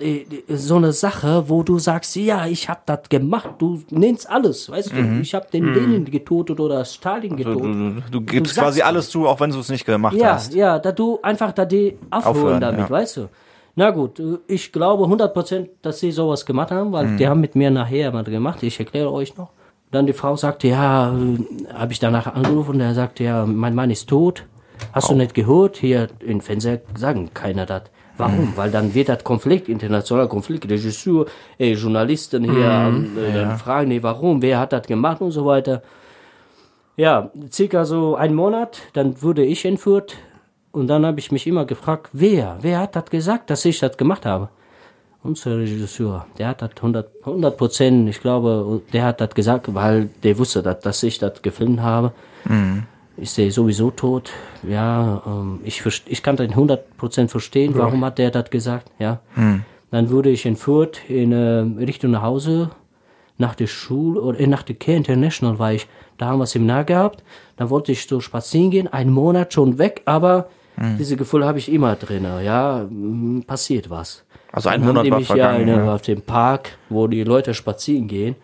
so 0.49 0.77
eine 0.77 0.93
Sache, 0.93 1.45
wo 1.49 1.65
du 1.65 1.79
sagst, 1.81 2.15
ja, 2.15 2.47
ich 2.47 2.69
hab 2.69 2.87
das 2.87 3.09
gemacht, 3.09 3.51
du 3.59 3.83
nennst 3.91 4.31
alles, 4.31 4.71
weißt 4.71 4.93
du, 4.93 5.21
ich 5.21 5.35
hab 5.35 5.51
den 5.51 5.75
Lenin 5.75 6.05
getötet 6.05 6.61
oder 6.61 6.85
Stalin 6.85 7.31
Du, 7.31 7.37
getötet. 7.37 7.65
du, 7.65 8.03
du 8.13 8.21
gibst 8.21 8.55
sagst 8.55 8.67
quasi 8.69 8.83
alles 8.83 9.11
zu, 9.11 9.27
auch 9.27 9.41
wenn 9.41 9.51
du 9.51 9.59
es 9.59 9.69
nicht 9.69 9.85
gemacht 9.85 10.15
Ja, 10.15 10.35
hast. 10.35 10.55
ja, 10.55 10.79
da 10.79 10.93
du 10.93 11.19
einfach 11.23 11.51
da 11.53 11.65
die 11.65 11.99
aufhören, 12.11 12.37
Aufhören, 12.37 12.61
damit, 12.61 12.81
ja. 12.81 12.91
weißt 12.91 13.17
du. 13.17 13.29
Na 13.75 13.91
gut, 13.91 14.21
ich 14.47 14.71
glaube 14.71 15.05
100%, 15.05 15.67
dass 15.81 15.99
sie 15.99 16.13
sowas 16.13 16.45
gemacht 16.47 16.71
haben, 16.71 16.89
Mhm. 16.89 16.93
weil 16.93 17.17
die 17.17 17.27
haben 17.27 17.41
mit 17.41 17.57
mir 17.57 17.71
nachher 17.71 18.13
mal 18.13 18.23
gemacht. 18.23 18.63
Ich 18.63 18.79
erkläre 18.79 19.11
euch 19.11 19.37
noch. 19.39 19.49
Dann 19.91 20.07
die 20.07 20.13
Frau 20.13 20.37
sagte, 20.37 20.69
ja, 20.69 21.11
äh, 21.13 21.73
habe 21.73 21.93
ich 21.93 21.99
danach 21.99 22.27
angerufen 22.35 22.73
und 22.75 22.81
er 22.81 22.95
sagte, 22.95 23.25
ja, 23.25 23.47
mein 23.47 23.75
Mann 23.75 23.91
ist 23.91 24.09
tot. 24.09 24.45
Hast 24.93 25.11
du 25.11 25.15
nicht 25.15 25.33
gehört? 25.35 25.77
Hier 25.79 26.09
im 26.21 26.41
Fernseher 26.43 26.81
sagen 26.99 27.31
keiner 27.33 27.65
das. 27.67 27.83
Warum? 28.23 28.47
Mhm. 28.51 28.57
Weil 28.57 28.71
dann 28.71 28.95
wird 28.95 29.09
das 29.09 29.23
Konflikt, 29.25 29.69
internationaler 29.69 30.29
Konflikt, 30.29 30.69
Regisseur, 30.71 31.27
äh, 31.59 31.73
Journalisten 31.73 32.45
hier 32.45 32.71
Mhm. 32.91 33.19
äh, 33.19 33.33
dann 33.35 33.59
fragen, 33.59 33.89
nee, 33.89 34.03
warum, 34.03 34.41
wer 34.43 34.59
hat 34.61 34.73
das 34.73 34.87
gemacht 34.87 35.21
und 35.21 35.33
so 35.33 35.45
weiter. 35.47 35.83
Ja, 36.97 37.31
circa 37.51 37.85
so 37.85 38.17
ein 38.17 38.35
Monat, 38.35 38.79
dann 38.93 39.21
wurde 39.23 39.45
ich 39.45 39.65
entführt 39.65 40.17
und 40.73 40.87
dann 40.89 41.05
habe 41.07 41.19
ich 41.21 41.33
mich 41.33 41.47
immer 41.47 41.65
gefragt, 41.65 42.11
wer, 42.13 42.59
wer 42.61 42.81
hat 42.81 42.95
das 42.97 43.07
gesagt, 43.07 43.51
dass 43.51 43.65
ich 43.65 43.81
das 43.81 43.97
gemacht 43.97 44.25
habe? 44.27 44.49
Unser 45.25 45.57
Regisseur, 45.59 46.27
der 46.39 46.49
hat 46.49 46.63
das 46.63 46.71
100 46.77 47.57
Prozent, 47.57 48.09
ich 48.09 48.21
glaube, 48.21 48.83
der 48.93 49.05
hat 49.05 49.21
das 49.21 49.31
gesagt, 49.35 49.73
weil 49.75 50.11
der 50.23 50.37
wusste, 50.39 50.63
dass, 50.63 50.81
dass 50.81 51.03
ich 51.03 51.19
das 51.19 51.41
gefilmt 51.43 51.81
habe. 51.81 52.13
Ist 53.17 53.37
der 53.39 53.51
sowieso 53.51 53.91
tot? 53.91 54.31
Ja, 54.67 55.23
ähm, 55.27 55.61
ich, 55.65 55.83
ich 56.07 56.23
kann 56.23 56.37
das 56.37 56.49
100 56.49 56.97
Prozent 56.97 57.31
verstehen, 57.31 57.75
warum 57.77 58.05
hat 58.05 58.19
der 58.19 58.31
das 58.31 58.51
gesagt, 58.51 58.91
ja. 58.99 59.21
Dann 59.91 60.11
wurde 60.11 60.31
ich 60.31 60.47
entführt 60.47 61.01
in 61.09 61.33
äh, 61.33 61.85
Richtung 61.85 62.13
nach 62.13 62.23
Hause, 62.23 62.71
nach 63.37 63.55
der 63.55 63.67
Schule 63.67 64.21
oder 64.23 64.41
äh, 64.41 64.47
nach 64.47 64.63
der 64.63 64.77
Care 64.77 64.97
International 64.97 65.59
war 65.59 65.73
ich. 65.75 65.87
Da 66.17 66.27
haben 66.27 66.39
wir 66.39 66.47
Seminar 66.47 66.85
gehabt. 66.85 67.23
Dann 67.57 67.69
wollte 67.69 67.93
ich 67.93 68.07
so 68.07 68.21
spazieren 68.21 68.71
gehen, 68.71 68.89
einen 68.89 69.11
Monat 69.13 69.53
schon 69.53 69.79
weg, 69.79 70.03
aber 70.07 70.49
diese 70.99 71.17
Gefühl 71.17 71.45
habe 71.45 71.59
ich 71.59 71.71
immer 71.71 71.97
drin. 71.97 72.25
Ja, 72.43 72.87
mm, 72.89 73.43
passiert 73.47 73.91
was. 73.91 74.25
Also 74.53 74.71
ein 74.71 74.85
Monat 74.85 75.11
war 75.11 75.21
vergangen, 75.21 75.69
Ja, 75.69 75.75
in, 75.75 75.85
ja. 75.85 75.95
auf 75.95 76.03
dem 76.03 76.23
Park, 76.23 76.71
wo 76.89 77.07
die 77.07 77.25
Leute 77.25 77.53
spazieren 77.55 78.09
gehen, 78.09 78.37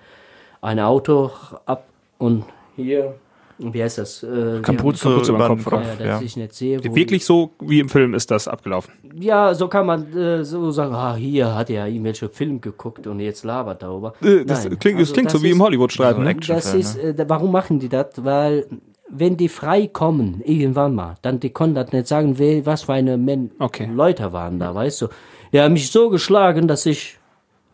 ein 0.61 0.79
Auto 0.79 1.31
ab 1.65 1.87
und 2.19 2.45
hier, 2.77 3.15
wie 3.59 3.83
heißt 3.83 3.99
das? 3.99 4.23
Äh, 4.23 4.61
Kapuze, 4.63 5.09
Kapuze 5.09 5.33
über 5.33 5.49
den 5.49 5.65
Kopf. 5.65 5.73
Ja, 5.85 5.95
dass 5.97 6.07
Ja. 6.07 6.21
ich 6.23 6.37
nicht 6.37 6.55
sehe. 6.55 6.81
Wo 6.85 6.95
Wirklich 6.95 7.25
so 7.25 7.51
wie 7.61 7.81
im 7.81 7.89
Film 7.89 8.15
ist 8.15 8.31
das 8.31 8.47
abgelaufen. 8.49 8.93
ja, 9.19 9.53
so 9.55 9.69
kann 9.69 9.87
man 9.87 10.13
äh, 10.17 10.45
so 10.45 10.71
sagen, 10.71 10.95
ah, 10.95 11.15
hier 11.17 11.55
hat 11.55 11.69
er 11.71 11.87
irgendwelche 11.89 12.29
Film 12.29 12.61
geguckt 12.61 13.07
und 13.07 13.21
jetzt 13.21 13.45
labert 13.45 13.83
darüber. 13.83 14.15
Äh, 14.23 14.45
Das 14.45 14.65
Nein, 14.65 14.79
klingt, 14.79 15.01
das 15.01 15.09
also 15.09 15.15
klingt 15.15 15.31
so 15.31 15.39
das 15.39 15.43
wie 15.45 15.51
im 15.51 15.57
ist- 15.57 15.63
Hollywood-Streifen. 15.63 16.23
So 16.23 16.29
ne? 16.29 16.37
Das 16.57 16.75
ist, 16.75 16.97
äh, 16.99 17.15
da- 17.15 17.29
warum 17.29 17.51
machen 17.53 17.79
die 17.81 17.89
das? 17.89 18.07
Weil, 18.17 18.67
wenn 19.11 19.37
die 19.37 19.49
frei 19.49 19.87
kommen, 19.87 20.43
irgendwann 20.45 20.95
mal, 20.95 21.17
dann 21.23 21.41
die 21.41 21.51
können 21.51 21.75
das 21.75 21.93
nicht 21.93 22.07
sagen, 22.07 22.39
wer, 22.39 22.65
was 22.67 22.83
für 22.83 22.93
eine 22.93 23.17
Men 23.17 23.51
Okay. 23.59 23.89
Leute 23.93 24.33
waren 24.33 24.59
da, 24.59 24.75
weißt 24.75 25.03
du. 25.03 25.09
Die 25.53 25.61
haben 25.61 25.73
mich 25.73 25.91
so 25.91 26.11
geschlagen, 26.11 26.69
dass 26.69 26.85
ich 26.87 27.17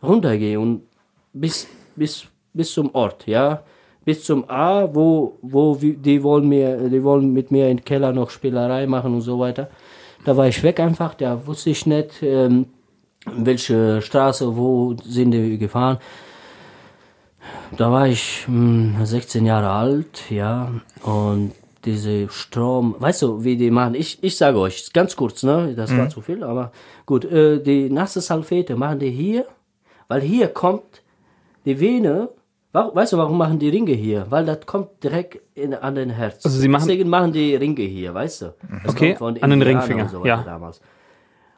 runtergehe 0.01 0.59
und 0.59 0.83
bis, 1.33 1.67
bis, 1.95 2.25
bis 2.53 2.71
zum 2.71 2.93
Ort, 2.95 3.27
ja. 3.27 3.63
Bis 4.05 4.23
zum 4.23 4.49
A, 4.49 4.87
wo, 4.93 5.37
wo 5.41 5.75
die 5.75 6.21
wollen 6.23 6.47
mir, 6.47 6.89
die 6.89 7.03
wollen 7.03 7.33
mit 7.33 7.51
mir 7.51 7.69
im 7.69 7.83
Keller 7.83 8.13
noch 8.13 8.29
Spielerei 8.29 8.85
machen 8.85 9.15
und 9.15 9.21
so 9.21 9.39
weiter. 9.39 9.69
Da 10.23 10.37
war 10.37 10.47
ich 10.47 10.61
weg 10.63 10.79
einfach, 10.79 11.15
da 11.15 11.45
wusste 11.45 11.71
ich 11.71 11.85
nicht, 11.85 12.21
ähm, 12.21 12.67
welche 13.25 14.01
Straße, 14.01 14.55
wo 14.55 14.95
sind 15.03 15.31
die 15.31 15.57
gefahren. 15.57 15.97
Da 17.77 17.91
war 17.91 18.07
ich 18.07 18.45
mh, 18.47 19.05
16 19.05 19.45
Jahre 19.45 19.69
alt, 19.69 20.29
ja, 20.29 20.71
und 21.03 21.51
diese 21.85 22.29
Strom, 22.29 22.95
weißt 22.99 23.21
du, 23.23 23.43
wie 23.43 23.57
die 23.57 23.69
machen, 23.71 23.95
ich, 23.95 24.23
ich 24.23 24.37
sage 24.37 24.57
euch, 24.57 24.91
ganz 24.93 25.15
kurz, 25.15 25.43
ne, 25.43 25.73
das 25.75 25.95
war 25.95 26.09
zu 26.09 26.21
viel, 26.21 26.43
aber 26.43 26.71
gut, 27.05 27.25
äh, 27.25 27.61
die 27.61 27.89
nasse 27.89 28.21
Salfete 28.21 28.75
machen 28.75 28.99
die 28.99 29.11
hier, 29.11 29.45
weil 30.07 30.21
hier 30.21 30.47
kommt 30.47 31.03
die 31.65 31.79
Vene, 31.79 32.29
weißt 32.75 33.13
du, 33.13 33.17
warum 33.17 33.37
machen 33.37 33.59
die 33.59 33.69
Ringe 33.69 33.91
hier? 33.93 34.25
Weil 34.29 34.45
das 34.45 34.65
kommt 34.65 35.03
direkt 35.03 35.39
in, 35.55 35.73
an 35.73 35.95
den 35.95 36.09
Herz. 36.09 36.45
Also 36.45 36.57
sie 36.59 36.67
machen- 36.67 36.87
Deswegen 36.87 37.09
machen 37.09 37.31
die 37.31 37.55
Ringe 37.55 37.81
hier, 37.83 38.13
weißt 38.13 38.41
du? 38.41 38.53
Das 38.83 38.93
Okay, 38.93 39.15
kommt 39.15 39.39
von 39.39 39.43
an 39.43 39.49
den 39.49 39.61
Ringfinger, 39.61 40.03
und 40.03 40.09
so 40.09 40.25
ja. 40.25 40.43
Damals. 40.43 40.81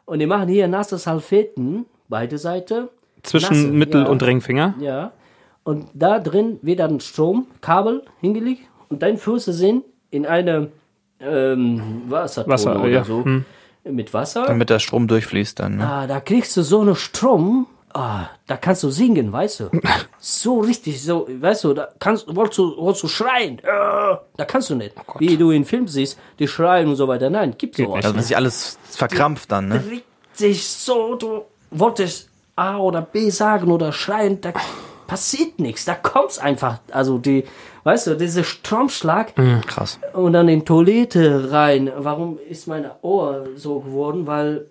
Und 0.04 0.20
die 0.20 0.26
machen 0.26 0.48
hier 0.48 0.68
nasse 0.68 0.96
Salfeten, 0.98 1.86
beide 2.08 2.38
Seiten. 2.38 2.88
Zwischen 3.22 3.54
Nasse, 3.54 3.68
Mittel- 3.68 4.02
ja. 4.02 4.08
und 4.08 4.22
Ringfinger. 4.22 4.74
Ja. 4.80 5.12
Und 5.64 5.86
da 5.92 6.18
drin 6.18 6.58
wird 6.62 6.80
dann 6.80 7.00
Stromkabel 7.00 8.02
hingelegt 8.20 8.62
und 8.88 9.02
deine 9.02 9.18
Füße 9.18 9.52
sind 9.52 9.84
in 10.10 10.24
einem 10.24 10.68
ähm, 11.20 12.02
Wasser, 12.08 12.46
oder 12.46 12.88
ja. 12.88 13.04
so. 13.04 13.24
Hm. 13.24 13.44
Mit 13.84 14.12
Wasser. 14.14 14.44
Damit 14.46 14.70
der 14.70 14.78
Strom 14.78 15.08
durchfließt 15.08 15.58
dann. 15.60 15.76
Ne? 15.78 15.86
Ah, 15.86 16.06
da 16.06 16.20
kriegst 16.20 16.56
du 16.56 16.62
so 16.62 16.80
einen 16.80 16.94
Strom. 16.94 17.66
Ah, 17.98 18.30
da 18.46 18.56
kannst 18.56 18.84
du 18.84 18.90
singen, 18.90 19.32
weißt 19.32 19.60
du? 19.60 19.70
So 20.20 20.58
richtig, 20.60 21.02
so, 21.02 21.28
weißt 21.28 21.64
du, 21.64 21.74
da 21.74 21.88
kannst 22.00 22.26
wolltest 22.34 22.58
du, 22.58 22.76
wolltest 22.76 23.04
du 23.04 23.08
schreien. 23.08 23.60
Äh, 23.60 23.62
da 23.64 24.44
kannst 24.46 24.68
du 24.70 24.74
nicht. 24.74 24.94
Wie 25.20 25.36
du 25.36 25.52
in 25.52 25.64
Film 25.64 25.86
siehst, 25.86 26.18
die 26.40 26.48
schreien 26.48 26.88
und 26.88 26.96
so 26.96 27.06
weiter. 27.06 27.30
Nein, 27.30 27.54
gibt's 27.56 27.78
sowas 27.78 28.04
Also 28.04 28.16
das 28.16 28.24
ist 28.24 28.30
ja 28.30 28.36
alles 28.36 28.78
verkrampft 28.90 29.50
dann, 29.52 29.68
ne? 29.68 30.02
sich 30.32 30.66
so, 30.66 31.14
du 31.14 31.42
wolltest 31.70 32.30
A 32.56 32.78
oder 32.78 33.02
B 33.02 33.30
sagen 33.30 33.70
oder 33.70 33.92
schreien, 33.92 34.40
da 34.40 34.52
passiert 35.06 35.58
nichts, 35.58 35.84
da 35.84 35.94
kommt's 35.94 36.38
einfach. 36.38 36.78
Also 36.90 37.18
die, 37.18 37.44
weißt 37.84 38.08
du, 38.08 38.14
dieser 38.16 38.44
Stromschlag 38.44 39.34
Krass. 39.66 39.98
und 40.12 40.32
dann 40.32 40.48
in 40.48 40.64
Toilette 40.64 41.50
rein. 41.52 41.90
Warum 41.96 42.38
ist 42.48 42.66
mein 42.66 42.90
Ohr 43.02 43.46
so 43.56 43.80
geworden? 43.80 44.26
Weil 44.26 44.66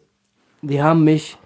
die 0.61 0.81
haben 0.81 1.03
mich 1.03 1.37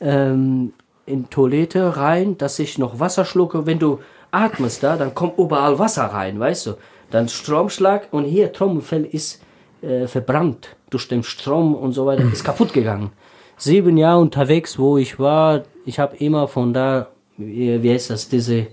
ähm, 0.00 0.72
in 1.08 1.30
Toilette 1.30 1.96
rein, 1.96 2.38
dass 2.38 2.58
ich 2.58 2.78
noch 2.78 3.00
Wasser 3.00 3.24
schlucke. 3.24 3.66
Wenn 3.66 3.78
du 3.78 4.00
atmest 4.30 4.82
da, 4.82 4.96
dann 4.96 5.14
kommt 5.14 5.38
überall 5.38 5.78
Wasser 5.78 6.04
rein, 6.04 6.38
weißt 6.38 6.66
du. 6.66 6.74
Dann 7.10 7.28
Stromschlag 7.28 8.08
und 8.10 8.24
hier 8.24 8.52
Trommelfell 8.52 9.04
ist 9.04 9.42
äh, 9.82 10.06
verbrannt 10.06 10.76
durch 10.90 11.08
den 11.08 11.22
Strom 11.22 11.74
und 11.74 11.92
so 11.92 12.06
weiter, 12.06 12.24
ist 12.32 12.44
kaputt 12.44 12.72
gegangen. 12.72 13.12
Sieben 13.56 13.96
Jahre 13.96 14.20
unterwegs, 14.20 14.78
wo 14.78 14.98
ich 14.98 15.18
war, 15.18 15.62
ich 15.84 15.98
habe 15.98 16.16
immer 16.16 16.48
von 16.48 16.72
da, 16.72 17.08
wie, 17.36 17.90
heißt 17.90 18.10
das, 18.10 18.28
diese, 18.28 18.68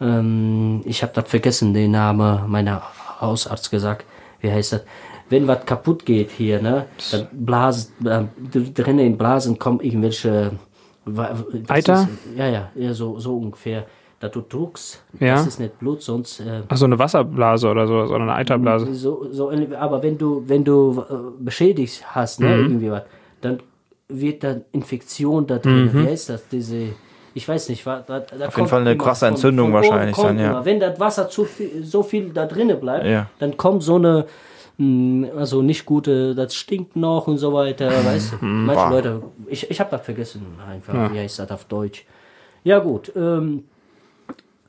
ähm, 0.00 0.82
ich 0.84 1.02
habe 1.02 1.12
das 1.14 1.28
vergessen, 1.28 1.74
den 1.74 1.92
Namen 1.92 2.50
meiner 2.50 2.82
Hausarzt 3.20 3.70
gesagt, 3.70 4.04
wie 4.40 4.50
heißt 4.50 4.72
das? 4.74 4.82
Wenn 5.28 5.48
was 5.48 5.66
kaputt 5.66 6.06
geht 6.06 6.30
hier, 6.30 6.62
ne, 6.62 6.86
dann 7.10 7.26
blasen, 7.32 8.06
äh, 8.06 8.24
drinnen 8.52 9.06
in 9.06 9.18
Blasen 9.18 9.58
kommen 9.58 9.80
irgendwelche 9.80 10.52
wa- 11.06 11.34
das 11.52 11.70
Eiter? 11.70 12.02
Ist, 12.02 12.36
ja, 12.38 12.46
ja, 12.48 12.70
ja, 12.74 12.92
so, 12.94 13.18
so 13.18 13.36
ungefähr. 13.38 13.84
Da 14.18 14.28
du 14.28 14.40
druckst, 14.40 15.02
Ja. 15.20 15.34
das 15.34 15.46
ist 15.46 15.60
nicht 15.60 15.78
Blut, 15.78 16.02
sonst 16.02 16.40
äh, 16.40 16.62
Ach 16.68 16.76
so, 16.76 16.86
eine 16.86 16.98
Wasserblase 16.98 17.68
oder 17.68 17.86
so, 17.86 18.06
sondern 18.06 18.30
eine 18.30 18.38
Eiterblase. 18.38 18.94
so, 18.94 19.26
so, 19.30 19.52
aber 19.78 20.02
wenn 20.02 20.16
du, 20.16 20.42
wenn 20.46 20.64
du 20.64 21.04
äh, 21.10 21.14
beschädigt 21.38 22.02
hast, 22.14 22.40
ne, 22.40 22.56
irgendwie 22.56 22.90
was, 22.90 23.02
dann 23.42 23.58
wird 24.08 24.42
da 24.42 24.56
Infektion 24.72 25.46
da 25.46 25.58
drin. 25.58 25.90
Wie 25.92 26.06
heißt 26.06 26.30
das? 26.30 26.48
Diese, 26.48 26.90
ich 27.34 27.46
weiß 27.46 27.68
nicht, 27.68 27.84
da, 27.86 28.00
da 28.00 28.20
jeden 28.56 28.68
Fall 28.68 28.80
eine 28.80 28.96
krasse 28.96 29.26
Entzündung 29.26 29.72
wahrscheinlich 29.74 30.16
dann, 30.16 30.38
ja. 30.38 30.64
Wenn 30.64 30.80
das 30.80 30.98
Wasser 30.98 31.28
zu 31.28 31.44
viel, 31.44 31.84
so 31.84 32.02
viel 32.02 32.30
da 32.30 32.46
drinnen 32.46 32.80
bleibt, 32.80 33.04
Ja. 33.04 33.26
dann 33.38 33.56
kommt 33.58 33.82
so 33.82 33.96
eine, 33.96 34.24
also 34.78 35.62
nicht 35.62 35.86
gute, 35.86 36.34
das 36.34 36.54
stinkt 36.54 36.96
noch 36.96 37.26
und 37.26 37.38
so 37.38 37.52
weiter, 37.54 37.90
weißt 38.04 38.32
du. 38.32 38.44
Manche 38.44 38.82
Boah. 38.82 38.90
Leute, 38.90 39.22
ich, 39.46 39.70
ich 39.70 39.80
habe 39.80 39.90
das 39.90 40.04
vergessen 40.04 40.42
einfach, 40.68 41.12
wie 41.12 41.18
heißt 41.18 41.38
das 41.38 41.50
auf 41.50 41.64
Deutsch. 41.64 42.04
Ja 42.64 42.80
gut, 42.80 43.12
ähm, 43.16 43.64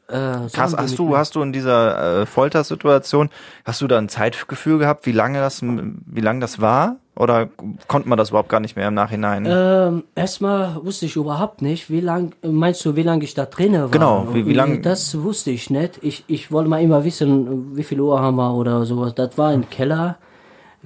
äh, 0.08 0.48
Krass, 0.54 0.76
hast 0.78 0.98
du, 0.98 1.18
hast 1.18 1.36
du 1.36 1.42
in 1.42 1.52
dieser 1.52 2.22
äh, 2.22 2.26
Foltersituation, 2.26 3.30
hast 3.66 3.82
du 3.82 3.88
da 3.88 3.98
ein 3.98 4.08
Zeitgefühl 4.08 4.78
gehabt, 4.78 5.06
wie 5.06 5.12
lange 5.12 5.40
das, 5.40 5.62
wie 5.62 6.22
lange 6.22 6.40
das 6.40 6.62
war? 6.62 6.98
Oder 7.18 7.50
konnte 7.88 8.08
man 8.08 8.18
das 8.18 8.30
überhaupt 8.30 8.50
gar 8.50 8.60
nicht 8.60 8.76
mehr 8.76 8.88
im 8.88 8.94
Nachhinein? 8.94 9.46
Ähm, 9.50 10.04
erstmal 10.16 10.84
wusste 10.86 11.08
ich 11.08 11.16
überhaupt 11.16 11.62
nicht, 11.62 11.90
wie 11.90 12.00
lang, 12.02 12.34
meinst 12.44 12.86
du, 12.86 12.96
wie 12.96 13.02
lange 13.04 13.24
ich 13.24 13.34
da 13.34 13.46
drinnen 13.46 13.82
war? 13.82 13.90
Genau, 13.90 14.28
wie- 14.34 14.46
wie 14.46 14.54
lang- 14.54 14.82
Das 14.84 15.20
wusste 15.24 15.50
ich 15.52 15.70
nicht. 15.70 16.00
Ich, 16.04 16.24
ich 16.28 16.52
wollte 16.52 16.70
mal 16.70 16.82
immer 16.82 17.04
wissen, 17.04 17.76
wie 17.76 17.84
viel 17.84 18.00
Uhr 18.02 18.20
haben 18.22 18.36
wir 18.38 18.54
oder 18.54 18.86
sowas. 18.86 19.16
Das 19.16 19.36
war 19.38 19.50
ein 19.50 19.68
Keller, 19.70 20.18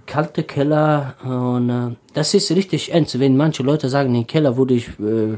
kalte 0.05 0.43
Keller 0.43 1.15
und 1.23 1.69
äh, 1.69 1.95
das 2.13 2.33
ist 2.33 2.49
richtig 2.51 2.93
ernst. 2.93 3.19
Wenn 3.19 3.35
manche 3.35 3.61
Leute 3.63 3.89
sagen, 3.89 4.15
im 4.15 4.25
Keller 4.25 4.55
wurde 4.57 4.73
ich 4.75 4.87
äh, 4.99 5.33
äh, 5.33 5.37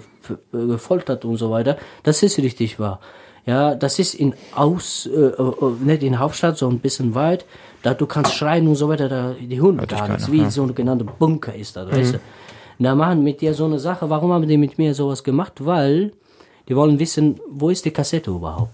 gefoltert 0.52 1.26
und 1.26 1.38
so 1.38 1.50
weiter, 1.50 1.78
das 2.04 2.22
ist 2.24 2.38
richtig 2.38 2.80
wahr. 2.80 3.00
Ja, 3.46 3.76
das 3.76 4.00
ist 4.00 4.14
in 4.14 4.36
Aus, 4.56 5.06
äh, 5.08 5.20
äh, 5.20 5.54
nicht 5.84 6.04
in 6.04 6.20
Hauptstadt, 6.20 6.58
so 6.58 6.70
ein 6.70 6.80
bisschen 6.80 7.14
weit. 7.16 7.46
Da 7.84 7.94
du 7.94 8.06
kannst 8.08 8.34
schreien 8.34 8.68
und 8.68 8.76
so 8.76 8.88
weiter, 8.88 9.10
da 9.10 9.36
die 9.40 9.62
Hunde 9.62 9.86
gar 9.86 10.08
nichts. 10.08 10.32
Wie 10.32 10.50
so 10.50 10.64
ein 10.64 10.74
genannter 10.74 11.06
Bunker 11.06 11.54
ist 11.54 11.76
da, 11.76 11.90
weißt 11.90 12.16
du. 12.16 12.20
Na 12.80 12.96
machen 12.96 13.24
mit 13.24 13.42
dir 13.42 13.54
so 13.54 13.66
eine 13.66 13.78
Sache. 13.78 14.10
Warum 14.10 14.32
haben 14.32 14.48
die 14.48 14.58
mit 14.58 14.78
mir 14.78 14.96
sowas 14.96 15.24
gemacht? 15.24 15.66
Weil 15.66 16.14
die 16.68 16.76
wollen 16.76 16.98
wissen, 16.98 17.40
wo 17.50 17.70
ist 17.70 17.86
die 17.86 17.92
Kassette 17.92 18.32
überhaupt? 18.32 18.74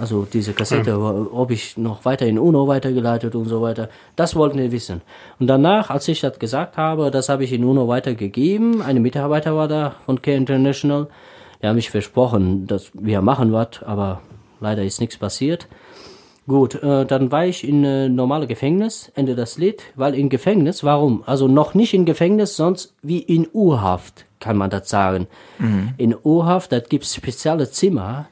Also 0.00 0.26
diese 0.32 0.52
Kassette, 0.52 0.96
ob 0.96 1.50
ich 1.50 1.76
noch 1.76 2.04
weiter 2.04 2.24
in 2.24 2.38
UNO 2.38 2.68
weitergeleitet 2.68 3.34
und 3.34 3.46
so 3.46 3.60
weiter. 3.62 3.88
Das 4.14 4.36
wollten 4.36 4.58
die 4.58 4.70
wissen. 4.70 5.02
Und 5.40 5.48
danach, 5.48 5.90
als 5.90 6.06
ich 6.06 6.20
das 6.20 6.38
gesagt 6.38 6.76
habe, 6.76 7.10
das 7.10 7.28
habe 7.28 7.42
ich 7.42 7.52
in 7.52 7.64
UNO 7.64 7.88
weitergegeben. 7.88 8.80
Eine 8.80 9.00
Mitarbeiter 9.00 9.56
war 9.56 9.66
da 9.66 9.96
von 10.06 10.22
Care 10.22 10.36
International. 10.36 11.08
Die 11.60 11.66
haben 11.66 11.74
mich 11.74 11.90
versprochen, 11.90 12.68
dass 12.68 12.92
wir 12.94 13.20
machen 13.22 13.52
was, 13.52 13.82
aber 13.84 14.20
leider 14.60 14.84
ist 14.84 15.00
nichts 15.00 15.16
passiert. 15.16 15.66
Gut, 16.48 16.82
äh, 16.82 17.04
dann 17.04 17.30
war 17.30 17.44
ich 17.44 17.68
in 17.68 17.84
äh, 17.84 18.08
normale 18.08 18.46
Gefängnis, 18.46 19.12
Ende 19.14 19.36
das 19.36 19.58
Lied, 19.58 19.82
weil 19.96 20.14
in 20.14 20.30
Gefängnis, 20.30 20.82
warum? 20.82 21.22
Also 21.26 21.46
noch 21.46 21.74
nicht 21.74 21.92
in 21.92 22.06
Gefängnis, 22.06 22.56
sonst 22.56 22.94
wie 23.02 23.18
in 23.18 23.46
U-Haft, 23.52 24.24
kann 24.40 24.56
man 24.56 24.70
das 24.70 24.88
sagen. 24.88 25.26
In 25.98 26.16
U-Haft, 26.24 26.72
da 26.72 26.80
gibt's 26.80 27.14
spezielle 27.14 27.70
Zimmer, 27.70 28.28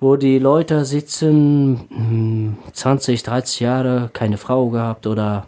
wo 0.00 0.16
die 0.16 0.40
Leute 0.40 0.84
sitzen, 0.84 1.84
hm, 1.90 2.56
20, 2.72 3.22
30 3.22 3.60
Jahre, 3.60 4.10
keine 4.12 4.36
Frau 4.36 4.70
gehabt 4.70 5.06
oder 5.06 5.46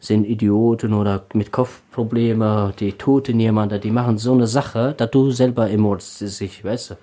sind 0.00 0.24
Idioten 0.24 0.94
oder 0.94 1.26
mit 1.34 1.52
Kopfprobleme, 1.52 2.72
die 2.80 2.94
töten 2.94 3.38
jemanden, 3.38 3.78
die 3.78 3.90
machen 3.90 4.16
so 4.16 4.32
eine 4.32 4.46
Sache, 4.46 4.94
dass 4.96 5.10
du 5.10 5.30
selber 5.30 5.68
sich, 5.98 6.64
weißt 6.64 6.90
du. 6.92 6.94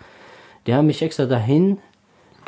Die 0.65 0.73
haben 0.73 0.87
mich 0.87 1.03
extra 1.03 1.25
dahin 1.25 1.77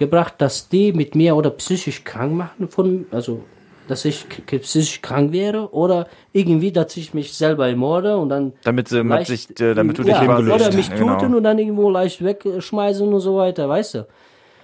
gebracht, 0.02 0.36
dass 0.40 0.68
die 0.68 0.92
mit 0.92 1.16
mir 1.16 1.36
oder 1.38 1.50
psychisch 1.52 2.04
krank 2.04 2.34
machen, 2.34 2.68
von, 2.68 3.06
also 3.12 3.46
dass 3.88 4.04
ich 4.06 4.28
psychisch 4.28 5.02
krank 5.02 5.32
wäre 5.32 5.74
oder 5.74 6.08
irgendwie, 6.34 6.72
dass 6.72 6.96
ich 6.98 7.14
mich 7.14 7.34
selber 7.34 7.68
ermorde 7.70 8.18
und 8.18 8.30
dann 8.30 8.54
damit 8.64 8.88
sie, 8.90 9.02
leicht- 9.02 9.28
sich, 9.28 9.60
äh, 9.62 9.74
damit 9.74 9.98
du 9.98 10.04
dich 10.04 10.14
ja, 10.16 10.26
quasi- 10.26 10.52
oder 10.52 10.72
mich 10.74 10.90
Genau. 10.94 11.18
töten 11.18 11.36
und 11.36 11.44
dann 11.44 11.58
irgendwo 11.60 11.90
leicht 11.90 12.24
wegschmeißen 12.24 13.08
und 13.14 13.20
so 13.22 13.36
weiter, 13.38 13.68
weißt 13.70 13.96
du. 13.96 14.08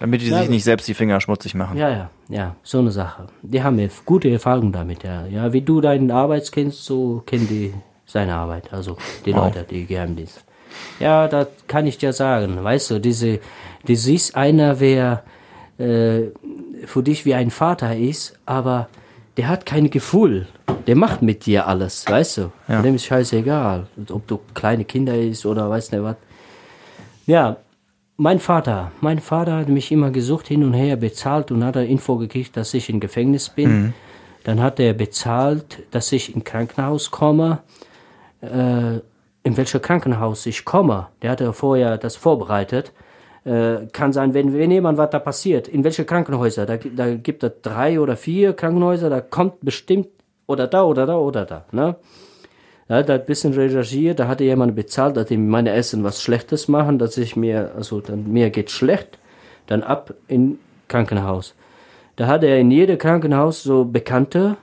Damit 0.00 0.20
die 0.22 0.28
Ja, 0.28 0.38
sich 0.38 0.48
nicht 0.48 0.64
selbst 0.64 0.86
die 0.86 0.94
Finger 0.94 1.20
schmutzig 1.20 1.54
machen. 1.54 1.76
Ja, 1.76 1.88
ja, 1.90 2.10
ja, 2.28 2.56
so 2.62 2.78
eine 2.78 2.90
Sache. 2.92 3.26
Die 3.42 3.62
haben 3.62 3.80
gute 4.06 4.30
Erfahrungen 4.30 4.72
damit, 4.72 5.02
ja. 5.02 5.26
Ja, 5.26 5.52
wie 5.52 5.60
du 5.62 5.80
deinen 5.80 6.10
Arbeits 6.10 6.52
kennst, 6.52 6.84
so 6.84 7.22
kennen 7.26 7.48
die 7.48 7.74
seine 8.06 8.34
Arbeit, 8.34 8.72
also 8.72 8.96
die 9.26 9.32
Leute, 9.32 9.66
die 9.68 9.84
Geheimdienst. 9.86 10.44
Ja, 11.00 11.28
das 11.28 11.48
kann 11.66 11.86
ich 11.86 11.98
dir 11.98 12.12
sagen, 12.12 12.62
weißt 12.62 12.90
du, 12.92 13.00
diese, 13.00 13.40
du 13.86 13.94
siehst 13.94 14.36
einer, 14.36 14.80
wer 14.80 15.22
äh, 15.78 16.30
für 16.86 17.02
dich 17.02 17.24
wie 17.24 17.34
ein 17.34 17.50
Vater 17.50 17.96
ist, 17.96 18.38
aber 18.46 18.88
der 19.36 19.48
hat 19.48 19.66
kein 19.66 19.90
Gefühl. 19.90 20.46
Der 20.86 20.96
macht 20.96 21.22
mit 21.22 21.46
dir 21.46 21.66
alles, 21.66 22.04
weißt 22.08 22.38
du. 22.38 22.52
Ja. 22.66 22.82
Dem 22.82 22.94
ist 22.94 23.04
scheißegal, 23.04 23.86
ob 24.10 24.26
du 24.26 24.40
kleine 24.54 24.84
Kinder 24.84 25.14
ist 25.16 25.44
oder 25.46 25.68
weiß 25.68 25.92
nicht 25.92 26.02
was. 26.02 26.16
Ja, 27.26 27.58
mein 28.16 28.40
Vater, 28.40 28.90
mein 29.00 29.20
Vater 29.20 29.56
hat 29.58 29.68
mich 29.68 29.92
immer 29.92 30.10
gesucht, 30.10 30.48
hin 30.48 30.64
und 30.64 30.72
her 30.72 30.96
bezahlt 30.96 31.52
und 31.52 31.62
hat 31.62 31.76
er 31.76 31.86
Info 31.86 32.16
gekriegt, 32.16 32.56
dass 32.56 32.74
ich 32.74 32.88
im 32.90 32.98
Gefängnis 33.00 33.48
bin. 33.48 33.94
Dann 34.44 34.60
hat 34.60 34.80
er 34.80 34.94
bezahlt, 34.94 35.82
dass 35.90 36.10
ich 36.10 36.34
in 36.34 36.42
Krankenhaus 36.42 37.10
komme. 37.10 37.58
Äh, 38.40 39.00
in 39.44 39.56
welches 39.56 39.80
Krankenhaus 39.82 40.46
ich 40.46 40.64
komme, 40.64 41.08
der 41.22 41.30
hatte 41.30 41.52
vorher 41.52 41.96
das 41.96 42.16
vorbereitet. 42.16 42.92
Äh, 43.48 43.86
kann 43.92 44.12
sein, 44.12 44.34
wenn, 44.34 44.52
wenn 44.52 44.70
jemand 44.70 44.98
was 44.98 45.08
da 45.08 45.18
passiert, 45.18 45.68
in 45.68 45.82
welche 45.82 46.04
Krankenhäuser, 46.04 46.66
da, 46.66 46.76
da 46.76 47.14
gibt 47.14 47.42
es 47.42 47.52
drei 47.62 47.98
oder 47.98 48.14
vier 48.14 48.52
Krankenhäuser, 48.52 49.08
da 49.08 49.22
kommt 49.22 49.62
bestimmt 49.62 50.08
oder 50.46 50.66
da 50.66 50.82
oder 50.82 51.06
da 51.06 51.16
oder 51.16 51.46
da. 51.46 51.64
Ne? 51.72 51.96
Da 52.88 52.96
hat 52.96 53.08
ein 53.08 53.24
bisschen 53.24 53.54
recherchiert, 53.54 54.18
da 54.18 54.28
hatte 54.28 54.44
jemand 54.44 54.76
bezahlt, 54.76 55.16
dass 55.16 55.30
ihm 55.30 55.48
meine 55.48 55.72
Essen 55.72 56.04
was 56.04 56.22
Schlechtes 56.22 56.68
machen, 56.68 56.98
dass 56.98 57.16
ich 57.16 57.36
mir, 57.36 57.72
also 57.74 58.02
dann 58.02 58.30
mir 58.30 58.50
geht 58.50 58.70
schlecht, 58.70 59.18
dann 59.66 59.82
ab 59.82 60.12
in 60.26 60.58
Krankenhaus. 60.88 61.54
Da 62.16 62.26
hat 62.26 62.44
er 62.44 62.58
in 62.58 62.70
jedem 62.70 62.98
Krankenhaus 62.98 63.62
so 63.62 63.86
Bekannte 63.86 64.58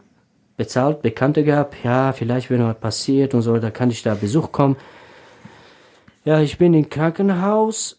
bezahlt, 0.58 1.02
Bekannte 1.02 1.44
gehabt, 1.44 1.76
ja, 1.84 2.12
vielleicht 2.14 2.52
wenn 2.52 2.64
was 2.64 2.78
passiert 2.78 3.34
und 3.34 3.42
so, 3.42 3.58
da 3.58 3.72
kann 3.72 3.90
ich 3.90 4.04
da 4.04 4.14
Besuch 4.14 4.52
kommen. 4.52 4.76
Ja, 6.24 6.40
ich 6.40 6.60
bin 6.60 6.76
im 6.76 6.88
Krankenhaus 6.88 7.98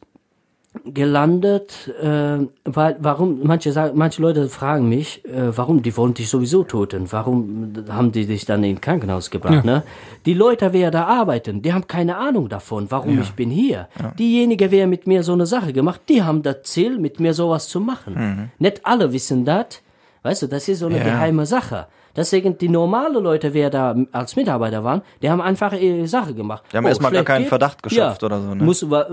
gelandet, 0.84 1.90
äh, 2.02 2.38
weil, 2.64 2.96
warum, 3.00 3.40
manche 3.42 3.72
sagen, 3.72 3.96
manche 3.96 4.20
Leute 4.22 4.48
fragen 4.48 4.88
mich, 4.88 5.24
äh, 5.24 5.56
warum, 5.56 5.82
die 5.82 5.96
wollen 5.96 6.14
dich 6.14 6.28
sowieso 6.28 6.64
töten, 6.64 7.06
warum 7.10 7.72
haben 7.88 8.12
die 8.12 8.26
dich 8.26 8.44
dann 8.44 8.64
ins 8.64 8.80
Krankenhaus 8.80 9.30
gebracht, 9.30 9.64
ne? 9.64 9.82
Die 10.26 10.34
Leute, 10.34 10.72
wer 10.72 10.90
da 10.90 11.04
arbeiten, 11.06 11.62
die 11.62 11.72
haben 11.72 11.86
keine 11.86 12.16
Ahnung 12.16 12.48
davon, 12.48 12.86
warum 12.90 13.20
ich 13.20 13.32
bin 13.32 13.50
hier. 13.50 13.88
Diejenigen, 14.18 14.70
wer 14.70 14.86
mit 14.86 15.06
mir 15.06 15.22
so 15.22 15.32
eine 15.32 15.46
Sache 15.46 15.72
gemacht, 15.72 16.00
die 16.08 16.22
haben 16.22 16.42
das 16.42 16.62
Ziel, 16.64 16.98
mit 16.98 17.20
mir 17.20 17.34
sowas 17.34 17.68
zu 17.68 17.80
machen. 17.80 18.50
Nicht 18.58 18.84
alle 18.84 19.12
wissen 19.12 19.44
das, 19.44 19.82
weißt 20.22 20.42
du, 20.42 20.46
das 20.48 20.68
ist 20.68 20.80
so 20.80 20.86
eine 20.86 20.98
Ja. 20.98 21.04
geheime 21.04 21.46
Sache. 21.46 21.86
Deswegen 22.16 22.56
die 22.56 22.68
normale 22.68 23.20
Leute, 23.20 23.52
wer 23.52 23.68
da 23.68 23.94
als 24.12 24.36
Mitarbeiter 24.36 24.82
waren, 24.82 25.02
die 25.22 25.28
haben 25.28 25.40
einfach 25.40 25.72
ihre 25.74 26.06
Sache 26.06 26.32
gemacht. 26.32 26.64
Die 26.72 26.76
haben 26.76 26.86
erstmal 26.86 27.12
gar 27.12 27.24
keinen 27.24 27.42
geht? 27.42 27.48
Verdacht 27.50 27.82
geschöpft 27.82 28.22
ja, 28.22 28.26
oder 28.26 28.40
so, 28.40 28.54
ne? 28.54 28.64
Muss, 28.64 28.82
äh, 28.82 29.04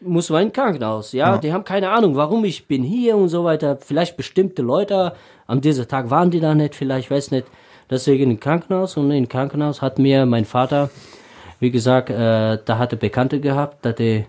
muss 0.00 0.30
man 0.30 0.44
in 0.44 0.52
Krankenhaus, 0.52 1.12
ja? 1.12 1.38
Die 1.38 1.52
haben 1.52 1.64
keine 1.64 1.90
Ahnung, 1.90 2.14
warum 2.14 2.44
ich 2.44 2.66
bin 2.66 2.84
hier 2.84 3.16
und 3.16 3.28
so 3.28 3.44
weiter. 3.44 3.76
Vielleicht 3.76 4.16
bestimmte 4.16 4.62
Leute, 4.62 5.14
an 5.46 5.60
diesem 5.60 5.88
Tag 5.88 6.10
waren 6.10 6.30
die 6.30 6.40
da 6.40 6.54
nicht, 6.54 6.74
vielleicht, 6.74 7.10
weiß 7.10 7.32
nicht. 7.32 7.46
Deswegen 7.90 8.30
im 8.30 8.40
Krankenhaus 8.40 8.96
und 8.96 9.10
im 9.10 9.28
Krankenhaus 9.28 9.82
hat 9.82 9.98
mir 9.98 10.26
mein 10.26 10.44
Vater, 10.44 10.90
wie 11.60 11.70
gesagt, 11.70 12.10
äh, 12.10 12.58
da 12.64 12.78
hatte 12.78 12.96
Bekannte 12.96 13.40
gehabt, 13.40 13.84
dass 13.84 13.94
die 13.96 14.26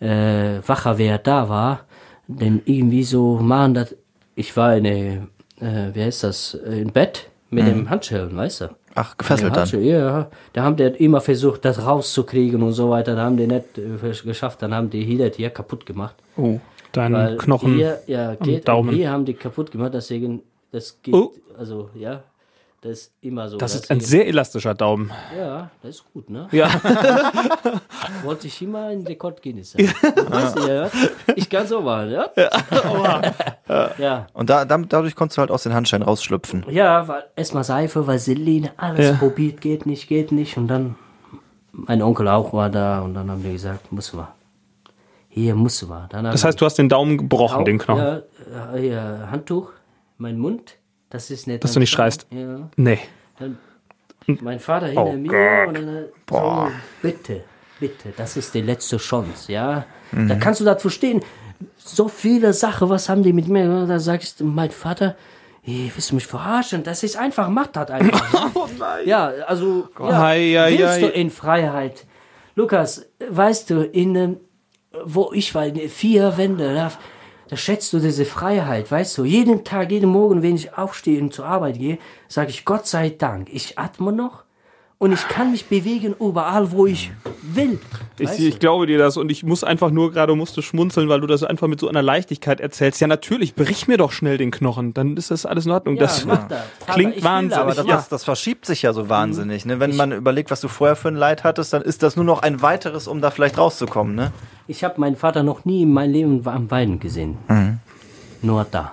äh, 0.00 0.60
Wacher, 0.66 0.98
wer 0.98 1.18
da 1.18 1.48
war, 1.48 1.80
denn 2.26 2.62
irgendwie 2.64 3.04
so 3.04 3.38
machen 3.40 3.74
das, 3.74 3.94
ich 4.34 4.56
war 4.56 4.76
in, 4.76 4.84
äh, 4.84 5.20
wie 5.92 6.02
heißt 6.02 6.24
das, 6.24 6.54
äh, 6.54 6.80
im 6.80 6.92
Bett 6.92 7.28
mit 7.52 7.66
dem 7.66 7.88
Handschellen, 7.90 8.36
weißt 8.36 8.62
du? 8.62 8.68
Ach, 8.94 9.16
gefesselt 9.16 9.54
dann. 9.56 9.68
Ja, 9.82 10.28
da 10.52 10.62
haben 10.62 10.76
die 10.76 10.84
immer 10.84 11.20
versucht, 11.20 11.64
das 11.64 11.84
rauszukriegen 11.86 12.62
und 12.62 12.72
so 12.72 12.90
weiter. 12.90 13.14
Da 13.14 13.24
haben 13.24 13.36
die 13.36 13.46
nicht 13.46 13.78
äh, 13.78 14.12
geschafft. 14.24 14.62
Dann 14.62 14.74
haben 14.74 14.90
die 14.90 15.04
hier 15.04 15.28
das 15.28 15.36
hier 15.36 15.50
kaputt 15.50 15.86
gemacht. 15.86 16.16
Oh, 16.36 16.58
dein 16.92 17.12
Weil 17.12 17.36
Knochen. 17.36 17.74
hier, 17.74 18.00
ja, 18.06 18.34
geht, 18.34 18.68
Daumen. 18.68 18.94
hier 18.94 19.10
haben 19.10 19.24
die 19.24 19.34
kaputt 19.34 19.70
gemacht. 19.70 19.92
Deswegen, 19.94 20.42
das 20.72 21.00
geht, 21.02 21.14
Oh. 21.14 21.32
also, 21.58 21.90
ja, 21.94 22.22
das 22.82 22.92
ist 22.92 23.12
immer 23.20 23.48
so. 23.48 23.58
Das 23.58 23.76
ist 23.76 23.92
ein 23.92 24.00
sehr 24.00 24.26
elastischer 24.26 24.74
Daumen. 24.74 25.12
Ja, 25.38 25.70
das 25.82 25.96
ist 25.96 26.12
gut, 26.12 26.28
ne? 26.28 26.48
Ja. 26.50 26.68
Wollte 28.24 28.48
ich 28.48 28.60
immer 28.60 28.90
in 28.90 29.06
Rekord 29.06 29.40
Guinness 29.40 29.70
sein. 29.70 29.86
Weißt 29.86 30.58
du, 30.58 30.66
ja? 30.66 30.90
Ich 31.36 31.48
kann 31.48 31.64
so 31.64 31.80
machen, 31.80 32.10
ja? 32.10 32.28
Ja. 33.98 34.26
Und 34.34 34.50
da, 34.50 34.64
da, 34.64 34.78
dadurch 34.78 35.14
konntest 35.14 35.38
du 35.38 35.42
halt 35.42 35.52
aus 35.52 35.62
den 35.62 35.74
Handschellen 35.74 36.02
rausschlüpfen. 36.02 36.66
Ja, 36.70 37.06
weil 37.06 37.22
erstmal 37.36 37.62
Seife, 37.62 38.08
Vaseline, 38.08 38.72
alles 38.76 39.06
Ja. 39.10 39.12
probiert, 39.14 39.60
geht 39.60 39.86
nicht, 39.86 40.08
geht 40.08 40.32
nicht. 40.32 40.56
Und 40.56 40.66
dann, 40.66 40.96
mein 41.70 42.02
Onkel 42.02 42.26
auch 42.26 42.52
war 42.52 42.68
da 42.68 43.02
und 43.02 43.14
dann 43.14 43.30
haben 43.30 43.44
wir 43.44 43.52
gesagt, 43.52 43.92
muss 43.92 44.12
wir. 44.12 44.26
Hier 45.28 45.54
muss 45.54 45.88
wir. 45.88 46.08
Das 46.10 46.44
heißt, 46.44 46.60
du 46.60 46.64
hast 46.64 46.78
den 46.78 46.88
Daumen 46.88 47.16
gebrochen, 47.16 47.64
den 47.64 47.78
Knochen. 47.78 48.02
Ja, 48.04 48.22
ja, 48.52 48.76
hier, 48.76 49.28
Handtuch, 49.30 49.70
mein 50.18 50.36
Mund, 50.36 50.78
das 51.12 51.30
ist 51.30 51.46
nicht. 51.46 51.62
Dass 51.62 51.72
du 51.72 51.80
nicht 51.80 51.90
schreist. 51.90 52.26
Ja. 52.30 52.68
Nee. 52.76 52.98
Dann 53.38 53.58
mein 54.40 54.60
Vater 54.60 54.86
hinter 54.86 55.04
Oh 55.04 55.12
mir 55.12 55.28
Gott. 55.28 55.68
und 55.68 55.86
dann 55.86 56.04
so, 56.30 56.70
bitte, 57.02 57.44
bitte, 57.80 58.12
das 58.16 58.36
ist 58.36 58.54
die 58.54 58.60
letzte 58.60 58.96
Chance, 58.96 59.52
ja. 59.52 59.84
Da 60.12 60.34
kannst 60.36 60.60
du 60.60 60.64
das 60.64 60.80
verstehen. 60.80 61.22
So 61.76 62.06
viele 62.08 62.52
Sachen, 62.52 62.88
was 62.88 63.08
haben 63.08 63.22
die 63.22 63.32
mit 63.32 63.48
mir? 63.48 63.86
Da 63.86 63.98
sagst 63.98 64.40
du, 64.40 64.44
mein 64.44 64.70
Vater, 64.70 65.16
ihr 65.64 65.90
willst 65.94 66.10
du 66.10 66.14
mich 66.14 66.26
verarschen? 66.26 66.82
Das 66.84 67.02
ist 67.02 67.16
einfach, 67.16 67.48
macht 67.48 67.76
das 67.76 67.90
einfach. 67.90 68.50
oh 68.54 68.68
nein. 68.78 69.06
Ja, 69.06 69.26
also, 69.46 69.88
ja, 69.98 70.18
Hei, 70.18 70.54
hei, 70.56 70.70
willst 70.78 70.94
hei. 70.94 71.00
du 71.00 71.06
in 71.08 71.30
Freiheit? 71.30 72.04
Lukas, 72.54 73.06
weißt 73.28 73.70
du, 73.70 73.82
in, 73.82 74.14
ähm, 74.14 74.36
wo 75.04 75.32
ich 75.32 75.54
war, 75.54 75.66
in 75.66 75.88
vier 75.88 76.36
Wände, 76.36 76.90
da, 77.52 77.56
schätzt 77.58 77.92
du 77.92 77.98
diese 77.98 78.24
Freiheit, 78.24 78.90
weißt 78.90 79.18
du. 79.18 79.24
Jeden 79.26 79.62
Tag, 79.62 79.90
jeden 79.90 80.08
Morgen, 80.08 80.42
wenn 80.42 80.54
ich 80.54 80.78
aufstehe 80.78 81.20
und 81.20 81.34
zur 81.34 81.44
Arbeit 81.44 81.78
gehe, 81.78 81.98
sage 82.26 82.48
ich 82.48 82.64
Gott 82.64 82.86
sei 82.86 83.10
Dank, 83.10 83.52
ich 83.52 83.78
atme 83.78 84.10
noch 84.10 84.44
und 85.02 85.10
ich 85.10 85.26
kann 85.26 85.50
mich 85.50 85.66
bewegen 85.66 86.14
überall, 86.20 86.70
wo 86.70 86.86
ich 86.86 87.10
will. 87.42 87.80
Ich, 88.20 88.38
ich 88.38 88.60
glaube 88.60 88.86
dir 88.86 88.98
das 88.98 89.16
und 89.16 89.32
ich 89.32 89.42
muss 89.42 89.64
einfach 89.64 89.90
nur 89.90 90.12
gerade 90.12 90.36
musste 90.36 90.62
schmunzeln, 90.62 91.08
weil 91.08 91.20
du 91.20 91.26
das 91.26 91.42
einfach 91.42 91.66
mit 91.66 91.80
so 91.80 91.88
einer 91.88 92.02
Leichtigkeit 92.02 92.60
erzählst. 92.60 93.00
Ja, 93.00 93.08
natürlich, 93.08 93.56
brich 93.56 93.88
mir 93.88 93.96
doch 93.96 94.12
schnell 94.12 94.38
den 94.38 94.52
Knochen, 94.52 94.94
dann 94.94 95.16
ist 95.16 95.32
das 95.32 95.44
alles 95.44 95.66
in 95.66 95.72
Ordnung. 95.72 95.96
Ja, 95.96 96.02
das 96.02 96.24
das. 96.24 96.60
Klingt 96.86 97.16
ich 97.16 97.24
wahnsinnig. 97.24 97.58
Aber 97.58 97.74
das, 97.74 97.84
ja. 97.84 97.96
das, 97.96 98.10
das 98.10 98.22
verschiebt 98.22 98.64
sich 98.64 98.82
ja 98.82 98.92
so 98.92 99.08
wahnsinnig. 99.08 99.66
Ne? 99.66 99.80
Wenn 99.80 99.96
man 99.96 100.12
überlegt, 100.12 100.52
was 100.52 100.60
du 100.60 100.68
vorher 100.68 100.94
für 100.94 101.08
ein 101.08 101.16
Leid 101.16 101.42
hattest, 101.42 101.72
dann 101.72 101.82
ist 101.82 102.04
das 102.04 102.14
nur 102.14 102.24
noch 102.24 102.42
ein 102.42 102.62
weiteres, 102.62 103.08
um 103.08 103.20
da 103.20 103.32
vielleicht 103.32 103.58
rauszukommen. 103.58 104.14
Ne? 104.14 104.30
Ich 104.68 104.84
habe 104.84 105.00
meinen 105.00 105.16
Vater 105.16 105.42
noch 105.42 105.64
nie 105.64 105.82
in 105.82 105.92
meinem 105.92 106.12
Leben 106.12 106.46
am 106.46 106.70
Weinen 106.70 107.00
gesehen. 107.00 107.38
Nur 108.40 108.64
da. 108.70 108.92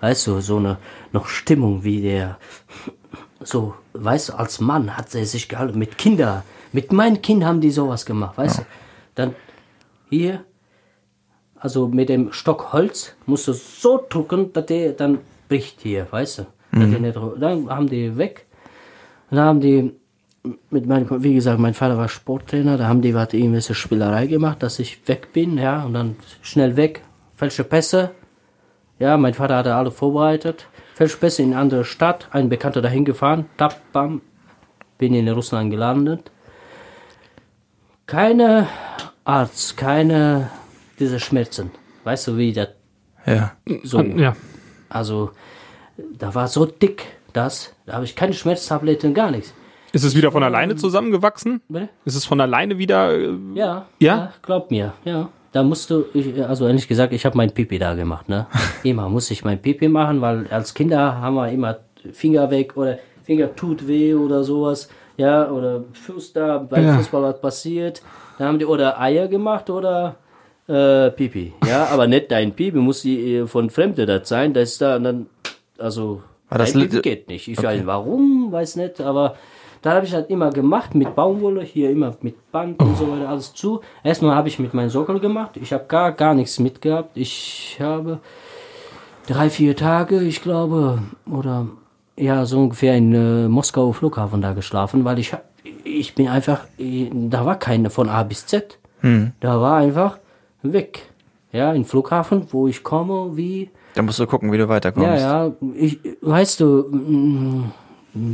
Weißt 0.00 0.28
du, 0.28 0.40
so 0.40 0.56
eine 0.56 0.78
noch 1.12 1.26
Stimmung, 1.26 1.84
wie 1.84 2.00
der 2.00 2.38
so, 3.48 3.74
weißt 3.94 4.28
du, 4.28 4.32
als 4.34 4.60
Mann 4.60 4.96
hat 4.96 5.14
er 5.14 5.24
sich 5.24 5.48
gehalten 5.48 5.78
mit 5.78 5.96
Kindern. 5.96 6.42
Mit 6.72 6.92
meinen 6.92 7.22
Kindern 7.22 7.48
haben 7.48 7.60
die 7.60 7.70
sowas 7.70 8.04
gemacht, 8.04 8.36
weißt 8.36 8.58
du. 8.58 8.62
Dann 9.14 9.34
hier, 10.10 10.44
also 11.56 11.88
mit 11.88 12.08
dem 12.08 12.32
Stock 12.32 12.72
Holz, 12.72 13.14
musst 13.26 13.48
du 13.48 13.52
so 13.54 14.04
drücken, 14.08 14.52
dass 14.52 14.66
der 14.66 14.92
dann 14.92 15.18
bricht 15.48 15.80
hier, 15.80 16.06
weißt 16.10 16.38
du. 16.38 16.46
Der 16.72 16.86
nicht, 16.86 17.16
dann 17.16 17.70
haben 17.70 17.88
die 17.88 18.16
weg. 18.18 18.46
Dann 19.30 19.40
haben 19.40 19.60
die 19.60 19.94
mit 20.70 20.86
meinem, 20.86 21.22
wie 21.22 21.34
gesagt, 21.34 21.58
mein 21.58 21.74
Vater 21.74 21.96
war 21.98 22.08
Sporttrainer, 22.08 22.76
da 22.76 22.86
haben 22.86 23.02
die 23.02 23.14
was 23.14 23.32
irgendwelche 23.32 23.74
Spielerei 23.74 24.26
gemacht, 24.26 24.62
dass 24.62 24.78
ich 24.78 25.06
weg 25.08 25.32
bin, 25.32 25.58
ja, 25.58 25.84
und 25.84 25.94
dann 25.94 26.16
schnell 26.42 26.76
weg, 26.76 27.02
falsche 27.34 27.64
Pässe. 27.64 28.10
Ja, 28.98 29.16
mein 29.16 29.34
Vater 29.34 29.56
hatte 29.56 29.74
alle 29.74 29.90
vorbereitet. 29.90 30.67
Falsche 30.98 31.16
Pässe 31.18 31.42
in 31.42 31.52
eine 31.52 31.60
andere 31.60 31.84
Stadt, 31.84 32.26
ein 32.32 32.48
Bekannter 32.48 32.82
dahin 32.82 33.04
gefahren, 33.04 33.46
tap, 33.56 33.80
bam, 33.92 34.20
bin 34.98 35.14
in 35.14 35.28
Russland 35.28 35.70
gelandet. 35.70 36.32
Keine 38.06 38.66
Arzt, 39.24 39.76
keine 39.76 40.50
diese 40.98 41.20
Schmerzen. 41.20 41.70
Weißt 42.02 42.26
du, 42.26 42.36
wie 42.36 42.52
das 42.52 42.70
Ja. 43.26 43.52
so. 43.84 44.00
ja. 44.02 44.34
Also, 44.88 45.30
da 46.18 46.34
war 46.34 46.48
so 46.48 46.66
dick, 46.66 47.04
das, 47.32 47.72
da 47.86 47.92
habe 47.92 48.04
ich 48.04 48.16
keine 48.16 48.32
Schmerztabletten, 48.32 49.14
gar 49.14 49.30
nichts. 49.30 49.54
Ist 49.92 50.02
es 50.02 50.16
wieder 50.16 50.32
von 50.32 50.42
alleine 50.42 50.74
zusammengewachsen? 50.74 51.60
Bitte? 51.68 51.90
Ist 52.06 52.16
es 52.16 52.24
von 52.24 52.40
alleine 52.40 52.76
wieder? 52.78 53.12
äh, 53.16 53.36
Ja. 53.54 53.86
Ja? 54.00 54.32
glaub 54.42 54.72
mir, 54.72 54.94
ja. 55.04 55.28
Da 55.58 55.64
musst 55.64 55.90
du, 55.90 56.04
ich, 56.14 56.40
also 56.40 56.68
ehrlich 56.68 56.86
gesagt, 56.86 57.12
ich 57.12 57.26
habe 57.26 57.36
mein 57.36 57.50
Pipi 57.50 57.80
da 57.80 57.94
gemacht, 57.94 58.28
ne? 58.28 58.46
immer 58.84 59.08
muss 59.08 59.28
ich 59.32 59.44
mein 59.44 59.60
Pipi 59.60 59.88
machen, 59.88 60.20
weil 60.20 60.46
als 60.50 60.72
Kinder 60.72 61.20
haben 61.20 61.34
wir 61.34 61.50
immer 61.50 61.78
Finger 62.12 62.48
weg 62.52 62.76
oder 62.76 63.00
Finger 63.24 63.52
tut 63.56 63.88
weh 63.88 64.14
oder 64.14 64.44
sowas, 64.44 64.88
ja, 65.16 65.50
oder 65.50 65.82
Fuß 65.94 66.32
da, 66.32 66.58
beim 66.58 66.84
Ja. 66.84 66.94
Fußball 66.94 67.22
was 67.24 67.40
passiert. 67.40 68.02
Da 68.38 68.44
haben 68.44 68.60
die 68.60 68.66
oder 68.66 69.00
Eier 69.00 69.26
gemacht 69.26 69.68
oder 69.68 70.14
äh, 70.68 71.10
Pipi, 71.10 71.54
ja, 71.66 71.86
aber 71.90 72.06
nicht 72.06 72.30
dein 72.30 72.52
Pipi, 72.52 72.78
muss 72.78 73.02
die 73.02 73.38
äh, 73.38 73.46
von 73.48 73.68
Fremde 73.68 74.06
das 74.06 74.28
sein, 74.28 74.54
das 74.54 74.70
ist 74.70 74.80
da 74.80 74.96
dann, 74.96 75.26
also, 75.76 76.22
War 76.50 76.58
das 76.58 76.72
geht 77.02 77.26
nicht. 77.26 77.48
Ich 77.48 77.60
weiß 77.60 77.84
warum, 77.84 78.52
weiß 78.52 78.76
nicht, 78.76 79.00
aber 79.00 79.34
da 79.82 79.94
habe 79.94 80.06
ich 80.06 80.14
halt 80.14 80.30
immer 80.30 80.50
gemacht 80.50 80.94
mit 80.94 81.14
Baumwolle, 81.14 81.62
hier 81.62 81.90
immer 81.90 82.14
mit 82.20 82.50
Band 82.52 82.80
und 82.82 82.96
so 82.96 83.10
weiter, 83.10 83.28
alles 83.28 83.54
zu. 83.54 83.80
Erstmal 84.02 84.34
habe 84.34 84.48
ich 84.48 84.58
mit 84.58 84.74
meinem 84.74 84.90
Sockel 84.90 85.20
gemacht. 85.20 85.56
Ich 85.56 85.72
habe 85.72 85.84
gar, 85.88 86.12
gar 86.12 86.34
nichts 86.34 86.58
mitgehabt. 86.58 87.16
Ich 87.16 87.78
habe 87.80 88.18
drei, 89.26 89.50
vier 89.50 89.76
Tage, 89.76 90.20
ich 90.20 90.42
glaube, 90.42 91.00
oder 91.30 91.66
ja, 92.16 92.44
so 92.46 92.58
ungefähr 92.58 92.96
in 92.96 93.14
äh, 93.14 93.48
Moskau 93.48 93.92
Flughafen 93.92 94.40
da 94.42 94.52
geschlafen, 94.52 95.04
weil 95.04 95.18
ich, 95.18 95.32
ich 95.84 96.14
bin 96.14 96.28
einfach, 96.28 96.62
da 96.78 97.44
war 97.46 97.58
keine 97.58 97.90
von 97.90 98.08
A 98.08 98.22
bis 98.24 98.46
Z. 98.46 98.78
Da 99.40 99.60
war 99.60 99.76
einfach 99.76 100.18
weg. 100.62 101.02
Ja, 101.52 101.72
im 101.72 101.84
Flughafen, 101.84 102.46
wo 102.50 102.66
ich 102.68 102.82
komme, 102.82 103.36
wie, 103.36 103.70
Da 103.94 104.02
musst 104.02 104.18
du 104.18 104.26
gucken, 104.26 104.52
wie 104.52 104.58
du 104.58 104.68
weiterkommst. 104.68 105.08
ja, 105.08 105.46
ja, 105.46 105.52
ich, 105.74 105.98
weißt 106.20 106.60
du, 106.60 106.66
mm, 106.90 107.72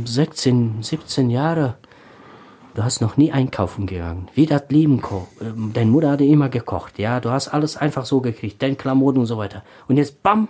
16, 0.05 0.81
17 0.81 1.29
Jahre, 1.29 1.75
du 2.73 2.83
hast 2.83 3.01
noch 3.01 3.17
nie 3.17 3.31
einkaufen 3.31 3.85
gegangen. 3.87 4.27
Wie 4.33 4.45
das 4.45 4.63
Leben 4.69 5.01
ko- 5.01 5.27
ähm, 5.41 5.71
Deine 5.73 5.91
Mutter 5.91 6.11
hatte 6.11 6.23
immer 6.25 6.49
gekocht, 6.49 6.99
ja, 6.99 7.19
du 7.19 7.29
hast 7.31 7.47
alles 7.49 7.77
einfach 7.77 8.05
so 8.05 8.21
gekriegt, 8.21 8.61
deine 8.61 8.75
Klamotten 8.75 9.19
und 9.19 9.25
so 9.27 9.37
weiter. 9.37 9.63
Und 9.87 9.97
jetzt, 9.97 10.21
bam, 10.23 10.47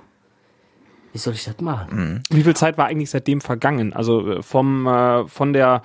Wie 1.14 1.18
soll 1.20 1.34
ich 1.34 1.46
das 1.46 1.62
machen? 1.62 2.22
Wie 2.30 2.44
viel 2.44 2.58
Zeit 2.58 2.78
war 2.78 2.88
eigentlich 2.88 3.10
seitdem 3.10 3.40
vergangen? 3.40 3.94
Also 3.94 4.28
äh, 4.30 4.42
vom 4.42 4.86
äh, 4.86 5.26
von 5.30 5.54
der 5.54 5.82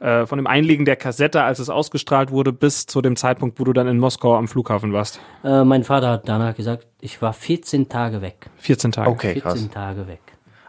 äh, 0.00 0.26
von 0.26 0.36
dem 0.36 0.46
Einlegen 0.46 0.84
der 0.84 0.96
Kassette, 0.96 1.42
als 1.42 1.58
es 1.58 1.70
ausgestrahlt 1.70 2.30
wurde, 2.30 2.52
bis 2.52 2.84
zu 2.84 3.00
dem 3.00 3.16
Zeitpunkt, 3.16 3.58
wo 3.58 3.64
du 3.64 3.72
dann 3.72 3.88
in 3.88 3.98
Moskau 3.98 4.36
am 4.36 4.46
Flughafen 4.46 4.92
warst. 4.92 5.20
Äh, 5.42 5.64
mein 5.64 5.84
Vater 5.84 6.10
hat 6.10 6.28
danach 6.28 6.54
gesagt, 6.54 6.86
ich 7.00 7.22
war 7.22 7.32
14 7.32 7.88
Tage 7.88 8.20
weg. 8.20 8.50
14 8.58 8.92
Tage. 8.92 9.08
Okay, 9.08 9.32
14 9.32 9.40
krass. 9.42 9.68
Tage 9.72 10.06
weg. 10.06 10.20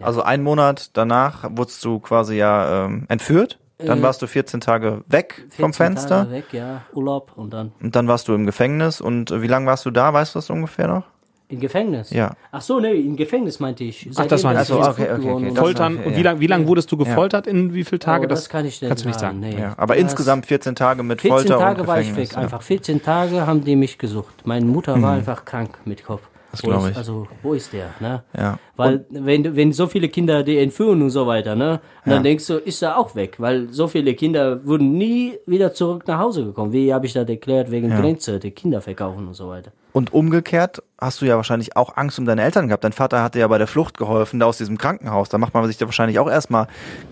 Also 0.01 0.21
einen 0.23 0.43
Monat 0.43 0.91
danach 0.93 1.49
wurdest 1.51 1.83
du 1.85 1.99
quasi 1.99 2.35
ja 2.37 2.85
ähm, 2.85 3.05
entführt. 3.07 3.59
Dann 3.77 3.99
Äh, 3.99 4.03
warst 4.03 4.21
du 4.21 4.27
14 4.27 4.61
Tage 4.61 5.03
weg 5.07 5.35
14 5.49 5.61
vom 5.61 5.73
Fenster. 5.73 6.19
Tage 6.23 6.31
weg, 6.31 6.45
ja, 6.53 6.81
Urlaub 6.93 7.33
und 7.35 7.53
dann 7.53 7.73
Und 7.81 7.95
dann 7.95 8.07
warst 8.07 8.27
du 8.27 8.33
im 8.33 8.45
Gefängnis. 8.45 9.01
Und 9.01 9.31
äh, 9.31 9.41
wie 9.41 9.47
lange 9.47 9.65
warst 9.65 9.85
du 9.85 9.91
da? 9.91 10.13
Weißt 10.13 10.33
du 10.35 10.39
das 10.39 10.49
ungefähr 10.49 10.87
noch? 10.87 11.03
im 11.47 11.59
Gefängnis. 11.59 12.09
Ja. 12.09 12.31
Ach 12.51 12.61
so, 12.61 12.79
nee, 12.79 12.93
im 12.93 13.15
Gefängnis 13.15 13.59
meinte 13.59 13.83
ich. 13.83 14.09
Ach, 14.15 14.25
das 14.25 14.41
Seitdem 14.41 14.55
meinte 14.57 14.61
ich. 14.63 14.69
ich 14.79 14.85
Okay, 14.87 15.03
okay, 15.03 15.13
okay, 15.13 15.29
und- 15.31 15.45
das 15.49 15.59
Foltern. 15.59 15.97
war- 15.99 16.05
Und 16.07 16.11
ja. 16.13 16.17
wie 16.17 16.23
lang, 16.23 16.39
wie 16.39 16.47
lang 16.47 16.67
wurdest 16.67 16.91
du 16.91 16.97
gefoltert? 16.97 17.45
In 17.45 17.75
wie 17.75 17.83
viele 17.83 17.99
Tage? 17.99 18.25
Oh, 18.25 18.27
das, 18.27 18.49
kann 18.49 18.65
ich 18.65 18.81
nicht 18.81 18.89
kannst 18.89 19.03
du 19.03 19.09
nicht 19.09 19.19
sagen. 19.19 19.41
Nee. 19.41 19.55
ja. 19.59 19.73
Aber 19.77 19.93
Das- 19.93 20.01
insgesamt 20.01 20.47
14 20.47 20.73
Tage 20.75 21.03
mit 21.03 21.21
14 21.21 21.47
Folter 21.49 21.59
Tage 21.63 21.81
und 21.81 21.87
war 21.87 21.99
ich 22.01 22.07
Gefängnis. 22.07 22.31
weg, 22.31 22.37
einfach 22.39 22.63
14 22.63 23.03
Tage 23.03 23.45
haben 23.45 23.63
die 23.63 23.75
mich 23.75 23.99
gesucht. 23.99 24.33
Meine 24.43 24.65
Mutter 24.65 24.99
war 25.03 25.13
einfach 25.13 25.45
krank 25.45 25.77
mit 25.85 26.03
Kopf. 26.03 26.23
Das 26.55 26.63
Wo 26.63 26.67
glaub 26.69 26.83
ist- 26.85 26.91
ich. 26.91 26.97
Also, 26.97 27.27
wo 27.43 27.53
ist 27.53 27.73
der, 27.73 27.89
ne? 27.99 28.23
Ja. 28.37 28.57
Weil, 28.77 29.05
wenn, 29.09 29.43
du- 29.43 29.55
wenn 29.55 29.73
so 29.73 29.87
viele 29.87 30.07
Kinder 30.09 30.41
die 30.43 30.57
entführen 30.57 31.01
und 31.01 31.09
so 31.09 31.27
weiter, 31.27 31.55
ne? 31.55 31.79
Und 32.05 32.11
Ja. 32.11 32.13
dann 32.15 32.23
denkst 32.23 32.47
du, 32.47 32.53
ist 32.57 32.81
er 32.81 32.97
auch 32.97 33.13
weg, 33.15 33.35
weil 33.39 33.67
so 33.71 33.87
viele 33.87 34.13
Kinder 34.13 34.65
wurden 34.65 34.97
nie 34.97 35.33
wieder 35.45 35.73
zurück 35.73 36.07
nach 36.07 36.19
Hause 36.19 36.45
gekommen. 36.45 36.71
Wie 36.71 36.93
habe 36.93 37.05
ich 37.05 37.13
das 37.13 37.27
erklärt, 37.27 37.71
wegen 37.71 37.89
Grenze, 37.89 38.39
die 38.39 38.51
Kinder 38.51 38.81
verkaufen 38.81 39.27
und 39.27 39.33
so 39.33 39.49
weiter. 39.49 39.71
Und 39.95 40.11
umgekehrt 40.11 40.83
hast 40.99 41.21
du 41.21 41.25
ja 41.25 41.37
wahrscheinlich 41.37 41.77
auch 41.77 41.95
Angst 41.95 42.19
um 42.19 42.25
deine 42.25 42.41
Eltern 42.41 42.67
gehabt. 42.67 42.83
Dein 42.83 42.91
Vater 42.91 43.23
hat 43.23 43.33
dir 43.33 43.39
ja 43.39 43.47
bei 43.47 43.57
der 43.57 43.65
Flucht 43.65 43.97
geholfen, 43.97 44.41
da 44.41 44.45
aus 44.45 44.57
diesem 44.57 44.77
Krankenhaus. 44.77 45.29
Da 45.29 45.37
macht 45.37 45.53
man 45.53 45.65
sich 45.67 45.77
da 45.77 45.85
wahrscheinlich 45.85 46.19
auch 46.19 46.29
erstmal 46.29 46.67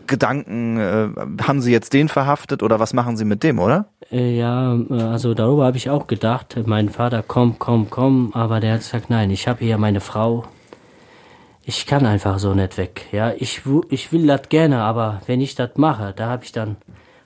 Gedanken, 0.05 0.77
äh, 0.77 1.07
haben 1.43 1.61
sie 1.61 1.71
jetzt 1.71 1.93
den 1.93 2.09
verhaftet 2.09 2.61
oder 2.61 2.81
was 2.81 2.91
machen 2.91 3.15
sie 3.15 3.23
mit 3.23 3.41
dem, 3.41 3.59
oder? 3.59 3.85
Äh, 4.11 4.37
Ja, 4.37 4.75
äh, 4.75 5.01
also 5.01 5.33
darüber 5.33 5.65
habe 5.65 5.77
ich 5.77 5.89
auch 5.89 6.07
gedacht. 6.07 6.57
Mein 6.65 6.89
Vater, 6.89 7.23
komm, 7.25 7.57
komm, 7.57 7.89
komm. 7.89 8.31
Aber 8.33 8.59
der 8.59 8.73
hat 8.73 8.79
gesagt, 8.81 9.09
nein, 9.09 9.31
ich 9.31 9.47
habe 9.47 9.63
hier 9.63 9.77
meine 9.77 10.01
Frau. 10.01 10.43
Ich 11.63 11.85
kann 11.85 12.05
einfach 12.05 12.37
so 12.37 12.53
nicht 12.53 12.77
weg. 12.77 13.05
Ja, 13.13 13.31
ich, 13.37 13.61
ich 13.91 14.11
will 14.11 14.27
das 14.27 14.49
gerne, 14.49 14.81
aber 14.81 15.21
wenn 15.25 15.39
ich 15.39 15.55
das 15.55 15.69
mache, 15.77 16.11
da 16.13 16.27
habe 16.27 16.43
ich 16.43 16.51
dann 16.51 16.75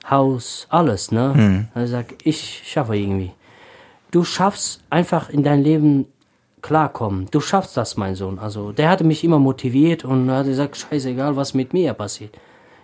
Haus, 0.08 0.68
alles, 0.70 1.10
ne? 1.10 1.66
Er 1.74 1.88
sagt, 1.88 2.14
ich 2.22 2.62
schaffe 2.64 2.96
irgendwie. 2.96 3.32
Du 4.10 4.24
schaffst 4.24 4.82
einfach 4.90 5.28
in 5.28 5.42
dein 5.42 5.62
Leben 5.62 6.06
klarkommen. 6.62 7.26
Du 7.30 7.40
schaffst 7.40 7.76
das, 7.76 7.96
mein 7.96 8.14
Sohn. 8.14 8.38
Also 8.38 8.72
der 8.72 8.88
hatte 8.88 9.04
mich 9.04 9.22
immer 9.24 9.38
motiviert 9.38 10.04
und 10.04 10.30
hat 10.30 10.46
gesagt, 10.46 10.76
scheißegal, 10.76 11.36
was 11.36 11.54
mit 11.54 11.72
mir 11.72 11.92
passiert. 11.94 12.36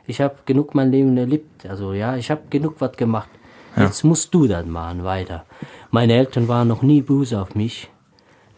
Ich 0.06 0.20
habe 0.20 0.36
genug 0.44 0.74
mein 0.74 0.90
Leben 0.90 1.16
erlebt. 1.16 1.66
Also 1.66 1.92
ja, 1.92 2.16
ich 2.16 2.30
habe 2.30 2.42
genug 2.50 2.76
was 2.78 2.92
gemacht. 2.92 3.28
Jetzt 3.76 4.04
musst 4.04 4.32
du 4.32 4.46
das 4.46 4.64
machen, 4.66 5.02
weiter. 5.02 5.44
Meine 5.90 6.14
Eltern 6.14 6.46
waren 6.46 6.68
noch 6.68 6.82
nie 6.82 7.02
böse 7.02 7.40
auf 7.40 7.56
mich, 7.56 7.88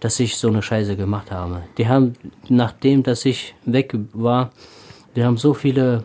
dass 0.00 0.20
ich 0.20 0.36
so 0.36 0.48
eine 0.48 0.60
Scheiße 0.60 0.96
gemacht 0.96 1.30
habe. 1.30 1.62
Die 1.78 1.88
haben, 1.88 2.14
nachdem, 2.48 3.02
dass 3.02 3.24
ich 3.24 3.54
weg 3.64 3.94
war, 4.12 4.50
die 5.14 5.24
haben 5.24 5.38
so 5.38 5.54
viele 5.54 6.04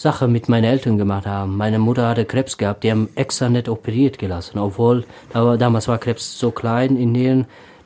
Sachen 0.00 0.32
mit 0.32 0.48
meinen 0.48 0.64
Eltern 0.64 0.96
gemacht 0.96 1.26
haben. 1.26 1.58
Meine 1.58 1.78
Mutter 1.78 2.08
hatte 2.08 2.24
Krebs 2.24 2.56
gehabt, 2.56 2.84
die 2.84 2.90
haben 2.90 3.10
extra 3.16 3.50
nicht 3.50 3.68
operiert 3.68 4.18
gelassen, 4.18 4.58
obwohl, 4.58 5.04
aber 5.34 5.58
damals 5.58 5.88
war 5.88 5.98
Krebs 5.98 6.38
so 6.38 6.50
klein 6.52 6.96
in 6.96 7.12
denen, 7.12 7.44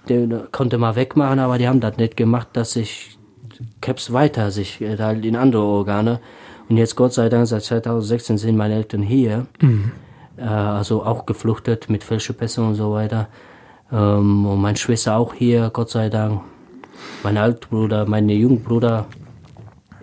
den 0.08 0.42
konnte 0.52 0.78
man 0.78 0.94
wegmachen, 0.94 1.40
aber 1.40 1.58
die 1.58 1.66
haben 1.66 1.80
das 1.80 1.96
nicht 1.96 2.16
gemacht, 2.16 2.50
dass 2.52 2.74
sich 2.74 3.18
Krebs 3.80 4.12
weiter 4.12 4.52
sich 4.52 4.80
halt 4.80 5.24
in 5.24 5.34
andere 5.34 5.64
Organe. 5.64 6.20
Und 6.68 6.76
jetzt 6.76 6.94
Gott 6.94 7.14
sei 7.14 7.28
Dank 7.28 7.48
seit 7.48 7.64
2016 7.64 8.38
sind 8.38 8.56
meine 8.56 8.76
Eltern 8.76 9.02
hier, 9.02 9.48
äh, 10.36 10.42
also 10.42 11.02
auch 11.02 11.26
gefluchtet 11.26 11.90
mit 11.90 12.04
Fälschepässe 12.04 12.62
und 12.62 12.76
so 12.76 12.92
weiter. 12.92 13.26
Ähm, 13.90 14.46
und 14.46 14.60
meine 14.60 14.76
Schwester 14.76 15.16
auch 15.16 15.34
hier, 15.34 15.68
Gott 15.72 15.90
sei 15.90 16.10
Dank. 16.10 16.42
Mein 17.24 17.38
Altbruder, 17.38 18.06
mein 18.06 18.28
Jungbruder 18.28 19.06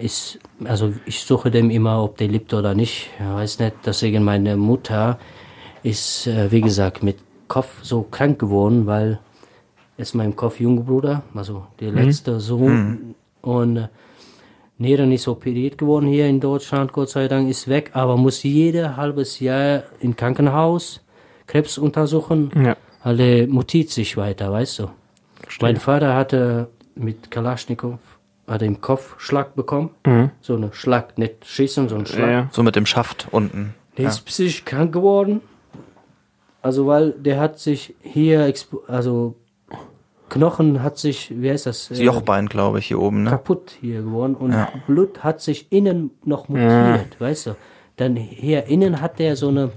ist, 0.01 0.39
also 0.63 0.93
ich 1.05 1.21
suche 1.21 1.51
dem 1.51 1.69
immer, 1.69 2.03
ob 2.03 2.17
der 2.17 2.27
lebt 2.27 2.53
oder 2.53 2.73
nicht. 2.73 3.09
Ich 3.19 3.25
weiß 3.25 3.59
nicht, 3.59 3.75
deswegen 3.85 4.23
meine 4.23 4.57
Mutter 4.57 5.19
ist, 5.83 6.27
äh, 6.27 6.51
wie 6.51 6.61
gesagt, 6.61 7.03
mit 7.03 7.17
Kopf 7.47 7.83
so 7.83 8.03
krank 8.03 8.39
geworden, 8.39 8.85
weil 8.85 9.19
ist 9.97 10.15
mein 10.15 10.35
Kopf 10.35 10.59
Jungbruder, 10.59 11.23
also 11.35 11.67
der 11.79 11.91
letzte 11.91 12.39
Sohn. 12.39 13.15
Und 13.41 13.77
äh, 13.77 13.87
Nieren 14.77 15.11
ist 15.11 15.27
operiert 15.27 15.77
geworden 15.77 16.07
hier 16.07 16.27
in 16.27 16.39
Deutschland, 16.39 16.91
Gott 16.91 17.09
sei 17.09 17.27
Dank, 17.27 17.49
ist 17.49 17.67
weg, 17.67 17.91
aber 17.93 18.17
muss 18.17 18.41
jede 18.41 18.97
halbes 18.97 19.39
Jahr 19.39 19.83
im 19.99 20.15
Krankenhaus 20.15 21.01
Krebs 21.45 21.77
untersuchen. 21.77 22.51
Ja. 22.55 22.75
Der 23.13 23.47
mutiert 23.47 23.89
sich 23.89 24.17
weiter, 24.17 24.51
weißt 24.51 24.79
du. 24.79 24.89
Mein 25.59 25.77
Vater 25.77 26.15
hatte 26.15 26.69
mit 26.95 27.29
Kalaschnikow 27.29 27.97
hat 28.51 28.61
im 28.61 28.81
Kopf 28.81 29.15
Schlag 29.19 29.55
bekommen. 29.55 29.89
So 30.41 30.55
eine 30.55 30.73
Schlag, 30.73 31.17
nicht 31.17 31.45
schießen, 31.45 31.89
sondern 31.89 32.05
Schlag. 32.05 32.19
Ja, 32.19 32.31
ja. 32.31 32.49
So 32.51 32.63
mit 32.63 32.75
dem 32.75 32.85
Schaft 32.85 33.27
unten. 33.31 33.73
Der 33.97 34.07
ist 34.07 34.21
psychisch 34.21 34.65
krank 34.65 34.93
geworden. 34.93 35.41
Also 36.61 36.85
weil 36.85 37.11
der 37.11 37.39
hat 37.39 37.59
sich 37.59 37.95
hier, 38.01 38.53
also 38.87 39.35
Knochen 40.29 40.81
hat 40.81 40.97
sich, 40.97 41.33
wie 41.35 41.49
heißt 41.49 41.65
das? 41.65 41.89
Das 41.89 41.99
äh, 41.99 42.03
Jochbein, 42.03 42.47
glaube 42.47 42.79
ich, 42.79 42.87
hier 42.87 42.99
oben, 42.99 43.23
ne? 43.23 43.29
kaputt 43.31 43.77
hier 43.81 44.01
geworden 44.01 44.35
und 44.35 44.55
Blut 44.87 45.23
hat 45.23 45.41
sich 45.41 45.71
innen 45.71 46.11
noch 46.23 46.47
mutiert, 46.47 47.19
weißt 47.19 47.47
du. 47.47 47.55
Dann 47.97 48.15
hier 48.15 48.65
innen 48.65 49.01
hat 49.01 49.19
der 49.19 49.35
so 49.35 49.49
eine 49.49 49.71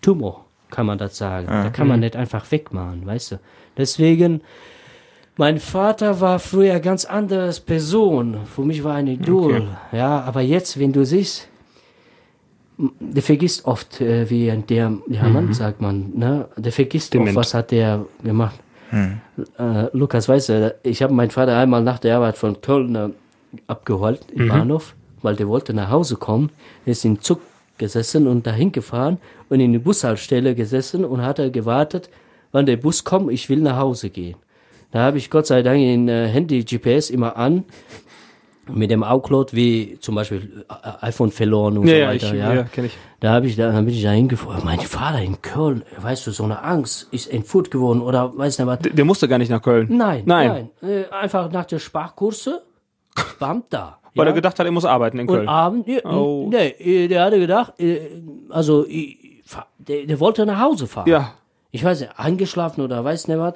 Tumor, 0.00 0.44
kann 0.70 0.86
man 0.86 0.98
das 0.98 1.18
sagen. 1.18 1.48
Da 1.48 1.70
kann 1.70 1.88
man 1.88 2.00
nicht 2.00 2.14
einfach 2.14 2.50
wegmachen, 2.50 3.06
weißt 3.06 3.32
du. 3.32 3.40
Deswegen, 3.76 4.42
mein 5.38 5.58
Vater 5.60 6.20
war 6.20 6.40
früher 6.40 6.80
ganz 6.80 7.04
anderes 7.04 7.60
Person. 7.60 8.38
Für 8.44 8.62
mich 8.62 8.82
war 8.82 8.96
ein 8.96 9.06
Idol. 9.06 9.68
Ja, 9.92 10.20
aber 10.22 10.40
jetzt, 10.40 10.78
wenn 10.80 10.92
du 10.92 11.06
siehst, 11.06 11.48
der 12.76 13.22
vergisst 13.22 13.64
oft, 13.64 14.00
äh, 14.00 14.28
wie 14.28 14.50
ein 14.50 14.66
der, 14.66 14.92
ja, 15.08 15.28
Mann, 15.28 15.54
sagt 15.54 15.80
man, 15.80 16.10
ne? 16.14 16.48
Der 16.56 16.72
vergisst 16.72 17.14
Dement. 17.14 17.30
oft, 17.30 17.36
was 17.36 17.54
hat 17.54 17.70
der 17.70 18.04
gemacht. 18.22 18.58
Äh, 18.90 19.86
Lukas, 19.92 20.28
weißt 20.28 20.48
du, 20.48 20.74
ich 20.82 21.02
habe 21.02 21.12
meinen 21.12 21.30
Vater 21.30 21.56
einmal 21.56 21.82
nach 21.82 21.98
der 22.00 22.16
Arbeit 22.16 22.36
von 22.36 22.60
Köln 22.60 22.94
äh, 22.94 23.08
abgeholt 23.68 24.22
im 24.32 24.48
Bahnhof, 24.48 24.94
weil 25.22 25.36
der 25.36 25.48
wollte 25.48 25.72
nach 25.72 25.90
Hause 25.90 26.16
kommen. 26.16 26.50
Er 26.84 26.92
ist 26.92 27.04
im 27.04 27.20
Zug 27.20 27.40
gesessen 27.76 28.26
und 28.26 28.44
dahin 28.44 28.72
gefahren 28.72 29.18
und 29.50 29.60
in 29.60 29.72
die 29.72 29.78
Bushaltestelle 29.78 30.56
gesessen 30.56 31.04
und 31.04 31.22
hat 31.22 31.38
er 31.38 31.50
gewartet, 31.50 32.10
wann 32.50 32.66
der 32.66 32.76
Bus 32.76 33.04
kommt, 33.04 33.30
ich 33.30 33.48
will 33.48 33.60
nach 33.60 33.76
Hause 33.76 34.10
gehen. 34.10 34.36
Da 34.90 35.00
habe 35.00 35.18
ich 35.18 35.30
Gott 35.30 35.46
sei 35.46 35.62
Dank 35.62 35.78
in 35.80 36.08
äh, 36.08 36.28
Handy 36.28 36.64
GPS 36.64 37.10
immer 37.10 37.36
an, 37.36 37.64
mit 38.70 38.90
dem 38.90 39.02
iCloud, 39.06 39.54
wie 39.54 39.98
zum 40.00 40.14
Beispiel 40.14 40.64
äh, 40.68 41.06
iPhone 41.06 41.30
verloren 41.30 41.78
und 41.78 41.86
Ja, 41.86 42.06
so 42.08 42.14
weiter. 42.14 42.26
ich- 42.34 42.40
ja, 42.40 42.54
ja, 42.54 42.62
kenn 42.64 42.84
ich. 42.86 42.96
Da 43.20 43.32
habe 43.32 43.46
ich, 43.46 43.56
da, 43.56 43.72
dann 43.72 43.84
bin 43.84 43.94
ich 43.94 44.02
da 44.02 44.10
hingefahren. 44.12 44.62
Mein 44.64 44.78
Vater 44.80 45.20
in 45.20 45.42
Köln, 45.42 45.82
weißt 46.00 46.26
du, 46.26 46.30
so 46.30 46.44
eine 46.44 46.62
Angst, 46.62 47.08
ist 47.10 47.26
entführt 47.32 47.70
geworden 47.70 48.00
oder 48.00 48.36
weiß 48.36 48.58
nicht 48.58 48.66
was. 48.68 48.78
Der 48.80 49.04
musste 49.04 49.26
gar 49.28 49.38
nicht 49.38 49.50
nach 49.50 49.60
Köln. 49.62 49.88
Nein, 49.90 50.22
Nein. 50.26 50.68
nein. 50.80 50.90
Äh, 50.90 51.12
einfach 51.12 51.50
nach 51.50 51.64
der 51.64 51.78
Sprachkurse, 51.80 52.62
bam, 53.40 53.64
da. 53.70 53.98
Weil 54.14 54.26
ja? 54.26 54.32
er 54.32 54.34
gedacht 54.34 54.58
hat, 54.58 54.66
er 54.66 54.72
muss 54.72 54.84
arbeiten 54.84 55.18
in 55.18 55.28
Und 55.28 55.34
Köln. 55.34 55.48
Abend, 55.48 55.86
ja, 55.88 56.04
Oh. 56.04 56.48
nee, 56.50 56.68
äh, 56.78 57.08
der 57.08 57.24
hatte 57.24 57.38
gedacht, 57.38 57.74
also, 58.50 58.84
der, 59.78 60.06
der 60.06 60.20
wollte 60.20 60.46
nach 60.46 60.60
Hause 60.60 60.86
fahren. 60.86 61.08
Ja. 61.08 61.32
Ich 61.70 61.84
weiß 61.84 62.00
nicht, 62.00 62.12
eingeschlafen 62.18 62.82
oder 62.82 63.04
weiß 63.04 63.28
nicht 63.28 63.38
was. 63.38 63.54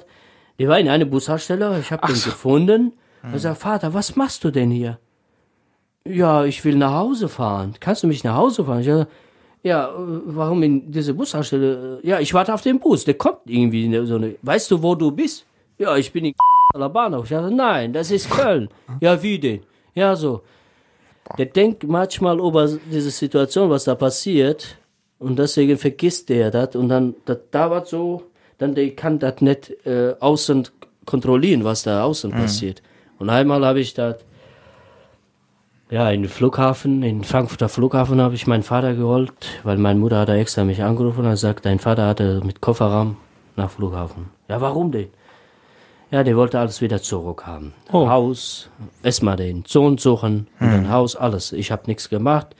Der 0.59 0.67
war 0.69 0.79
in 0.79 0.89
einer 0.89 1.05
Bushaltestelle, 1.05 1.79
ich 1.79 1.91
habe 1.91 2.07
den 2.07 2.15
gefunden. 2.15 2.93
Er 3.23 3.39
sagt, 3.39 3.61
Vater, 3.61 3.93
was 3.93 4.15
machst 4.15 4.43
du 4.43 4.51
denn 4.51 4.69
hier? 4.69 4.99
Ja, 6.05 6.43
ich 6.43 6.63
will 6.65 6.75
nach 6.75 6.93
Hause 6.93 7.29
fahren. 7.29 7.75
Kannst 7.79 8.03
du 8.03 8.07
mich 8.07 8.23
nach 8.23 8.35
Hause 8.35 8.65
fahren? 8.65 8.81
Ich 8.81 8.87
sag, 8.87 9.07
ja, 9.63 9.87
äh, 9.87 9.91
warum 10.25 10.61
in 10.61 10.91
diese 10.91 11.13
Bushaltestelle? 11.13 11.99
Ja, 12.03 12.19
ich 12.19 12.33
warte 12.33 12.53
auf 12.53 12.61
den 12.61 12.79
Bus, 12.79 13.05
der 13.05 13.13
kommt 13.13 13.39
irgendwie. 13.45 13.85
in 13.85 14.05
So 14.05 14.15
eine, 14.15 14.35
weißt 14.41 14.69
du, 14.71 14.83
wo 14.83 14.93
du 14.93 15.11
bist? 15.11 15.45
Ja, 15.77 15.95
ich 15.95 16.11
bin 16.11 16.25
in 16.25 16.33
Bahnhof. 16.73 17.23
Ich 17.23 17.29
sage, 17.29 17.55
nein, 17.55 17.93
das 17.93 18.11
ist 18.11 18.29
Köln. 18.29 18.69
Ja, 18.99 19.21
wie 19.23 19.39
denn? 19.39 19.61
Ja, 19.95 20.15
so. 20.15 20.41
Der 21.37 21.45
denkt 21.45 21.83
manchmal 21.85 22.37
über 22.39 22.67
diese 22.67 23.09
Situation, 23.09 23.69
was 23.69 23.85
da 23.85 23.95
passiert, 23.95 24.77
und 25.19 25.39
deswegen 25.39 25.77
vergisst 25.77 26.27
der 26.27 26.51
das, 26.51 26.75
und 26.75 26.89
dann, 26.89 27.15
das 27.23 27.37
dauert 27.49 27.87
so, 27.87 28.23
dann 28.57 28.75
der 28.75 28.91
kann 28.91 29.19
das 29.19 29.41
nicht 29.41 29.85
äh, 29.85 30.15
außen 30.19 30.67
kontrollieren, 31.05 31.63
was 31.63 31.83
da 31.83 32.03
außen 32.03 32.31
passiert. 32.31 32.81
Und 33.19 33.29
einmal 33.29 33.65
habe 33.65 33.79
ich 33.79 33.93
das, 33.93 34.17
ja, 35.89 36.09
in 36.09 36.23
den 36.23 36.29
Flughafen, 36.29 37.03
in 37.03 37.23
Frankfurter 37.23 37.69
Flughafen 37.69 38.21
habe 38.21 38.35
ich 38.35 38.47
meinen 38.47 38.63
Vater 38.63 38.95
geholt, 38.95 39.31
weil 39.63 39.77
meine 39.77 39.99
Mutter 39.99 40.19
hat 40.19 40.29
da 40.29 40.35
extra 40.35 40.63
mich 40.63 40.81
angerufen 40.83 41.19
und 41.19 41.25
hat 41.25 41.33
gesagt, 41.33 41.65
dein 41.65 41.79
Vater 41.79 42.07
hatte 42.07 42.41
mit 42.43 42.61
Kofferraum 42.61 43.17
nach 43.55 43.69
Flughafen. 43.69 44.29
Ja, 44.49 44.59
warum 44.61 44.91
denn? 44.91 45.09
Ja, 46.11 46.23
der 46.23 46.37
wollte 46.37 46.59
alles 46.59 46.79
wieder 46.79 47.01
zurückhaben. 47.01 47.73
Oh. 47.91 48.07
Haus, 48.07 48.69
erstmal 49.01 49.35
den 49.35 49.63
Sohn 49.65 49.97
suchen 49.97 50.47
und 50.59 50.71
dann 50.71 50.89
Haus, 50.89 51.15
alles. 51.15 51.51
Ich 51.53 51.71
habe 51.71 51.83
nichts 51.87 52.07
gemacht. 52.07 52.55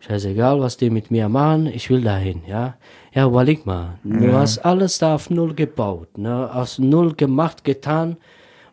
Scheißegal, 0.00 0.60
was 0.60 0.78
die 0.78 0.88
mit 0.88 1.10
mir 1.10 1.28
machen, 1.28 1.66
ich 1.66 1.90
will 1.90 2.00
dahin, 2.00 2.42
ja. 2.46 2.74
Ja, 3.12 3.26
überleg 3.26 3.66
mal, 3.66 3.98
du 4.04 4.32
hast 4.32 4.58
alles 4.58 4.98
da 4.98 5.16
auf 5.16 5.30
Null 5.30 5.54
gebaut, 5.54 6.16
ne, 6.16 6.48
aus 6.54 6.78
Null 6.78 7.14
gemacht, 7.14 7.64
getan 7.64 8.16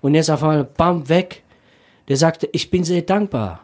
und 0.01 0.13
jetzt 0.13 0.29
auf 0.29 0.43
einmal, 0.43 0.63
bam, 0.63 1.09
weg. 1.09 1.43
Der 2.07 2.17
sagte, 2.17 2.47
ich 2.51 2.69
bin 2.69 2.83
sehr 2.83 3.01
dankbar, 3.01 3.61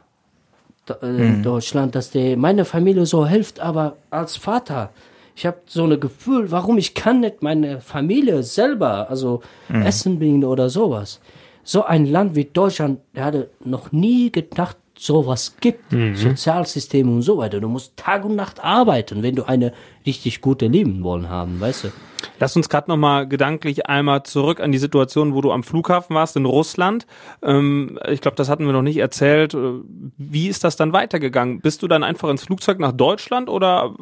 äh, 0.89 1.41
Deutschland, 1.41 1.95
dass 1.95 2.11
der 2.11 2.35
meine 2.37 2.65
Familie 2.65 3.05
so 3.05 3.25
hilft, 3.25 3.59
aber 3.59 3.97
als 4.09 4.35
Vater, 4.35 4.89
ich 5.35 5.45
habe 5.45 5.57
so 5.65 5.85
ein 5.85 5.99
Gefühl, 5.99 6.51
warum 6.51 6.77
ich 6.77 6.93
kann 6.93 7.21
nicht 7.21 7.41
meine 7.41 7.79
Familie 7.79 8.43
selber, 8.43 9.09
also 9.09 9.41
Essen 9.69 10.19
bringen 10.19 10.43
oder 10.43 10.69
sowas. 10.69 11.21
So 11.63 11.85
ein 11.85 12.05
Land 12.05 12.35
wie 12.35 12.45
Deutschland, 12.45 12.99
der 13.15 13.25
hatte 13.25 13.49
noch 13.63 13.91
nie 13.91 14.31
gedacht, 14.31 14.77
sowas 14.97 15.55
gibt. 15.59 15.91
Sozialsysteme 16.15 17.11
und 17.11 17.21
so 17.21 17.37
weiter. 17.37 17.59
Du 17.59 17.67
musst 17.67 17.97
Tag 17.97 18.25
und 18.25 18.35
Nacht 18.35 18.63
arbeiten, 18.63 19.23
wenn 19.23 19.35
du 19.35 19.43
eine 19.43 19.73
richtig 20.05 20.41
gute 20.41 20.67
Leben 20.67 21.03
wollen 21.03 21.29
haben, 21.29 21.59
weißt 21.59 21.85
du? 21.85 21.91
Lass 22.39 22.55
uns 22.55 22.69
gerade 22.69 22.89
nochmal 22.89 23.27
gedanklich 23.27 23.87
einmal 23.87 24.23
zurück 24.23 24.59
an 24.59 24.71
die 24.71 24.77
Situation, 24.77 25.33
wo 25.33 25.41
du 25.41 25.51
am 25.51 25.63
Flughafen 25.63 26.15
warst 26.15 26.35
in 26.35 26.45
Russland. 26.45 27.05
Ähm, 27.41 27.99
ich 28.07 28.21
glaube, 28.21 28.35
das 28.35 28.49
hatten 28.49 28.65
wir 28.65 28.73
noch 28.73 28.81
nicht 28.81 28.97
erzählt. 28.97 29.53
Äh, 29.53 29.81
Wie 30.17 30.47
ist 30.47 30.63
das 30.63 30.75
dann 30.75 30.93
weitergegangen? 30.93 31.59
Bist 31.59 31.83
du 31.83 31.87
dann 31.87 32.03
einfach 32.03 32.29
ins 32.29 32.43
Flugzeug 32.43 32.79
nach 32.79 32.93
Deutschland 32.93 33.49
oder 33.49 33.93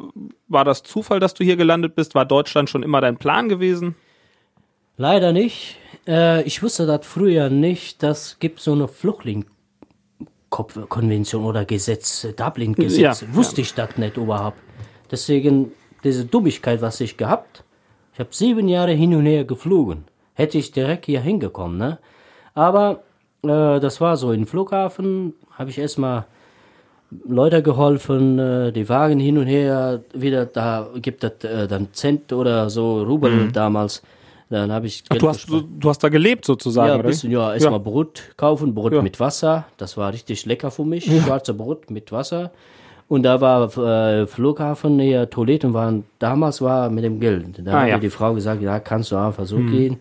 war 0.48 0.64
das 0.64 0.82
Zufall, 0.82 1.20
dass 1.20 1.34
du 1.34 1.44
hier 1.44 1.56
gelandet 1.56 1.94
bist? 1.94 2.14
War 2.14 2.24
Deutschland 2.24 2.70
schon 2.70 2.82
immer 2.82 3.00
dein 3.00 3.16
Plan 3.16 3.48
gewesen? 3.48 3.96
Leider 4.96 5.32
nicht. 5.32 5.76
Äh, 6.06 6.42
ich 6.42 6.62
wusste 6.62 6.86
das 6.86 7.06
früher 7.06 7.50
nicht. 7.50 8.02
Das 8.02 8.38
gibt 8.38 8.60
so 8.60 8.72
eine 8.72 8.88
Flüchtlingskonvention 10.52 11.44
oder 11.44 11.64
Gesetz, 11.64 12.24
äh, 12.24 12.32
Dublin-Gesetz. 12.32 13.22
Ja, 13.22 13.34
wusste 13.34 13.60
ich 13.62 13.74
das 13.74 13.96
nicht 13.96 14.16
überhaupt. 14.16 14.58
Deswegen 15.10 15.72
diese 16.04 16.24
Dummigkeit, 16.24 16.82
was 16.82 17.00
ich 17.00 17.16
gehabt. 17.16 17.64
Ich 18.12 18.20
habe 18.20 18.30
sieben 18.32 18.68
Jahre 18.68 18.92
hin 18.92 19.14
und 19.14 19.26
her 19.26 19.44
geflogen. 19.44 20.04
Hätte 20.34 20.58
ich 20.58 20.72
direkt 20.72 21.06
hier 21.06 21.20
hingekommen, 21.20 21.78
ne? 21.78 21.98
Aber 22.54 23.02
äh, 23.42 23.80
das 23.80 24.00
war 24.00 24.16
so 24.16 24.32
im 24.32 24.46
Flughafen. 24.46 25.34
Habe 25.52 25.70
ich 25.70 25.78
erstmal 25.78 26.26
Leute 27.26 27.62
geholfen, 27.62 28.38
äh, 28.38 28.72
die 28.72 28.88
Wagen 28.88 29.20
hin 29.20 29.38
und 29.38 29.46
her, 29.46 30.02
wieder 30.14 30.46
da 30.46 30.88
gibt 30.96 31.24
es 31.24 31.44
äh, 31.44 31.68
dann 31.68 31.92
Cent 31.92 32.32
oder 32.32 32.70
so, 32.70 33.02
Rubel 33.02 33.52
damals. 33.52 34.02
Dann 34.52 34.70
habe 34.70 34.86
ich. 34.86 35.02
Ach, 35.08 35.16
du, 35.16 35.28
hast, 35.28 35.48
du, 35.48 35.62
du 35.62 35.88
hast 35.88 35.98
da 36.04 36.08
gelebt 36.10 36.44
sozusagen, 36.44 36.88
ja, 36.88 36.94
oder? 36.96 37.04
bisschen, 37.08 37.30
ja, 37.30 37.52
erstmal 37.54 37.72
Ja. 37.74 37.78
Brot 37.78 38.22
kaufen, 38.36 38.74
Brot 38.74 38.92
Ja. 38.92 39.00
mit 39.02 39.18
Wasser. 39.18 39.64
Das 39.78 39.96
war 39.96 40.12
richtig 40.12 40.44
lecker 40.46 40.70
für 40.70 40.84
mich. 40.84 41.04
Schwarze 41.06 41.54
Brot 41.54 41.90
mit 41.90 42.12
Wasser. 42.12 42.50
Und 43.08 43.24
da 43.24 43.40
war 43.40 43.76
äh, 43.78 44.26
Flughafen, 44.26 44.98
hier 45.00 45.28
Toiletten 45.28 45.74
waren, 45.74 46.04
damals 46.18 46.60
war 46.62 46.88
mit 46.90 47.04
dem 47.04 47.18
Geld. 47.20 47.46
Da 47.64 47.72
Ah, 47.72 47.80
hat 47.82 47.88
ja. 47.88 47.94
mir 47.96 48.00
die 48.00 48.10
Frau 48.10 48.32
gesagt, 48.34 48.62
ja, 48.62 48.78
kannst 48.80 49.10
du 49.12 49.16
einfach 49.16 49.44
so 49.46 49.56
gehen. 49.58 49.98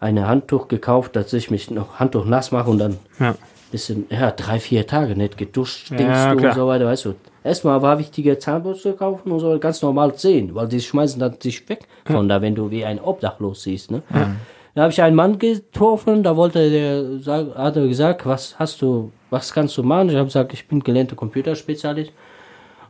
Eine 0.00 0.26
Handtuch 0.26 0.68
gekauft, 0.68 1.14
dass 1.16 1.32
ich 1.32 1.50
mich 1.50 1.70
noch 1.70 1.94
Handtuch 2.00 2.24
nass 2.24 2.50
mache 2.50 2.68
und 2.70 2.78
dann 2.78 2.98
Ja. 3.20 3.34
Bisschen, 3.72 4.06
ja, 4.10 4.30
drei, 4.30 4.60
vier 4.60 4.86
Tage 4.86 5.16
nicht 5.16 5.36
geduscht, 5.36 5.86
stinkst 5.86 6.04
Ja, 6.04 6.34
du 6.34 6.46
und 6.46 6.54
so 6.54 6.66
weiter, 6.68 6.86
weißt 6.86 7.06
du. 7.06 7.14
Erstmal 7.42 7.82
war 7.82 7.98
wichtiger 7.98 8.38
Zahnbürste 8.38 8.92
kaufen 8.92 9.32
und 9.32 9.40
so 9.40 9.58
ganz 9.58 9.82
normal 9.82 10.16
sehen, 10.16 10.54
weil 10.54 10.68
die 10.68 10.80
schmeißen 10.80 11.18
dann 11.18 11.36
dich 11.40 11.68
weg 11.68 11.88
von 12.04 12.28
da, 12.28 12.40
wenn 12.40 12.54
du 12.54 12.70
wie 12.70 12.84
ein 12.84 13.00
Obdachlos 13.00 13.64
siehst, 13.64 13.90
ne. 13.90 14.02
Da 14.74 14.82
habe 14.82 14.92
ich 14.92 15.02
einen 15.02 15.16
Mann 15.16 15.38
getroffen, 15.38 16.22
da 16.22 16.36
wollte 16.36 16.70
der, 16.70 17.52
hat 17.56 17.76
er 17.76 17.88
gesagt, 17.88 18.24
was 18.24 18.58
hast 18.58 18.80
du, 18.80 19.10
was 19.28 19.52
kannst 19.52 19.76
du 19.76 19.82
machen? 19.82 20.08
Ich 20.08 20.14
habe 20.14 20.26
gesagt, 20.26 20.54
ich 20.54 20.66
bin 20.66 20.80
gelernter 20.80 21.16
Computerspezialist. 21.16 22.12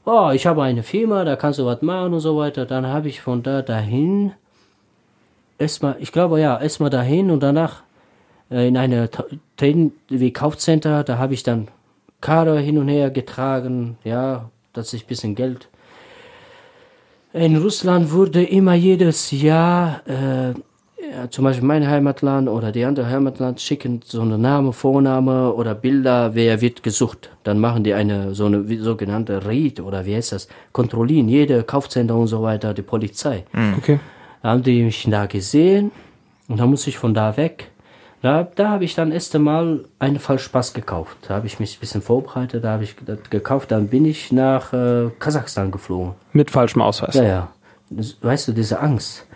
Oh, 0.05 0.31
ich 0.33 0.47
habe 0.47 0.63
eine 0.63 0.83
Firma, 0.83 1.25
da 1.25 1.35
kannst 1.37 1.59
du 1.59 1.67
was 1.67 1.83
machen 1.83 2.13
und 2.13 2.21
so 2.21 2.37
weiter. 2.37 2.67
Dann 2.67 2.87
habe 2.87 3.09
ich 3.09 3.21
von 3.21 3.43
da 3.43 3.63
dahin, 3.63 4.33
erstmal, 5.59 5.97
ich 5.99 6.13
glaube 6.13 6.41
ja, 6.41 6.61
erstmal 6.61 6.91
dahin 6.91 7.31
und 7.31 7.43
danach 7.43 7.83
in 8.53 8.77
eine 8.77 9.11
Ta- 9.11 9.25
Train- 9.57 9.93
wie 10.09 10.33
Kaufcenter, 10.33 11.05
da 11.05 11.19
habe 11.19 11.35
ich 11.35 11.43
dann 11.43 11.69
Karre 12.21 12.59
hin 12.61 12.79
und 12.79 12.89
her 12.89 13.11
getragen, 13.11 13.97
ja, 14.05 14.51
dass 14.73 14.93
ich 14.93 15.05
ein 15.05 15.09
bisschen 15.09 15.35
Geld. 15.35 15.69
In 17.33 17.57
Russland 17.57 18.13
wurde 18.13 18.43
immer 18.45 18.75
jedes 18.75 19.31
Jahr, 19.31 20.03
äh, 20.07 20.51
ja, 20.51 21.31
zum 21.31 21.45
Beispiel 21.45 21.67
mein 21.67 21.89
Heimatland 21.89 22.49
oder 22.49 22.71
die 22.73 22.85
andere 22.85 23.09
Heimatland 23.09 23.61
schicken 23.61 24.01
so 24.05 24.21
eine 24.23 24.39
Name, 24.39 24.73
Vorname 24.73 25.53
oder 25.55 25.75
Bilder, 25.75 26.35
wer 26.35 26.61
wird 26.61 26.83
gesucht. 26.83 27.31
Dann 27.43 27.59
machen 27.59 27.85
die 27.85 27.95
eine 27.95 28.35
so 28.35 28.47
eine 28.47 28.65
sogenannte 28.79 29.47
Read 29.47 29.81
oder 29.81 30.07
wie 30.07 30.15
heißt 30.15 30.33
das, 30.33 30.47
kontrollieren 30.73 31.29
jede 31.29 31.65
Kaufcenter 31.65 32.15
und 32.15 32.29
so 32.29 32.43
weiter, 32.43 32.73
die 32.75 32.83
Polizei. 32.83 33.45
Okay. 33.79 33.99
Da 34.43 34.51
haben 34.51 34.63
die 34.63 34.83
mich 34.83 35.07
da 35.11 35.27
gesehen 35.27 35.91
und 36.49 36.61
dann 36.61 36.71
musste 36.71 36.91
ich 36.91 36.99
von 36.99 37.15
da 37.15 37.37
weg. 37.37 37.71
Da, 38.23 38.45
da 38.55 38.69
habe 38.71 38.85
ich 38.85 38.95
dann 38.95 39.11
erst 39.11 39.35
einmal 39.35 39.85
einen 39.99 40.19
Fallspaß 40.21 40.75
gekauft. 40.75 41.17
Da 41.27 41.35
habe 41.35 41.47
ich 41.49 41.59
mich 41.59 41.77
ein 41.77 41.81
bisschen 41.81 42.03
vorbereitet, 42.03 42.63
da 42.63 42.73
habe 42.73 42.85
ich 42.85 42.95
das 43.05 43.19
gekauft, 43.31 43.73
dann 43.73 43.89
bin 43.89 44.05
ich 44.05 44.31
nach 44.31 44.73
äh, 44.73 45.11
Kasachstan 45.19 45.73
geflogen. 45.73 46.15
Mit 46.33 46.51
falschem 46.51 46.83
Ausweis. 46.83 47.15
Ja, 47.17 47.25
ja. 47.25 47.49
Das, 47.91 48.17
weißt 48.23 48.49
du, 48.49 48.53
diese 48.53 48.81
Angst. 48.81 49.27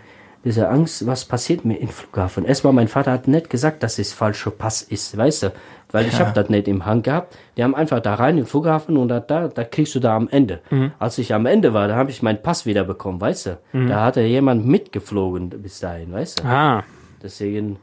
Diese 0.45 0.69
Angst, 0.69 1.05
was 1.05 1.25
passiert 1.25 1.65
mir 1.65 1.75
im 1.75 1.89
Flughafen? 1.89 2.45
Erstmal, 2.45 2.71
mein 2.71 2.87
Vater 2.87 3.11
hat 3.11 3.27
nicht 3.27 3.49
gesagt, 3.49 3.83
dass 3.83 3.99
es 3.99 4.13
falscher 4.13 4.51
Pass 4.51 4.81
ist, 4.81 5.17
weißt 5.17 5.43
du? 5.43 5.51
Weil 5.91 6.05
ich 6.07 6.19
habe 6.21 6.31
das 6.33 6.47
nicht 6.49 6.69
im 6.69 6.85
Hang 6.85 7.01
gehabt. 7.01 7.35
Die 7.57 7.63
haben 7.63 7.75
einfach 7.75 7.99
da 7.99 8.13
rein 8.15 8.37
im 8.37 8.45
Flughafen 8.45 8.95
und 8.95 9.09
da, 9.09 9.19
da, 9.19 9.49
da 9.49 9.63
kriegst 9.65 9.93
du 9.95 9.99
da 9.99 10.15
am 10.15 10.29
Ende. 10.29 10.61
Als 10.99 11.17
ich 11.17 11.33
am 11.33 11.45
Ende 11.45 11.73
war, 11.73 11.89
da 11.89 11.95
habe 11.97 12.11
ich 12.11 12.21
meinen 12.21 12.41
Pass 12.41 12.65
wieder 12.65 12.85
bekommen, 12.85 13.19
weißt 13.19 13.45
du? 13.47 13.57
Da 13.87 14.05
hatte 14.05 14.21
jemand 14.21 14.65
mitgeflogen 14.65 15.49
bis 15.49 15.81
dahin, 15.81 16.13
weißt 16.13 16.39
du? 16.39 16.43
Ah, 16.45 16.83
Deswegen, 17.21 17.77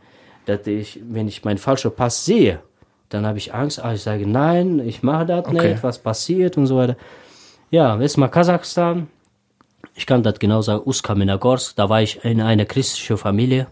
dass 0.46 0.66
ich, 0.66 1.00
wenn 1.08 1.28
ich 1.28 1.44
meinen 1.44 1.58
falschen 1.58 1.94
Pass 1.94 2.24
sehe, 2.24 2.60
dann 3.08 3.26
habe 3.26 3.38
ich 3.38 3.54
Angst. 3.54 3.82
Ah, 3.82 3.94
ich 3.94 4.02
sage, 4.02 4.26
nein, 4.26 4.80
ich 4.80 5.02
mache 5.02 5.26
das 5.26 5.46
Okay. 5.46 5.72
nicht, 5.72 5.82
was 5.82 5.98
passiert 5.98 6.56
und 6.56 6.66
so 6.66 6.76
weiter. 6.76 6.96
Ja, 7.70 7.98
jetzt 8.00 8.16
mal 8.18 8.28
Kasachstan. 8.28 9.08
Ich 9.94 10.06
kann 10.06 10.22
das 10.22 10.38
genau 10.38 10.60
sagen, 10.62 10.82
Uskaminagorsk, 10.84 11.76
da 11.76 11.88
war 11.88 12.02
ich 12.02 12.24
in 12.24 12.40
einer 12.40 12.64
christlichen 12.64 13.16
Familie. 13.16 13.68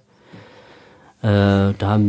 Äh, 1.23 1.75
da 1.79 2.01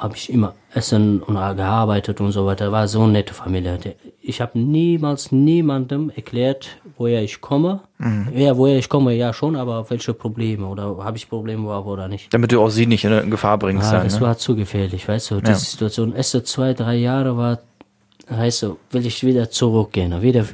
habe 0.00 0.10
hab 0.10 0.16
ich 0.16 0.32
immer 0.32 0.54
Essen 0.72 1.22
und 1.22 1.34
gearbeitet 1.34 2.20
und 2.20 2.32
so 2.32 2.46
weiter. 2.46 2.72
War 2.72 2.88
so 2.88 3.02
eine 3.02 3.12
nette 3.12 3.34
Familie. 3.34 3.78
Ich 4.22 4.40
habe 4.40 4.58
niemals 4.58 5.30
niemandem 5.30 6.10
erklärt, 6.14 6.68
woher 6.96 7.22
ich 7.22 7.40
komme. 7.40 7.80
Ja, 8.34 8.56
woher 8.56 8.78
ich 8.78 8.88
komme, 8.88 9.14
ja 9.14 9.32
schon, 9.32 9.56
aber 9.56 9.90
welche 9.90 10.14
Probleme 10.14 10.66
oder 10.66 10.96
habe 11.04 11.16
ich 11.16 11.28
Probleme 11.28 11.64
überhaupt 11.64 11.88
oder 11.88 12.08
nicht. 12.08 12.32
Damit 12.32 12.50
du 12.52 12.62
auch 12.62 12.70
sie 12.70 12.86
nicht 12.86 13.04
in 13.04 13.30
Gefahr 13.30 13.58
bringst. 13.58 13.88
Ah, 13.88 13.96
dann, 13.98 14.04
das 14.04 14.20
ne? 14.20 14.26
war 14.26 14.38
zu 14.38 14.56
gefährlich, 14.56 15.06
weißt 15.06 15.32
du. 15.32 15.40
Die 15.40 15.50
Ja. 15.50 15.54
Situation, 15.56 16.14
erste 16.14 16.42
zwei, 16.44 16.72
drei 16.72 16.96
Jahre 16.96 17.36
war, 17.36 17.58
heißt 18.30 18.62
du, 18.62 18.78
will 18.92 19.04
ich 19.04 19.22
wieder 19.24 19.50
zurückgehen. 19.50 20.22
Wieder, 20.22 20.46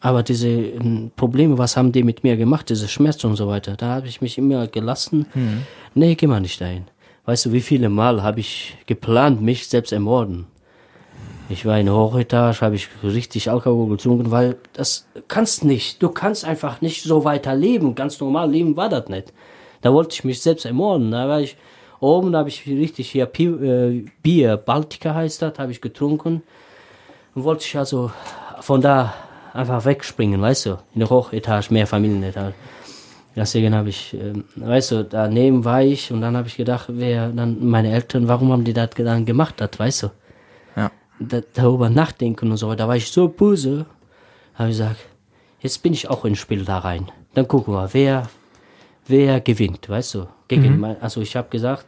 aber 0.00 0.22
diese 0.22 0.48
ähm, 0.48 1.12
Probleme, 1.14 1.56
was 1.56 1.76
haben 1.76 1.92
die 1.92 2.02
mit 2.02 2.24
mir 2.24 2.36
gemacht, 2.36 2.68
diese 2.70 2.88
Schmerzen 2.88 3.28
und 3.28 3.36
so 3.36 3.46
weiter, 3.46 3.76
da 3.76 3.96
habe 3.96 4.08
ich 4.08 4.20
mich 4.20 4.38
immer 4.38 4.66
gelassen. 4.66 5.26
Hm. 5.34 5.62
Nee, 5.94 6.14
geh 6.14 6.26
mal 6.26 6.40
nicht 6.40 6.60
dahin. 6.60 6.84
Weißt 7.28 7.44
du, 7.44 7.52
wie 7.52 7.60
viele 7.60 7.90
Mal 7.90 8.22
habe 8.22 8.40
ich 8.40 8.78
geplant, 8.86 9.42
mich 9.42 9.68
selbst 9.68 9.92
ermorden? 9.92 10.46
Ich 11.50 11.66
war 11.66 11.78
in 11.78 11.92
Hochetage, 11.92 12.62
habe 12.62 12.76
ich 12.76 12.88
richtig 13.02 13.50
Alkohol 13.50 13.86
getrunken, 13.90 14.30
weil 14.30 14.56
das 14.72 15.06
kannst 15.28 15.62
nicht. 15.62 16.02
Du 16.02 16.08
kannst 16.08 16.46
einfach 16.46 16.80
nicht 16.80 17.02
so 17.02 17.24
weiter 17.24 17.54
leben. 17.54 17.94
Ganz 17.94 18.18
normal 18.18 18.50
leben 18.50 18.78
war 18.78 18.88
das 18.88 19.10
nicht. 19.10 19.34
Da 19.82 19.92
wollte 19.92 20.14
ich 20.14 20.24
mich 20.24 20.40
selbst 20.40 20.64
ermorden. 20.64 21.10
Da 21.10 21.28
war 21.28 21.42
ich 21.42 21.58
oben, 22.00 22.34
habe 22.34 22.48
ich 22.48 22.66
richtig 22.66 23.10
hier 23.10 23.30
äh, 23.38 24.06
Bier, 24.22 24.56
Baltica 24.56 25.12
heißt 25.12 25.42
das, 25.42 25.58
habe 25.58 25.70
ich 25.70 25.82
getrunken. 25.82 26.42
Und 27.34 27.44
wollte 27.44 27.66
ich 27.66 27.76
also 27.76 28.10
von 28.60 28.80
da 28.80 29.12
einfach 29.52 29.84
wegspringen, 29.84 30.40
weißt 30.40 30.64
du, 30.64 30.78
in 30.94 31.00
der 31.00 31.10
Hochetage, 31.10 31.74
mehr 31.74 31.86
Familienetage. 31.86 32.54
Deswegen 33.38 33.72
habe 33.72 33.90
ich, 33.90 34.14
ähm, 34.14 34.44
weißt 34.56 34.90
du, 34.90 35.04
daneben 35.04 35.64
war 35.64 35.80
ich 35.80 36.10
und 36.10 36.20
dann 36.22 36.36
habe 36.36 36.48
ich 36.48 36.56
gedacht, 36.56 36.86
wer 36.88 37.28
dann 37.28 37.64
meine 37.64 37.92
Eltern, 37.92 38.26
warum 38.26 38.50
haben 38.50 38.64
die 38.64 38.72
das 38.72 38.90
dann 38.96 39.24
gemacht, 39.24 39.54
das, 39.58 39.70
weißt 39.78 40.02
du? 40.02 40.10
Ja. 40.74 40.90
Da, 41.20 41.40
darüber 41.54 41.88
nachdenken 41.88 42.50
und 42.50 42.56
so. 42.56 42.74
Da 42.74 42.88
war 42.88 42.96
ich 42.96 43.08
so 43.08 43.28
böse, 43.28 43.86
habe 44.54 44.70
ich 44.70 44.78
gesagt, 44.78 44.96
jetzt 45.60 45.80
bin 45.84 45.92
ich 45.92 46.10
auch 46.10 46.24
ins 46.24 46.40
Spiel 46.40 46.64
da 46.64 46.78
rein. 46.78 47.12
Dann 47.34 47.46
gucken 47.46 47.74
wir, 47.74 47.88
wer, 47.92 48.28
wer 49.06 49.40
gewinnt, 49.40 49.88
weißt 49.88 50.14
du? 50.16 50.26
Gegen 50.48 50.80
mein, 50.80 51.00
also 51.00 51.20
ich 51.20 51.36
habe 51.36 51.48
gesagt, 51.48 51.86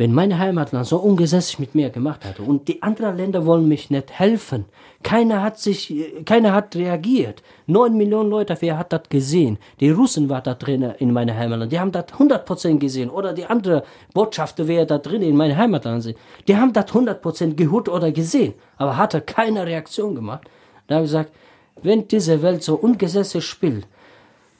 wenn 0.00 0.14
meine 0.14 0.38
Heimatland 0.38 0.86
so 0.86 0.96
ungesetzlich 0.96 1.58
mit 1.58 1.74
mir 1.74 1.90
gemacht 1.90 2.24
hatte 2.24 2.40
und 2.40 2.68
die 2.68 2.82
anderen 2.82 3.18
Länder 3.18 3.44
wollen 3.44 3.68
mich 3.68 3.90
nicht 3.90 4.10
helfen, 4.10 4.64
keiner 5.02 5.42
hat 5.42 5.58
sich, 5.58 5.94
keiner 6.24 6.54
hat 6.54 6.74
reagiert. 6.74 7.42
Neun 7.66 7.98
Millionen 7.98 8.30
Leute, 8.30 8.56
wer 8.60 8.78
hat 8.78 8.94
das 8.94 9.02
gesehen? 9.10 9.58
Die 9.78 9.90
Russen 9.90 10.30
waren 10.30 10.42
da 10.42 10.54
drin 10.54 10.94
in 10.98 11.12
meiner 11.12 11.36
Heimatland, 11.36 11.70
die 11.70 11.78
haben 11.78 11.92
das 11.92 12.06
100% 12.06 12.78
gesehen. 12.78 13.10
Oder 13.10 13.34
die 13.34 13.44
andere 13.44 13.84
Botschafter, 14.14 14.66
wer 14.66 14.86
da 14.86 14.96
drin 14.96 15.20
in 15.20 15.36
meiner 15.36 15.58
Heimatland 15.58 16.02
sind, 16.02 16.16
die 16.48 16.56
haben 16.56 16.72
das 16.72 16.86
100% 16.86 17.56
gehört 17.56 17.90
oder 17.90 18.10
gesehen, 18.10 18.54
aber 18.78 18.96
hatte 18.96 19.20
keine 19.20 19.66
Reaktion 19.66 20.14
gemacht. 20.14 20.48
Da 20.86 20.94
habe 20.94 21.04
ich 21.04 21.10
gesagt, 21.10 21.32
wenn 21.82 22.08
diese 22.08 22.40
Welt 22.40 22.62
so 22.62 22.74
ungesetzlich 22.76 23.44
spielt, 23.44 23.86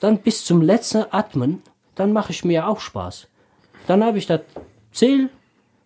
dann 0.00 0.18
bis 0.18 0.44
zum 0.44 0.60
letzten 0.60 1.06
Atmen, 1.10 1.62
dann 1.94 2.12
mache 2.12 2.32
ich 2.32 2.44
mir 2.44 2.68
auch 2.68 2.80
Spaß. 2.80 3.26
Dann 3.86 4.04
habe 4.04 4.18
ich 4.18 4.26
das 4.26 4.42
Ziel, 4.92 5.30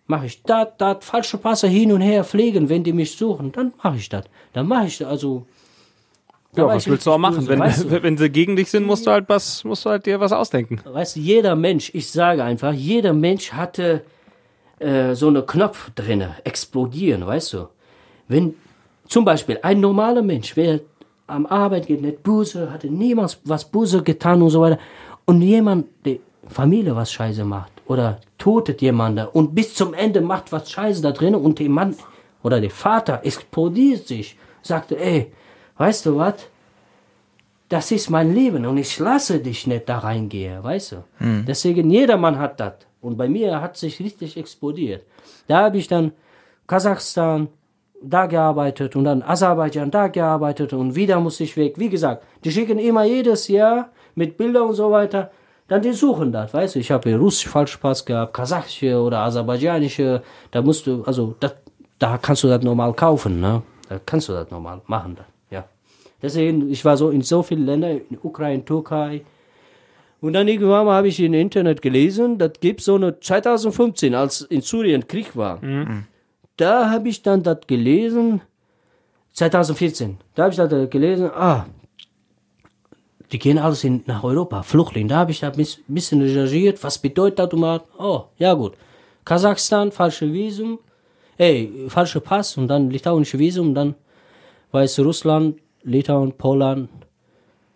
mache 0.07 0.27
ich 0.27 0.41
das, 0.43 0.67
das, 0.77 0.97
falsche 1.01 1.37
Passe 1.37 1.67
hin 1.67 1.91
und 1.91 2.01
her 2.01 2.23
pflegen, 2.23 2.69
wenn 2.69 2.83
die 2.83 2.93
mich 2.93 3.15
suchen, 3.15 3.51
dann 3.51 3.73
mache 3.83 3.97
ich 3.97 4.09
das. 4.09 4.25
Dann 4.53 4.67
mache 4.67 4.87
ich 4.87 5.05
also. 5.05 5.45
Ja, 6.55 6.67
was 6.67 6.87
willst 6.87 7.05
du 7.05 7.11
auch 7.11 7.17
machen? 7.17 7.47
Wenn, 7.47 7.59
weißt 7.59 7.83
du, 7.83 8.03
wenn 8.03 8.17
sie 8.17 8.29
gegen 8.29 8.55
dich 8.55 8.69
sind, 8.69 8.85
musst 8.85 9.05
du 9.05 9.11
halt 9.11 9.25
was, 9.27 9.63
musst 9.65 9.85
du 9.85 9.89
halt 9.89 10.05
dir 10.05 10.19
was 10.19 10.31
ausdenken. 10.31 10.79
Weißt 10.85 11.17
du, 11.17 11.19
jeder 11.19 11.55
Mensch, 11.55 11.91
ich 11.93 12.09
sage 12.09 12.43
einfach, 12.43 12.71
jeder 12.71 13.11
Mensch 13.11 13.51
hatte 13.51 14.03
äh, 14.79 15.15
so 15.15 15.27
eine 15.27 15.41
Knopf 15.43 15.91
drinne, 15.95 16.35
explodieren, 16.45 17.25
weißt 17.25 17.53
du. 17.53 17.67
Wenn 18.29 18.55
zum 19.07 19.25
Beispiel 19.25 19.59
ein 19.61 19.81
normaler 19.81 20.21
Mensch, 20.21 20.55
wer 20.55 20.79
am 21.27 21.45
Arbeit 21.45 21.87
geht, 21.87 22.01
nicht 22.01 22.23
Buße, 22.23 22.71
hatte 22.71 22.87
niemals 22.87 23.39
was 23.43 23.65
Buße 23.65 24.03
getan 24.03 24.41
und 24.41 24.49
so 24.49 24.61
weiter, 24.61 24.79
und 25.25 25.41
jemand, 25.41 25.87
die 26.05 26.21
Familie 26.47 26.95
was 26.95 27.11
Scheiße 27.11 27.43
macht, 27.43 27.71
oder 27.87 28.19
totet 28.37 28.81
jemanden 28.81 29.27
und 29.27 29.53
bis 29.53 29.75
zum 29.75 29.93
Ende 29.93 30.21
macht 30.21 30.51
was 30.51 30.71
Scheiße 30.71 31.01
da 31.01 31.11
drin 31.11 31.35
und 31.35 31.59
der 31.59 31.69
Mann 31.69 31.95
oder 32.43 32.61
der 32.61 32.71
Vater 32.71 33.21
explodiert 33.23 34.07
sich, 34.07 34.37
sagt, 34.61 34.91
ey, 34.91 35.31
weißt 35.77 36.05
du 36.05 36.17
was? 36.17 36.35
Das 37.69 37.91
ist 37.91 38.11
mein 38.11 38.33
Leben 38.33 38.65
und 38.65 38.77
ich 38.77 38.99
lasse 38.99 39.39
dich 39.39 39.65
nicht 39.65 39.89
da 39.89 39.99
reingehen, 39.99 40.63
weißt 40.63 40.91
du? 40.91 40.95
Mhm. 41.19 41.45
Deswegen, 41.47 41.89
jedermann 41.89 42.37
hat 42.37 42.59
das. 42.59 42.73
Und 43.01 43.17
bei 43.17 43.27
mir 43.27 43.61
hat 43.61 43.77
sich 43.77 43.99
richtig 43.99 44.37
explodiert. 44.37 45.03
Da 45.47 45.63
habe 45.65 45.77
ich 45.77 45.87
dann 45.87 46.11
Kasachstan 46.67 47.47
da 48.01 48.27
gearbeitet 48.27 48.95
und 48.95 49.05
dann 49.05 49.23
Aserbaidschan 49.23 49.91
da 49.91 50.07
gearbeitet 50.07 50.73
und 50.73 50.95
wieder 50.95 51.19
muss 51.19 51.39
ich 51.39 51.57
weg. 51.57 51.75
Wie 51.77 51.89
gesagt, 51.89 52.23
die 52.43 52.51
schicken 52.51 52.77
immer 52.77 53.03
jedes 53.05 53.47
Jahr 53.47 53.89
mit 54.15 54.37
Bildern 54.37 54.69
und 54.69 54.75
so 54.75 54.91
weiter 54.91 55.31
dann 55.67 55.81
die 55.81 55.93
suchen 55.93 56.31
das, 56.31 56.53
weißt 56.53 56.75
du, 56.75 56.79
ich 56.79 56.91
habe 56.91 57.15
russisch 57.15 57.47
Falschpass 57.47 58.05
gehabt, 58.05 58.33
kasachische 58.33 58.99
oder 58.99 59.19
aserbaidschanische, 59.19 60.21
da 60.51 60.61
musst 60.61 60.85
du, 60.85 61.03
also 61.03 61.35
das, 61.39 61.55
da 61.97 62.17
kannst 62.17 62.43
du 62.43 62.47
das 62.47 62.61
normal 62.61 62.93
kaufen, 62.93 63.39
ne? 63.39 63.63
Da 63.89 63.99
kannst 64.05 64.29
du 64.29 64.33
das 64.33 64.49
normal 64.51 64.81
machen, 64.85 65.15
dann, 65.15 65.25
ja. 65.49 65.65
Deswegen, 66.21 66.69
ich 66.69 66.85
war 66.85 66.97
so 66.97 67.09
in 67.09 67.21
so 67.21 67.41
vielen 67.41 67.65
Ländern, 67.65 68.01
in 68.09 68.19
Ukraine, 68.21 68.63
Türkei, 68.63 69.23
und 70.21 70.33
dann 70.33 70.47
irgendwann 70.47 70.87
habe 70.87 71.07
ich 71.07 71.19
im 71.19 71.33
Internet 71.33 71.81
gelesen, 71.81 72.37
das 72.37 72.53
gibt 72.59 72.81
so 72.81 72.95
eine 72.95 73.19
2015, 73.19 74.15
als 74.15 74.41
in 74.41 74.61
Syrien 74.61 75.07
Krieg 75.07 75.35
war. 75.35 75.63
Mhm. 75.63 76.05
Da 76.57 76.89
habe 76.89 77.09
ich 77.09 77.21
dann 77.21 77.43
das 77.43 77.59
gelesen, 77.67 78.41
2014, 79.33 80.17
da 80.33 80.43
habe 80.43 80.51
ich 80.51 80.57
das 80.57 80.89
gelesen, 80.89 81.29
ah, 81.31 81.65
die 83.31 83.39
gehen 83.39 83.57
alles 83.57 83.83
in, 83.83 84.03
nach 84.05 84.23
Europa, 84.23 84.63
Flüchtlinge. 84.63 85.09
Da 85.09 85.17
habe 85.17 85.31
ich 85.31 85.39
da 85.39 85.51
ein 85.51 85.65
bisschen 85.87 86.21
recherchiert, 86.21 86.83
was 86.83 86.97
bedeutet 86.97 87.39
das 87.39 87.51
überhaupt? 87.53 87.89
Oh, 87.97 88.25
ja 88.37 88.53
gut. 88.53 88.73
Kasachstan, 89.23 89.91
falsche 89.91 90.31
Visum, 90.31 90.79
ey, 91.37 91.87
falsche 91.87 92.21
Pass 92.21 92.57
und 92.57 92.67
dann 92.67 92.89
litauische 92.89 93.39
Visum, 93.39 93.73
dann 93.73 93.95
Weißrussland, 94.71 95.57
Litauen, 95.83 96.33
Polen 96.33 96.89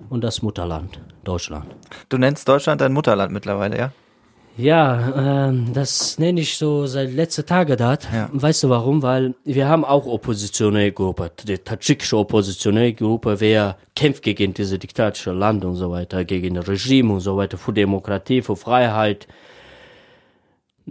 und 0.10 0.24
das 0.24 0.42
Mutterland, 0.42 1.00
Deutschland. 1.24 1.66
Du 2.10 2.18
nennst 2.18 2.48
Deutschland 2.48 2.82
dein 2.82 2.94
Mutterland 2.94 3.32
mittlerweile, 3.32 3.78
ja? 3.78 3.92
Ja, 4.60 5.48
ähm, 5.48 5.72
das 5.74 6.20
nenne 6.20 6.42
ich 6.42 6.58
so 6.58 6.86
seit 6.86 7.14
letzten 7.14 7.46
Tage 7.46 7.78
das. 7.78 8.00
Ja. 8.14 8.30
Weißt 8.34 8.64
du 8.64 8.70
warum? 8.70 9.02
Weil 9.02 9.34
wir 9.46 9.70
haben 9.70 9.86
auch 9.86 10.06
oppositionelle 10.06 10.92
Gruppe, 10.92 11.32
die 11.48 11.58
tadschikische 11.58 12.18
oppositionelle 12.18 12.94
Gruppe, 12.94 13.40
wer 13.40 13.78
kämpft 13.96 14.22
gegen 14.22 14.54
diese 14.54 14.78
diktatische 14.78 15.32
Land 15.32 15.64
und 15.64 15.76
so 15.76 15.92
weiter, 15.92 16.26
gegen 16.26 16.56
das 16.56 16.68
Regime 16.68 17.14
und 17.14 17.22
so 17.22 17.38
weiter, 17.38 17.58
für 17.58 17.72
Demokratie, 17.72 18.42
für 18.42 18.58
Freiheit. 18.58 19.28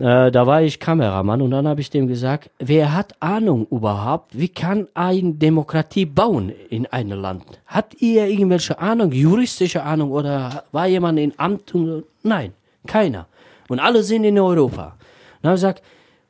Äh, 0.00 0.30
da 0.30 0.46
war 0.46 0.62
ich 0.62 0.80
Kameramann 0.80 1.42
und 1.42 1.50
dann 1.50 1.68
habe 1.68 1.82
ich 1.82 1.90
dem 1.90 2.08
gesagt, 2.08 2.48
wer 2.58 2.94
hat 2.94 3.16
Ahnung 3.20 3.66
überhaupt, 3.70 4.38
wie 4.38 4.48
kann 4.48 4.88
eine 4.94 5.34
Demokratie 5.34 6.06
bauen 6.06 6.52
in 6.70 6.86
einem 6.86 7.20
Land? 7.20 7.44
Hat 7.66 8.00
ihr 8.00 8.28
irgendwelche 8.28 8.78
Ahnung, 8.78 9.12
juristische 9.12 9.82
Ahnung 9.82 10.10
oder 10.10 10.64
war 10.72 10.86
jemand 10.86 11.18
in 11.18 11.34
Amt? 11.36 11.74
Nein, 12.22 12.54
keiner. 12.86 13.26
Und 13.68 13.80
alle 13.80 14.02
sind 14.02 14.24
in 14.24 14.38
Europa. 14.38 14.96
Dann 15.42 15.50
habe 15.50 15.56
ich 15.56 15.62
gesagt, 15.62 15.82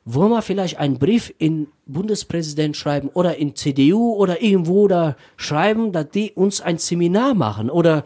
wollen 0.05 0.31
wir 0.31 0.41
vielleicht 0.41 0.79
einen 0.79 0.97
Brief 0.97 1.33
in 1.37 1.67
Bundespräsident 1.85 2.75
schreiben 2.75 3.09
oder 3.13 3.37
in 3.37 3.55
CDU 3.55 4.13
oder 4.13 4.41
irgendwo 4.41 4.87
da 4.87 5.15
schreiben, 5.37 5.91
dass 5.91 6.09
die 6.09 6.31
uns 6.31 6.61
ein 6.61 6.77
Seminar 6.77 7.33
machen 7.33 7.69
oder 7.69 8.03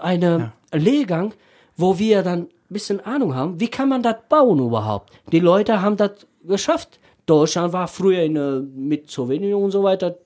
eine 0.00 0.52
ja. 0.72 0.78
Lehrgang, 0.78 1.34
wo 1.76 1.98
wir 1.98 2.22
dann 2.22 2.42
ein 2.42 2.48
bisschen 2.68 3.00
Ahnung 3.00 3.34
haben, 3.34 3.60
wie 3.60 3.68
kann 3.68 3.88
man 3.88 4.02
das 4.02 4.16
bauen 4.28 4.58
überhaupt? 4.58 5.10
Die 5.32 5.40
Leute 5.40 5.82
haben 5.82 5.96
das 5.96 6.26
geschafft. 6.44 6.98
Deutschland 7.26 7.72
war 7.72 7.88
früher 7.88 8.22
in, 8.22 8.36
äh, 8.36 8.60
mit 8.60 9.10
Sowjetunion 9.10 9.64
und 9.64 9.70
so 9.70 9.82
weiter. 9.82 10.16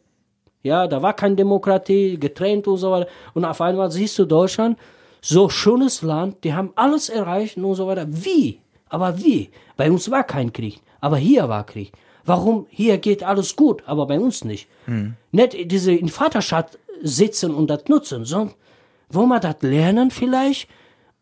Ja, 0.62 0.87
da 0.87 1.03
war 1.03 1.14
keine 1.14 1.35
Demokratie, 1.35 2.18
getrennt 2.18 2.68
und 2.68 2.76
so 2.76 2.91
weiter. 2.91 3.09
Und 3.35 3.45
auf 3.45 3.61
einmal 3.61 3.91
siehst 3.91 4.18
du 4.18 4.24
Deutschland, 4.24 4.78
so 5.22 5.48
schönes 5.48 6.02
Land, 6.02 6.44
die 6.44 6.52
haben 6.52 6.72
alles 6.74 7.08
erreicht 7.08 7.56
und 7.56 7.74
so 7.74 7.86
weiter. 7.86 8.06
Wie? 8.08 8.60
Aber 8.88 9.18
wie? 9.18 9.50
Bei 9.76 9.90
uns 9.90 10.10
war 10.10 10.24
kein 10.24 10.52
Krieg, 10.52 10.80
aber 11.00 11.16
hier 11.16 11.48
war 11.48 11.64
Krieg. 11.64 11.92
Warum? 12.24 12.66
Hier 12.68 12.98
geht 12.98 13.22
alles 13.22 13.56
gut, 13.56 13.82
aber 13.86 14.06
bei 14.06 14.20
uns 14.20 14.44
nicht. 14.44 14.68
Hm. 14.84 15.14
Nicht 15.30 15.70
diese 15.70 15.92
in 15.92 16.08
Vaterschaft 16.08 16.78
sitzen 17.00 17.54
und 17.54 17.68
das 17.68 17.84
nutzen, 17.88 18.24
sondern 18.24 18.54
wo 19.08 19.26
wir 19.26 19.40
das 19.40 19.56
lernen 19.62 20.10
vielleicht 20.10 20.68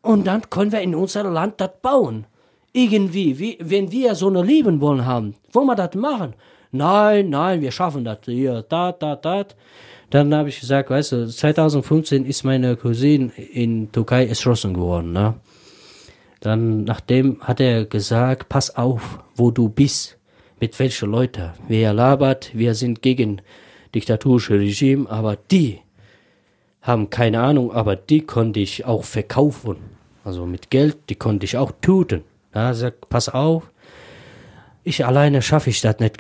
und 0.02 0.26
dann 0.26 0.48
können 0.50 0.72
wir 0.72 0.80
in 0.80 0.94
unser 0.94 1.24
Land 1.24 1.60
das 1.60 1.70
bauen. 1.82 2.26
Irgendwie, 2.72 3.38
wie, 3.38 3.58
wenn 3.60 3.90
wir 3.90 4.14
so 4.14 4.28
eine 4.28 4.42
Leben 4.42 4.80
wollen 4.80 5.04
haben, 5.04 5.34
wollen 5.52 5.66
wir 5.66 5.74
das 5.74 5.94
machen? 5.94 6.34
Nein, 6.72 7.30
nein, 7.30 7.60
wir 7.60 7.72
schaffen 7.72 8.04
das 8.04 8.18
hier, 8.24 8.62
da, 8.68 8.92
da, 8.92 9.16
da. 9.16 9.44
Dann 10.10 10.34
habe 10.34 10.48
ich 10.48 10.60
gesagt, 10.60 10.90
weißt 10.90 11.12
du, 11.12 11.28
2015 11.28 12.26
ist 12.26 12.44
meine 12.44 12.76
Cousine 12.76 13.30
in 13.36 13.92
Türkei 13.92 14.26
erschossen 14.26 14.74
geworden. 14.74 15.12
Ne? 15.12 15.34
Dann, 16.40 16.84
nachdem 16.84 17.40
hat 17.40 17.60
er 17.60 17.84
gesagt, 17.84 18.48
pass 18.48 18.74
auf, 18.76 19.20
wo 19.36 19.50
du 19.50 19.68
bist, 19.68 20.18
mit 20.58 20.78
welchen 20.78 21.10
Leuten. 21.10 21.50
Wer 21.68 21.94
labert, 21.94 22.50
wir 22.54 22.74
sind 22.74 23.02
gegen 23.02 23.40
diktatorische 23.94 24.54
Regime, 24.54 25.08
aber 25.08 25.36
die 25.36 25.80
haben 26.82 27.10
keine 27.10 27.40
Ahnung, 27.40 27.72
aber 27.72 27.96
die 27.96 28.22
konnte 28.22 28.60
ich 28.60 28.84
auch 28.84 29.04
verkaufen. 29.04 29.76
Also 30.24 30.44
mit 30.44 30.70
Geld, 30.70 30.96
die 31.08 31.14
konnte 31.14 31.44
ich 31.44 31.56
auch 31.56 31.72
töten. 31.80 32.24
Da 32.52 32.74
sagt, 32.74 33.08
pass 33.08 33.28
auf, 33.28 33.70
ich 34.82 35.04
alleine 35.04 35.42
schaffe 35.42 35.70
ich 35.70 35.80
das 35.80 35.98
nicht 35.98 36.18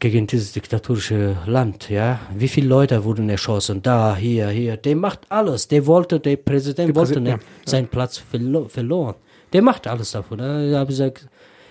gegen 0.00 0.26
dieses 0.26 0.52
diktatorische 0.52 1.36
Land, 1.46 1.90
ja. 1.90 2.20
Wie 2.34 2.48
viele 2.48 2.68
Leute 2.68 3.04
wurden 3.04 3.28
erschossen? 3.28 3.82
Da, 3.82 4.16
hier, 4.16 4.48
hier. 4.48 4.76
Der 4.76 4.96
macht 4.96 5.20
alles. 5.28 5.68
Der 5.68 5.86
wollte, 5.86 6.18
der 6.18 6.36
Präsident 6.36 6.88
der 6.88 6.96
wollte 6.96 7.14
Präsident, 7.14 7.36
nicht 7.36 7.46
ja. 7.66 7.70
seinen 7.70 7.88
Platz 7.88 8.18
verlo 8.18 8.66
verloren. 8.68 9.14
Der 9.52 9.62
macht 9.62 9.86
alles 9.86 10.12
davon. 10.12 10.38
Da 10.38 10.44
habe 10.44 10.84
ich 10.84 10.88
gesagt, 10.88 11.28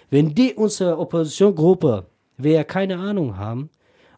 wenn 0.10 0.34
die 0.34 0.54
unsere 0.54 0.98
Oppositionsgruppe, 0.98 2.06
wir 2.38 2.64
keine 2.64 2.98
Ahnung 2.98 3.38
haben, 3.38 3.70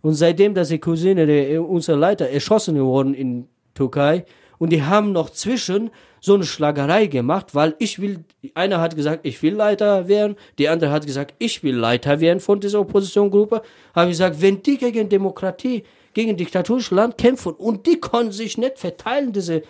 und 0.01 0.13
seitdem, 0.13 0.53
dass 0.53 0.69
die 0.69 0.79
Cousine, 0.79 1.25
der, 1.25 1.61
unser 1.67 1.97
Leiter, 1.97 2.29
erschossen 2.29 2.79
worden 2.79 3.13
in 3.13 3.47
Türkei, 3.73 4.25
und 4.57 4.71
die 4.71 4.83
haben 4.83 5.11
noch 5.13 5.29
zwischen 5.29 5.89
so 6.21 6.35
eine 6.35 6.43
Schlagerei 6.43 7.07
gemacht, 7.07 7.55
weil 7.55 7.75
ich 7.79 7.99
will, 7.99 8.23
einer 8.53 8.81
hat 8.81 8.95
gesagt, 8.95 9.25
ich 9.25 9.41
will 9.41 9.55
Leiter 9.55 10.07
werden, 10.07 10.35
die 10.57 10.69
andere 10.69 10.91
hat 10.91 11.05
gesagt, 11.05 11.33
ich 11.39 11.63
will 11.63 11.75
Leiter 11.75 12.19
werden 12.19 12.39
von 12.39 12.59
dieser 12.59 12.79
Oppositionsgruppe, 12.81 13.61
habe 13.95 14.07
ich 14.07 14.13
gesagt, 14.13 14.41
wenn 14.41 14.61
die 14.61 14.77
gegen 14.77 15.09
Demokratie, 15.09 15.83
gegen 16.13 16.37
diktatorisches 16.37 16.91
Land 16.91 17.17
kämpfen 17.17 17.53
und 17.53 17.85
die 17.85 17.99
können 17.99 18.31
sich 18.31 18.57
nicht 18.57 18.79
verteilen, 18.79 19.31
diese, 19.31 19.57
äh, 19.57 19.63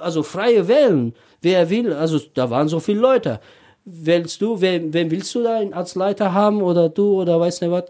also 0.00 0.22
freie 0.22 0.68
wählen, 0.68 1.14
wer 1.40 1.70
will, 1.70 1.92
also 1.92 2.20
da 2.34 2.50
waren 2.50 2.68
so 2.68 2.80
viele 2.80 3.00
Leute. 3.00 3.40
Wählst 3.86 4.40
du, 4.40 4.60
wen, 4.62 4.94
wen 4.94 5.10
willst 5.10 5.34
du 5.34 5.42
da 5.42 5.58
als 5.58 5.94
Leiter 5.94 6.32
haben 6.32 6.62
oder 6.62 6.88
du 6.88 7.20
oder 7.20 7.38
weiß 7.38 7.60
nicht 7.60 7.70
was? 7.70 7.84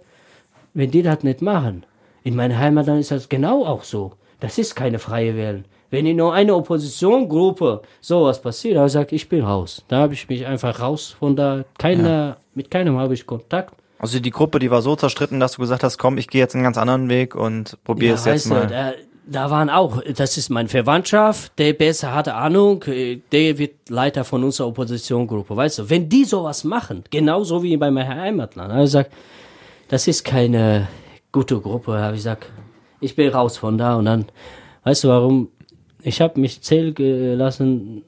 Wenn 0.73 0.91
die 0.91 1.03
das 1.03 1.23
nicht 1.23 1.41
machen, 1.41 1.87
in 2.25 2.35
meiner 2.35 2.59
Heimat, 2.59 2.89
dann 2.89 2.99
ist 2.99 3.13
das 3.13 3.29
genau 3.29 3.65
auch 3.65 3.85
so. 3.85 4.13
Das 4.41 4.59
ist 4.59 4.75
keine 4.75 4.99
freie 4.99 5.37
Wählen. 5.37 5.65
Wenn 5.95 6.07
in 6.07 6.17
nur 6.17 6.35
eine 6.35 6.53
Oppositionsgruppe 6.57 7.83
sowas 8.01 8.43
passiert, 8.43 8.77
habe 8.77 8.89
ich 8.89 8.93
gesagt, 8.93 9.13
ich 9.13 9.29
bin 9.29 9.45
raus. 9.45 9.85
Da 9.87 9.99
habe 9.99 10.15
ich 10.15 10.29
mich 10.29 10.45
einfach 10.45 10.81
raus 10.81 11.15
von 11.17 11.37
da. 11.37 11.65
Keiner, 11.79 12.37
mit 12.57 12.69
keinem 12.69 12.99
habe 12.99 13.15
ich 13.15 13.25
Kontakt. 13.25 13.75
Also 14.01 14.19
die 14.19 14.33
Gruppe, 14.33 14.59
die 14.59 14.73
war 14.73 14.83
so 14.83 14.97
zerstritten, 14.97 15.39
dass 15.39 15.53
du 15.53 15.61
gesagt 15.61 15.85
hast, 15.85 15.99
komm, 15.99 16.19
ich 16.19 16.27
gehe 16.27 16.41
jetzt 16.41 16.57
einen 16.57 16.65
ganz 16.65 16.79
anderen 16.79 17.09
Weg 17.09 17.37
und 17.37 17.79
probiere 17.85 18.17
es 18.17 18.25
jetzt 18.25 18.35
weißt 18.35 18.47
du, 18.47 18.51
mal. 18.51 18.67
Da, 18.67 18.93
da 19.25 19.51
waren 19.53 19.71
auch, 19.71 20.03
das 20.03 20.37
ist 20.37 20.51
meine 20.51 20.69
Verwandtschaft, 20.69 21.57
der 21.59 21.75
besser 21.75 22.13
hatte 22.13 22.35
Ahnung, 22.35 22.83
äh, 22.89 23.21
der 23.31 23.57
wird 23.57 23.89
Leiter 23.89 24.25
von 24.25 24.43
unserer 24.43 24.67
Oppositionsgruppe. 24.67 25.57
Weißt 25.57 25.79
du, 25.79 25.91
wenn 25.91 26.09
die 26.09 26.25
sowas 26.25 26.65
machen, 26.65 27.05
genauso 27.09 27.63
wie 27.63 27.77
bei 27.77 27.93
meinem 27.93 28.09
Heimatland, 28.09 28.73
habe 28.73 28.83
ich 28.83 28.89
gesagt, 28.89 29.13
das 29.89 30.09
ist 30.09 30.25
keine 30.25 30.89
gute 31.31 31.61
Gruppe, 31.61 31.93
habe 32.01 32.17
ich 32.17 32.19
gesagt, 32.19 32.47
ich 33.01 33.15
bin 33.15 33.29
raus 33.29 33.59
von 33.59 33.79
da 33.79 33.95
und 33.95 34.07
dann, 34.07 34.27
weißt 34.83 35.05
du 35.05 35.09
warum? 35.09 35.49
Ich 36.07 36.21
habe 36.21 36.39
mich 36.39 36.61
zählen 36.61 36.95
gelassen, 36.95 38.03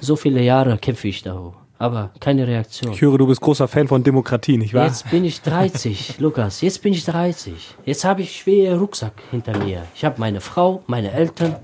so 0.00 0.16
viele 0.16 0.42
Jahre 0.42 0.76
kämpfe 0.76 1.08
ich 1.08 1.22
da, 1.22 1.54
aber 1.78 2.10
keine 2.20 2.46
Reaktion. 2.46 2.92
Ich 2.92 3.00
höre, 3.00 3.16
du 3.16 3.26
bist 3.26 3.40
großer 3.40 3.68
Fan 3.68 3.88
von 3.88 4.04
Demokratie, 4.04 4.58
nicht 4.58 4.74
wahr? 4.74 4.84
Jetzt 4.86 5.10
bin 5.10 5.24
ich 5.24 5.40
30, 5.40 6.16
Lukas. 6.18 6.60
Jetzt 6.60 6.82
bin 6.82 6.92
ich 6.92 7.06
30. 7.06 7.54
Jetzt 7.86 8.04
habe 8.04 8.20
ich 8.20 8.36
schweren 8.36 8.78
Rucksack 8.78 9.14
hinter 9.30 9.56
mir. 9.64 9.82
Ich 9.94 10.04
habe 10.04 10.20
meine 10.20 10.42
Frau, 10.42 10.82
meine 10.86 11.10
Eltern. 11.10 11.56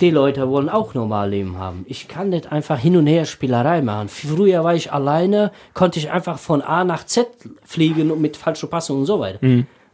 Die 0.00 0.10
Leute 0.10 0.48
wollen 0.48 0.68
auch 0.68 0.94
normal 0.94 1.30
Leben 1.30 1.58
haben. 1.58 1.84
Ich 1.88 2.06
kann 2.06 2.28
nicht 2.28 2.52
einfach 2.52 2.78
hin 2.78 2.96
und 2.96 3.08
her 3.08 3.24
Spielerei 3.24 3.82
machen. 3.82 4.08
Früher 4.08 4.62
war 4.62 4.76
ich 4.76 4.92
alleine, 4.92 5.50
konnte 5.74 5.98
ich 5.98 6.12
einfach 6.12 6.38
von 6.38 6.62
A 6.62 6.84
nach 6.84 7.04
Z 7.04 7.26
fliegen 7.64 8.12
und 8.12 8.20
mit 8.20 8.36
falscher 8.36 8.68
Passung 8.68 8.98
und 9.00 9.06
so 9.06 9.18
weiter. 9.18 9.40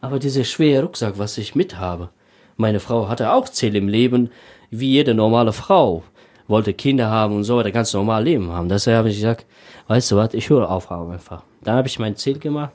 Aber 0.03 0.19
dieser 0.19 0.45
schwere 0.45 0.83
Rucksack, 0.83 1.15
was 1.17 1.39
ich 1.39 1.55
mit 1.55 1.79
habe. 1.79 2.11
Meine 2.57 2.81
Frau 2.81 3.09
hatte 3.09 3.33
auch 3.33 3.49
Ziel 3.49 3.75
im 3.77 3.89
Leben, 3.89 4.31
wie 4.71 4.91
jede 4.91 5.15
normale 5.15 5.53
Frau. 5.53 6.03
Wollte 6.47 6.75
Kinder 6.75 7.11
haben 7.11 7.37
und 7.37 7.45
so 7.45 7.57
weiter, 7.57 7.71
ganz 7.71 7.93
normal 7.95 8.25
Leben 8.25 8.51
haben. 8.51 8.69
Deshalb 8.69 8.99
habe 8.99 9.09
ich 9.09 9.17
gesagt, 9.17 9.47
weißt 9.89 10.13
du 10.13 10.17
was, 10.17 10.35
ich 10.35 10.51
höre 10.51 10.71
auf 10.71 10.91
einfach. 10.91 11.43
Dann 11.63 11.77
habe 11.77 11.89
ich 11.89 11.99
mein 11.99 12.17
Ziel 12.17 12.39
gemacht. 12.39 12.73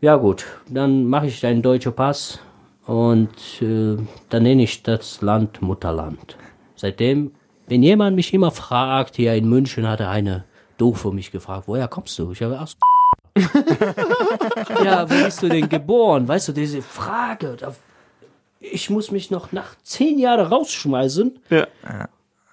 Ja 0.00 0.16
gut, 0.16 0.44
dann 0.68 1.06
mache 1.06 1.26
ich 1.26 1.44
einen 1.46 1.62
deutschen 1.62 1.92
Pass 1.92 2.40
und 2.86 3.30
äh, 3.60 3.96
dann 4.28 4.42
nenne 4.42 4.62
ich 4.62 4.82
das 4.82 5.20
Land 5.22 5.60
Mutterland. 5.62 6.36
Seitdem, 6.76 7.32
wenn 7.66 7.82
jemand 7.82 8.16
mich 8.16 8.32
immer 8.32 8.50
fragt, 8.50 9.16
hier 9.16 9.34
in 9.34 9.48
München 9.48 9.88
hatte 9.88 10.08
eine 10.08 10.44
Doofe 10.78 11.10
mich 11.12 11.32
gefragt, 11.32 11.64
woher 11.66 11.88
kommst 11.88 12.18
du? 12.18 12.32
Ich 12.32 12.42
habe 12.42 12.60
aus 12.60 12.76
Ja, 14.84 15.08
wo 15.08 15.24
bist 15.24 15.42
du 15.42 15.48
denn 15.48 15.68
geboren? 15.68 16.26
Weißt 16.26 16.48
du, 16.48 16.52
diese 16.52 16.82
Frage, 16.82 17.56
da, 17.58 17.72
ich 18.60 18.90
muss 18.90 19.10
mich 19.10 19.30
noch 19.30 19.52
nach 19.52 19.74
zehn 19.82 20.18
Jahren 20.18 20.46
rausschmeißen, 20.46 21.38
Ja. 21.50 21.66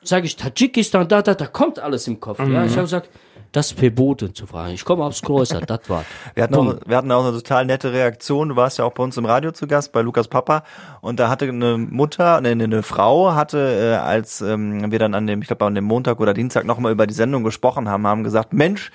sage 0.03 0.25
ich 0.25 0.35
Tadschikistan, 0.35 1.07
da, 1.07 1.21
da, 1.21 1.33
da 1.33 1.47
kommt 1.47 1.79
alles 1.79 2.07
im 2.07 2.19
Kopf. 2.19 2.39
Mhm. 2.39 2.53
Ja, 2.53 2.65
ich 2.65 2.73
habe 2.73 2.83
gesagt, 2.83 3.09
das 3.51 3.71
verboten 3.71 4.35
zu 4.35 4.47
fragen. 4.47 4.73
Ich 4.73 4.83
komme 4.83 5.05
aufs 5.05 5.21
Kreuzer, 5.21 5.61
das 5.61 5.89
war. 5.89 6.03
Wir 6.35 6.43
hatten, 6.43 6.55
auch, 6.55 6.75
wir 6.85 6.97
hatten 6.97 7.09
auch 7.13 7.23
eine 7.25 7.31
total 7.31 7.65
nette 7.65 7.93
Reaktion. 7.93 8.49
Du 8.49 8.57
warst 8.57 8.77
ja 8.79 8.83
auch 8.83 8.91
bei 8.91 9.01
uns 9.01 9.15
im 9.15 9.23
Radio 9.23 9.51
zu 9.53 9.65
Gast, 9.65 9.93
bei 9.93 10.01
Lukas 10.01 10.27
Papa. 10.27 10.63
Und 10.99 11.21
da 11.21 11.29
hatte 11.29 11.45
eine 11.47 11.77
Mutter, 11.77 12.35
eine, 12.35 12.49
eine 12.49 12.83
Frau, 12.83 13.33
hatte, 13.33 13.59
äh, 13.59 13.95
als 13.95 14.41
ähm, 14.41 14.91
wir 14.91 14.99
dann 14.99 15.13
an 15.13 15.25
dem, 15.25 15.41
ich 15.41 15.47
glaube, 15.47 15.63
an 15.63 15.73
dem 15.73 15.85
Montag 15.85 16.19
oder 16.19 16.33
Dienstag 16.33 16.65
nochmal 16.65 16.91
über 16.91 17.07
die 17.07 17.13
Sendung 17.13 17.45
gesprochen 17.45 17.87
haben, 17.87 18.05
haben 18.05 18.25
gesagt, 18.25 18.51
Mensch, 18.51 18.91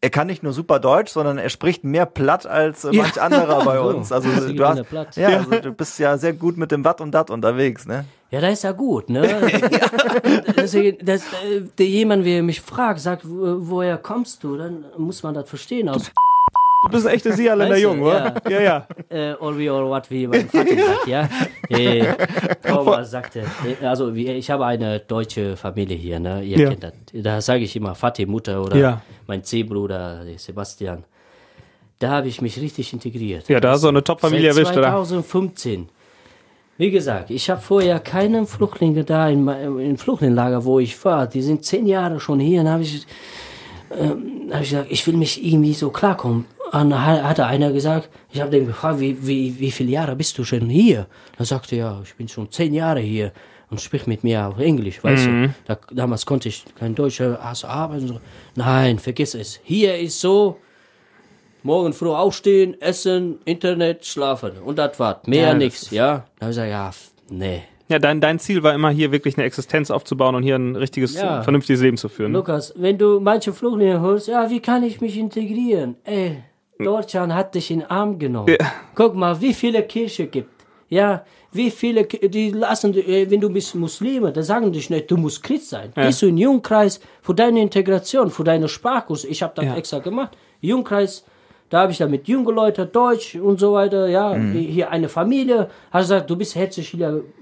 er 0.00 0.10
kann 0.10 0.26
nicht 0.28 0.42
nur 0.42 0.52
super 0.52 0.78
Deutsch, 0.78 1.10
sondern 1.12 1.38
er 1.38 1.48
spricht 1.48 1.82
mehr 1.84 2.06
platt 2.06 2.46
als 2.46 2.84
äh, 2.84 2.92
manch 2.92 3.20
anderer 3.20 3.64
bei 3.64 3.80
uns. 3.90 4.12
Also 4.12 4.28
sie 4.30 4.54
du 4.54 4.64
hast, 4.66 5.16
ja, 5.16 5.28
also 5.28 5.50
du 5.60 5.72
bist 5.72 5.98
ja 5.98 6.16
sehr 6.18 6.32
gut 6.34 6.56
mit 6.56 6.70
dem 6.70 6.84
Watt 6.84 7.00
und 7.00 7.10
Dat 7.12 7.30
unterwegs, 7.30 7.86
ne? 7.86 8.04
Ja, 8.30 8.40
das 8.42 8.52
ist 8.54 8.64
ja 8.64 8.72
gut, 8.72 9.08
ne? 9.08 9.22
Deswegen, 10.56 11.04
das, 11.04 11.22
äh, 11.22 11.62
der 11.78 11.86
jemand, 11.86 12.26
der 12.26 12.42
mich 12.42 12.60
fragt, 12.60 13.00
sagt, 13.00 13.28
wo- 13.28 13.56
woher 13.70 13.96
kommst 13.96 14.44
du, 14.44 14.56
dann 14.56 14.84
muss 14.96 15.22
man 15.22 15.34
das 15.34 15.48
verstehen 15.48 15.88
aus 15.88 16.10
Du 16.84 16.90
bist 16.92 17.06
ein 17.06 17.14
echter 17.14 17.30
Weißt 17.30 17.38
du, 17.40 17.76
Jung, 17.80 18.00
oder? 18.02 18.34
Ja, 18.48 18.60
ja. 18.60 18.86
äh, 19.08 19.34
all 19.40 19.58
we 19.58 19.70
all 19.70 19.84
what, 19.88 20.08
wie 20.10 20.26
mein 20.28 20.48
Vater 20.48 20.76
sagt, 20.76 21.06
ja. 21.08 21.28
Äh, 21.70 22.14
Thomas 22.66 23.10
sagte, 23.10 23.44
äh, 23.80 23.84
also 23.84 24.10
ich 24.14 24.50
habe 24.50 24.64
eine 24.64 25.00
deutsche 25.00 25.54
Familie 25.56 25.96
hier, 25.96 26.18
ne? 26.18 26.42
Ihr 26.42 26.56
Ja. 26.58 26.68
kennt 26.70 26.82
das. 26.84 26.92
Da 27.12 27.40
sage 27.42 27.64
ich 27.64 27.76
immer 27.76 27.94
Vati, 27.94 28.24
Mutter 28.26 28.62
oder 28.62 28.76
Ja. 28.76 29.02
mein 29.26 29.42
Ziehbruder, 29.44 30.24
der 30.24 30.38
Sebastian. 30.38 31.04
Da 31.98 32.10
habe 32.10 32.28
ich 32.28 32.40
mich 32.40 32.58
richtig 32.60 32.92
integriert. 32.92 33.48
Ja, 33.48 33.58
da 33.60 33.72
hast 33.72 33.82
du 33.84 33.88
eine 33.88 34.02
Top-Familie 34.02 34.48
erwischt, 34.50 34.72
oder? 34.72 34.82
2015. 34.90 35.88
Wie 36.78 36.90
gesagt, 36.92 37.28
ich 37.30 37.50
habe 37.50 37.60
vorher 37.60 37.98
keinen 37.98 38.46
Flüchtlinge 38.46 39.02
da 39.04 39.28
in, 39.28 39.42
mein- 39.44 39.78
im 39.80 39.98
Flüchtlingslager, 39.98 40.64
wo 40.64 40.78
ich 40.78 41.04
war. 41.04 41.26
Die 41.26 41.42
sind 41.42 41.64
zehn 41.64 41.86
Jahre 41.86 42.20
schon 42.20 42.38
hier. 42.40 42.62
Dann 42.62 42.72
habe 42.72 42.82
ich, 42.84 43.04
ähm, 43.98 44.48
hab 44.52 44.62
ich 44.62 44.70
gesagt, 44.70 44.86
ich 44.90 45.04
will 45.06 45.16
mich 45.16 45.44
irgendwie 45.44 45.74
so 45.74 45.90
klarkommen. 45.90 46.46
Und 46.72 46.90
dann 46.90 47.06
ha- 47.06 47.22
hatte 47.22 47.46
einer 47.46 47.72
gesagt, 47.72 48.08
ich 48.30 48.40
habe 48.40 48.50
den 48.50 48.66
gefragt, 48.66 49.00
wie, 49.00 49.16
wie, 49.26 49.58
wie 49.58 49.70
viele 49.70 49.90
Jahre 49.90 50.14
bist 50.16 50.36
du 50.38 50.44
schon 50.44 50.68
hier? 50.68 51.06
Dann 51.36 51.46
sagte 51.46 51.76
er, 51.76 51.78
ja, 51.86 52.00
ich 52.02 52.14
bin 52.14 52.28
schon 52.28 52.50
zehn 52.50 52.74
Jahre 52.74 53.00
hier 53.00 53.32
und 53.70 53.80
sprich 53.80 54.06
mit 54.06 54.22
mir 54.24 54.46
auf 54.46 54.58
Englisch, 54.58 55.02
weißt 55.02 55.26
du. 55.26 55.54
Da, 55.66 55.78
damals 55.92 56.24
konnte 56.26 56.48
ich 56.48 56.64
kein 56.78 56.94
Deutsch, 56.94 57.20
hast 57.20 57.62
du 57.62 57.66
Arbeit 57.68 58.02
und 58.02 58.08
so. 58.08 58.20
Nein, 58.54 58.98
vergiss 58.98 59.34
es. 59.34 59.60
Hier 59.64 59.96
ist 59.98 60.20
so, 60.20 60.58
morgen 61.62 61.92
früh 61.92 62.08
aufstehen, 62.10 62.80
essen, 62.80 63.38
Internet, 63.44 64.04
schlafen. 64.06 64.52
Und 64.64 64.78
das 64.78 64.98
war's. 64.98 65.26
Mehr 65.26 65.48
Ja, 65.48 65.54
nichts, 65.54 65.90
ja. 65.90 66.24
Da 66.38 66.46
habe 66.46 66.50
ich 66.52 66.56
gesagt, 66.56 66.70
ja, 66.70 66.90
nee. 67.30 67.62
Ja, 67.90 67.98
dein, 67.98 68.20
dein 68.20 68.38
Ziel 68.38 68.62
war 68.62 68.74
immer 68.74 68.90
hier 68.90 69.12
wirklich 69.12 69.38
eine 69.38 69.46
Existenz 69.46 69.90
aufzubauen 69.90 70.34
und 70.34 70.42
hier 70.42 70.56
ein 70.56 70.76
richtiges, 70.76 71.14
Ja. 71.14 71.42
vernünftiges 71.42 71.80
Leben 71.80 71.96
zu 71.96 72.10
führen. 72.10 72.32
Lukas, 72.32 72.74
wenn 72.76 72.98
du 72.98 73.18
manche 73.20 73.52
Flüchtlinge 73.54 74.00
hörst, 74.00 74.28
ja, 74.28 74.50
wie 74.50 74.60
kann 74.60 74.82
ich 74.82 75.00
mich 75.00 75.16
integrieren? 75.16 75.96
Ey, 76.04 76.42
Deutschland 76.88 77.34
hat 77.34 77.54
dich 77.54 77.70
in 77.70 77.80
den 77.80 77.90
Arm 77.90 78.18
genommen. 78.18 78.56
Guck 78.94 79.14
mal, 79.14 79.40
wie 79.40 79.52
viele 79.52 79.82
Kirche 79.82 80.26
gibt. 80.26 80.50
Ja, 80.88 81.24
wie 81.52 81.70
viele, 81.70 82.04
die 82.04 82.50
lassen, 82.50 82.94
äh, 82.94 83.30
wenn 83.30 83.40
du 83.40 83.50
bist 83.50 83.74
Muslime, 83.74 84.32
da 84.32 84.42
sagen 84.42 84.72
dich 84.72 84.88
nicht, 84.88 85.10
du 85.10 85.16
musst 85.16 85.42
Christ 85.42 85.70
sein. 85.70 85.92
Gehst 85.94 86.22
du 86.22 86.26
in 86.26 86.36
den 86.36 86.42
Jugendkreis 86.44 87.00
für 87.20 87.34
deine 87.34 87.60
Integration, 87.60 88.30
für 88.30 88.44
deine 88.44 88.68
Sprachkurs. 88.68 89.24
Ich 89.24 89.42
habe 89.42 89.52
das 89.56 89.64
Ja. 89.66 89.76
extra 89.76 89.98
gemacht. 89.98 90.36
Jugendkreis, 90.60 91.24
da 91.68 91.80
habe 91.80 91.92
ich 91.92 91.98
dann 91.98 92.10
mit 92.10 92.26
jungen 92.28 92.54
Leuten 92.54 92.90
Deutsch 92.90 93.34
und 93.34 93.60
so 93.60 93.74
weiter, 93.74 94.08
ja, 94.08 94.34
hier 94.34 94.90
eine 94.90 95.08
Familie, 95.10 95.68
hat 95.90 96.00
gesagt, 96.02 96.30
du 96.30 96.36
bist 96.36 96.54
herzlich 96.54 96.94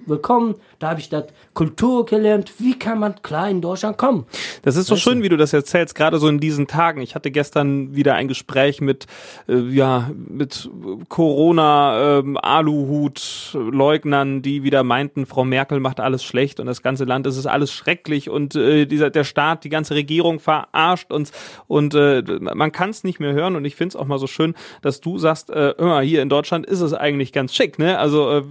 willkommen. 0.08 0.54
Da 0.78 0.90
habe 0.90 1.00
ich 1.00 1.08
das 1.08 1.24
Kultur 1.54 2.06
gelernt. 2.06 2.54
Wie 2.58 2.78
kann 2.78 2.98
man 2.98 3.20
klar 3.22 3.48
in 3.48 3.60
Deutschland 3.60 3.98
kommen? 3.98 4.26
Das 4.62 4.76
ist 4.76 4.86
so 4.86 4.96
schön, 4.96 5.22
wie 5.22 5.28
du 5.28 5.36
das 5.36 5.52
erzählst, 5.52 5.94
gerade 5.94 6.18
so 6.18 6.28
in 6.28 6.38
diesen 6.38 6.66
Tagen. 6.66 7.00
Ich 7.00 7.14
hatte 7.14 7.30
gestern 7.30 7.94
wieder 7.94 8.14
ein 8.14 8.28
Gespräch 8.28 8.80
mit, 8.80 9.06
äh, 9.48 9.56
ja, 9.56 10.10
mit 10.14 10.70
Corona, 11.08 12.18
ähm, 12.18 12.36
Aluhut-Leugnern, 12.36 14.42
die 14.42 14.62
wieder 14.62 14.82
meinten, 14.82 15.26
Frau 15.26 15.44
Merkel 15.44 15.80
macht 15.80 16.00
alles 16.00 16.22
schlecht 16.22 16.60
und 16.60 16.66
das 16.66 16.82
ganze 16.82 17.04
Land, 17.04 17.26
es 17.26 17.36
ist 17.36 17.46
alles 17.46 17.72
schrecklich 17.72 18.30
und 18.30 18.54
äh, 18.54 18.86
dieser, 18.86 19.10
der 19.10 19.24
Staat, 19.24 19.64
die 19.64 19.68
ganze 19.68 19.94
Regierung 19.94 20.40
verarscht 20.40 21.12
uns 21.12 21.32
und 21.66 21.94
äh, 21.94 22.22
man 22.40 22.72
kann 22.72 22.90
es 22.90 23.04
nicht 23.04 23.20
mehr 23.20 23.32
hören 23.32 23.56
und 23.56 23.64
ich 23.64 23.76
finde 23.76 23.90
es 23.90 23.96
auch 23.96 24.06
mal 24.06 24.18
so 24.18 24.26
schön, 24.26 24.54
dass 24.82 25.00
du 25.00 25.18
sagst, 25.18 25.50
äh, 25.50 25.74
mal, 25.78 26.04
hier 26.04 26.22
in 26.22 26.28
Deutschland 26.28 26.66
ist 26.66 26.80
es 26.80 26.92
eigentlich 26.92 27.32
ganz 27.32 27.54
schick, 27.54 27.78
ne? 27.78 27.98
Also 27.98 28.30
äh, 28.30 28.42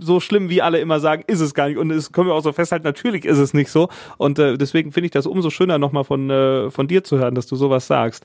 so 0.00 0.20
schlimm, 0.20 0.48
wie 0.48 0.62
alle 0.62 0.78
immer 0.78 1.00
sagen, 1.02 1.24
ist 1.26 1.40
es 1.40 1.52
gar 1.52 1.68
nicht 1.68 1.76
und 1.76 1.90
das 1.90 2.12
können 2.12 2.28
wir 2.28 2.34
auch 2.34 2.42
so 2.42 2.52
festhalten, 2.52 2.86
natürlich 2.86 3.26
ist 3.26 3.38
es 3.38 3.52
nicht 3.52 3.70
so 3.70 3.88
und 4.16 4.38
äh, 4.38 4.56
deswegen 4.56 4.92
finde 4.92 5.06
ich 5.06 5.12
das 5.12 5.26
umso 5.26 5.50
schöner 5.50 5.78
nochmal 5.78 6.04
von, 6.04 6.30
äh, 6.30 6.70
von 6.70 6.88
dir 6.88 7.04
zu 7.04 7.18
hören, 7.18 7.34
dass 7.34 7.46
du 7.46 7.56
sowas 7.56 7.86
sagst. 7.86 8.24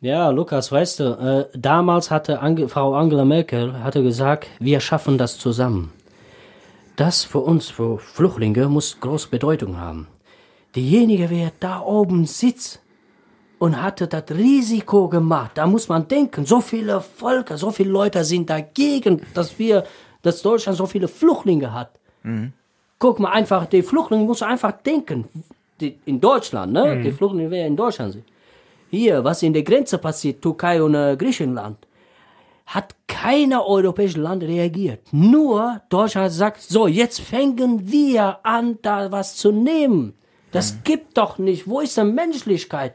Ja, 0.00 0.30
Lukas, 0.30 0.72
weißt 0.72 0.98
du, 0.98 1.04
äh, 1.04 1.56
damals 1.56 2.10
hatte 2.10 2.40
Ange 2.40 2.68
Frau 2.68 2.94
Angela 2.94 3.24
Merkel 3.24 3.84
hatte 3.84 4.02
gesagt, 4.02 4.48
wir 4.58 4.80
schaffen 4.80 5.16
das 5.16 5.38
zusammen. 5.38 5.92
Das 6.96 7.22
für 7.22 7.38
uns, 7.38 7.68
für 7.68 7.98
Flüchtlinge, 7.98 8.68
muss 8.68 8.98
große 8.98 9.28
Bedeutung 9.28 9.78
haben. 9.80 10.08
Diejenige, 10.74 11.30
wer 11.30 11.52
da 11.60 11.80
oben 11.80 12.26
sitzt 12.26 12.82
und 13.60 13.80
hatte 13.80 14.08
das 14.08 14.24
Risiko 14.30 15.08
gemacht, 15.08 15.52
da 15.54 15.66
muss 15.66 15.88
man 15.88 16.08
denken, 16.08 16.46
so 16.46 16.60
viele 16.60 17.00
Völker, 17.00 17.56
so 17.56 17.70
viele 17.70 17.90
Leute 17.90 18.24
sind 18.24 18.50
dagegen, 18.50 19.22
dass 19.34 19.56
wir, 19.58 19.84
dass 20.22 20.42
Deutschland 20.42 20.76
so 20.76 20.86
viele 20.86 21.06
Flüchtlinge 21.06 21.72
hat. 21.72 21.98
Guck 22.98 23.18
mal 23.18 23.30
einfach, 23.30 23.66
die 23.66 23.82
Flüchtlinge 23.82 24.24
muss 24.24 24.42
einfach 24.42 24.72
denken, 24.72 25.26
die, 25.80 25.98
in 26.04 26.20
Deutschland, 26.20 26.72
ne? 26.72 27.02
Die 27.02 27.10
Flüchtlinge, 27.12 27.50
wer 27.50 27.66
in 27.66 27.76
Deutschland 27.76 28.12
sind. 28.12 28.24
Hier, 28.90 29.24
was 29.24 29.42
in 29.42 29.52
der 29.52 29.62
Grenze 29.62 29.98
passiert, 29.98 30.42
Türkei 30.42 30.82
und 30.82 30.94
äh, 30.94 31.16
Griechenland, 31.16 31.78
hat 32.66 32.94
kein 33.08 33.52
europäisches 33.52 34.16
Land 34.16 34.42
reagiert. 34.42 35.00
Nur 35.12 35.80
Deutschland 35.88 36.32
sagt, 36.32 36.60
so, 36.62 36.86
jetzt 36.86 37.20
fangen 37.20 37.90
wir 37.90 38.38
an, 38.42 38.78
da 38.82 39.10
was 39.10 39.36
zu 39.36 39.50
nehmen. 39.50 40.14
Das 40.52 40.84
gibt 40.84 41.16
doch 41.16 41.38
nicht. 41.38 41.66
Wo 41.66 41.80
ist 41.80 41.96
denn 41.96 42.14
Menschlichkeit? 42.14 42.94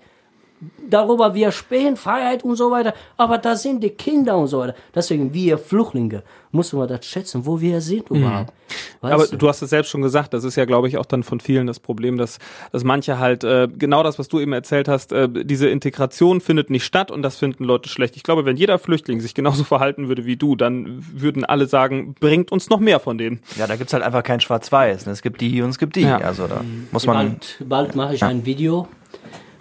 Darüber 0.90 1.34
wir 1.34 1.52
sprechen, 1.52 1.98
Freiheit 1.98 2.44
und 2.44 2.56
so 2.56 2.72
weiter, 2.72 2.94
aber 3.16 3.38
da 3.38 3.56
sind 3.56 3.84
die 3.84 3.92
Kinder 3.92 4.38
und 4.38 4.48
so 4.48 4.60
weiter. 4.60 4.76
Deswegen, 4.94 5.34
wir 5.34 5.58
Flüchtlinge, 5.58 6.24
müssen 6.52 6.80
wir 6.80 6.88
das 6.88 7.06
schätzen, 7.06 7.46
wo 7.46 7.60
wir 7.62 7.82
sind 7.82 8.10
überhaupt. 8.10 8.54
Weißt 9.02 9.14
Aber 9.14 9.38
du 9.38 9.48
hast 9.48 9.62
es 9.62 9.70
selbst 9.70 9.90
schon 9.90 10.02
gesagt, 10.02 10.34
das 10.34 10.44
ist 10.44 10.56
ja, 10.56 10.66
glaube 10.66 10.88
ich, 10.88 10.98
auch 10.98 11.06
dann 11.06 11.24
von 11.24 11.40
vielen 11.40 11.68
das 11.68 11.80
Problem, 11.80 12.18
dass, 12.18 12.40
dass 12.72 12.84
manche 12.84 13.20
halt, 13.20 13.44
äh, 13.44 13.68
genau 13.68 14.02
das, 14.02 14.18
was 14.18 14.28
du 14.28 14.40
eben 14.40 14.54
erzählt 14.54 14.88
hast, 14.88 15.12
äh, 15.12 15.30
diese 15.30 15.70
Integration 15.70 16.42
findet 16.42 16.70
nicht 16.70 16.84
statt 16.84 17.12
und 17.12 17.22
das 17.22 17.38
finden 17.38 17.64
Leute 17.64 17.90
schlecht. 17.90 18.16
Ich 18.16 18.24
glaube, 18.24 18.46
wenn 18.46 18.58
jeder 18.58 18.80
Flüchtling 18.80 19.20
sich 19.20 19.36
genauso 19.36 19.64
verhalten 19.66 20.08
würde 20.08 20.26
wie 20.26 20.38
du, 20.38 20.56
dann 20.56 21.06
würden 21.14 21.46
alle 21.46 21.68
sagen, 21.68 22.16
bringt 22.20 22.52
uns 22.52 22.70
noch 22.70 22.80
mehr 22.80 23.00
von 23.00 23.18
denen. 23.18 23.40
Ja, 23.58 23.68
da 23.68 23.76
gibt's 23.76 23.94
halt 23.94 24.04
einfach 24.04 24.24
kein 24.24 24.40
Schwarz-Weiß. 24.40 25.06
ne? 25.06 25.12
Es 25.12 25.22
gibt 25.22 25.40
die 25.42 25.62
und 25.62 25.70
es 25.70 25.78
gibt 25.78 25.96
die. 25.96 26.02
Ja. 26.02 26.18
Also 26.18 26.48
da 26.48 26.62
muss 26.92 27.06
man. 27.06 27.16
Bald, 27.16 27.58
bald 27.66 27.96
mache 27.96 28.16
ich 28.16 28.24
ein 28.24 28.46
Video 28.46 28.88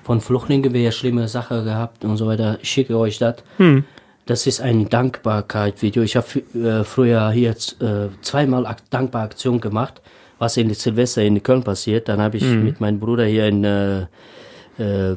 von 0.06 0.20
Flüchtlingen, 0.20 0.72
wer 0.72 0.92
schlimme 0.92 1.26
Sache 1.26 1.64
gehabt 1.64 2.04
und 2.04 2.16
so 2.16 2.28
weiter. 2.28 2.58
Ich 2.62 2.70
schicke 2.70 2.96
euch 2.96 3.18
das. 3.18 3.42
Das 4.24 4.46
ist 4.46 4.60
ein 4.60 4.88
Dankbarkeit-Video. 4.88 6.04
Ich 6.04 6.14
habe 6.14 6.26
äh, 6.54 6.84
früher 6.84 7.30
hier 7.32 7.50
äh, 7.50 8.08
zweimal 8.22 8.66
Ak 8.66 8.88
Dankbaraktion 8.90 9.60
gemacht, 9.60 10.00
was 10.38 10.56
in 10.56 10.72
Silvester 10.74 11.22
in 11.22 11.42
Köln 11.42 11.64
passiert. 11.64 12.08
Dann 12.08 12.20
habe 12.20 12.36
ich 12.36 12.44
mit 12.44 12.80
meinem 12.80 13.00
Bruder 13.00 13.24
hier 13.24 13.48
in 13.48 13.64
äh, 13.64 14.02
äh, 14.78 15.16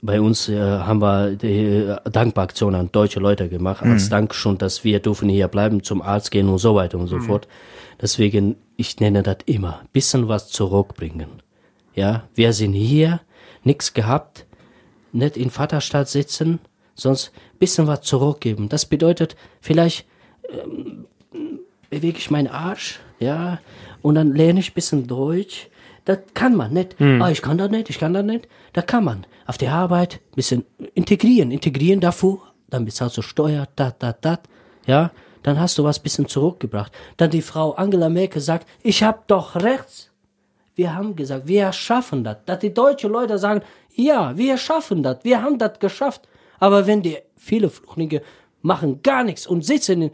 bei 0.00 0.20
uns 0.20 0.48
äh, 0.48 0.58
haben 0.58 1.00
wir 1.02 1.36
die 1.36 1.46
äh, 1.46 1.96
Dankbaraktion 2.10 2.74
an 2.74 2.88
deutsche 2.92 3.20
Leute 3.20 3.50
gemacht, 3.50 3.82
als 3.82 4.08
Dank 4.08 4.34
schon, 4.34 4.56
dass 4.56 4.84
wir 4.84 5.00
dürfen 5.00 5.28
hier 5.28 5.48
bleiben, 5.48 5.82
zum 5.82 6.00
Arzt 6.00 6.30
gehen 6.30 6.48
und 6.48 6.58
so 6.58 6.74
weiter 6.74 6.98
und 6.98 7.08
so 7.08 7.20
fort. 7.20 7.46
Deswegen, 8.00 8.56
ich 8.76 9.00
nenne 9.00 9.22
das 9.22 9.38
immer, 9.46 9.82
bisschen 9.92 10.28
was 10.28 10.48
zurückbringen. 10.48 11.42
Ja, 11.94 12.24
wir 12.34 12.52
sind 12.52 12.72
hier, 12.72 13.20
nix 13.64 13.94
gehabt, 13.94 14.46
nicht 15.12 15.36
in 15.36 15.50
Vaterstadt 15.50 16.08
sitzen, 16.08 16.60
sonst 16.94 17.32
bisschen 17.58 17.86
was 17.86 18.02
zurückgeben. 18.02 18.68
Das 18.68 18.86
bedeutet, 18.86 19.36
vielleicht 19.60 20.06
ähm, 20.50 21.06
bewege 21.90 22.18
ich 22.18 22.30
meinen 22.30 22.48
Arsch, 22.48 23.00
ja, 23.18 23.60
und 24.02 24.16
dann 24.16 24.34
lerne 24.34 24.60
ich 24.60 24.74
bisschen 24.74 25.06
Deutsch. 25.06 25.68
Das 26.04 26.18
kann 26.34 26.54
man 26.54 26.74
nicht. 26.74 26.96
Ah, 27.00 27.30
ich 27.30 27.40
kann 27.40 27.56
das 27.56 27.70
nicht, 27.70 27.88
ich 27.88 27.98
kann 27.98 28.12
das 28.12 28.24
nicht. 28.24 28.46
Da 28.74 28.82
kann 28.82 29.04
man 29.04 29.26
auf 29.46 29.56
der 29.56 29.72
Arbeit 29.72 30.20
bisschen 30.34 30.64
integrieren, 30.94 31.50
integrieren 31.50 32.00
dafür, 32.00 32.40
dann 32.68 32.84
bezahlst 32.84 33.16
du 33.16 33.22
Steuer, 33.22 33.68
dat, 33.76 34.02
dat, 34.02 34.24
dat, 34.24 34.40
ja, 34.86 35.12
dann 35.42 35.60
hast 35.60 35.78
du 35.78 35.84
was 35.84 35.98
bisschen 35.98 36.26
zurückgebracht. 36.26 36.92
Dann 37.16 37.30
die 37.30 37.42
Frau 37.42 37.72
Angela 37.72 38.08
Merkel 38.08 38.40
sagt, 38.40 38.66
ich 38.82 39.02
hab 39.02 39.28
doch 39.28 39.56
rechts. 39.56 40.10
Wir 40.74 40.94
haben 40.94 41.14
gesagt, 41.14 41.46
wir 41.46 41.72
schaffen 41.72 42.24
das. 42.24 42.38
Dass 42.46 42.58
die 42.58 42.74
deutschen 42.74 43.10
Leute 43.12 43.38
sagen, 43.38 43.62
ja, 43.94 44.36
wir 44.36 44.56
schaffen 44.58 45.02
das, 45.02 45.18
wir 45.22 45.40
haben 45.42 45.58
das 45.58 45.78
geschafft. 45.78 46.22
Aber 46.58 46.86
wenn 46.86 47.02
die 47.02 47.18
viele 47.36 47.68
Flüchtlinge 47.70 48.22
machen 48.62 49.00
gar 49.02 49.22
nichts 49.24 49.46
und 49.46 49.64
sitzen 49.64 50.02
in, 50.02 50.10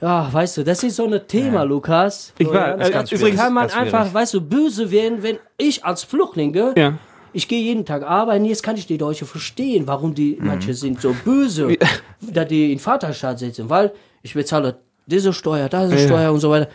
ja, 0.00 0.28
weißt 0.32 0.58
du, 0.58 0.62
das 0.64 0.82
ist 0.82 0.96
so 0.96 1.06
ein 1.06 1.20
Thema, 1.26 1.62
Lukas. 1.62 2.34
Ich 2.38 2.46
war- 2.48 2.78
äh, 2.78 2.90
ganz 2.90 3.10
übrigens- 3.12 3.40
kann 3.40 3.52
man 3.54 3.68
schwierig. 3.70 3.94
einfach, 3.94 4.12
weißt 4.12 4.34
du, 4.34 4.40
böse 4.42 4.90
werden, 4.90 5.22
wenn 5.22 5.38
ich 5.56 5.82
als 5.84 6.04
Flüchtlinge, 6.04 6.74
Ja. 6.76 6.98
ich 7.32 7.48
gehe 7.48 7.62
jeden 7.62 7.84
Tag 7.86 8.02
arbeiten, 8.02 8.44
jetzt 8.44 8.62
kann 8.62 8.76
ich 8.76 8.86
die 8.86 8.98
Deutschen 8.98 9.26
verstehen, 9.26 9.86
warum 9.86 10.14
die, 10.14 10.36
Mhm. 10.38 10.46
manche 10.46 10.74
sind 10.74 11.00
so 11.00 11.16
böse, 11.24 11.76
da 12.20 12.44
die 12.44 12.72
in 12.72 12.78
Vaterstaat 12.78 13.38
sitzen, 13.38 13.70
weil 13.70 13.90
ich 14.22 14.34
bezahle 14.34 14.76
diese 15.06 15.32
Steuer, 15.32 15.68
diese 15.68 15.98
Steuer 15.98 16.30
und 16.32 16.40
so 16.40 16.50
weiter. 16.50 16.68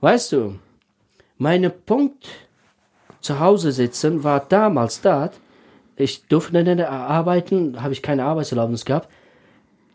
Weißt 0.00 0.32
du, 0.32 0.54
meine 1.44 1.68
Punkt 1.68 2.26
zu 3.20 3.38
Hause 3.38 3.70
sitzen 3.70 4.24
war 4.24 4.40
damals 4.48 5.02
da. 5.02 5.30
Ich 5.94 6.26
durfte 6.26 6.62
nicht 6.62 6.80
arbeiten, 6.80 7.82
habe 7.82 7.92
ich 7.92 8.00
keine 8.00 8.24
Arbeitserlaubnis 8.24 8.86
gehabt. 8.86 9.10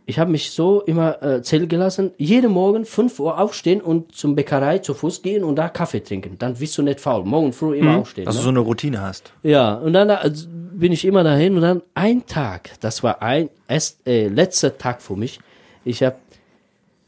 Ich 0.06 0.20
habe 0.20 0.30
mich 0.30 0.52
so 0.52 0.82
immer 0.82 1.22
äh, 1.24 1.42
zählen 1.42 1.68
gelassen, 1.68 2.12
jeden 2.18 2.52
Morgen 2.52 2.86
5 2.86 3.20
Uhr 3.20 3.40
aufstehen 3.40 3.82
und 3.82 4.16
zum 4.16 4.36
Bäckerei 4.36 4.78
zu 4.78 4.94
Fuß 4.94 5.24
gehen 5.24 5.44
und 5.44 5.56
da 5.56 5.70
Kaffee 5.70 6.04
trinken. 6.04 6.36
Dann 6.38 6.54
bist 6.54 6.78
du 6.78 6.84
nicht 6.84 7.00
faul. 7.00 7.26
Morgen 7.26 7.52
früh 7.52 7.78
immer 7.80 7.98
aufstehen. 7.98 8.26
Dass 8.26 8.36
ne? 8.36 8.42
du 8.42 8.44
so 8.44 8.50
eine 8.50 8.60
Routine 8.60 9.02
hast. 9.02 9.34
Ja, 9.42 9.74
und 9.74 9.94
dann 9.94 10.10
äh, 10.10 10.32
bin 10.74 10.92
ich 10.92 11.04
immer 11.04 11.24
dahin 11.24 11.56
und 11.56 11.62
dann 11.62 11.82
ein 11.96 12.28
Tag, 12.28 12.80
das 12.80 13.02
war 13.02 13.24
ein 13.24 13.50
erst, 13.68 14.08
äh, 14.08 14.28
letzter 14.28 14.78
Tag 14.78 15.02
für 15.02 15.16
mich. 15.16 15.40
Ich 15.84 16.04
habe 16.04 16.18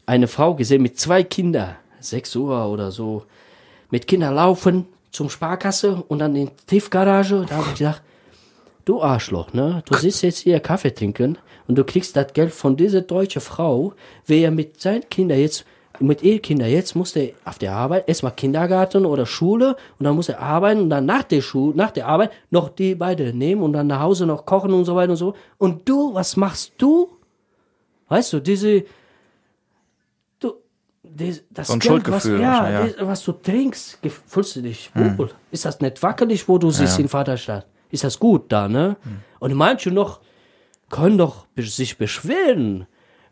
eine 0.04 0.26
Frau 0.26 0.54
gesehen 0.56 0.82
mit 0.82 0.98
zwei 0.98 1.22
Kindern, 1.22 1.76
sechs 2.00 2.34
Uhr 2.34 2.66
oder 2.66 2.90
so, 2.90 3.24
mit 3.92 4.06
Kindern 4.06 4.34
laufen 4.34 4.86
zum 5.12 5.28
Sparkasse 5.28 6.02
und 6.08 6.18
dann 6.18 6.34
in 6.34 6.46
die 6.46 6.52
Tiefgarage. 6.66 7.44
Da 7.48 7.56
habe 7.56 7.66
ich 7.70 7.78
gedacht, 7.78 8.02
du 8.86 9.02
Arschloch, 9.02 9.52
ne? 9.52 9.82
Du 9.86 9.94
sitzt 9.94 10.22
jetzt 10.22 10.38
hier 10.38 10.58
Kaffee 10.60 10.94
trinken 10.94 11.38
und 11.68 11.76
du 11.76 11.84
kriegst 11.84 12.16
das 12.16 12.32
Geld 12.32 12.52
von 12.52 12.76
dieser 12.76 13.02
deutschen 13.02 13.42
Frau, 13.42 13.92
wer 14.26 14.50
mit 14.50 14.80
seinen 14.80 15.08
Kindern 15.10 15.38
jetzt, 15.38 15.66
mit 16.00 16.22
ihr 16.22 16.40
Kinder 16.40 16.66
jetzt 16.66 16.96
muss 16.96 17.14
auf 17.44 17.58
der 17.58 17.74
Arbeit 17.74 18.08
erstmal 18.08 18.32
Kindergarten 18.32 19.04
oder 19.04 19.26
Schule 19.26 19.76
und 19.98 20.04
dann 20.04 20.16
muss 20.16 20.30
er 20.30 20.40
arbeiten 20.40 20.80
und 20.80 20.90
dann 20.90 21.04
nach 21.04 21.22
der 21.22 21.42
Schule, 21.42 21.76
nach 21.76 21.90
der 21.90 22.08
Arbeit 22.08 22.32
noch 22.50 22.70
die 22.70 22.94
beide 22.94 23.34
nehmen 23.34 23.62
und 23.62 23.74
dann 23.74 23.88
nach 23.88 24.00
Hause 24.00 24.24
noch 24.24 24.46
kochen 24.46 24.72
und 24.72 24.86
so 24.86 24.96
weiter 24.96 25.10
und 25.10 25.18
so. 25.18 25.34
Und 25.58 25.86
du, 25.86 26.14
was 26.14 26.36
machst 26.36 26.72
du? 26.78 27.10
Weißt 28.08 28.32
du, 28.32 28.40
diese, 28.40 28.84
das, 31.16 31.42
das 31.50 31.66
So 31.68 31.72
ein 31.74 31.78
Geld, 31.78 32.10
was, 32.10 32.24
ja, 32.24 32.40
wahrscheinlich, 32.40 32.96
das, 32.96 33.06
was 33.06 33.24
du 33.24 33.32
trinkst, 33.32 33.98
fühlst 34.26 34.56
du 34.56 34.62
dich 34.62 34.90
wohl. 34.94 35.30
Ist 35.50 35.64
das 35.64 35.80
nicht 35.80 36.02
wackelig, 36.02 36.48
wo 36.48 36.58
du 36.58 36.70
siehst 36.70 36.98
in 36.98 37.08
Vaterstadt? 37.08 37.66
Ist 37.90 38.04
das 38.04 38.18
gut 38.18 38.50
da, 38.50 38.68
ne? 38.68 38.96
Und 39.38 39.54
manche 39.54 39.90
noch 39.90 40.20
können 40.90 41.18
doch 41.18 41.46
sich 41.56 41.98
beschweren. 41.98 42.86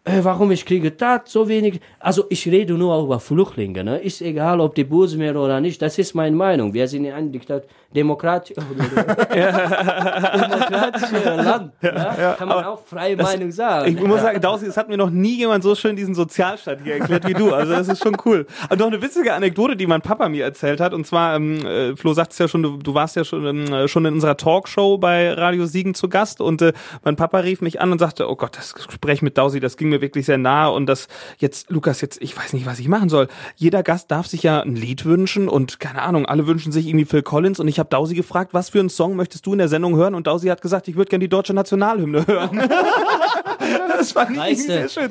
Äh, 0.05 0.25
warum 0.25 0.51
ich 0.51 0.65
kriege 0.65 0.91
das 0.91 1.21
so 1.27 1.47
wenig? 1.47 1.79
Also 1.99 2.25
ich 2.31 2.47
rede 2.47 2.73
nur 2.73 3.03
über 3.03 3.21
Flüchtlinge, 3.21 3.85
ne? 3.85 3.99
Ist 3.99 4.23
egal, 4.23 4.59
ob 4.61 4.75
die 4.75 4.85
böse 4.85 5.19
wäre 5.19 5.39
oder 5.39 5.61
nicht. 5.61 5.83
Das 5.83 5.99
ist 5.99 6.15
meine 6.15 6.35
Meinung. 6.35 6.73
Wir 6.73 6.89
sind 6.89 7.05
in 7.05 7.13
einem 7.13 7.31
Diktat 7.31 7.65
Demokrat 7.95 8.51
demokratisches 8.57 11.13
Land. 11.25 11.73
Ja? 11.83 12.35
Kann 12.39 12.49
man 12.49 12.65
auch 12.65 12.83
freie 12.85 13.17
Meinung 13.17 13.51
sagen. 13.51 13.91
Ich 13.91 14.01
muss 14.01 14.21
sagen, 14.21 14.41
Dausi, 14.41 14.67
es 14.67 14.77
hat 14.77 14.89
mir 14.89 14.97
noch 14.97 15.11
nie 15.11 15.39
jemand 15.39 15.65
so 15.65 15.75
schön 15.75 15.97
diesen 15.97 16.15
Sozialstaat 16.15 16.79
hier 16.85 16.95
erklärt 16.95 17.27
wie 17.27 17.35
du. 17.35 17.53
Also 17.53 17.73
das 17.73 17.89
ist 17.89 18.01
schon 18.01 18.17
cool. 18.25 18.47
Und 18.69 18.79
noch 18.79 18.87
eine 18.87 19.03
witzige 19.03 19.35
Anekdote, 19.35 19.77
die 19.77 19.89
mein 19.89 20.03
Papa 20.03 20.29
mir 20.29 20.45
erzählt 20.45 20.79
hat. 20.79 20.95
Und 20.95 21.05
zwar, 21.05 21.35
ähm, 21.35 21.67
äh, 21.67 21.97
Flo 21.97 22.13
sagt 22.13 22.31
es 22.31 22.39
ja 22.39 22.47
schon, 22.47 22.63
du, 22.63 22.77
du 22.77 22.95
warst 22.95 23.17
ja 23.17 23.25
schon, 23.25 23.45
ähm, 23.45 23.73
äh, 23.73 23.89
schon 23.89 24.05
in 24.05 24.15
unserer 24.15 24.37
Talkshow 24.37 24.97
bei 24.97 25.33
Radio 25.33 25.67
Siegen 25.67 25.95
zu 25.95 26.09
Gast. 26.09 26.41
Und 26.41 26.63
äh, 26.63 26.73
mein 27.03 27.17
Papa 27.17 27.41
rief 27.41 27.61
mich 27.61 27.81
an 27.81 27.91
und 27.91 27.99
sagte, 27.99 28.31
oh 28.31 28.37
Gott, 28.37 28.57
das 28.57 28.75
Gespräch 28.75 29.21
mit 29.21 29.37
Dausi, 29.37 29.59
das 29.59 29.77
ging 29.77 29.90
mir 29.91 30.01
wirklich 30.01 30.27
sehr 30.27 30.39
nahe. 30.39 30.73
Und 30.73 30.87
das 30.87 31.09
jetzt, 31.39 31.71
Lukas, 31.71 32.01
jetzt, 32.01 32.21
ich 32.23 32.37
weiß 32.37 32.53
nicht, 32.53 32.67
was 32.67 32.79
ich 32.79 32.89
machen 32.89 33.09
soll. 33.09 33.29
Jeder 33.57 33.83
Gast 33.83 34.11
darf 34.11 34.27
sich 34.27 34.43
ja 34.43 34.61
ein 34.61 34.77
Lied 34.77 35.05
wünschen 35.05 35.49
und 35.49 35.81
keine 35.81 36.03
Ahnung, 36.03 36.27
alle 36.27 36.47
wünschen 36.47 36.73
sich 36.73 36.87
irgendwie 36.87 37.05
Phil 37.05 37.23
Collins. 37.23 37.61
Und 37.61 37.69
ich 37.69 37.79
habe 37.79 37.89
Dausi 37.91 38.15
gefragt, 38.15 38.55
was 38.55 38.71
für 38.71 38.81
einen 38.81 38.89
Song 38.91 39.17
möchtest 39.17 39.45
du 39.47 39.53
in 39.53 39.59
der 39.59 39.69
Sendung 39.69 39.97
hören? 39.97 40.15
Und 40.15 40.27
Dausi 40.27 40.49
hat 40.49 40.63
gesagt, 40.63 40.89
ich 40.89 40.97
würde 40.97 41.09
gerne 41.11 41.25
die 41.25 41.29
deutsche 41.29 41.53
Nationalhymne 41.55 42.27
hören. 42.27 42.63
das 43.89 44.13
fand 44.13 44.37
ich 44.49 44.63
sehr 44.65 44.89
schön. 44.89 45.11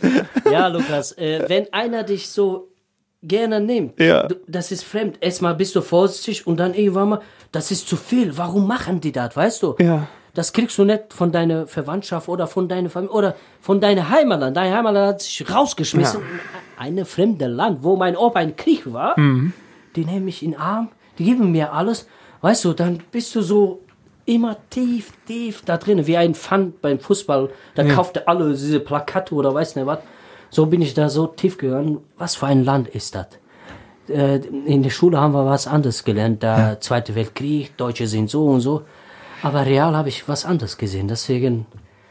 Ja, 0.52 0.68
Lukas, 0.68 1.12
äh, 1.18 1.46
wenn 1.48 1.72
einer 1.74 2.04
dich 2.04 2.30
so 2.30 2.70
gerne 3.22 3.60
nimmt, 3.60 4.00
Ja. 4.00 4.28
das 4.48 4.72
ist 4.72 4.84
fremd. 4.84 5.18
Erstmal 5.22 5.56
bist 5.56 5.76
du 5.76 5.82
vorsichtig 5.82 6.48
und 6.48 6.58
dann 6.58 6.74
irgendwann 6.74 7.10
mal, 7.10 7.22
das 7.52 7.72
ist 7.72 7.88
zu 7.88 7.98
viel. 7.98 8.38
Warum 8.38 8.68
machen 8.68 9.02
die 9.02 9.12
das, 9.12 9.36
weißt 9.36 9.64
du? 9.64 9.76
Ja. 9.80 10.08
Das 10.34 10.54
kriegst 10.54 10.78
du 10.78 10.86
nicht 10.86 11.14
von 11.14 11.32
deiner 11.32 11.68
Verwandtschaft 11.68 12.30
oder 12.30 12.48
von 12.48 12.68
deiner 12.68 12.90
Familie 12.90 13.14
oder 13.14 13.36
von 13.62 13.82
deiner 13.82 14.10
Heimatland. 14.10 14.56
Deine 14.56 14.76
Heimatland 14.76 15.08
hat 15.08 15.22
sich 15.22 15.54
rausgeschmissen. 15.54 16.22
in 16.22 16.26
Eine 16.78 17.06
fremde 17.06 17.48
Land, 17.48 17.84
wo 17.84 17.96
mein 17.96 18.16
Opa 18.16 18.40
ein 18.40 18.56
Krieg 18.56 18.92
war. 18.92 19.16
Die 19.96 20.06
nehmen 20.06 20.26
mich 20.26 20.44
in 20.44 20.52
den 20.52 20.60
Arm, 20.60 20.90
die 21.18 21.26
geben 21.26 21.52
mir 21.52 21.74
alles. 21.74 22.08
Weißt 22.42 22.64
du, 22.66 22.74
dann 22.74 23.02
bist 23.12 23.36
du 23.36 23.42
so 23.42 23.82
immer 24.26 24.56
tief, 24.70 25.12
tief 25.26 25.64
da 25.66 25.78
drin, 25.78 26.06
wie 26.06 26.16
ein 26.16 26.36
Fan 26.36 26.74
beim 26.82 27.00
Fußball. 27.00 27.50
Da 27.76 27.84
kauft 27.84 28.18
er 28.18 28.30
alle 28.30 28.52
diese 28.52 28.80
Plakate 28.80 29.34
oder 29.34 29.54
weiß 29.54 29.76
nicht 29.76 29.86
was. 29.88 30.00
So 30.52 30.68
bin 30.68 30.82
ich 30.82 30.94
da 30.94 31.10
so 31.10 31.28
tief 31.28 31.58
gegangen. 31.58 32.00
Was 32.18 32.36
für 32.36 32.48
ein 32.48 32.64
Land 32.64 32.88
ist 32.88 33.16
das? 33.16 33.28
Äh, 34.08 34.38
in 34.66 34.84
der 34.84 34.90
Schule 34.90 35.20
haben 35.20 35.34
wir 35.34 35.46
was 35.46 35.68
anderes 35.68 36.04
gelernt. 36.04 36.44
Da 36.44 36.80
Zweite 36.80 37.14
Weltkrieg, 37.16 37.76
Deutsche 37.78 38.08
sind 38.08 38.30
so 38.30 38.46
und 38.46 38.62
so. 38.62 38.84
Aber 39.42 39.66
real 39.66 39.96
habe 39.96 40.10
ich 40.10 40.28
was 40.28 40.46
anderes 40.46 40.78
gesehen. 40.78 41.08
Deswegen, 41.08 41.66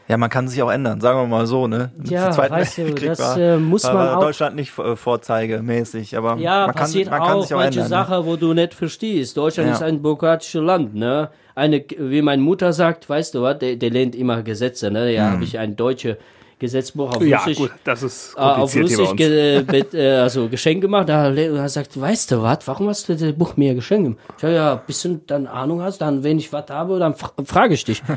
Ja, 0.07 0.17
man 0.17 0.29
kann 0.31 0.47
sich 0.47 0.61
auch 0.63 0.71
ändern, 0.71 0.99
sagen 1.01 1.19
wir 1.19 1.27
mal 1.27 1.45
so, 1.45 1.67
ne? 1.67 1.91
Ja, 2.05 2.35
weißt 2.35 2.77
du, 2.79 2.93
das, 2.95 3.19
war, 3.19 3.37
äh, 3.37 3.57
muss 3.57 3.83
man 3.83 3.93
war 3.95 4.17
auch- 4.17 4.21
Deutschland 4.21 4.55
nicht 4.55 4.77
äh, 4.79 4.95
vorzeigemäßig, 4.95 6.17
aber 6.17 6.37
ja, 6.37 6.61
man, 6.65 6.67
kann, 6.67 6.75
passiert 6.75 7.09
man 7.11 7.19
kann 7.19 7.31
auch 7.33 7.41
sich 7.43 7.53
auch 7.53 7.59
manche 7.59 7.81
ändern. 7.81 7.99
Ne? 8.01 8.05
Sachen, 8.07 8.25
wo 8.25 8.35
du 8.35 8.53
nicht 8.53 8.73
verstehst. 8.73 9.37
Deutschland 9.37 9.69
Ja. 9.69 9.75
ist 9.75 9.83
ein 9.83 10.01
bürokratisches 10.01 10.61
Land, 10.63 10.95
ne? 10.95 11.29
Eine, 11.55 11.83
wie 11.97 12.21
meine 12.21 12.41
Mutter 12.41 12.73
sagt, 12.73 13.07
weißt 13.09 13.35
du 13.35 13.41
was, 13.43 13.59
der, 13.59 13.75
der 13.75 13.89
lehnt 13.91 14.15
immer 14.15 14.41
Gesetze, 14.43 14.89
ne? 14.89 15.13
Ja, 15.13 15.31
habe 15.31 15.43
ich 15.43 15.59
ein 15.59 15.75
deutsches 15.75 16.15
Gesetzbuch 16.59 17.15
auf 17.15 17.21
Ja, 17.23 17.39
Russisch. 17.39 17.57
gut, 17.57 17.71
das 17.83 18.03
ist 18.03 18.33
äh, 18.35 18.39
auf 18.39 18.75
Russisch 18.75 19.15
ge, 19.15 19.63
äh, 19.93 20.11
also 20.17 20.47
Geschenk 20.49 20.81
gemacht. 20.81 21.09
Da 21.09 21.31
er 21.33 21.69
sagt, 21.69 21.99
weißt 21.99 22.31
du 22.31 22.41
was, 22.43 22.59
warum 22.67 22.89
hast 22.89 23.09
du 23.09 23.15
das 23.15 23.33
Buch 23.33 23.55
mir 23.57 23.73
geschenkt? 23.73 24.19
Ich 24.35 24.41
sag, 24.41 24.51
ja, 24.51 24.75
bisschen 24.75 25.25
dann 25.25 25.47
Ahnung 25.47 25.81
hast, 25.81 25.99
dann 25.99 26.23
wenn 26.23 26.37
ich 26.37 26.51
was 26.53 26.65
habe, 26.69 26.99
dann 26.99 27.15
fra 27.15 27.31
frage 27.45 27.73
ich 27.73 27.83
dich. 27.85 28.03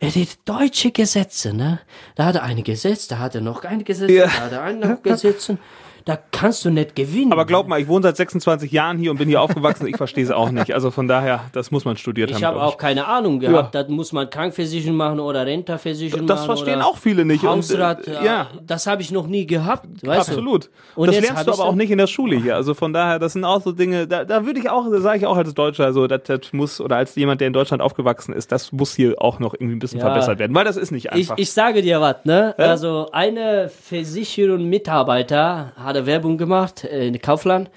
Er 0.00 0.10
die 0.10 0.28
deutsche 0.44 0.92
Gesetze, 0.92 1.52
ne? 1.52 1.80
Da 2.14 2.26
hat 2.26 2.36
er 2.36 2.44
ein 2.44 2.62
Gesetz, 2.62 3.08
da 3.08 3.18
hat 3.18 3.34
er 3.34 3.40
noch 3.40 3.64
ein 3.64 3.82
Gesetz, 3.82 4.08
Ja. 4.12 4.26
da 4.26 4.32
hat 4.44 4.52
er 4.52 4.62
ein 4.62 4.78
noch 4.78 5.02
Gesetz. 5.02 5.50
Da 6.08 6.18
kannst 6.32 6.64
du 6.64 6.70
nicht 6.70 6.96
gewinnen. 6.96 7.32
Aber 7.32 7.44
glaub 7.44 7.68
mal, 7.68 7.78
ich 7.78 7.86
wohne 7.86 8.02
seit 8.02 8.16
26 8.16 8.72
Jahren 8.72 8.96
hier 8.96 9.10
und 9.10 9.18
bin 9.18 9.28
hier 9.28 9.42
aufgewachsen. 9.42 9.86
Ich 9.88 9.98
verstehe 9.98 10.24
es 10.24 10.30
auch 10.30 10.50
nicht. 10.50 10.72
Also 10.72 10.90
von 10.90 11.06
daher, 11.06 11.42
das 11.52 11.70
muss 11.70 11.84
man 11.84 11.98
studiert 11.98 12.30
haben. 12.30 12.38
Ich 12.38 12.44
habe 12.44 12.62
auch 12.62 12.78
keine 12.78 13.06
Ahnung 13.06 13.40
gehabt. 13.40 13.74
Da 13.74 13.84
muss 13.88 14.12
man 14.14 14.30
Krankenversicherung 14.30 14.96
machen 14.96 15.20
oder 15.20 15.44
Rentenversicherung 15.44 16.26
Das 16.26 16.46
machen. 16.46 16.46
verstehen 16.56 16.76
oder 16.76 16.86
auch 16.86 16.96
viele 16.96 17.26
nicht. 17.26 17.44
Und, 17.44 17.50
Hausrat, 17.58 18.06
äh, 18.08 18.14
ja. 18.14 18.24
ja. 18.24 18.46
Das 18.66 18.86
habe 18.86 19.02
ich 19.02 19.10
noch 19.10 19.26
nie 19.26 19.46
gehabt. 19.46 19.86
Weißt 20.02 20.30
Absolut. 20.30 20.70
Du? 20.94 21.02
Und 21.02 21.08
das 21.08 21.20
lernst 21.20 21.40
hab 21.40 21.44
du 21.44 21.52
ich 21.52 21.58
aber 21.58 21.68
auch 21.68 21.74
nicht 21.74 21.90
in 21.90 21.98
der 21.98 22.06
Schule 22.06 22.36
hier. 22.40 22.56
Also 22.56 22.72
von 22.72 22.94
daher, 22.94 23.18
das 23.18 23.34
sind 23.34 23.44
auch 23.44 23.60
so 23.60 23.72
Dinge, 23.72 24.06
da, 24.06 24.24
da 24.24 24.46
würde 24.46 24.60
ich 24.60 24.70
auch, 24.70 24.86
sage 25.00 25.18
ich 25.18 25.26
auch 25.26 25.36
als 25.36 25.52
Deutscher, 25.52 25.84
also 25.84 26.06
das, 26.06 26.22
das 26.24 26.54
muss, 26.54 26.80
oder 26.80 26.96
als 26.96 27.16
jemand, 27.16 27.42
der 27.42 27.48
in 27.48 27.52
Deutschland 27.52 27.82
aufgewachsen 27.82 28.32
ist, 28.32 28.50
das 28.50 28.72
muss 28.72 28.94
hier 28.94 29.14
auch 29.18 29.40
noch 29.40 29.52
irgendwie 29.52 29.76
ein 29.76 29.78
bisschen 29.78 29.98
Ja. 30.00 30.06
verbessert 30.06 30.38
werden, 30.38 30.54
weil 30.54 30.64
das 30.64 30.78
ist 30.78 30.90
nicht 30.90 31.04
Ich, 31.06 31.12
einfach. 31.12 31.36
ich 31.36 31.52
sage 31.52 31.82
dir 31.82 32.00
was, 32.00 32.24
ne? 32.24 32.54
Also 32.56 33.08
eine 33.12 33.68
Versicherung 33.68 34.70
Mitarbeiter 34.70 35.72
eine 35.98 36.06
Werbung 36.06 36.38
gemacht 36.38 36.84
äh, 36.84 37.06
in 37.06 37.20
Kaufland. 37.20 37.70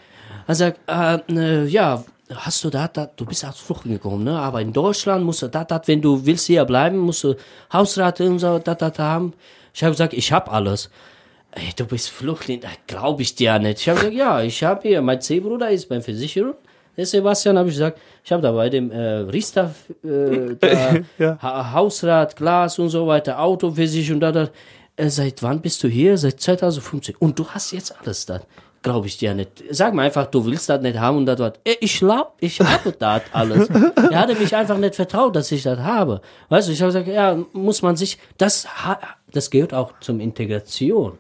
Er 0.48 0.56
sagt, 0.56 0.80
äh, 0.88 1.18
ne, 1.32 1.66
ja, 1.66 2.04
hast 2.34 2.64
du 2.64 2.70
da, 2.70 2.88
da, 2.88 3.10
du 3.16 3.26
bist 3.26 3.44
als 3.46 3.58
Flüchtling 3.60 3.94
gekommen, 3.94 4.24
ne? 4.24 4.38
Aber 4.40 4.62
in 4.62 4.72
Deutschland 4.74 5.24
musst 5.26 5.42
du 5.42 5.48
da, 5.48 5.64
da, 5.64 5.82
wenn 5.86 6.02
du 6.02 6.26
willst 6.26 6.48
hier 6.48 6.66
bleiben, 6.66 6.98
musst 6.98 7.24
du 7.24 7.36
Hausrate 7.72 8.26
und 8.30 8.40
so, 8.40 8.60
da, 8.60 8.76
da, 8.76 8.90
da 8.90 9.04
haben. 9.04 9.34
Ich 9.74 9.84
habe 9.84 9.92
gesagt, 9.92 10.14
ich 10.14 10.32
habe 10.32 10.52
alles. 10.52 10.90
Ey, 11.54 11.70
du 11.76 11.86
bist 11.86 12.10
Flüchtling, 12.10 12.62
glaube 12.88 13.22
ich 13.24 13.36
dir 13.36 13.60
nicht. 13.60 13.82
Ich 13.82 13.90
habe 13.90 14.00
gesagt, 14.00 14.16
ja, 14.16 14.42
ich 14.42 14.64
habe 14.64 14.82
hier, 14.88 15.02
mein 15.02 15.20
C-Bruder 15.20 15.70
ist 15.70 15.90
beim 15.90 16.02
Versicherung. 16.02 16.54
Der 16.96 17.06
Sebastian 17.06 17.58
habe 17.58 17.70
ich 17.70 17.76
gesagt, 17.76 18.00
ich 18.24 18.32
habe 18.32 18.42
da 18.42 18.52
bei 18.52 18.70
dem 18.70 18.92
äh, 18.92 19.00
Riester 19.34 19.74
äh, 20.04 20.56
da, 20.60 20.94
Ja. 21.18 21.38
ha 21.42 21.72
Hausrat, 21.74 22.36
Glas 22.36 22.80
und 22.80 22.90
so 22.90 23.06
weiter, 23.08 23.40
Autoversicherung, 23.40 24.20
da, 24.22 24.32
da. 24.32 24.50
Äh, 25.02 25.10
seit 25.10 25.42
wann 25.42 25.62
bist 25.62 25.84
du 25.84 25.88
hier? 25.88 26.18
Seit 26.18 26.40
2015. 26.40 27.16
Und 27.18 27.40
du 27.40 27.48
hast 27.48 27.72
jetzt 27.72 28.00
alles 28.00 28.28
da. 28.28 28.42
Glaube 28.84 29.08
ich 29.08 29.18
dir 29.18 29.34
nicht. 29.34 29.64
Sag 29.72 29.94
mir 29.96 30.04
einfach, 30.04 30.28
du 30.28 30.46
willst 30.46 30.70
das 30.70 30.82
nicht 30.82 30.98
haben 31.00 31.18
und 31.18 31.26
das 31.26 31.40
was. 31.40 31.54
Äh, 31.64 31.76
Ich 31.80 31.98
glaub, 32.00 32.36
ich 32.40 32.60
habe 32.60 32.92
das 33.00 33.24
alles. 33.32 33.68
er 33.70 34.20
hatte 34.20 34.36
mich 34.36 34.56
einfach 34.56 34.78
nicht 34.78 34.96
vertraut, 34.96 35.36
dass 35.36 35.52
ich 35.52 35.64
das 35.64 35.80
habe. 35.80 36.22
Weißt 36.50 36.68
du, 36.68 36.72
ich 36.72 36.82
habe 36.82 36.90
gesagt, 36.90 37.08
ja, 37.08 37.38
muss 37.54 37.82
man 37.82 37.96
sich, 37.96 38.20
das, 38.38 38.68
das 39.32 39.50
gehört 39.50 39.74
auch 39.74 39.94
zum 40.02 40.20
Integration. 40.20 41.18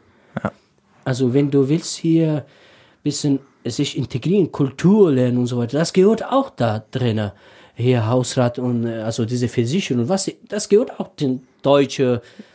Also 1.03 1.33
wenn 1.33 1.49
du 1.49 1.67
willst 1.67 1.97
hier 1.97 2.45
bisschen 3.01 3.39
sich 3.65 3.97
integrieren, 3.97 4.51
Kultur 4.51 5.11
lernen 5.11 5.39
und 5.39 5.47
so 5.47 5.57
weiter, 5.57 5.79
das 5.79 5.93
gehört 5.93 6.23
auch 6.23 6.51
da 6.51 6.83
drin. 6.91 7.31
Hier 7.73 8.05
Hausrat 8.05 8.59
und 8.59 8.85
äh, 8.85 9.01
also 9.01 9.25
diese 9.25 9.47
Versicherung, 9.47 10.07
was 10.07 10.31
das 10.47 10.69
gehört 10.69 10.99
auch 10.99 11.09
zum 11.15 11.41
deutsche 11.63 12.05
mh, 12.13 12.19
äh, 12.19 12.51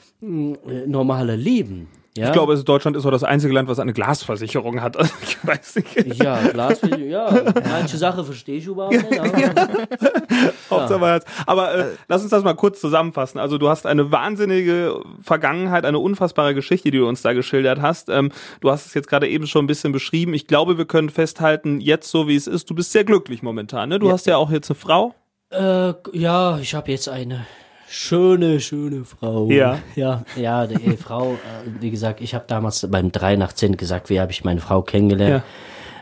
normale 0.87 1.37
Leben. 1.37 1.89
Ja? 2.17 2.29
ich 2.29 2.33
glaube, 2.33 2.57
Deutschland 2.57 2.97
ist 2.97 3.05
auch 3.05 3.11
das 3.11 3.25
einzige 3.25 3.53
Land, 3.53 3.69
was 3.69 3.79
eine 3.79 3.93
Glasversicherung 3.93 4.81
hat. 4.81 4.97
Also 4.97 5.13
ich 5.23 5.47
weiß 5.47 5.77
nicht. 5.77 6.23
ja, 6.23 6.41
Glasversicherung, 6.49 7.11
ja, 7.11 7.53
manche 7.69 7.99
Sachen 7.99 8.25
verstehe 8.25 8.57
ich 8.57 8.67
überhaupt 8.67 8.95
nicht. 8.95 9.21
Aber, 9.21 9.31
Hauptsache 10.71 10.99
man 10.99 11.11
hat's. 11.11 11.27
Aber 11.47 11.75
äh, 11.75 11.85
lass 12.09 12.23
uns 12.23 12.31
das 12.31 12.43
mal 12.43 12.55
kurz 12.55 12.81
zusammenfassen. 12.81 13.39
Also 13.39 13.59
du 13.59 13.69
hast 13.69 13.87
eine 13.87 14.11
wahnsinnige 14.13 15.01
Vergangenheit, 15.21 15.85
eine 15.85 15.99
unfassbare 15.99 16.55
Geschichte, 16.55 16.91
die 16.91 16.99
du 16.99 17.07
uns 17.07 17.21
da 17.23 17.35
geschildert 17.35 17.83
hast. 17.83 18.09
Ähm, 18.09 18.33
du 18.61 18.71
hast 18.71 18.87
es 18.87 18.95
jetzt 18.95 19.09
gerade 19.09 19.29
eben 19.29 19.47
schon 19.47 19.65
ein 19.65 19.69
bisschen 19.69 19.93
beschrieben. 19.93 20.33
Ich 20.33 20.47
glaube, 20.47 20.79
wir 20.79 20.87
können 20.87 21.11
festhalten, 21.11 21.81
jetzt 21.81 22.11
so 22.11 22.29
wie 22.29 22.37
es 22.37 22.47
ist, 22.47 22.71
du 22.71 22.75
bist 22.75 22.93
sehr 22.93 23.05
glücklich 23.05 23.43
momentan. 23.43 23.91
Ne? 23.91 23.99
Du 23.99 24.11
hast 24.11 24.27
ja 24.27 24.39
auch 24.39 24.51
jetzt 24.51 24.71
eine 24.71 24.77
Frau. 24.77 25.15
Äh, 25.51 25.93
ja, 26.13 26.59
ich 26.59 26.75
habe 26.75 26.91
jetzt 26.91 27.09
eine 27.09 27.47
schöne, 27.89 28.61
schöne 28.61 29.05
Frau. 29.05 29.49
Ja. 29.51 29.79
Ja, 29.95 30.23
ja, 30.37 30.67
die 30.67 30.83
Ehefrau, 30.85 31.33
äh, 31.35 31.37
wie 31.81 31.91
gesagt, 31.91 32.21
ich 32.21 32.35
habe 32.35 32.45
damals 32.49 32.87
beim 32.91 33.13
3 33.13 33.37
nach 33.37 33.53
10 33.53 33.77
gesagt, 33.77 34.11
wie 34.11 34.21
habe 34.21 34.33
ich 34.33 34.45
meine 34.45 34.61
Frau 34.61 34.83
kennengelernt. 34.83 35.43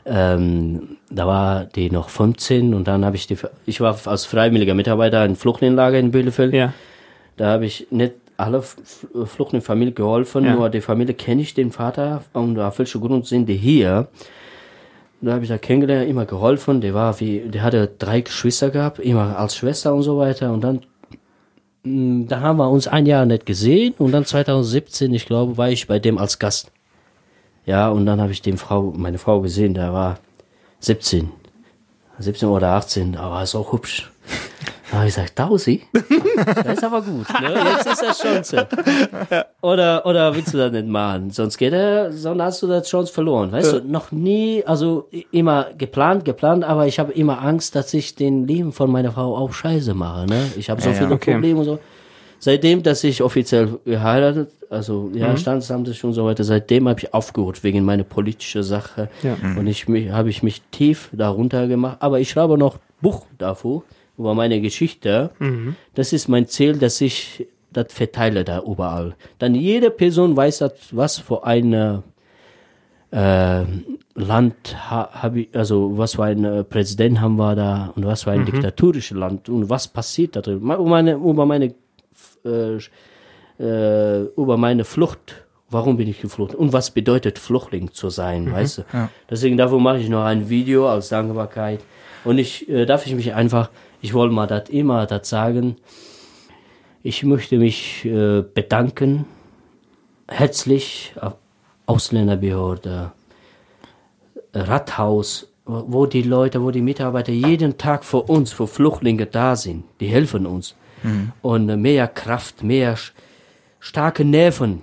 Ähm, 0.07 0.99
da 1.11 1.27
war 1.27 1.65
die 1.65 1.91
noch 1.91 2.11
15 2.11 2.75
und 2.75 2.87
dann 2.87 3.05
habe 3.07 3.17
ich 3.17 3.27
die, 3.27 3.39
ich 3.65 3.81
war 3.81 3.97
als 4.05 4.27
freiwilliger 4.27 4.75
Mitarbeiter 4.75 5.25
in 5.25 5.35
Flüchtlingslager 5.37 5.99
in 5.99 6.11
Bielefeld. 6.11 6.53
Ja. 6.53 6.75
Da 7.37 7.47
habe 7.53 7.65
ich 7.67 7.87
nicht 7.91 8.13
alle 8.37 8.59
F- 8.59 8.77
F- 9.15 9.31
Flüchtlingsfamilie 9.31 9.95
geholfen, 9.95 10.45
Ja. 10.45 10.55
nur 10.57 10.69
die 10.69 10.83
Familie 10.83 11.15
kenne 11.15 11.41
ich 11.43 11.55
den 11.55 11.73
Vater 11.73 12.23
und 12.35 12.59
auf 12.59 12.79
welchen 12.79 13.01
Grund 13.01 13.27
sind 13.27 13.47
die 13.49 13.57
hier. 13.57 14.09
Da 15.23 15.33
habe 15.33 15.43
ich 15.45 15.49
da 15.49 15.57
kennengelernt, 15.57 16.11
immer 16.11 16.27
geholfen. 16.27 16.83
Der 16.83 16.93
war 16.93 17.19
wie, 17.21 17.39
der 17.41 17.63
hatte 17.63 17.91
drei 17.99 18.21
Geschwister 18.21 18.69
gehabt, 18.69 18.99
immer 18.99 19.39
als 19.39 19.57
Schwester 19.57 19.95
und 19.95 20.03
so 20.03 20.19
weiter. 20.19 20.53
Und 20.53 20.63
dann, 20.63 20.81
da 21.85 22.41
haben 22.41 22.59
wir 22.59 22.71
uns 22.71 22.89
ein 22.89 23.05
Jahr 23.05 23.27
nicht 23.27 23.45
gesehen 23.45 23.95
und 23.99 24.13
dann 24.13 24.25
2017, 24.25 25.13
ich 25.13 25.27
glaube, 25.27 25.59
war 25.59 25.69
ich 25.69 25.87
bei 25.87 25.99
dem 25.99 26.17
als 26.17 26.39
Gast. 26.39 26.71
Ja, 27.67 27.91
und 27.91 28.07
dann 28.07 28.21
habe 28.21 28.33
ich 28.33 28.41
den 28.41 28.57
Frau, 28.57 28.93
meine 28.97 29.19
Frau 29.19 29.41
gesehen, 29.43 29.75
der 29.75 29.93
war 29.93 30.19
17. 30.81 31.31
17 32.19 32.49
oder 32.49 32.69
18, 32.71 33.17
aber 33.17 33.43
ist 33.43 33.55
auch 33.55 33.73
hübsch. 33.73 34.11
Da 34.95 34.99
habe 35.01 35.09
ich 35.09 35.15
gesagt, 35.17 35.35
Tausi? 35.37 35.83
Das 36.65 36.75
ist 36.79 36.85
aber 36.85 37.03
gut, 37.03 37.27
ne? 37.41 37.53
Jetzt 37.77 37.87
ist 37.87 38.03
das 38.03 38.19
schon 38.21 38.45
so. 38.45 38.59
Oder, 39.61 40.07
oder 40.07 40.35
willst 40.37 40.55
du 40.55 40.59
das 40.59 40.71
nicht 40.71 40.87
machen? 40.87 41.31
Sonst 41.31 41.59
geht 41.59 41.73
er, 41.73 42.13
sonst 42.13 42.41
hast 42.43 42.63
du 42.63 42.69
das 42.69 42.89
Chance 42.89 43.13
verloren. 43.13 43.51
Weißt 43.51 43.73
du, 43.73 43.81
noch 43.81 44.13
nie, 44.13 44.63
also 44.65 45.09
immer 45.33 45.67
geplant, 45.77 46.25
geplant, 46.25 46.63
aber 46.63 46.87
ich 46.87 47.01
habe 47.01 47.13
immer 47.13 47.43
Angst, 47.43 47.75
dass 47.75 47.93
ich 47.93 48.15
den 48.15 48.47
Leben 48.47 48.71
von 48.73 48.89
meiner 48.91 49.11
Frau 49.11 49.37
auch 49.37 49.53
scheiße 49.53 49.95
mache, 49.95 50.27
ne? 50.27 50.45
Ich 50.57 50.71
habe 50.71 50.81
so 50.81 50.91
Ja, 50.91 50.95
ja. 50.95 51.01
viele 51.03 51.15
Okay. 51.15 51.33
Probleme 51.33 51.59
und 51.61 51.65
so. 51.65 51.79
Seitdem, 52.39 52.83
dass 52.85 53.03
ich 53.03 53.21
offiziell 53.23 53.81
geheiratet, 53.85 54.51
also 54.71 55.11
ja, 55.13 55.29
Mhm. 55.33 55.39
Standesamt 55.39 56.05
und 56.05 56.13
so 56.13 56.25
weiter, 56.25 56.45
seitdem 56.45 56.89
habe 56.89 57.01
ich 57.01 57.13
aufgehört 57.13 57.65
wegen 57.65 57.85
meiner 57.85 58.05
politischen 58.05 58.63
Sache. 58.63 59.09
Ja. 59.25 59.37
Und 59.59 59.67
ich 59.67 59.87
habe 60.13 60.31
ich 60.31 60.43
mich 60.45 60.63
tief 60.71 61.09
darunter 61.13 61.67
gemacht. 61.67 61.97
Aber 62.01 62.21
ich 62.21 62.31
schreibe 62.31 62.57
noch 62.59 62.79
Buch 63.01 63.27
davor 63.39 63.83
über 64.17 64.35
meine 64.35 64.61
Geschichte. 64.61 65.31
Mhm. 65.39 65.77
Das 65.95 66.13
ist 66.13 66.29
mein 66.29 66.47
Ziel, 66.47 66.77
dass 66.79 67.01
ich 67.01 67.47
das 67.73 67.87
verteile 67.93 68.45
da 68.45 68.61
überall. 68.61 69.17
Dann 69.39 69.55
jede 69.55 69.91
Person 69.91 70.37
weiß, 70.37 70.59
das, 70.59 70.73
was 70.93 71.19
für 71.19 71.45
eine 71.45 72.03
äh, 73.11 73.65
Land 74.15 74.77
ha, 74.91 75.09
hab 75.13 75.37
ich, 75.37 75.49
also 75.53 75.99
was 75.99 76.15
für 76.15 76.25
ein 76.25 76.65
Präsident 76.69 77.21
haben 77.21 77.37
wir 77.37 77.55
da 77.57 77.93
und 77.97 78.07
was 78.07 78.23
für 78.25 78.31
ein 78.31 78.45
diktatorisches 78.45 79.17
Land 79.17 79.49
und 79.49 79.69
was 79.69 79.89
passiert 79.89 80.37
da 80.37 80.41
drin. 80.41 80.61
Über 80.61 80.79
meine, 80.79 81.15
über 81.15 81.47
meine, 81.47 81.75
äh, 82.45 82.79
äh, 83.59 84.23
über 84.37 84.57
meine 84.57 84.85
Flucht. 84.85 85.45
Warum 85.71 85.97
bin 85.97 86.09
ich 86.09 86.21
geflohen? 86.21 86.55
Und 86.55 86.73
was 86.73 86.93
bedeutet 86.93 87.39
Flüchtling 87.39 87.93
zu 87.93 88.09
sein, 88.09 88.53
weißt 88.53 88.79
du? 88.79 88.83
Deswegen 89.29 89.57
davon 89.57 89.83
mache 89.83 89.99
ich 89.99 90.09
noch 90.09 90.25
ein 90.25 90.49
Video 90.49 90.89
als 90.89 91.09
Dankbarkeit. 91.09 91.81
Und 92.25 92.39
ich 92.39 92.69
äh, 92.69 92.87
darf 92.87 93.07
ich 93.07 93.15
mich 93.15 93.35
einfach, 93.35 93.71
ich 94.05 94.13
wollte 94.13 94.35
mal 94.35 94.47
das 94.47 94.69
immer 94.69 95.07
das 95.07 95.31
sagen. 95.31 95.77
Ich 97.03 97.23
möchte 97.23 97.57
mich 97.57 98.05
äh, 98.05 98.43
bedanken, 98.43 99.25
herzlich, 100.29 101.15
auf 101.19 101.37
Ausländerbehörde, 101.87 103.13
Rathaus, 104.53 105.49
wo 105.65 106.05
die 106.05 106.21
Leute, 106.21 106.63
wo 106.63 106.71
die 106.71 106.83
Mitarbeiter 106.83 107.33
jeden 107.33 107.79
Tag 107.79 108.05
für 108.05 108.21
uns, 108.21 108.53
für 108.53 108.67
Flüchtlinge 108.67 109.25
da 109.25 109.57
sind. 109.57 109.85
Die 110.01 110.09
helfen 110.09 110.45
uns. 110.45 110.75
Und 111.41 111.71
äh, 111.71 111.77
mehr 111.79 112.07
Kraft, 112.07 112.63
mehr 112.63 112.99
starke 113.81 114.23
Nerven 114.27 114.83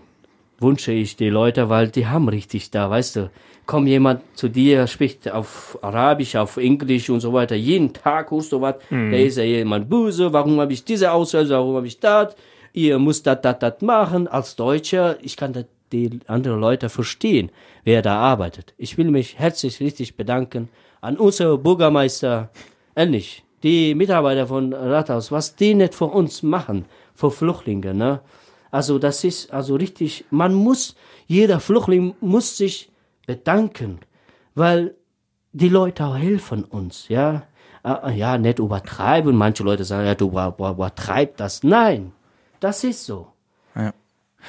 wünsche 0.60 0.94
ich 0.94 1.16
die 1.16 1.30
Leute, 1.30 1.70
weil 1.70 1.90
die 1.90 2.08
haben 2.08 2.28
richtig 2.28 2.72
da, 2.72 2.90
weißt 2.90 3.18
du. 3.18 3.30
Kommt 3.72 3.88
jemand 3.88 4.22
zu 4.36 4.50
dir, 4.50 4.86
spricht 4.86 5.32
auf 5.32 5.80
Arabisch, 5.82 6.36
auf 6.36 6.58
Englisch 6.58 7.10
und 7.10 7.22
so 7.22 7.32
weiter. 7.32 7.56
Jeden 7.56 7.94
Tag 7.94 8.30
hörst 8.30 8.52
du 8.52 8.60
was. 8.60 8.76
Da 8.90 9.16
ist 9.16 9.38
ja 9.38 9.44
jemand 9.44 9.90
böse. 9.90 10.34
Warum 10.34 10.60
habe 10.60 10.74
ich 10.74 10.84
diese 10.84 11.10
Auslöser? 11.10 11.58
Warum 11.58 11.78
habe 11.78 11.88
ich 11.88 11.98
das? 11.98 12.36
Ihr 12.74 13.00
müsst 13.00 13.26
das, 13.28 13.40
das, 13.42 13.60
das 13.60 13.80
machen. 13.80 14.28
Als 14.28 14.58
Deutscher, 14.58 15.16
ich 15.22 15.38
kann 15.38 15.54
das 15.54 15.68
die 15.94 16.20
anderen 16.28 16.60
Leute 16.60 16.90
verstehen, 16.90 17.50
wer 17.86 18.02
da 18.02 18.18
arbeitet. 18.18 18.74
Ich 18.78 18.98
will 18.98 19.10
mich 19.10 19.40
herzlich 19.40 19.80
richtig 19.80 20.18
bedanken 20.18 20.68
an 21.00 21.16
unsere 21.16 21.58
Bürgermeister, 21.58 22.50
ehrlich, 22.94 23.46
die 23.64 23.96
Mitarbeiter 23.96 24.48
von 24.48 24.74
Rathaus, 24.74 25.32
was 25.32 25.56
die 25.56 25.76
nicht 25.76 25.96
für 25.96 26.08
uns 26.08 26.44
machen, 26.44 26.84
für 27.16 27.32
Flüchtlinge, 27.32 27.94
ne? 27.94 28.20
Also 28.70 29.00
das 29.00 29.24
ist 29.24 29.54
also 29.54 29.76
richtig, 29.76 30.26
man 30.30 30.54
muss, 30.54 30.98
jeder 31.28 31.62
Flüchtling 31.62 32.16
muss 32.20 32.58
sich 32.58 32.91
bedanken, 33.36 34.00
weil 34.56 34.96
die 35.54 35.70
Leute 35.70 36.06
auch 36.06 36.18
helfen 36.18 36.64
uns, 36.64 37.08
ja. 37.10 37.44
Äh, 37.84 38.14
Ja, 38.14 38.38
nicht 38.38 38.60
übertreiben. 38.60 39.36
Manche 39.36 39.64
Leute 39.64 39.84
sagen, 39.86 40.06
ja, 40.06 40.16
du 40.16 40.28
über- 40.30 40.54
über- 40.58 40.72
übertreib 40.72 41.38
das. 41.38 41.64
Nein, 41.64 42.12
das 42.60 42.84
ist 42.84 43.06
so. 43.06 43.28
Ja. 43.76 43.92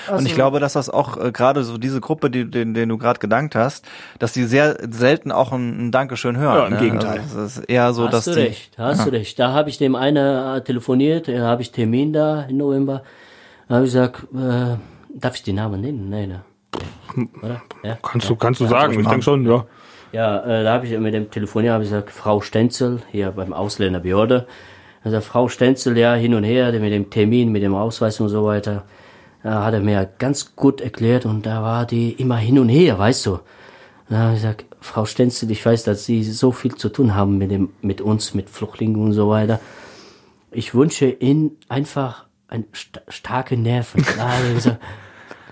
und 0.08 0.22
ich 0.24 0.32
Also- 0.32 0.34
glaube, 0.36 0.58
dass 0.60 0.72
das 0.72 0.88
auch 0.90 1.16
äh, 1.18 1.32
gerade 1.32 1.64
so 1.64 1.76
diese 1.78 2.00
Gruppe, 2.00 2.30
die, 2.30 2.50
den, 2.50 2.72
den 2.74 2.88
du 2.88 2.96
gerade 2.98 3.18
gedankt 3.20 3.54
hast, 3.54 3.84
dass 4.18 4.32
die 4.32 4.44
sehr 4.44 4.78
selten 4.90 5.30
auch 5.32 5.52
ein, 5.52 5.88
ein 5.88 5.90
Dankeschön 5.92 6.36
hören. 6.38 6.56
Ja, 6.56 6.66
im 6.66 6.72
ne? 6.74 6.78
Gegenteil. 6.80 7.20
Also, 7.20 7.40
es 7.42 7.58
ist 7.58 7.64
eher 7.68 7.92
so, 7.92 8.04
hast 8.06 8.12
dass 8.14 8.24
du 8.24 8.32
die, 8.34 8.40
recht, 8.40 8.78
hast 8.78 9.06
du 9.06 9.10
recht. 9.12 9.38
Da 9.38 9.52
habe 9.52 9.68
ich 9.70 9.76
dem 9.78 9.94
einen 9.94 10.56
äh, 10.56 10.60
telefoniert, 10.64 11.28
da 11.28 11.46
habe 11.46 11.60
ich 11.62 11.72
Termin 11.72 12.12
da 12.14 12.42
im 12.44 12.56
November. 12.56 13.02
Da 13.68 13.74
habe 13.76 13.84
ich 13.86 13.92
gesagt, 13.92 14.24
äh, 14.34 14.76
darf 15.14 15.34
ich 15.36 15.42
den 15.42 15.56
Namen 15.56 15.80
nennen? 15.82 16.08
Nein, 16.10 16.28
ne? 16.30 16.40
Oder? 17.42 17.62
Ja. 17.82 17.98
Kannst 18.02 18.28
du, 18.28 18.36
kannst 18.36 18.60
du 18.60 18.66
sagen, 18.66 18.98
ich 18.98 19.06
denke 19.06 19.22
schon, 19.22 19.46
ja. 19.46 19.66
Ja, 20.12 20.40
äh, 20.44 20.64
da 20.64 20.74
habe 20.74 20.86
ich 20.86 20.98
mit 20.98 21.14
dem 21.14 21.30
telefoniert, 21.30 21.72
habe 21.72 21.84
ich 21.84 21.90
gesagt, 21.90 22.10
Frau 22.10 22.40
Stenzel, 22.42 23.00
hier 23.10 23.30
beim 23.30 23.52
Ausländerbehörde. 23.52 24.46
Also 25.04 25.20
Frau 25.20 25.48
Stenzel, 25.48 25.96
ja, 25.96 26.14
hin 26.14 26.34
und 26.34 26.44
her, 26.44 26.70
mit 26.72 26.92
dem 26.92 27.10
Termin, 27.10 27.50
mit 27.50 27.62
dem 27.62 27.74
Ausweis 27.74 28.20
und 28.20 28.28
so 28.28 28.44
weiter. 28.44 28.84
Da 29.42 29.64
hat 29.64 29.74
er 29.74 29.80
mir 29.80 30.08
ganz 30.18 30.54
gut 30.54 30.80
erklärt 30.80 31.26
und 31.26 31.46
da 31.46 31.62
war 31.62 31.86
die 31.86 32.12
immer 32.12 32.36
hin 32.36 32.58
und 32.58 32.68
her, 32.68 32.98
weißt 32.98 33.26
du. 33.26 33.40
Da 34.08 34.18
habe 34.18 34.34
ich 34.34 34.42
gesagt, 34.42 34.66
Frau 34.80 35.06
Stenzel, 35.06 35.50
ich 35.50 35.64
weiß, 35.64 35.84
dass 35.84 36.04
Sie 36.04 36.22
so 36.22 36.52
viel 36.52 36.74
zu 36.74 36.90
tun 36.90 37.14
haben 37.14 37.38
mit, 37.38 37.50
dem, 37.50 37.70
mit 37.80 38.00
uns, 38.00 38.34
mit 38.34 38.50
Flüchtlingen 38.50 39.02
und 39.02 39.12
so 39.12 39.30
weiter. 39.30 39.60
Ich 40.50 40.74
wünsche 40.74 41.06
Ihnen 41.06 41.56
einfach 41.68 42.26
ein 42.48 42.66
st 42.74 43.00
starke 43.08 43.56
Nerven. 43.56 44.04
Da 44.16 44.28
habe 44.28 44.48
ich 44.48 44.54
gesagt, 44.56 44.82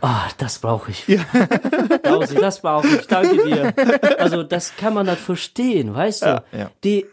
ah, 0.01 0.29
das 0.39 0.59
brauche 0.59 0.91
ich. 0.91 1.05
Klausi, 2.03 2.35
das 2.37 2.61
brauche 2.61 2.87
ich. 2.89 3.07
Danke 3.07 3.45
dir. 3.45 3.75
Also 4.19 4.43
das 4.43 4.77
kann 4.77 4.95
man 4.95 5.07
nicht 5.07 5.19
verstehen, 5.19 5.95
weißt 5.95 6.23
du? 6.23 6.45
ja. 6.53 6.71
Die, 6.85 7.07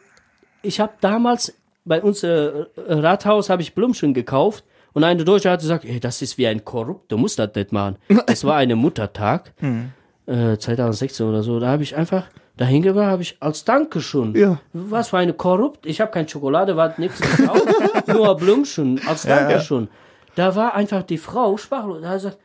ich 0.61 0.80
habe 0.80 0.93
damals 1.01 1.53
bei 1.85 2.01
uns 2.01 2.23
äh, 2.23 2.65
Rathaus 2.76 3.49
habe 3.49 3.61
ich 3.61 3.73
Blümchen 3.73 4.14
gekauft 4.14 4.64
und 4.93 5.03
eine 5.03 5.23
Deutsche 5.23 5.49
hat 5.49 5.61
gesagt, 5.61 5.85
ey, 5.85 5.99
das 5.99 6.22
ist 6.22 6.38
wie 6.38 6.47
ein 6.47 6.65
Korrupt, 6.65 7.11
du 7.11 7.18
musst 7.18 7.39
das 7.39 7.55
nicht 7.55 7.72
machen. 7.72 7.97
Es 8.27 8.43
war 8.43 8.57
eine 8.57 8.76
Muttertag, 8.76 9.53
äh, 10.26 10.57
2016 10.57 11.26
oder 11.26 11.43
so. 11.43 11.59
Da 11.59 11.68
habe 11.68 11.84
ich 11.84 11.95
einfach 11.95 12.26
dahin 12.57 12.81
gebracht, 12.81 13.05
habe 13.05 13.22
ich 13.22 13.38
als 13.39 13.64
Dankeschön. 13.64 14.35
Ja. 14.35 14.59
Was 14.73 15.09
für 15.09 15.19
eine 15.19 15.34
Korrupt? 15.34 15.85
Ich 15.85 16.01
habe 16.01 16.11
keine 16.11 16.27
Schokolade, 16.27 16.76
war 16.76 16.93
nichts 16.97 17.22
gekauft, 17.22 17.68
nur 18.07 18.35
Blümchen 18.35 18.99
als 19.07 19.23
Dankeschön. 19.23 19.88
Da 20.35 20.55
war 20.55 20.76
einfach 20.76 21.03
die 21.03 21.18
Frau 21.18 21.57
sprachlos. 21.57 22.01
Da 22.01 22.09
hat 22.09 22.19
sie 22.19 22.27
gesagt, 22.27 22.43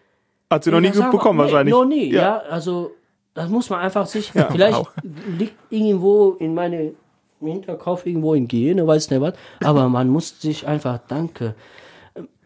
Hat 0.53 0.65
sie 0.65 0.71
noch 0.71 0.81
nie 0.81 0.91
bekommen, 0.91 1.39
nee, 1.39 1.45
wahrscheinlich. 1.45 1.73
Noch 1.73 1.85
nie, 1.85 2.13
Ja. 2.13 2.21
ja. 2.21 2.39
Also, 2.51 2.93
das 3.35 3.49
muss 3.49 3.71
man 3.71 3.81
einfach 3.81 4.07
sich, 4.07 4.31
vielleicht 4.51 4.83
liegt 5.39 5.55
irgendwo 5.71 6.33
in 6.39 6.55
meine 6.55 6.93
im 7.41 7.49
Hinterkopf 7.49 8.07
irgendwo 8.07 8.35
in 8.35 8.47
Gene, 8.47 8.87
weiß 8.87 9.11
nicht 9.11 9.21
was, 9.21 9.35
aber 9.65 9.89
man 9.89 10.09
muss 10.09 10.41
sich 10.41 10.67
einfach 10.67 11.01
danke. 11.09 11.55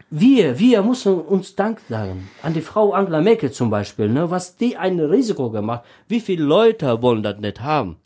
Wir, 0.09 0.59
wir 0.59 0.83
müssen 0.83 1.21
uns 1.21 1.55
Dank 1.57 1.81
sagen. 1.89 2.31
An 2.43 2.55
die 2.55 2.61
Frau 2.61 2.93
Angela 2.93 3.21
Merkel 3.21 3.51
zum 3.51 3.69
Beispiel, 3.71 4.09
ne, 4.09 4.31
was 4.31 4.57
die 4.57 4.77
ein 4.77 4.99
Risiko 5.01 5.51
gemacht. 5.51 5.83
Wie 6.09 6.21
viele 6.21 6.45
Leute 6.45 7.03
wollen 7.03 7.23
das 7.23 7.39
nicht 7.39 7.61
haben? 7.61 7.97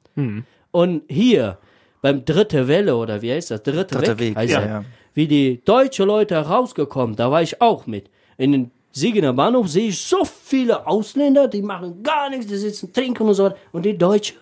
Und 0.72 1.02
hier, 1.08 1.58
beim 2.02 2.24
dritte 2.24 2.66
Welle, 2.68 2.96
oder 2.96 3.22
wie 3.22 3.32
heißt 3.32 3.50
das? 3.52 3.62
Dritte, 3.62 3.96
Dritter 3.98 4.18
Weg, 4.18 4.30
Weg, 4.30 4.36
heißt 4.36 4.52
ja, 4.52 4.60
er. 4.60 4.68
ja. 4.68 4.84
Wie 5.14 5.26
die 5.28 5.62
deutsche 5.64 6.04
Leute 6.04 6.36
rausgekommen, 6.36 7.16
da 7.16 7.30
war 7.30 7.42
ich 7.42 7.60
auch 7.60 7.86
mit. 7.86 8.10
In 8.36 8.52
den 8.52 8.70
Siegener 8.92 9.32
Bahnhof 9.32 9.68
sehe 9.68 9.88
ich 9.88 10.00
so 10.00 10.24
viele 10.24 10.86
Ausländer, 10.86 11.46
die 11.46 11.62
machen 11.62 12.02
gar 12.02 12.28
nichts, 12.28 12.46
die 12.46 12.56
sitzen, 12.56 12.92
trinken 12.92 13.28
und 13.28 13.34
so 13.34 13.44
weiter. 13.44 13.56
Und 13.72 13.84
die 13.84 13.96
Deutsche, 13.96 14.34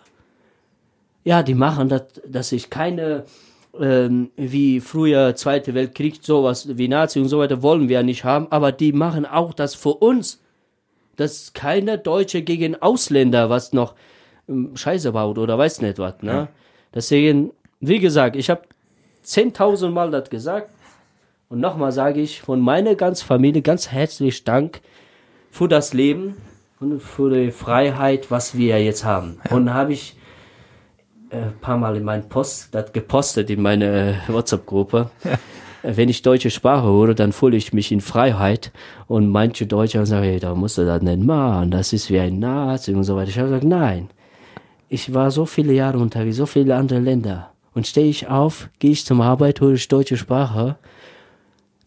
ja, 1.25 1.43
die 1.43 1.55
machen 1.55 1.89
das, 1.89 2.05
dass 2.27 2.53
ich 2.53 2.71
keine, 2.71 3.25
ähm, 3.79 4.31
wie 4.37 4.81
früher 4.81 5.35
Zweite 5.37 5.75
Weltkrieg, 5.75 6.21
sowas 6.23 6.79
wie 6.79 6.89
Nazi 6.89 7.21
und 7.21 7.29
so 7.29 7.41
weiter, 7.41 7.63
wollen 7.63 7.89
wir 7.89 7.97
ja 7.97 8.03
nicht 8.03 8.25
haben, 8.25 8.47
aber 8.51 8.73
die 8.73 8.93
machen 8.93 9.27
auch 9.27 9.53
das 9.53 9.75
für 9.75 9.95
uns. 9.95 10.41
Dass 11.17 11.53
keine 11.53 11.99
Deutsche 11.99 12.43
gegen 12.43 12.77
Ausländer 12.77 13.51
was 13.51 13.73
noch 13.73 13.95
ähm, 14.49 14.77
Scheiße 14.77 15.13
baut 15.13 15.37
oder 15.37 15.59
weiß 15.59 15.83
nicht 15.83 15.99
was, 15.99 16.23
ne? 16.23 16.49
Deswegen, 16.95 17.51
wie 17.81 17.99
gesagt, 17.99 18.37
ich 18.37 18.49
habe 18.49 18.63
10.000 19.25 19.91
Mal 19.91 20.11
das 20.11 20.31
gesagt 20.31 20.71
und 21.49 21.61
nochmal 21.61 21.93
sage 21.93 22.21
ich 22.21 22.43
von 22.43 22.61
meiner 22.61 22.95
ganzen 22.95 23.27
Familie 23.27 23.63
ganz 23.63 23.91
herzlich 23.91 24.45
Dank 24.45 24.81
für 25.51 25.69
das 25.69 25.95
Leben 25.95 26.37
und 26.81 27.01
für 27.01 27.31
die 27.31 27.51
Freiheit, 27.51 28.31
was 28.31 28.57
wir 28.57 28.83
jetzt 28.83 29.05
haben. 29.05 29.41
Und 29.51 29.73
habe 29.73 29.93
ich 29.93 30.17
ein 31.31 31.53
paar 31.61 31.77
Mal 31.77 31.97
in 31.97 32.05
meinen 32.05 32.29
Post, 32.29 32.75
das 32.75 32.93
gepostet 32.93 33.51
in 33.51 33.63
meine 33.63 34.15
äh, 34.29 34.33
WhatsApp-Gruppe. 34.33 35.11
Äh, 35.25 35.37
Wenn 35.83 36.09
ich 36.09 36.23
deutsche 36.23 36.51
Sprache 36.51 36.87
höre, 36.87 37.15
dann 37.15 37.33
fühle 37.33 37.57
ich 37.57 37.73
mich 37.73 37.93
in 37.93 38.01
Freiheit. 38.01 38.73
Und 39.07 39.29
manche 39.29 39.67
Deutsche 39.67 40.05
sagen, 40.07 40.25
hey, 40.25 40.41
da 40.41 40.55
musst 40.55 40.79
du 40.79 40.85
das 40.85 41.03
nicht 41.03 41.21
machen, 41.21 41.71
das 41.71 41.93
ist 41.93 42.11
wie 42.11 42.19
ein 42.19 42.39
Nazi 42.39 42.95
und 42.95 43.05
so 43.05 43.17
weiter. 43.17 43.31
Ich 43.31 43.39
habe 43.39 43.49
gesagt, 43.49 43.65
nein. 43.65 44.11
Ich 44.89 45.13
war 45.13 45.31
so 45.31 45.45
viele 45.45 45.75
Jahre 45.75 45.99
unterwegs, 45.99 46.37
so 46.37 46.47
viele 46.47 46.75
andere 46.75 46.99
Länder. 46.99 47.53
Und 47.75 47.87
stehe 47.87 48.09
ich 48.09 48.29
auf, 48.29 48.71
gehe 48.79 48.93
ich 48.93 49.05
zum 49.05 49.21
Arbeit, 49.21 49.61
höre 49.61 49.75
ich 49.75 49.87
deutsche 49.87 50.17
Sprache. 50.17 50.77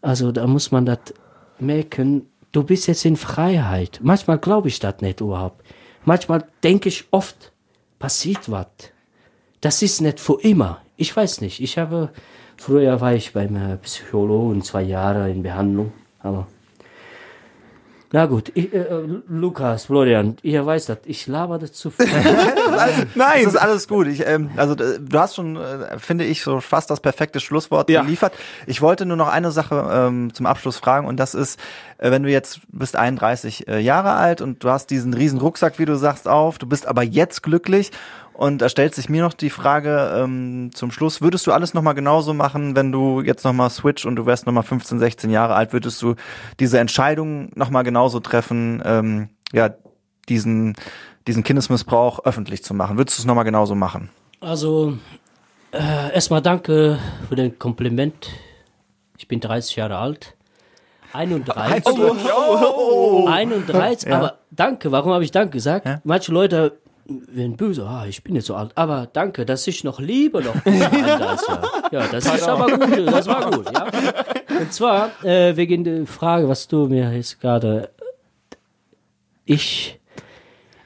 Also 0.02 0.32
da 0.32 0.46
muss 0.46 0.72
man 0.72 0.84
das 0.84 0.98
merken, 1.58 2.26
du 2.50 2.64
bist 2.64 2.88
jetzt 2.88 3.04
in 3.04 3.16
Freiheit. 3.16 4.00
Manchmal 4.02 4.38
glaube 4.38 4.68
ich 4.68 4.78
das 4.78 5.00
nicht 5.00 5.20
überhaupt. 5.20 5.64
Manchmal 6.04 6.44
denke 6.62 6.88
ich 6.88 7.06
oft, 7.12 7.52
passiert 7.98 8.50
was. 8.50 8.66
Das 9.60 9.80
ist 9.80 10.00
nicht 10.00 10.18
für 10.18 10.40
immer. 10.40 10.80
Ich 10.96 11.16
weiß 11.16 11.40
nicht. 11.40 11.60
Ich 11.60 11.78
habe, 11.78 12.10
früher 12.56 13.00
war 13.00 13.14
ich 13.14 13.32
beim 13.32 13.54
äh, 13.54 13.76
Psychologen 13.76 14.62
zwei 14.62 14.82
Jahre 14.82 15.30
in 15.30 15.42
Behandlung, 15.42 15.92
aber 16.18 16.48
na 18.12 18.26
gut, 18.26 18.52
ich, 18.54 18.72
äh, 18.74 18.84
Lukas, 19.28 19.86
Florian, 19.86 20.36
ihr 20.42 20.64
weißt 20.64 20.90
das, 20.90 20.98
ich 21.06 21.26
laber 21.26 21.58
das 21.58 21.72
zu 21.72 21.90
viel. 21.90 22.06
Nein, 23.14 23.44
das 23.44 23.54
ist 23.54 23.56
alles 23.56 23.88
gut. 23.88 24.06
Ich, 24.06 24.26
ähm, 24.26 24.50
also 24.56 24.74
äh, 24.74 25.00
du 25.00 25.18
hast 25.18 25.34
schon, 25.36 25.56
äh, 25.56 25.98
finde 25.98 26.24
ich, 26.24 26.42
so 26.42 26.60
fast 26.60 26.90
das 26.90 27.00
perfekte 27.00 27.40
Schlusswort 27.40 27.88
Ja. 27.90 28.02
geliefert. 28.02 28.34
Ich 28.66 28.82
wollte 28.82 29.06
nur 29.06 29.16
noch 29.16 29.28
eine 29.28 29.50
Sache 29.50 29.88
ähm, 29.90 30.32
zum 30.34 30.46
Abschluss 30.46 30.76
fragen 30.76 31.06
und 31.06 31.16
das 31.18 31.34
ist, 31.34 31.58
äh, 31.98 32.10
wenn 32.10 32.22
du 32.22 32.30
jetzt 32.30 32.60
bist 32.68 32.96
31 32.96 33.66
äh, 33.68 33.78
Jahre 33.80 34.12
alt 34.12 34.40
und 34.40 34.62
du 34.62 34.68
hast 34.68 34.90
diesen 34.90 35.14
riesen 35.14 35.38
Rucksack, 35.40 35.78
wie 35.78 35.86
du 35.86 35.96
sagst, 35.96 36.28
auf, 36.28 36.58
du 36.58 36.66
bist 36.66 36.86
aber 36.86 37.02
jetzt 37.02 37.42
glücklich 37.42 37.90
und 38.34 38.58
da 38.58 38.68
stellt 38.68 38.94
sich 38.94 39.08
mir 39.08 39.22
noch 39.22 39.34
die 39.34 39.50
Frage 39.50 40.12
ähm, 40.16 40.70
zum 40.74 40.90
Schluss, 40.90 41.20
würdest 41.20 41.46
du 41.46 41.52
alles 41.52 41.74
nochmal 41.74 41.94
genauso 41.94 42.34
machen, 42.34 42.74
wenn 42.74 42.92
du 42.92 43.20
jetzt 43.20 43.44
nochmal 43.44 43.70
switch 43.70 44.06
und 44.06 44.16
du 44.16 44.26
wärst 44.26 44.46
nochmal 44.46 44.62
15, 44.62 44.98
16 44.98 45.30
Jahre 45.30 45.54
alt, 45.54 45.72
würdest 45.72 46.00
du 46.02 46.14
diese 46.58 46.78
Entscheidung 46.78 47.50
nochmal 47.54 47.84
genauso 47.84 48.20
treffen, 48.20 48.82
ähm, 48.84 49.28
ja, 49.52 49.74
diesen, 50.28 50.74
diesen 51.26 51.42
Kindesmissbrauch 51.42 52.24
öffentlich 52.24 52.64
zu 52.64 52.74
machen? 52.74 52.96
Würdest 52.96 53.18
du 53.18 53.22
es 53.22 53.26
nochmal 53.26 53.44
genauso 53.44 53.74
machen? 53.74 54.10
Also, 54.40 54.96
äh, 55.72 56.12
erstmal 56.14 56.42
danke 56.42 56.98
für 57.28 57.36
den 57.36 57.58
Kompliment. 57.58 58.28
Ich 59.18 59.28
bin 59.28 59.40
30 59.40 59.76
Jahre 59.76 59.98
alt. 59.98 60.34
31. 61.12 61.84
Oh, 63.04 63.26
31, 63.28 64.10
aber 64.12 64.38
danke, 64.50 64.90
warum 64.90 65.12
habe 65.12 65.24
ich 65.24 65.30
danke 65.30 65.50
gesagt? 65.50 65.86
Ja. 65.86 66.00
Manche 66.04 66.32
Leute 66.32 66.78
werden 67.06 67.56
böse, 67.56 67.86
ah, 67.86 68.06
ich 68.06 68.22
bin 68.22 68.34
jetzt 68.34 68.46
so 68.46 68.54
alt, 68.54 68.72
aber 68.76 69.08
danke, 69.12 69.44
dass 69.44 69.66
ich 69.66 69.84
noch 69.84 70.00
liebe 70.00 70.42
noch. 70.42 70.54
31 70.64 71.48
Jahre. 71.48 71.72
Ja, 71.90 72.06
das 72.08 72.26
ist 72.26 72.48
aber 72.48 72.66
gut, 72.78 73.06
das 73.06 73.26
war 73.26 73.50
gut, 73.50 73.70
ja. 73.72 73.86
Und 74.60 74.72
zwar, 74.72 75.24
äh, 75.24 75.56
wegen 75.56 75.84
der 75.84 76.06
Frage, 76.06 76.48
was 76.48 76.68
du 76.68 76.86
mir 76.86 77.12
jetzt 77.12 77.40
gerade, 77.40 77.90
ich, 79.44 79.98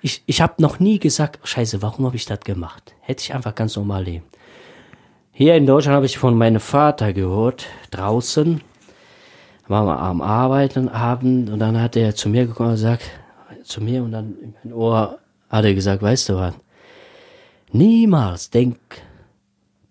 ich, 0.01 0.23
ich 0.27 0.41
habe 0.41 0.55
noch 0.59 0.81
nie 0.81 0.99
gesagt, 0.99 1.47
scheiße, 1.47 1.83
warum 1.83 2.07
habe 2.07 2.17
ich 2.17 2.25
das 2.25 2.41
gemacht? 2.41 2.95
Hätte 3.01 3.23
ich 3.23 3.35
einfach 3.35 3.55
ganz 3.55 3.77
normal 3.77 4.05
leben. 4.05 4.25
Hier 5.33 5.55
in 5.55 5.67
Deutschland 5.67 5.97
habe 5.97 6.07
ich 6.07 6.17
von 6.17 6.37
meinem 6.37 6.61
Vater 6.61 7.13
gehört, 7.13 7.67
draußen, 7.91 8.63
waren 9.69 9.87
wir 9.87 9.99
am 9.99 10.23
Arbeiten 10.23 10.89
Abend 10.89 11.51
und 11.51 11.59
dann 11.59 11.81
hat 11.81 11.97
er 11.97 12.15
zu 12.15 12.29
mir 12.29 12.47
gekommen 12.47 12.71
und 12.71 12.77
gesagt, 12.77 13.03
zu 13.65 13.83
mir 13.83 14.03
und 14.03 14.13
dann 14.13 14.37
in 14.41 14.55
mein 14.63 14.73
Ohr 14.73 15.19
hat 15.57 15.65
er 15.65 15.75
gesagt, 15.75 16.03
weißt 16.03 16.29
du 16.29 16.37
was, 16.37 16.55
niemals 17.73 18.51
denk, 18.51 18.79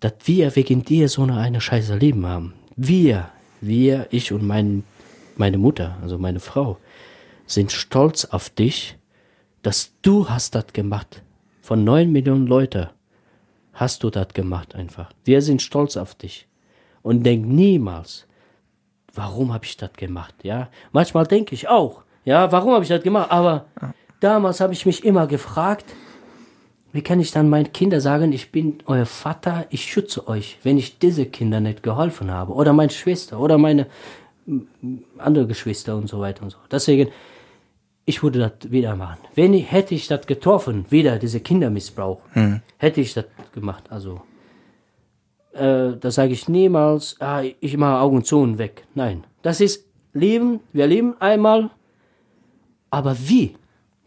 dass 0.00 0.14
wir 0.24 0.54
wegen 0.56 0.84
dir 0.84 1.08
so 1.08 1.22
eine, 1.22 1.60
scheiße 1.60 1.96
Leben 1.96 2.26
haben. 2.26 2.54
Wir, 2.76 3.30
wir, 3.60 4.06
ich 4.10 4.32
und 4.32 4.46
mein, 4.46 4.84
meine 5.36 5.58
Mutter, 5.58 5.96
also 6.02 6.18
meine 6.18 6.40
Frau, 6.40 6.78
sind 7.46 7.72
stolz 7.72 8.24
auf 8.24 8.50
dich, 8.50 8.96
dass 9.62 9.92
du 10.02 10.28
hast 10.28 10.54
das 10.54 10.72
gemacht. 10.72 11.22
Von 11.62 11.84
neun 11.84 12.12
Millionen 12.12 12.46
Leute 12.46 12.90
hast 13.72 14.02
du 14.04 14.10
das 14.10 14.28
gemacht 14.28 14.74
einfach. 14.74 15.10
Wir 15.24 15.42
sind 15.42 15.62
stolz 15.62 15.96
auf 15.96 16.14
dich. 16.14 16.46
Und 17.02 17.24
denk 17.24 17.46
niemals, 17.46 18.26
warum 19.14 19.52
habe 19.52 19.64
ich 19.64 19.76
das 19.76 19.92
gemacht? 19.92 20.34
Ja, 20.42 20.68
manchmal 20.92 21.26
denke 21.26 21.54
ich 21.54 21.68
auch, 21.68 22.02
ja, 22.24 22.50
warum 22.52 22.72
habe 22.72 22.82
ich 22.84 22.88
das 22.88 23.02
gemacht? 23.02 23.30
Aber 23.30 23.66
damals 24.20 24.60
habe 24.60 24.72
ich 24.72 24.86
mich 24.86 25.04
immer 25.04 25.26
gefragt, 25.26 25.84
wie 26.92 27.02
kann 27.02 27.20
ich 27.20 27.30
dann 27.30 27.48
meinen 27.48 27.72
Kindern 27.72 28.00
sagen, 28.00 28.32
ich 28.32 28.50
bin 28.50 28.78
euer 28.86 29.06
Vater, 29.06 29.66
ich 29.70 29.84
schütze 29.84 30.28
euch, 30.28 30.58
wenn 30.62 30.78
ich 30.78 30.98
diese 30.98 31.26
Kinder 31.26 31.60
nicht 31.60 31.82
geholfen 31.82 32.30
habe? 32.30 32.54
Oder 32.54 32.72
meine 32.72 32.90
Schwester 32.90 33.38
oder 33.38 33.58
meine 33.58 33.86
andere 35.18 35.46
Geschwister 35.46 35.96
und 35.96 36.08
so 36.08 36.20
weiter 36.20 36.42
und 36.42 36.50
so. 36.50 36.58
Deswegen, 36.70 37.10
ich 38.04 38.22
würde 38.22 38.38
das 38.38 38.70
wieder 38.70 38.96
machen. 38.96 39.18
Wenn 39.34 39.52
ich, 39.52 39.70
hätte 39.70 39.94
ich 39.94 40.06
das 40.06 40.26
getroffen, 40.26 40.86
wieder 40.88 41.18
diese 41.18 41.40
Kindermissbrauch, 41.40 42.20
hätte 42.78 43.00
ich 43.00 43.12
das 43.14 43.26
gemacht. 43.52 43.84
Also, 43.90 44.22
äh, 45.52 45.96
da 46.00 46.10
sage 46.10 46.32
ich 46.32 46.48
niemals, 46.48 47.16
ah, 47.20 47.42
ich 47.42 47.76
mache 47.76 48.00
Augen 48.00 48.24
zu 48.24 48.38
und 48.38 48.58
weg. 48.58 48.86
Nein, 48.94 49.24
das 49.42 49.60
ist 49.60 49.84
Leben. 50.12 50.60
Wir 50.72 50.86
leben 50.86 51.14
einmal, 51.20 51.70
aber 52.90 53.16
wie? 53.18 53.54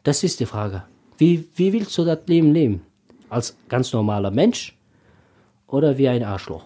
Das 0.09 0.23
ist 0.23 0.39
die 0.39 0.47
Frage. 0.47 0.81
Wie, 1.19 1.47
wie 1.53 1.71
willst 1.71 1.95
du 1.95 2.03
das 2.03 2.17
Leben 2.25 2.51
leben? 2.51 2.81
Als 3.29 3.55
ganz 3.67 3.93
normaler 3.93 4.31
Mensch 4.31 4.75
oder 5.67 5.99
wie 5.99 6.09
ein 6.09 6.23
Arschloch? 6.23 6.63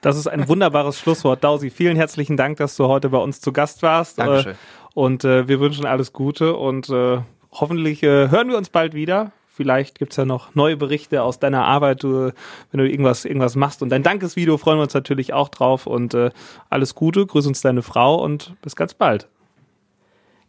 Das 0.00 0.16
ist 0.16 0.26
ein 0.26 0.48
wunderbares 0.48 0.98
Schlusswort. 0.98 1.44
Dausi, 1.44 1.70
vielen 1.70 1.94
herzlichen 1.94 2.36
Dank, 2.36 2.56
dass 2.56 2.76
du 2.76 2.88
heute 2.88 3.08
bei 3.08 3.18
uns 3.18 3.40
zu 3.40 3.52
Gast 3.52 3.84
warst. 3.84 4.18
Dankeschön. 4.18 4.54
Äh, 4.54 4.56
Und 4.94 5.22
äh, 5.22 5.46
wir 5.46 5.60
wünschen 5.60 5.86
alles 5.86 6.12
Gute 6.12 6.56
und 6.56 6.88
äh, 6.88 7.18
hoffentlich 7.52 8.02
äh, 8.02 8.30
hören 8.30 8.48
wir 8.48 8.58
uns 8.58 8.68
bald 8.68 8.94
wieder. 8.94 9.30
Vielleicht 9.46 10.00
gibt's 10.00 10.16
ja 10.16 10.24
noch 10.24 10.56
neue 10.56 10.76
Berichte 10.76 11.22
aus 11.22 11.38
deiner 11.38 11.64
Arbeit, 11.64 12.02
du, 12.02 12.32
wenn 12.72 12.78
du 12.78 12.90
irgendwas, 12.90 13.24
irgendwas 13.24 13.54
machst. 13.54 13.82
Und 13.82 13.90
dein 13.90 14.02
Dankesvideo 14.02 14.58
freuen 14.58 14.78
wir 14.78 14.82
uns 14.82 14.94
natürlich 14.94 15.32
auch 15.32 15.50
drauf. 15.50 15.86
Und 15.86 16.14
äh, 16.14 16.30
alles 16.68 16.96
Gute, 16.96 17.26
grüß 17.26 17.46
uns 17.46 17.60
deine 17.60 17.82
Frau 17.82 18.16
und 18.20 18.60
bis 18.60 18.74
ganz 18.74 18.92
bald. 18.92 19.28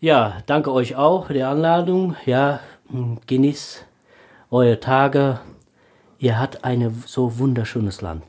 Ja, 0.03 0.39
danke 0.47 0.69
euch 0.73 0.97
auch 0.97 1.27
für 1.27 1.33
die 1.33 1.43
Einladung. 1.43 2.17
Ja, 2.25 2.59
mh, 2.89 3.19
genießt 3.25 3.85
eure 4.51 4.81
Tage. 4.81 5.39
Ihr 6.19 6.37
habt 6.37 6.65
ein 6.65 7.03
so 7.07 7.39
wunderschönes 7.39 8.01
Land. 8.01 8.25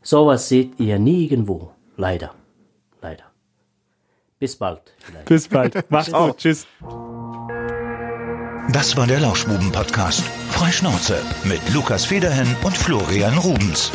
Sowas 0.00 0.48
seht 0.48 0.80
ihr 0.80 0.98
nirgendwo. 0.98 1.72
Leider. 1.98 2.30
Leider. 3.02 3.24
Bis 4.38 4.56
bald. 4.56 4.94
Vielleicht. 4.96 5.26
Bis 5.26 5.46
bald. 5.46 5.84
Mach's 5.90 6.10
gut. 6.10 6.38
Tschüss. 6.38 6.66
Das 8.72 8.96
war 8.96 9.06
der 9.06 9.20
Lauschbuben-Podcast. 9.20 10.22
Freischnauze 10.48 11.18
mit 11.44 11.60
Lukas 11.74 12.06
Federhen 12.06 12.56
und 12.64 12.74
Florian 12.74 13.36
Rubens. 13.36 13.92